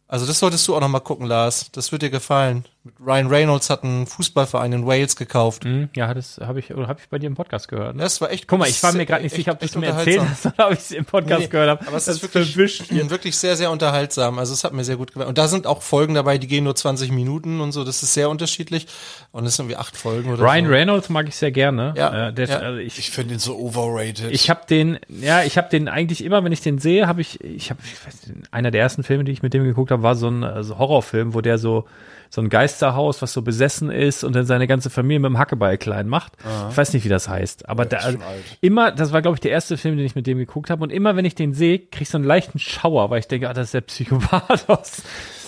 [0.09, 1.67] Also das solltest du auch noch mal gucken, Lars.
[1.73, 2.65] Das wird dir gefallen.
[2.87, 5.65] Mit Ryan Reynolds hat einen Fußballverein in Wales gekauft.
[5.65, 7.97] Hm, ja, das habe ich, oder habe ich bei dir im Podcast gehört.
[7.97, 8.03] Ne?
[8.05, 9.75] Das war echt Guck mal, ich war mir gerade nicht echt- sicher, ob du es
[9.75, 11.87] mir erzählt hast oder ob ich es im Podcast Nee, gehört habe.
[11.89, 14.39] Aber es Das ist wirklich, verwischt wirklich sehr, sehr unterhaltsam.
[14.39, 15.29] Also es hat mir sehr gut gefallen.
[15.29, 17.83] Und da sind auch Folgen dabei, die gehen nur 20 Minuten und so.
[17.83, 18.87] Das ist sehr unterschiedlich.
[19.33, 20.71] Und es sind irgendwie acht Folgen oder Ryan so.
[20.71, 21.93] Reynolds mag ich sehr gerne.
[21.97, 22.59] Ja, Äh, der, ja.
[22.61, 24.31] Also ich Ich finde ihn so overrated.
[24.31, 27.43] Ich habe den, ja, ich habe den eigentlich immer, wenn ich den sehe, habe ich,
[27.43, 30.05] ich habe, ich weiß nicht, einer der ersten Filme, die ich mit dem geguckt habe,
[30.05, 31.85] war so ein also Horrorfilm, wo der so
[32.31, 35.79] so ein Geisterhaus, was so besessen ist und dann seine ganze Familie mit dem Hackeball
[35.79, 36.33] klein macht.
[36.71, 38.19] Ich weiß nicht, wie das heißt, aber da, alt.
[38.61, 40.91] immer, das war glaube ich der erste Film, den ich mit dem geguckt habe und
[40.91, 43.55] immer wenn ich den sehe, krieg ich so einen leichten Schauer, weil ich denke, ah,
[43.55, 45.03] das ist der Psychopath aus.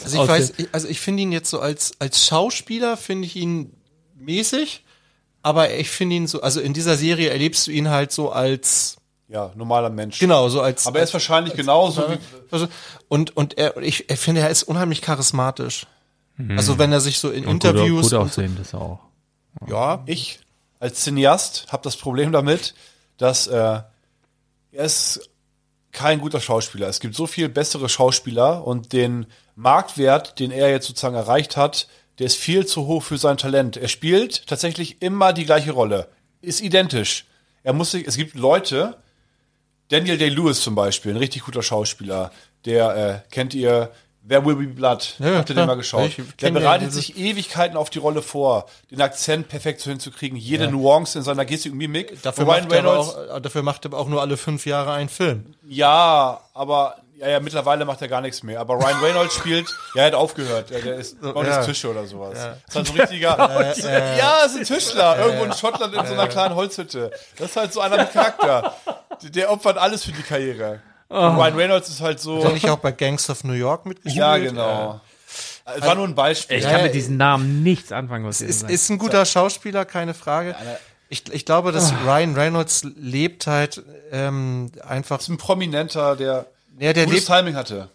[0.05, 3.27] Also ich aus weiß, ich, also ich finde ihn jetzt so als, als Schauspieler finde
[3.27, 3.73] ich ihn
[4.17, 4.85] mäßig,
[5.43, 8.97] aber ich finde ihn so, also in dieser Serie erlebst du ihn halt so als,
[9.29, 10.19] ja, normaler Mensch.
[10.19, 10.87] genau, so als.
[10.87, 12.19] Aber er ist wahrscheinlich genauso wie.
[12.51, 12.67] also,
[13.09, 15.87] und, und er, ich, ich finde, er ist unheimlich charismatisch.
[16.39, 16.57] Mhm.
[16.57, 19.01] Also wenn er sich so in gut, Interviews gut und, aussehen, das auch.
[19.67, 20.41] Ja, ich
[20.81, 22.75] als Cineast habe das Problem damit,
[23.17, 23.81] dass äh,
[24.73, 25.29] er ist
[25.93, 26.89] kein guter Schauspieler.
[26.89, 31.89] Es gibt so viel bessere Schauspieler und den Marktwert, den er jetzt sozusagen erreicht hat,
[32.19, 33.77] der ist viel zu hoch für sein Talent.
[33.77, 36.09] Er spielt tatsächlich immer die gleiche Rolle,
[36.41, 37.27] ist identisch.
[37.65, 38.99] Er muss sich, es gibt Leute,
[39.89, 42.31] Daniel Day-Lewis zum Beispiel, ein richtig guter Schauspieler,
[42.65, 43.91] der äh, kennt ihr
[44.29, 45.15] There Will Be Blood.
[45.19, 46.13] Ja, Habt ihr den mal geschaut?
[46.41, 51.19] Der bereitet sich Ewigkeiten auf die Rolle vor, den Akzent perfekt so hinzukriegen, jede Nuance
[51.19, 52.23] in seiner Gestik und Mimik.
[52.23, 54.93] dafür, macht er aber Reynolds, auch, äh, dafür macht er auch nur alle fünf Jahre
[54.93, 55.55] einen Film.
[55.67, 58.61] ja, aber ja, ja, mittlerweile macht er gar nichts mehr.
[58.61, 60.71] Aber Ryan Reynolds spielt, ja, er hat aufgehört.
[60.71, 61.65] Ja, der ist baut ja.
[61.65, 62.39] Tische oder sowas.
[62.39, 63.37] Ist halt so ein richtiger.
[64.19, 65.19] ja, ist ein Tischler.
[65.19, 67.11] Irgendwo in Schottland in so einer kleinen Holzhütte.
[67.37, 68.75] Das ist halt so einer mit Charakter.
[69.23, 70.81] Der opfert alles für die Karriere.
[71.09, 72.39] Und Ryan Reynolds ist halt so.
[72.39, 74.17] Hat er nicht auch bei Gangs of New York mitgespielt?
[74.17, 75.01] Ja, genau.
[75.65, 76.59] Es war nur ein Beispiel.
[76.59, 78.73] Ich kann mit diesen Namen nichts anfangen, was Ist, sagt.
[78.73, 80.55] ist ein guter Schauspieler, keine Frage.
[81.11, 83.83] Ich, ich glaube, dass Ryan Reynolds lebt halt
[84.13, 85.21] ähm, einfach.
[85.21, 86.47] ist ein Prominenter, der
[86.79, 87.89] Ja, der gutes lebt Timing hatte.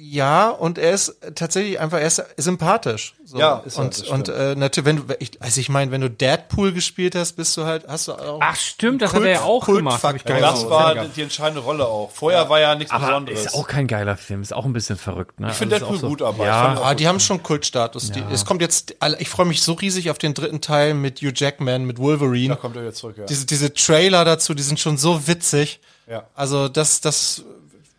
[0.00, 3.14] Ja und er ist tatsächlich einfach er ist sympathisch.
[3.24, 3.36] So.
[3.38, 6.00] Ja, ist er, und das und äh, natürlich, wenn du, ich, also ich meine, wenn
[6.00, 8.38] du Deadpool gespielt hast, bist du halt, hast du auch.
[8.40, 10.02] Ach stimmt, das Kult- hat er ja auch Kult- gemacht.
[10.02, 12.10] Hab ich Ja, das so war die entscheidende Rolle auch.
[12.12, 13.46] Vorher war ja nichts Aber Besonderes.
[13.46, 15.40] ist auch kein geiler Film, ist auch ein bisschen verrückt.
[15.40, 15.48] Ne?
[15.50, 18.12] Ich finde Also ist Deadpool auch gut, aber ich ja, Ah, die haben schon Kultstatus.
[18.12, 21.32] Die, es kommt jetzt, ich freue mich so riesig auf den dritten Teil mit Hugh
[21.34, 22.56] Jackman, mit da Wolverine.
[22.56, 23.24] kommt er wieder zurück, ja.
[23.26, 25.80] Diese, diese Trailer dazu, die sind schon so witzig.
[26.06, 26.24] Ja.
[26.34, 27.42] Also das, das,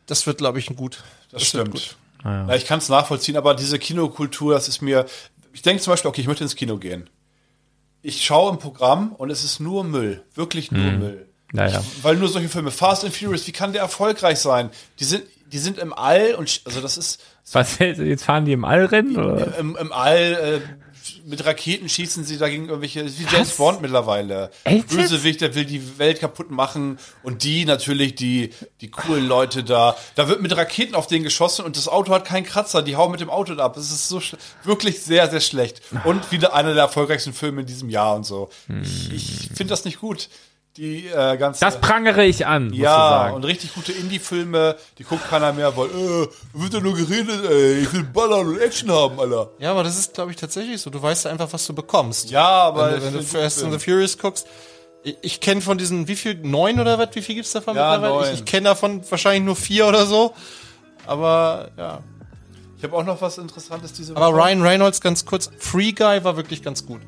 [0.08, 1.04] das wird, glaube ich, ein gut.
[1.32, 1.72] Das, wird stimmt.
[1.72, 1.98] gut.
[2.24, 5.06] Ja, ich kann es nachvollziehen, aber diese Kinokultur, das ist mir.
[5.54, 7.10] Ich denke zum Beispiel, okay, ich möchte ins Kino gehen.
[8.02, 10.24] Ich schaue im Programm und es ist nur Müll.
[10.34, 11.28] Wirklich nur Müll.
[11.52, 11.80] Naja.
[11.80, 12.72] Ich, weil nur solche Filme.
[12.72, 14.70] Fast and Furious, wie kann der erfolgreich sein?
[15.00, 18.66] Die sind, die sind im All und also das ist Was, jetzt fahren die im
[18.66, 19.18] Allrennen?
[19.18, 19.58] Oder?
[19.58, 20.62] im, im All äh,
[21.26, 24.52] mit Raketen schießen sie dagegen irgendwelche, wie James Bond mittlerweile.
[24.64, 24.88] Echt?
[24.88, 28.52] Bösewicht, der will die Welt kaputt machen und die natürlich, die,
[28.82, 29.96] die coolen Leute da.
[30.16, 33.12] Da wird mit Raketen auf den geschossen und das Auto hat keinen Kratzer, die hauen
[33.12, 33.78] mit dem Auto ab.
[33.78, 34.22] Es ist so
[34.64, 35.82] wirklich sehr, sehr schlecht.
[36.04, 38.50] Und wieder einer der erfolgreichsten Filme in diesem Jahr und so.
[38.84, 40.30] Ich, ich finde das nicht gut.
[40.80, 41.60] Die äh, ganze.
[41.60, 43.36] Das prangere ich an, ja, sagen.
[43.36, 47.80] und richtig gute Indie-Filme, die guckt keiner mehr, weil, äh, wird ja nur geredet, ey,
[47.80, 49.50] ich will Ballern und Action haben, Alter.
[49.60, 50.90] Ja, aber das ist, glaube ich, tatsächlich so.
[50.90, 52.30] Du weißt einfach, was du bekommst.
[52.30, 54.48] Ja, aber wenn du, wenn du Fast and the Furious guckst.
[55.04, 57.10] Ich, ich kenne von diesen, wie viel, neun oder was?
[57.12, 58.22] Wie viel gibt's davon Ja, mittlerweile?
[58.22, 58.34] neun.
[58.34, 60.34] Ich, ich kenne davon wahrscheinlich nur vier oder so.
[61.06, 62.00] Aber ja.
[62.78, 64.44] Ich habe auch noch was Interessantes diese Aber Woche.
[64.44, 67.02] Ryan Reynolds ganz kurz, Free Guy war wirklich ganz gut.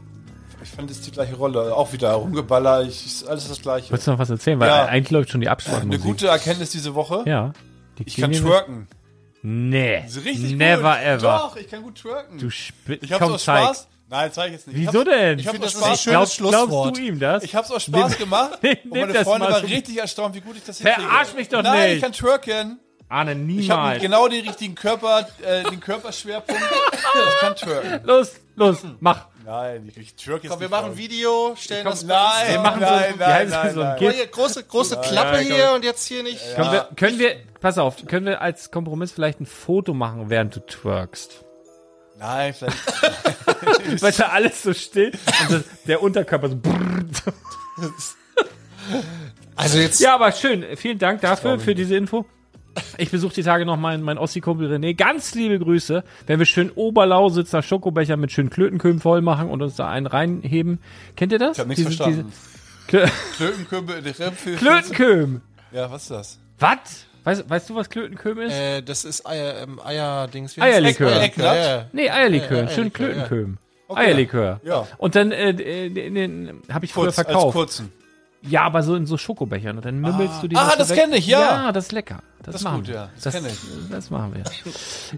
[0.64, 1.76] Ich fand es die gleiche Rolle.
[1.76, 3.90] Auch wieder rumgeballert, ich, ist alles das gleiche.
[3.92, 4.60] Wolltest du noch was erzählen?
[4.60, 4.86] Weil Ja.
[4.86, 6.02] eigentlich läuft schon die Eine Abspannmusik.
[6.04, 7.24] gute Erkenntnis diese Woche.
[7.26, 7.54] Ja.
[7.98, 8.88] Die Ich kann twerken.
[9.44, 10.04] Nee.
[10.24, 11.04] Richtig Never gut.
[11.06, 11.38] ever.
[11.50, 12.38] Doch, ich kann gut twerken.
[12.38, 13.64] Du Sp ich hab's Komm, aus zeig.
[13.64, 13.88] Spaß.
[14.10, 14.78] Nein, zeig ich jetzt nicht.
[14.78, 15.40] Ich Wieso denn?
[15.40, 16.02] Ich hab's finde, das ist ein Spaß.
[16.04, 16.98] schönes Glaubst, glaubst Schlusswort.
[16.98, 17.44] du ihm das?
[17.44, 18.60] Ich hab's aus Spaß gemacht.
[18.62, 21.88] Nimm und meine waren so- richtig erstaunt, wie gut ich das Verarsch mich doch Nein,
[21.88, 21.96] nicht.
[21.98, 22.80] ich kann twerken.
[23.10, 24.02] Arne, Ich habe niemals.
[24.02, 26.62] genau den richtigen Körper, äh, den Körperschwerpunkt.
[26.94, 28.02] ich kann twerken.
[28.06, 29.28] Los, los, mach.
[29.46, 32.60] Nein, ich, ich twerk jetzt Komm, wir machen ein Video, stellen Komm, das nein, Wir
[32.60, 34.12] machen so, nein, nein, nein, so ein nein.
[34.14, 35.56] Hier, große, große Klappe ja, komm.
[35.56, 36.40] hier und jetzt hier nicht.
[36.56, 40.56] Können, wir, können wir, pass auf, können wir als Kompromiss vielleicht ein Foto machen, während
[40.56, 41.44] du twerkst?
[42.18, 42.78] Nein, vielleicht.
[44.02, 45.12] Weißt du, alles so still
[45.42, 46.58] und das, der Unterkörper so.
[49.56, 50.66] Also jetzt, Ja, aber schön.
[50.76, 52.26] Vielen Dank dafür, für diese Info.
[52.98, 54.96] Ich besuche die Tage noch meinen mein Ossi-Kumpel René.
[54.96, 56.04] Ganz liebe Grüße.
[56.28, 60.80] Wenn wir schön Oberlausitzer Schokobecher mit schönen Klötenköben voll machen und uns da einen reinheben.
[61.16, 61.54] Kennt ihr das?
[61.58, 62.32] Ich habe nichts verstanden.
[62.88, 63.06] Klö
[63.38, 64.02] Klötenkürbel,
[64.58, 65.42] Klötenköben.
[65.72, 66.40] Ja, was ist das?
[66.60, 66.78] Was?
[67.24, 68.54] Weißt, weißt du, was Klötenköben ist?
[68.54, 70.58] äh, das ist Eier, ähm, Eierdings.
[70.60, 71.08] Eierlikör.
[71.12, 71.86] Eierlikör, ja.
[71.94, 72.64] nee, Eierlikör.
[72.64, 73.58] Äh, schön Eierlikör, Klötenköben.
[73.90, 74.60] Eierlikör.
[74.64, 74.88] Ja.
[74.98, 77.54] Und dann äh, äh, habe ich früher Kurz, als verkauft.
[77.56, 77.92] kurzen.
[78.42, 80.98] Ja, aber so in so Schokobechern und dann mümmelst du die Ah, das weg.
[81.00, 81.42] kenn ich, ja.
[81.66, 82.24] Ja, das ist lecker.
[82.44, 82.96] Das, Das machen gut, wir.
[82.96, 83.10] ja.
[83.24, 84.44] Das Das, das machen wir.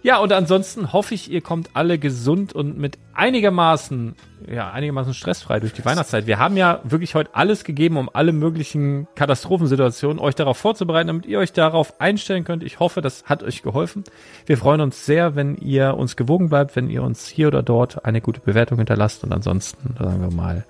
[0.03, 4.15] Ja, und ansonsten hoffe ich, ihr kommt alle gesund und mit einigermaßen,
[4.51, 6.27] ja, einigermaßen stressfrei durch die Weihnachtszeit.
[6.27, 11.25] Wir haben ja wirklich heute alles gegeben, um alle möglichen Katastrophensituationen euch darauf vorzubereiten, damit
[11.25, 12.61] ihr euch darauf einstellen könnt.
[12.63, 14.03] Ich hoffe, das hat euch geholfen.
[14.45, 18.03] Wir freuen uns sehr, wenn ihr uns gewogen bleibt, wenn ihr uns hier oder dort
[18.03, 20.65] eine gute Bewertung hinterlasst und ansonsten, sagen wir mal,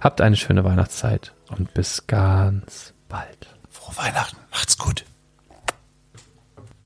[0.00, 3.46] habt eine schöne Weihnachtszeit und bis ganz bald.
[3.70, 4.36] Frohe Weihnachten.
[4.50, 5.04] Macht's gut.